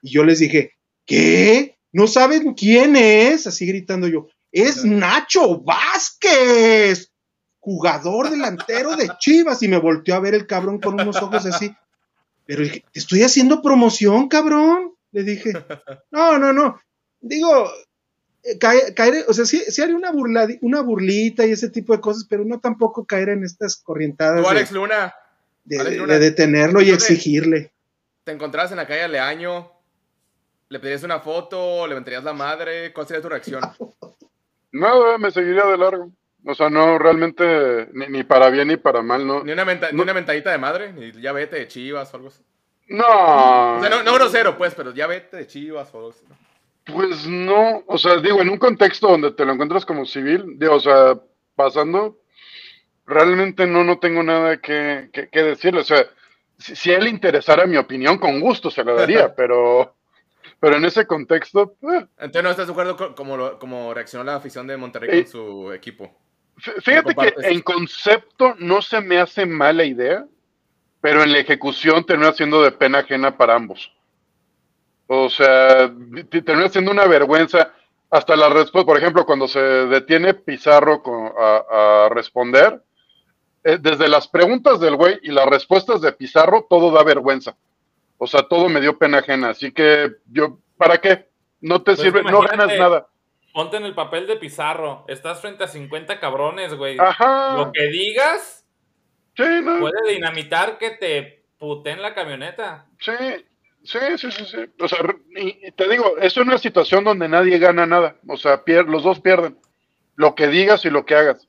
Y 0.00 0.12
yo 0.12 0.22
les 0.22 0.38
dije, 0.38 0.75
¿qué? 1.06 1.78
¿No 1.92 2.06
saben 2.06 2.52
quién 2.54 2.96
es? 2.96 3.46
Así 3.46 3.64
gritando 3.66 4.06
yo, 4.08 4.26
es 4.52 4.84
Nacho 4.84 5.60
Vázquez, 5.60 7.10
jugador 7.58 8.30
delantero 8.30 8.96
de 8.96 9.10
Chivas. 9.18 9.62
Y 9.62 9.68
me 9.68 9.78
volteó 9.78 10.14
a 10.14 10.20
ver 10.20 10.34
el 10.34 10.46
cabrón 10.46 10.78
con 10.80 10.94
unos 11.00 11.16
ojos 11.16 11.46
así. 11.46 11.74
Pero 12.44 12.62
dije, 12.62 12.84
te 12.92 13.00
estoy 13.00 13.22
haciendo 13.22 13.62
promoción, 13.62 14.28
cabrón. 14.28 14.92
Le 15.12 15.22
dije, 15.24 15.52
no, 16.10 16.38
no, 16.38 16.52
no. 16.52 16.78
Digo, 17.20 17.68
eh, 18.42 18.58
cae- 18.58 18.92
caer, 18.94 19.24
o 19.28 19.32
sea, 19.32 19.46
sí, 19.46 19.62
sí 19.68 19.82
haría 19.82 19.96
una, 19.96 20.12
burla, 20.12 20.46
una 20.60 20.80
burlita 20.82 21.46
y 21.46 21.52
ese 21.52 21.70
tipo 21.70 21.92
de 21.94 22.00
cosas, 22.00 22.26
pero 22.28 22.44
no 22.44 22.60
tampoco 22.60 23.04
caer 23.06 23.30
en 23.30 23.42
estas 23.42 23.76
corrientadas 23.76 24.36
Tú, 24.36 24.42
de, 24.44 24.48
Alex 24.50 24.70
Luna, 24.72 25.14
de- 25.64 25.80
Alex 25.80 25.90
de- 25.92 25.98
Luna, 25.98 26.12
de 26.14 26.20
detenerlo 26.20 26.80
y 26.82 26.84
¿tú 26.84 26.90
te- 26.90 26.94
exigirle. 26.96 27.72
te 28.24 28.32
encontrabas 28.32 28.70
en 28.70 28.76
la 28.76 28.86
calle 28.86 29.08
Leaño, 29.08 29.72
le 30.68 30.78
pedirías 30.80 31.02
una 31.04 31.20
foto, 31.20 31.86
le 31.86 31.92
aventarías 31.92 32.24
la 32.24 32.32
madre, 32.32 32.92
¿cuál 32.92 33.06
sería 33.06 33.22
tu 33.22 33.28
reacción? 33.28 33.60
Nada, 34.72 35.18
me 35.18 35.30
seguiría 35.30 35.64
de 35.66 35.78
largo. 35.78 36.10
O 36.44 36.54
sea, 36.54 36.70
no, 36.70 36.98
realmente, 36.98 37.88
ni, 37.92 38.06
ni 38.08 38.22
para 38.22 38.50
bien 38.50 38.68
ni 38.68 38.76
para 38.76 39.02
mal, 39.02 39.26
no. 39.26 39.42
Ni 39.42 39.52
una, 39.52 39.64
menta- 39.64 39.90
ni 39.90 40.00
una 40.00 40.14
mentadita 40.14 40.50
de 40.52 40.58
madre, 40.58 40.92
ni 40.92 41.10
ya 41.20 41.32
vete 41.32 41.56
de 41.56 41.66
chivas 41.68 42.12
o 42.12 42.16
algo 42.16 42.28
así. 42.28 42.42
No. 42.88 43.76
O 43.78 43.80
sea, 43.80 43.90
no, 43.90 44.02
no 44.04 44.14
grosero, 44.14 44.56
pues, 44.56 44.74
pero 44.74 44.94
ya 44.94 45.06
vete 45.08 45.36
de 45.38 45.46
chivas 45.46 45.92
o 45.92 45.98
algo 45.98 46.10
así. 46.10 46.24
¿no? 46.28 46.36
Pues 46.94 47.26
no, 47.26 47.82
o 47.88 47.98
sea, 47.98 48.18
digo, 48.18 48.40
en 48.40 48.48
un 48.50 48.58
contexto 48.58 49.08
donde 49.08 49.32
te 49.32 49.44
lo 49.44 49.54
encuentras 49.54 49.84
como 49.84 50.06
civil, 50.06 50.56
digo, 50.56 50.74
o 50.74 50.80
sea, 50.80 51.18
pasando, 51.56 52.18
realmente 53.06 53.66
no, 53.66 53.82
no 53.82 53.98
tengo 53.98 54.22
nada 54.22 54.58
que, 54.58 55.10
que, 55.12 55.28
que 55.28 55.42
decirle. 55.42 55.80
O 55.80 55.84
sea, 55.84 56.06
si, 56.58 56.76
si 56.76 56.92
él 56.92 57.08
interesara 57.08 57.66
mi 57.66 57.76
opinión, 57.76 58.18
con 58.18 58.38
gusto 58.38 58.70
se 58.70 58.84
la 58.84 58.92
daría, 58.92 59.34
pero, 59.34 59.95
pero 60.66 60.78
en 60.78 60.84
ese 60.84 61.06
contexto, 61.06 61.76
eh, 61.82 62.04
Entonces 62.18 62.42
no 62.42 62.50
estás 62.50 62.66
de 62.66 62.72
acuerdo 62.72 62.96
con 62.96 63.14
cómo, 63.14 63.56
cómo 63.60 63.94
reaccionó 63.94 64.24
la 64.24 64.34
afición 64.34 64.66
de 64.66 64.76
Monterrey 64.76 65.20
Eh, 65.20 65.22
con 65.22 65.30
su 65.30 65.72
equipo. 65.72 66.10
fí- 66.56 66.82
fíjate 66.82 67.14
que 67.14 67.34
en 67.52 67.60
concepto 67.62 68.56
no 68.58 68.82
se 68.82 69.00
me 69.00 69.20
hace 69.20 69.46
mala 69.46 69.84
idea, 69.84 70.26
pero 71.00 71.22
en 71.22 71.30
la 71.30 71.38
ejecución 71.38 72.04
termina 72.04 72.32
siendo 72.32 72.60
de 72.62 72.72
pena 72.72 72.98
ajena 72.98 73.36
para 73.36 73.54
ambos. 73.54 73.92
O 75.06 75.28
sea, 75.30 75.88
te- 76.30 76.42
termina 76.42 76.68
siendo 76.68 76.90
una 76.90 77.06
vergüenza. 77.06 77.72
Hasta 78.10 78.34
la 78.34 78.48
respuesta, 78.48 78.84
por 78.86 78.98
ejemplo, 78.98 79.24
cuando 79.24 79.46
se 79.46 79.60
detiene 79.60 80.34
Pizarro 80.34 81.00
con- 81.00 81.30
a, 81.38 82.06
a 82.06 82.08
responder, 82.08 82.82
eh, 83.62 83.78
desde 83.80 84.08
las 84.08 84.26
preguntas 84.26 84.80
del 84.80 84.96
güey 84.96 85.20
y 85.22 85.30
las 85.30 85.46
respuestas 85.46 86.00
de 86.00 86.10
Pizarro, 86.10 86.66
todo 86.68 86.90
da 86.90 87.04
vergüenza. 87.04 87.56
O 88.18 88.26
sea, 88.26 88.42
todo 88.42 88.68
me 88.68 88.80
dio 88.80 88.98
pena 88.98 89.18
ajena. 89.18 89.50
Así 89.50 89.72
que 89.72 90.12
yo, 90.26 90.58
¿para 90.76 90.98
qué? 90.98 91.28
No 91.60 91.78
te 91.82 91.92
Pues 91.92 92.00
sirve, 92.00 92.22
no 92.22 92.40
ganas 92.40 92.76
nada. 92.78 93.08
Ponte 93.52 93.76
en 93.78 93.84
el 93.84 93.94
papel 93.94 94.26
de 94.26 94.36
Pizarro. 94.36 95.04
Estás 95.08 95.40
frente 95.40 95.64
a 95.64 95.68
50 95.68 96.20
cabrones, 96.20 96.74
güey. 96.74 96.98
Ajá. 96.98 97.56
Lo 97.56 97.72
que 97.72 97.86
digas 97.88 98.66
Sí, 99.36 99.44
no. 99.62 99.80
puede 99.80 100.12
dinamitar 100.12 100.78
que 100.78 100.90
te 100.90 101.44
puteen 101.58 102.02
la 102.02 102.14
camioneta. 102.14 102.86
Sí, 103.00 103.12
sí, 103.84 103.98
sí, 104.18 104.30
sí, 104.30 104.44
sí. 104.44 104.58
O 104.80 104.88
sea, 104.88 104.98
y, 105.36 105.72
te 105.72 105.88
digo, 105.88 106.16
es 106.18 106.36
una 106.36 106.58
situación 106.58 107.04
donde 107.04 107.28
nadie 107.28 107.58
gana 107.58 107.86
nada. 107.86 108.16
O 108.28 108.36
sea, 108.36 108.62
pier- 108.64 108.86
los 108.88 109.02
dos 109.02 109.20
pierden. 109.20 109.58
Lo 110.16 110.34
que 110.34 110.48
digas 110.48 110.84
y 110.84 110.90
lo 110.90 111.04
que 111.06 111.14
hagas. 111.14 111.48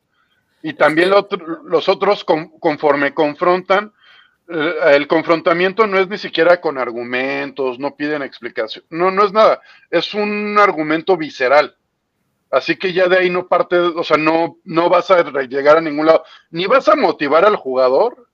Y 0.63 0.73
también 0.73 1.07
que- 1.09 1.11
lo 1.13 1.19
otro- 1.19 1.63
los 1.63 1.87
otros, 1.89 2.23
con- 2.23 2.57
conforme 2.59 3.13
confrontan, 3.13 3.93
el 4.47 5.07
confrontamiento 5.07 5.87
no 5.87 5.99
es 5.99 6.07
ni 6.07 6.17
siquiera 6.17 6.61
con 6.61 6.77
argumentos, 6.77 7.79
no 7.79 7.95
piden 7.95 8.21
explicación. 8.21 8.85
No, 8.89 9.11
no 9.11 9.25
es 9.25 9.33
nada. 9.33 9.61
Es 9.89 10.13
un 10.13 10.57
argumento 10.57 11.17
visceral. 11.17 11.75
Así 12.49 12.77
que 12.77 12.93
ya 12.93 13.07
de 13.07 13.17
ahí 13.17 13.29
no 13.29 13.47
parte, 13.47 13.77
o 13.77 14.03
sea, 14.03 14.15
no, 14.15 14.57
no 14.63 14.89
vas 14.89 15.11
a 15.11 15.21
llegar 15.41 15.77
a 15.77 15.81
ningún 15.81 16.05
lado. 16.05 16.23
Ni 16.49 16.65
vas 16.65 16.87
a 16.87 16.95
motivar 16.95 17.43
al 17.43 17.57
jugador, 17.57 18.29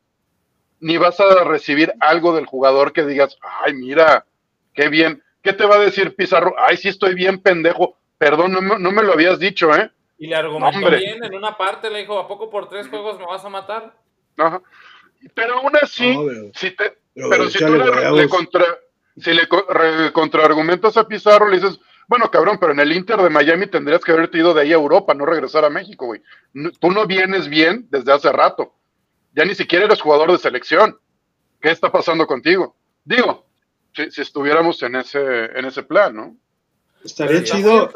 ni 0.80 0.98
vas 0.98 1.20
a 1.20 1.44
recibir 1.44 1.92
algo 2.00 2.36
del 2.36 2.46
jugador 2.46 2.94
que 2.94 3.06
digas, 3.06 3.38
ay, 3.64 3.74
mira, 3.74 4.26
qué 4.74 4.90
bien. 4.90 5.24
¿Qué 5.42 5.54
te 5.54 5.66
va 5.66 5.76
a 5.76 5.80
decir 5.80 6.16
Pizarro? 6.16 6.56
Ay, 6.60 6.78
sí 6.78 6.90
estoy 6.90 7.16
bien, 7.16 7.42
pendejo. 7.42 7.98
Perdón, 8.20 8.54
no 8.54 8.62
me, 8.62 8.78
no 8.78 8.92
me 8.92 9.04
lo 9.04 9.14
habías 9.14 9.40
dicho, 9.40 9.74
¿eh? 9.76 9.92
Y 10.20 10.28
le 10.28 10.36
argumentó 10.36 10.78
Hombre. 10.78 10.98
bien 10.98 11.24
en 11.24 11.34
una 11.34 11.58
parte, 11.58 11.90
le 11.90 12.00
dijo, 12.00 12.20
¿a 12.20 12.28
poco 12.28 12.50
por 12.50 12.70
tres 12.70 12.88
juegos 12.88 13.18
me 13.18 13.26
vas 13.26 13.44
a 13.44 13.50
matar? 13.50 13.94
Ajá. 14.38 14.62
Pero 15.34 15.56
aún 15.56 15.72
así, 15.82 16.16
No, 16.16 16.26
pero- 16.26 16.52
si 16.54 16.72
te, 16.72 16.98
pero 17.14 17.30
pero 17.30 17.50
si 17.50 17.60
tú 17.60 17.74
le, 17.74 18.12
le 18.12 18.30
contra, 18.30 18.66
si 19.18 19.34
le 19.34 19.48
co- 19.48 19.66
re- 19.70 20.12
contraargumentas 20.12 20.98
a 20.98 21.08
Pizarro, 21.08 21.48
le 21.48 21.58
dices, 21.60 21.80
bueno, 22.08 22.30
cabrón, 22.30 22.58
pero 22.60 22.74
en 22.74 22.80
el 22.80 22.92
Inter 22.92 23.22
de 23.22 23.30
Miami 23.30 23.68
tendrías 23.68 24.04
que 24.04 24.12
haberte 24.12 24.38
ido 24.38 24.54
de 24.54 24.62
ahí 24.62 24.72
a 24.72 24.76
Europa, 24.76 25.14
no 25.14 25.26
regresar 25.26 25.64
a 25.66 25.70
México, 25.70 26.06
güey. 26.08 26.22
No- 26.54 26.72
tú 26.72 26.92
no 26.92 27.06
vienes 27.08 27.48
bien 27.48 27.88
desde 27.90 28.12
hace 28.12 28.32
rato. 28.32 28.74
Ya 29.34 29.46
ni 29.46 29.56
siquiera 29.56 29.86
eres 29.86 30.02
jugador 30.02 30.32
de 30.32 30.38
selección. 30.38 30.98
¿Qué 31.62 31.72
está 31.72 31.92
pasando 31.92 32.28
contigo? 32.28 32.76
Digo, 33.06 33.46
si, 33.96 34.12
si 34.12 34.22
estuviéramos 34.22 34.82
en 34.84 34.96
ese, 34.98 35.46
en 35.58 35.66
ese 35.66 35.84
plan, 35.84 36.16
¿no? 36.16 36.36
Estaría 37.04 37.38
muy 37.40 37.46
chido. 37.46 37.92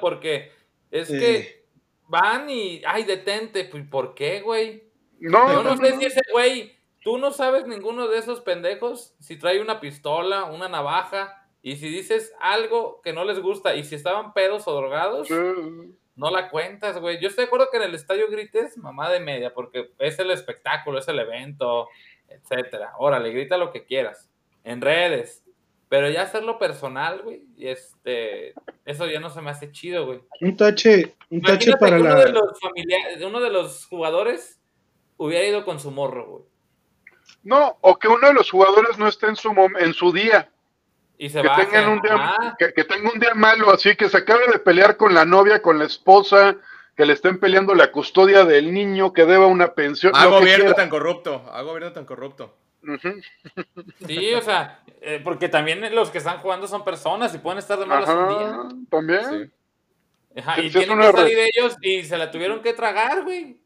porque 0.00 0.52
es 0.90 1.10
Eh. 1.10 1.18
que 1.18 1.64
van 2.08 2.48
y, 2.50 2.82
ay, 2.86 3.04
detente, 3.04 3.64
pues, 3.64 3.84
¿por 3.88 4.14
qué, 4.14 4.40
güey? 4.42 4.89
No, 5.20 5.52
Yo 5.52 5.62
no 5.62 5.74
no, 5.74 5.76
sé 5.76 5.90
no. 5.92 6.00
si 6.00 6.06
ese 6.06 6.20
güey, 6.32 6.72
tú 7.02 7.18
no 7.18 7.30
sabes 7.30 7.66
ninguno 7.66 8.08
de 8.08 8.18
esos 8.18 8.40
pendejos 8.40 9.14
si 9.20 9.36
trae 9.38 9.60
una 9.60 9.80
pistola, 9.80 10.44
una 10.44 10.68
navaja, 10.68 11.46
y 11.62 11.76
si 11.76 11.88
dices 11.88 12.32
algo 12.40 13.00
que 13.02 13.12
no 13.12 13.24
les 13.24 13.38
gusta, 13.40 13.74
y 13.74 13.84
si 13.84 13.94
estaban 13.94 14.32
pedos 14.32 14.66
o 14.66 14.74
drogados, 14.74 15.28
Sí, 15.28 15.34
no 16.16 16.30
la 16.30 16.48
cuentas, 16.50 16.98
güey. 17.00 17.20
Yo 17.20 17.28
estoy 17.28 17.44
de 17.44 17.46
acuerdo 17.46 17.68
que 17.70 17.76
en 17.78 17.84
el 17.84 17.94
estadio 17.94 18.28
grites 18.30 18.76
mamá 18.78 19.10
de 19.10 19.20
media, 19.20 19.52
porque 19.54 19.90
es 19.98 20.18
el 20.18 20.30
espectáculo, 20.30 20.98
es 20.98 21.08
el 21.08 21.18
evento, 21.18 21.88
etcétera. 22.28 22.92
Órale, 22.98 23.30
grita 23.30 23.56
lo 23.56 23.72
que 23.72 23.84
quieras. 23.84 24.30
En 24.64 24.80
redes. 24.80 25.44
Pero 25.88 26.08
ya 26.08 26.22
hacerlo 26.22 26.56
personal, 26.58 27.22
güey, 27.22 27.42
y 27.56 27.66
este, 27.66 28.54
eso 28.84 29.06
ya 29.06 29.18
no 29.18 29.28
se 29.28 29.40
me 29.42 29.50
hace 29.50 29.72
chido, 29.72 30.06
güey. 30.06 30.20
Un 30.40 30.56
tache, 30.56 31.16
un 31.30 31.42
tache 31.42 31.72
para 31.78 31.96
que 31.96 32.02
uno 32.02 32.14
la. 32.14 32.24
de 32.26 32.32
los 32.32 32.60
familiares, 32.60 33.22
uno 33.24 33.40
de 33.40 33.50
los 33.50 33.86
jugadores 33.86 34.59
hubiera 35.24 35.46
ido 35.46 35.64
con 35.64 35.78
su 35.80 35.90
morro, 35.90 36.26
güey. 36.26 36.42
No, 37.42 37.78
o 37.80 37.98
que 37.98 38.08
uno 38.08 38.26
de 38.28 38.34
los 38.34 38.50
jugadores 38.50 38.98
no 38.98 39.06
esté 39.08 39.26
en 39.28 39.36
su, 39.36 39.50
mom- 39.50 39.78
en 39.78 39.94
su 39.94 40.12
día. 40.12 40.50
Y 41.18 41.28
se 41.28 41.42
que 41.42 41.48
baje. 41.48 41.66
tengan 41.66 41.88
un 41.90 42.00
día, 42.00 42.14
Ajá. 42.14 42.56
que, 42.58 42.72
que 42.72 42.84
tenga 42.84 43.10
un 43.12 43.18
día 43.20 43.34
malo, 43.34 43.70
así 43.70 43.94
que 43.96 44.08
se 44.08 44.16
acabe 44.18 44.46
de 44.52 44.58
pelear 44.58 44.96
con 44.96 45.14
la 45.14 45.24
novia, 45.24 45.60
con 45.62 45.78
la 45.78 45.84
esposa, 45.84 46.56
que 46.96 47.04
le 47.06 47.12
estén 47.12 47.38
peleando 47.38 47.74
la 47.74 47.92
custodia 47.92 48.44
del 48.44 48.72
niño, 48.72 49.12
que 49.12 49.24
deba 49.26 49.46
una 49.46 49.74
pensión. 49.74 50.12
Ah, 50.14 50.24
que 50.24 50.30
gobierno 50.30 50.72
tan 50.74 50.88
corrupto. 50.90 51.44
Ah, 51.52 51.62
gobierno 51.62 51.92
tan 51.92 52.04
corrupto. 52.06 52.56
Sí, 54.06 54.34
o 54.34 54.40
sea, 54.40 54.80
eh, 55.02 55.20
porque 55.22 55.48
también 55.48 55.94
los 55.94 56.10
que 56.10 56.18
están 56.18 56.38
jugando 56.38 56.66
son 56.66 56.84
personas 56.84 57.34
y 57.34 57.38
pueden 57.38 57.58
estar 57.58 57.78
de 57.78 57.86
malas 57.86 58.08
un 58.08 58.28
día. 58.28 58.48
Ajá, 58.48 58.68
también. 58.90 59.24
Sí. 60.34 60.40
Ajá, 60.40 60.54
Sí, 60.56 60.62
y 60.62 60.70
tienen 60.70 60.98
que 60.98 61.12
salir 61.12 61.36
re- 61.36 61.48
ellos 61.54 61.76
y 61.82 62.02
se 62.04 62.16
la 62.16 62.30
tuvieron 62.30 62.60
que 62.62 62.72
tragar, 62.72 63.22
güey. 63.24 63.59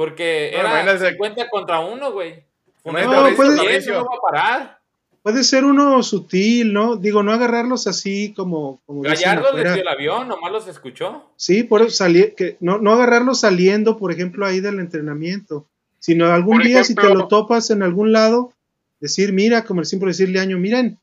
Porque 0.00 0.48
Bueno, 0.54 0.68
era 0.70 0.82
imagínate- 0.82 1.10
50 1.10 1.48
contra 1.50 1.80
uno, 1.80 2.10
güey. 2.10 2.42
No, 2.86 2.92
puede- 3.36 3.76
eso 3.76 3.92
no 3.92 4.06
va 4.06 4.16
a 4.16 4.20
parar. 4.32 4.78
Puede 5.22 5.44
ser 5.44 5.66
uno 5.66 6.02
sutil, 6.02 6.72
¿no? 6.72 6.96
Digo, 6.96 7.22
no 7.22 7.32
agarrarlos 7.32 7.86
así 7.86 8.32
como, 8.34 8.80
como 8.86 9.02
Gallardo 9.02 9.52
les 9.52 9.74
dio 9.74 9.82
el 9.82 9.88
avión, 9.88 10.26
nomás 10.26 10.50
los 10.52 10.66
escuchó. 10.68 11.30
Sí, 11.36 11.64
por 11.64 11.82
eso 11.82 11.90
salí, 11.90 12.32
que 12.34 12.56
no, 12.60 12.78
no 12.78 12.92
agarrarlos 12.92 13.40
saliendo, 13.40 13.98
por 13.98 14.10
ejemplo, 14.10 14.46
ahí 14.46 14.60
del 14.60 14.78
entrenamiento, 14.80 15.66
sino 15.98 16.32
algún 16.32 16.56
Por 16.56 16.66
día 16.66 16.82
si 16.82 16.94
te 16.94 17.14
lo 17.14 17.28
topas 17.28 17.68
en 17.68 17.82
algún 17.82 18.10
lado, 18.12 18.54
decir, 19.00 19.34
mira, 19.34 19.64
como 19.66 19.84
siempre 19.84 20.08
decirle 20.08 20.40
año, 20.40 20.56
miren, 20.56 20.98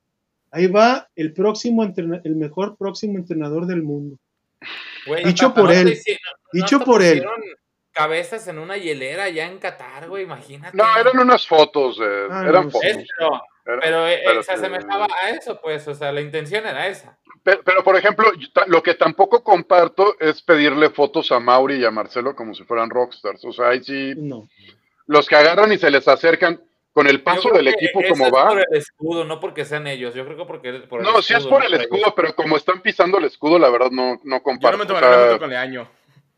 ahí 0.50 0.66
va 0.66 1.08
el 1.16 1.34
próximo 1.34 1.84
el 1.84 2.36
mejor 2.36 2.78
próximo 2.78 3.20
entrenador 3.20 3.68
del 3.68 3.84
mundo. 3.84 4.18
Güey, 5.06 5.24
Dicho 5.26 5.50
no- 5.50 5.54
por 5.54 5.66
no 5.66 5.72
él. 5.74 6.00
te 6.04 6.14
no 6.14 6.60
Dicho 6.60 6.80
por 6.80 7.04
él. 7.04 7.20
pusieron 7.20 7.44
Cabezas 7.98 8.48
en 8.48 8.60
una 8.60 8.78
hielera 8.78 9.24
allá 9.24 9.46
en 9.46 9.58
Qatar, 9.58 10.08
güey, 10.08 10.24
imagínate. 10.24 10.76
No, 10.78 10.84
eran 10.98 11.18
unas 11.20 11.48
fotos, 11.48 11.98
de, 12.00 12.28
Ah, 12.30 12.46
eran 12.48 12.66
no, 12.66 12.72
fotos. 12.72 12.90
Es, 12.90 13.08
pero, 13.18 13.30
Era- 13.66 13.82
pero, 13.82 14.08
eh, 14.08 14.22
pero 14.26 14.44
se 14.44 14.52
asemejaba 14.54 15.08
a 15.24 15.30
eso, 15.32 15.60
pues, 15.62 15.88
o 15.88 15.94
sea, 15.96 16.12
la 16.12 16.22
intención 16.22 16.66
era 16.66 16.88
esa. 16.88 17.18
Pero, 17.44 17.62
pero, 17.64 17.84
por 17.84 17.96
ejemplo, 17.96 18.32
yo 18.36 18.48
lo 18.68 18.84
que 18.84 18.94
tampoco 18.94 19.44
comparto 19.44 20.16
es 20.20 20.42
pedirle 20.42 20.90
fotos 20.90 21.32
a 21.32 21.40
Mauri 21.40 21.76
y 21.76 21.86
a 21.86 21.92
Marcelo 21.92 22.36
como 22.36 22.54
si 22.54 22.64
fueran 22.66 22.90
rockstars. 22.90 23.44
O 23.46 23.52
sea, 23.54 23.70
ahí 23.70 23.84
sí, 23.84 24.14
No. 24.18 24.48
los 25.08 25.28
que 25.28 25.36
agarran 25.36 25.72
y 25.72 25.78
se 25.78 25.90
les 25.90 26.08
acercan 26.08 26.62
con 26.94 27.08
el 27.08 27.22
paso 27.22 27.50
Yo 27.50 27.56
del 27.58 27.68
equipo 27.68 28.02
como 28.10 28.26
es 28.28 28.34
va. 28.34 28.48
por 28.50 28.60
el 28.60 28.66
escudo, 28.78 29.24
no 29.24 29.40
porque 29.40 29.66
sean 29.66 29.86
ellos. 29.88 30.14
Yo 30.16 30.26
creo 30.26 30.36
que 30.38 30.46
porque 30.46 30.74
por 30.90 31.00
el 31.00 31.06
No, 31.06 31.22
sí 31.22 31.34
es 31.34 31.40
escudo, 31.40 31.50
por 31.58 31.66
el 31.66 31.74
escudo, 31.76 32.14
pero 32.16 32.34
como 32.36 32.58
están 32.58 32.82
pisando 32.82 33.18
el 33.20 33.26
escudo, 33.26 33.60
la 33.60 33.70
verdad 33.70 33.92
no, 33.92 34.20
no 34.24 34.38
Yo 34.38 34.44
comparto. 34.44 34.78
no 34.78 34.84
me 34.84 34.84
O 34.84 34.88
tomaría 34.96 35.30
sea, 35.30 35.38
con 35.40 35.50
Leaño. 35.50 35.90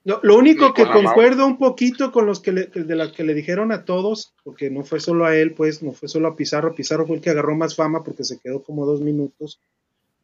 Lo, 0.09 0.19
lo 0.23 0.39
único 0.39 0.73
que 0.73 0.87
concuerdo 0.87 1.45
un 1.45 1.59
poquito 1.59 2.11
con 2.11 2.25
los 2.25 2.39
que 2.39 2.51
le, 2.51 2.65
de 2.65 2.95
las 2.95 3.11
que 3.11 3.23
le 3.23 3.35
dijeron 3.35 3.71
a 3.71 3.85
todos, 3.85 4.33
porque 4.43 4.71
no 4.71 4.83
fue 4.83 4.99
solo 4.99 5.27
a 5.27 5.35
él, 5.35 5.53
pues, 5.53 5.83
no 5.83 5.91
fue 5.91 6.09
solo 6.09 6.29
a 6.29 6.35
Pizarro, 6.35 6.73
Pizarro 6.73 7.05
fue 7.05 7.17
el 7.17 7.21
que 7.21 7.29
agarró 7.29 7.55
más 7.55 7.75
fama 7.75 8.03
porque 8.03 8.23
se 8.23 8.39
quedó 8.39 8.63
como 8.63 8.87
dos 8.87 9.01
minutos. 9.01 9.59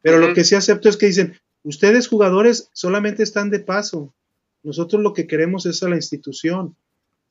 Pero 0.01 0.17
lo 0.17 0.33
que 0.33 0.43
sí 0.43 0.55
acepto 0.55 0.89
es 0.89 0.97
que 0.97 1.05
dicen, 1.05 1.39
ustedes 1.61 2.07
jugadores 2.07 2.71
solamente 2.73 3.21
están 3.21 3.51
de 3.51 3.59
paso. 3.59 4.11
Nosotros 4.63 5.03
lo 5.03 5.13
que 5.13 5.27
queremos 5.27 5.67
es 5.67 5.83
a 5.83 5.89
la 5.89 5.97
institución, 5.97 6.75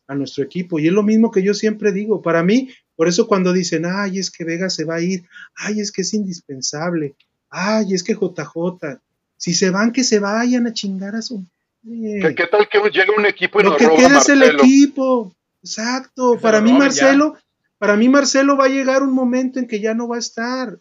a 0.07 0.15
nuestro 0.15 0.45
equipo. 0.45 0.79
Y 0.79 0.87
es 0.87 0.93
lo 0.93 1.03
mismo 1.03 1.33
que 1.33 1.43
yo 1.43 1.55
siempre 1.55 1.91
digo. 1.91 2.23
Para 2.23 2.45
mí, 2.45 2.69
por 2.95 3.09
eso 3.09 3.27
cuando 3.27 3.53
dicen, 3.53 3.85
ay, 3.85 4.21
es 4.21 4.31
que 4.31 4.45
Vega 4.45 4.71
se 4.71 4.85
va 4.85 4.95
a 4.95 5.01
ir, 5.01 5.25
ay, 5.57 5.81
es 5.81 5.91
que 5.91 6.03
es 6.03 6.15
indispensable, 6.15 7.17
ay, 7.51 7.95
es 7.95 8.05
que 8.05 8.15
JJ, 8.15 9.01
si 9.37 9.55
se 9.55 9.71
van, 9.71 9.91
que 9.91 10.05
se 10.05 10.21
vayan 10.21 10.69
a 10.69 10.73
chingar 10.73 11.17
a 11.17 11.23
su... 11.23 11.45
¿Qué, 11.85 12.35
qué 12.35 12.47
tal 12.47 12.69
que 12.69 12.79
llega 12.91 13.13
un 13.17 13.27
equipo 13.27 13.61
y 13.61 13.65
Lo 13.65 13.71
nos 13.71 13.79
que 13.79 13.87
roba 13.87 13.99
queda 13.99 14.19
es 14.19 14.29
el 14.31 14.43
equipo. 14.43 15.33
Exacto. 15.63 16.39
Para 16.41 16.61
mí, 16.61 16.73
Marcelo, 16.73 17.37
para 17.79 17.97
mí, 17.97 18.09
Marcelo 18.09 18.57
va 18.57 18.65
a 18.67 18.69
llegar 18.69 19.03
un 19.03 19.13
momento 19.13 19.59
en 19.59 19.67
que 19.67 19.81
ya 19.81 19.95
no 19.95 20.09
va 20.09 20.17
a 20.17 20.21
estar. 20.21 20.79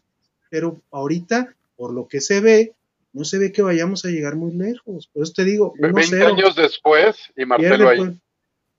Pero 0.49 0.81
ahorita, 0.91 1.53
por 1.75 1.93
lo 1.93 2.07
que 2.07 2.21
se 2.21 2.39
ve, 2.39 2.73
no 3.11 3.25
se 3.25 3.37
ve 3.37 3.51
que 3.51 3.61
vayamos 3.61 4.05
a 4.05 4.09
llegar 4.09 4.35
muy 4.35 4.53
lejos. 4.53 5.07
Por 5.07 5.23
eso 5.23 5.33
te 5.35 5.43
digo, 5.43 5.73
Ve- 5.77 5.89
1-0. 5.91 5.93
20 5.93 6.25
años 6.25 6.55
después 6.55 7.17
y 7.35 7.45
Marcelo 7.45 7.89
ahí. 7.89 7.97
pues. 7.97 8.11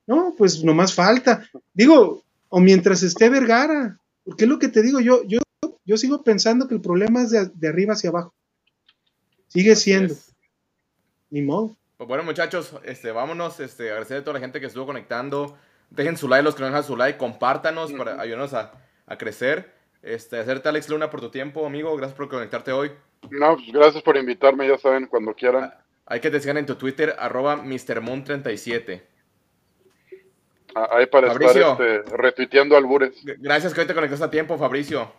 No, 0.06 0.34
pues 0.36 0.62
nomás 0.64 0.94
falta. 0.94 1.48
Digo, 1.72 2.22
o 2.48 2.60
mientras 2.60 3.02
esté 3.02 3.28
Vergara. 3.30 3.98
Porque 4.24 4.44
es 4.44 4.51
lo 4.51 4.59
que 4.59 4.68
te 4.68 4.82
digo, 4.82 5.01
yo, 5.01 5.22
yo, 5.24 5.40
yo 5.84 5.96
sigo 5.98 6.22
pensando 6.22 6.66
que 6.68 6.74
el 6.74 6.80
problema 6.80 7.22
es 7.22 7.30
de, 7.30 7.51
de 7.52 7.68
arriba 7.68 7.92
hacia 7.92 8.09
abajo. 8.10 8.32
Sigue 9.48 9.72
Así 9.72 9.82
siendo. 9.84 10.14
es. 10.14 10.32
Ni 11.30 11.42
modo. 11.42 11.76
Pues 12.05 12.18
bueno, 12.18 12.24
muchachos, 12.24 12.74
este, 12.85 13.12
vámonos, 13.12 13.60
este, 13.60 13.89
agradecer 13.89 14.18
a 14.18 14.20
toda 14.20 14.35
la 14.35 14.40
gente 14.40 14.60
que 14.60 14.66
estuvo 14.66 14.85
conectando. 14.85 15.56
Dejen 15.89 16.18
su 16.18 16.28
like, 16.28 16.43
los 16.43 16.55
que 16.55 16.60
no 16.60 16.66
dejan 16.66 16.85
su 16.85 16.98
like, 16.98 17.16
compártanos 17.16 17.94
para 17.94 18.20
ayudarnos 18.20 18.52
a, 18.52 18.72
a 19.06 19.16
crecer. 19.16 19.72
Este, 20.02 20.39
hacerte 20.39 20.68
Alex 20.68 20.90
Luna 20.90 21.09
por 21.09 21.22
tu 21.22 21.31
tiempo, 21.31 21.64
amigo. 21.64 21.97
Gracias 21.97 22.14
por 22.14 22.28
conectarte 22.28 22.72
hoy. 22.72 22.93
No, 23.31 23.55
pues 23.56 23.72
gracias 23.72 24.02
por 24.02 24.18
invitarme, 24.18 24.68
ya 24.68 24.76
saben, 24.76 25.06
cuando 25.06 25.32
quieran. 25.32 25.72
Hay 26.05 26.20
que 26.20 26.31
te 26.31 26.40
sigan 26.40 26.59
en 26.59 26.66
tu 26.66 26.74
Twitter, 26.74 27.16
arroba 27.18 27.56
MrMoon37. 27.56 29.01
Ah, 30.74 30.89
Ahí 30.93 31.06
para 31.06 31.28
Fabricio. 31.28 31.72
estar 31.72 31.86
este, 31.86 32.16
retuiteando 32.18 32.76
albures. 32.76 33.18
Gracias 33.39 33.72
que 33.72 33.81
hoy 33.81 33.86
te 33.86 33.94
conectaste 33.94 34.26
a 34.26 34.31
tiempo, 34.31 34.59
Fabricio. 34.59 35.10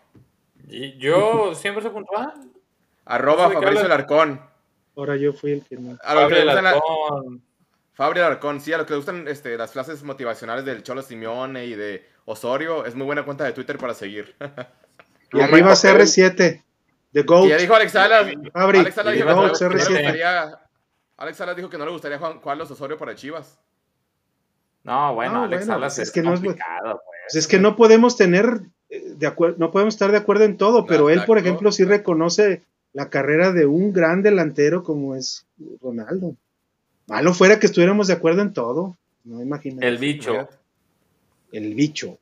Y 0.68 0.99
yo 0.99 1.56
siempre 1.56 1.82
soy 1.82 1.94
puntual. 1.94 2.32
Arroba 3.06 3.49
Fabricio. 3.49 3.86
Alarcón. 3.86 4.53
Ahora 4.96 5.16
yo 5.18 5.34
fui 5.34 5.52
el 5.54 5.64
que 5.64 5.76
no. 5.78 5.98
A 6.04 6.14
los 6.16 6.30
que 6.30 6.36
le 6.36 6.44
gustan 6.46 6.64
la- 6.64 6.70
Alarcón. 6.72 7.42
Fabri 7.94 8.20
Alarcón, 8.20 8.60
sí, 8.62 8.74
a 8.74 8.78
los 8.78 8.86
que 8.88 8.94
le 8.94 8.98
gustan 8.98 9.28
este, 9.28 9.58
las 9.58 9.72
clases 9.72 10.04
motivacionales 10.04 10.66
del 10.66 10.84
Cholo 10.84 11.02
Simeone 11.02 11.66
y 11.66 11.76
de 11.76 12.06
Osorio, 12.26 12.86
es 12.86 12.94
muy 12.96 13.06
buena 13.06 13.24
cuenta 13.24 13.44
de 13.46 13.54
Twitter 13.54 13.78
para 13.78 13.94
seguir. 13.94 14.36
Y 15.34 15.42
arriba 15.42 15.72
CR7. 15.74 16.64
The 17.12 17.20
y 17.20 17.24
GOAT. 17.24 17.50
ya 17.50 17.58
dijo 17.58 17.74
Alex 17.76 17.92
Salas, 17.92 18.28
Fabri, 18.54 18.80
Alex 18.80 18.96
Salas 18.96 19.14
The 19.14 19.18
dijo 19.18 19.28
que 19.28 19.34
no, 19.34 19.42
GOAT, 19.42 19.60
le- 19.62 19.68
no 19.68 19.74
le 19.76 19.76
CR7. 19.84 19.90
gustaría, 19.90 20.60
Alex 21.18 21.38
Salas 21.38 21.56
dijo 21.58 21.70
que 21.70 21.78
no 21.78 21.86
le 21.86 21.92
gustaría 21.92 22.18
jugar 22.18 22.34
jugar 22.40 22.58
los 22.58 22.72
Osorio 22.72 22.98
para 22.98 23.16
Chivas. 23.16 23.60
No, 24.84 25.14
bueno, 25.16 25.34
No, 25.34 25.44
Alex 25.46 25.62
bueno, 25.66 25.74
Salas 25.74 25.98
es 26.00 26.08
es, 26.08 26.14
que 26.14 26.22
no 26.22 26.34
es- 26.34 26.40
complicado, 26.40 27.02
pues. 27.06 27.20
Pues 27.28 27.36
es 27.38 27.48
que 27.48 27.58
no 27.60 27.76
podemos 27.76 28.16
tener 28.18 28.62
eh, 28.90 29.02
de 29.16 29.28
acuerdo, 29.28 29.56
no 29.58 29.72
podemos 29.72 29.96
estar 29.96 30.12
de 30.12 30.18
acuerdo 30.20 30.44
en 30.44 30.58
todo, 30.58 30.86
pero 30.86 31.10
él, 31.10 31.24
por 31.26 31.38
ejemplo, 31.40 31.72
sí 31.72 31.84
reconoce 31.84 32.64
la 32.96 33.10
carrera 33.10 33.52
de 33.52 33.66
un 33.66 33.92
gran 33.92 34.22
delantero 34.24 34.82
como 34.82 35.16
es 35.16 35.46
Ronaldo. 35.82 36.36
Malo 37.08 37.34
fuera 37.34 37.60
que 37.60 37.68
estuviéramos 37.68 38.08
de 38.08 38.14
acuerdo 38.14 38.42
en 38.42 38.54
todo. 38.54 38.96
No 39.26 39.42
imagino. 39.42 39.82
El 39.82 39.98
bicho. 39.98 40.48
El 41.52 41.76
bicho. 41.76 42.18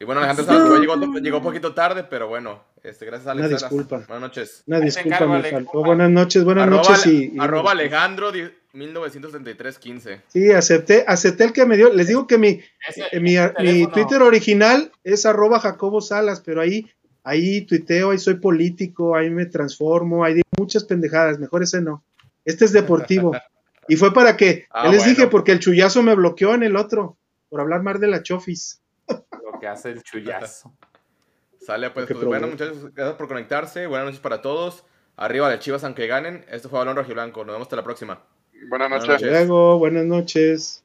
Y 0.00 0.04
bueno, 0.04 0.20
Alejandro 0.22 0.44
Salas 0.44 0.80
llegó, 0.80 0.96
llegó 1.20 1.36
un 1.38 1.42
poquito 1.42 1.72
tarde, 1.74 2.02
pero 2.04 2.26
bueno, 2.28 2.64
este, 2.82 3.04
gracias 3.06 3.28
a 3.28 3.34
Una 3.34 3.46
disculpa. 3.46 3.98
Buenas 4.08 4.20
noches. 4.22 4.62
Una 4.66 4.80
disculpa 4.80 5.16
encargo, 5.16 5.34
me 5.34 5.42
faltó. 5.50 5.84
Buenas 5.84 6.10
noches, 6.10 6.44
buenas 6.44 6.66
arroba, 6.66 6.82
noches 6.82 7.06
y, 7.06 7.32
y- 7.34 7.38
arroba 7.38 7.72
Alejandro 7.72 8.32
di- 8.32 8.48
197315. 8.72 10.22
Sí, 10.28 10.50
acepté, 10.52 11.04
acepté 11.06 11.44
el 11.44 11.52
que 11.52 11.66
me 11.66 11.76
dio. 11.76 11.92
Les 11.92 12.08
digo 12.08 12.26
que 12.26 12.38
mi, 12.38 12.60
Ese- 12.88 13.04
eh, 13.12 13.20
mi, 13.20 13.36
mi 13.62 13.86
Twitter 13.88 14.22
original 14.22 14.90
es 15.04 15.26
arroba 15.26 15.60
Jacobo 15.60 16.00
Salas, 16.00 16.40
pero 16.44 16.60
ahí, 16.60 16.86
ahí 17.26 17.62
tuiteo, 17.62 18.12
ahí 18.12 18.18
soy 18.18 18.34
político, 18.34 19.16
ahí 19.16 19.30
me 19.30 19.46
transformo, 19.46 20.24
ahí 20.24 20.34
digo 20.34 20.48
muchas 20.56 20.84
pendejadas, 20.84 21.40
mejor 21.40 21.64
ese 21.64 21.80
no. 21.80 22.04
Este 22.44 22.64
es 22.64 22.72
deportivo. 22.72 23.32
y 23.88 23.96
fue 23.96 24.14
para 24.14 24.36
que, 24.36 24.66
Ah, 24.70 24.84
ya 24.84 24.90
les 24.92 25.00
bueno. 25.00 25.10
dije, 25.12 25.26
porque 25.26 25.50
el 25.50 25.58
chullazo 25.58 26.04
me 26.04 26.14
bloqueó 26.14 26.54
en 26.54 26.62
el 26.62 26.76
otro, 26.76 27.16
por 27.48 27.60
hablar 27.60 27.82
más 27.82 27.98
de 27.98 28.06
la 28.06 28.22
chofis. 28.22 28.80
Lo 29.08 29.58
que 29.60 29.66
hace 29.66 29.90
el 29.90 30.02
chullazo. 30.04 30.72
Sale, 31.60 31.90
pues, 31.90 32.06
pues, 32.06 32.24
bueno, 32.24 32.46
muchachos, 32.46 32.94
gracias 32.94 33.16
por 33.16 33.26
conectarse. 33.26 33.88
Buenas 33.88 34.06
noches 34.06 34.20
para 34.20 34.40
todos. 34.40 34.84
Arriba 35.16 35.50
de 35.50 35.58
Chivas, 35.58 35.82
aunque 35.82 36.06
ganen. 36.06 36.44
Esto 36.48 36.68
fue 36.68 36.78
Balón 36.78 36.94
Rojiblanco. 36.94 37.44
Nos 37.44 37.54
vemos 37.54 37.66
hasta 37.66 37.74
la 37.74 37.82
próxima. 37.82 38.22
Buenas 38.68 38.88
Buenas 38.88 39.08
noches. 39.08 39.28
Luego, 39.28 39.78
buenas 39.80 40.04
noches. 40.04 40.84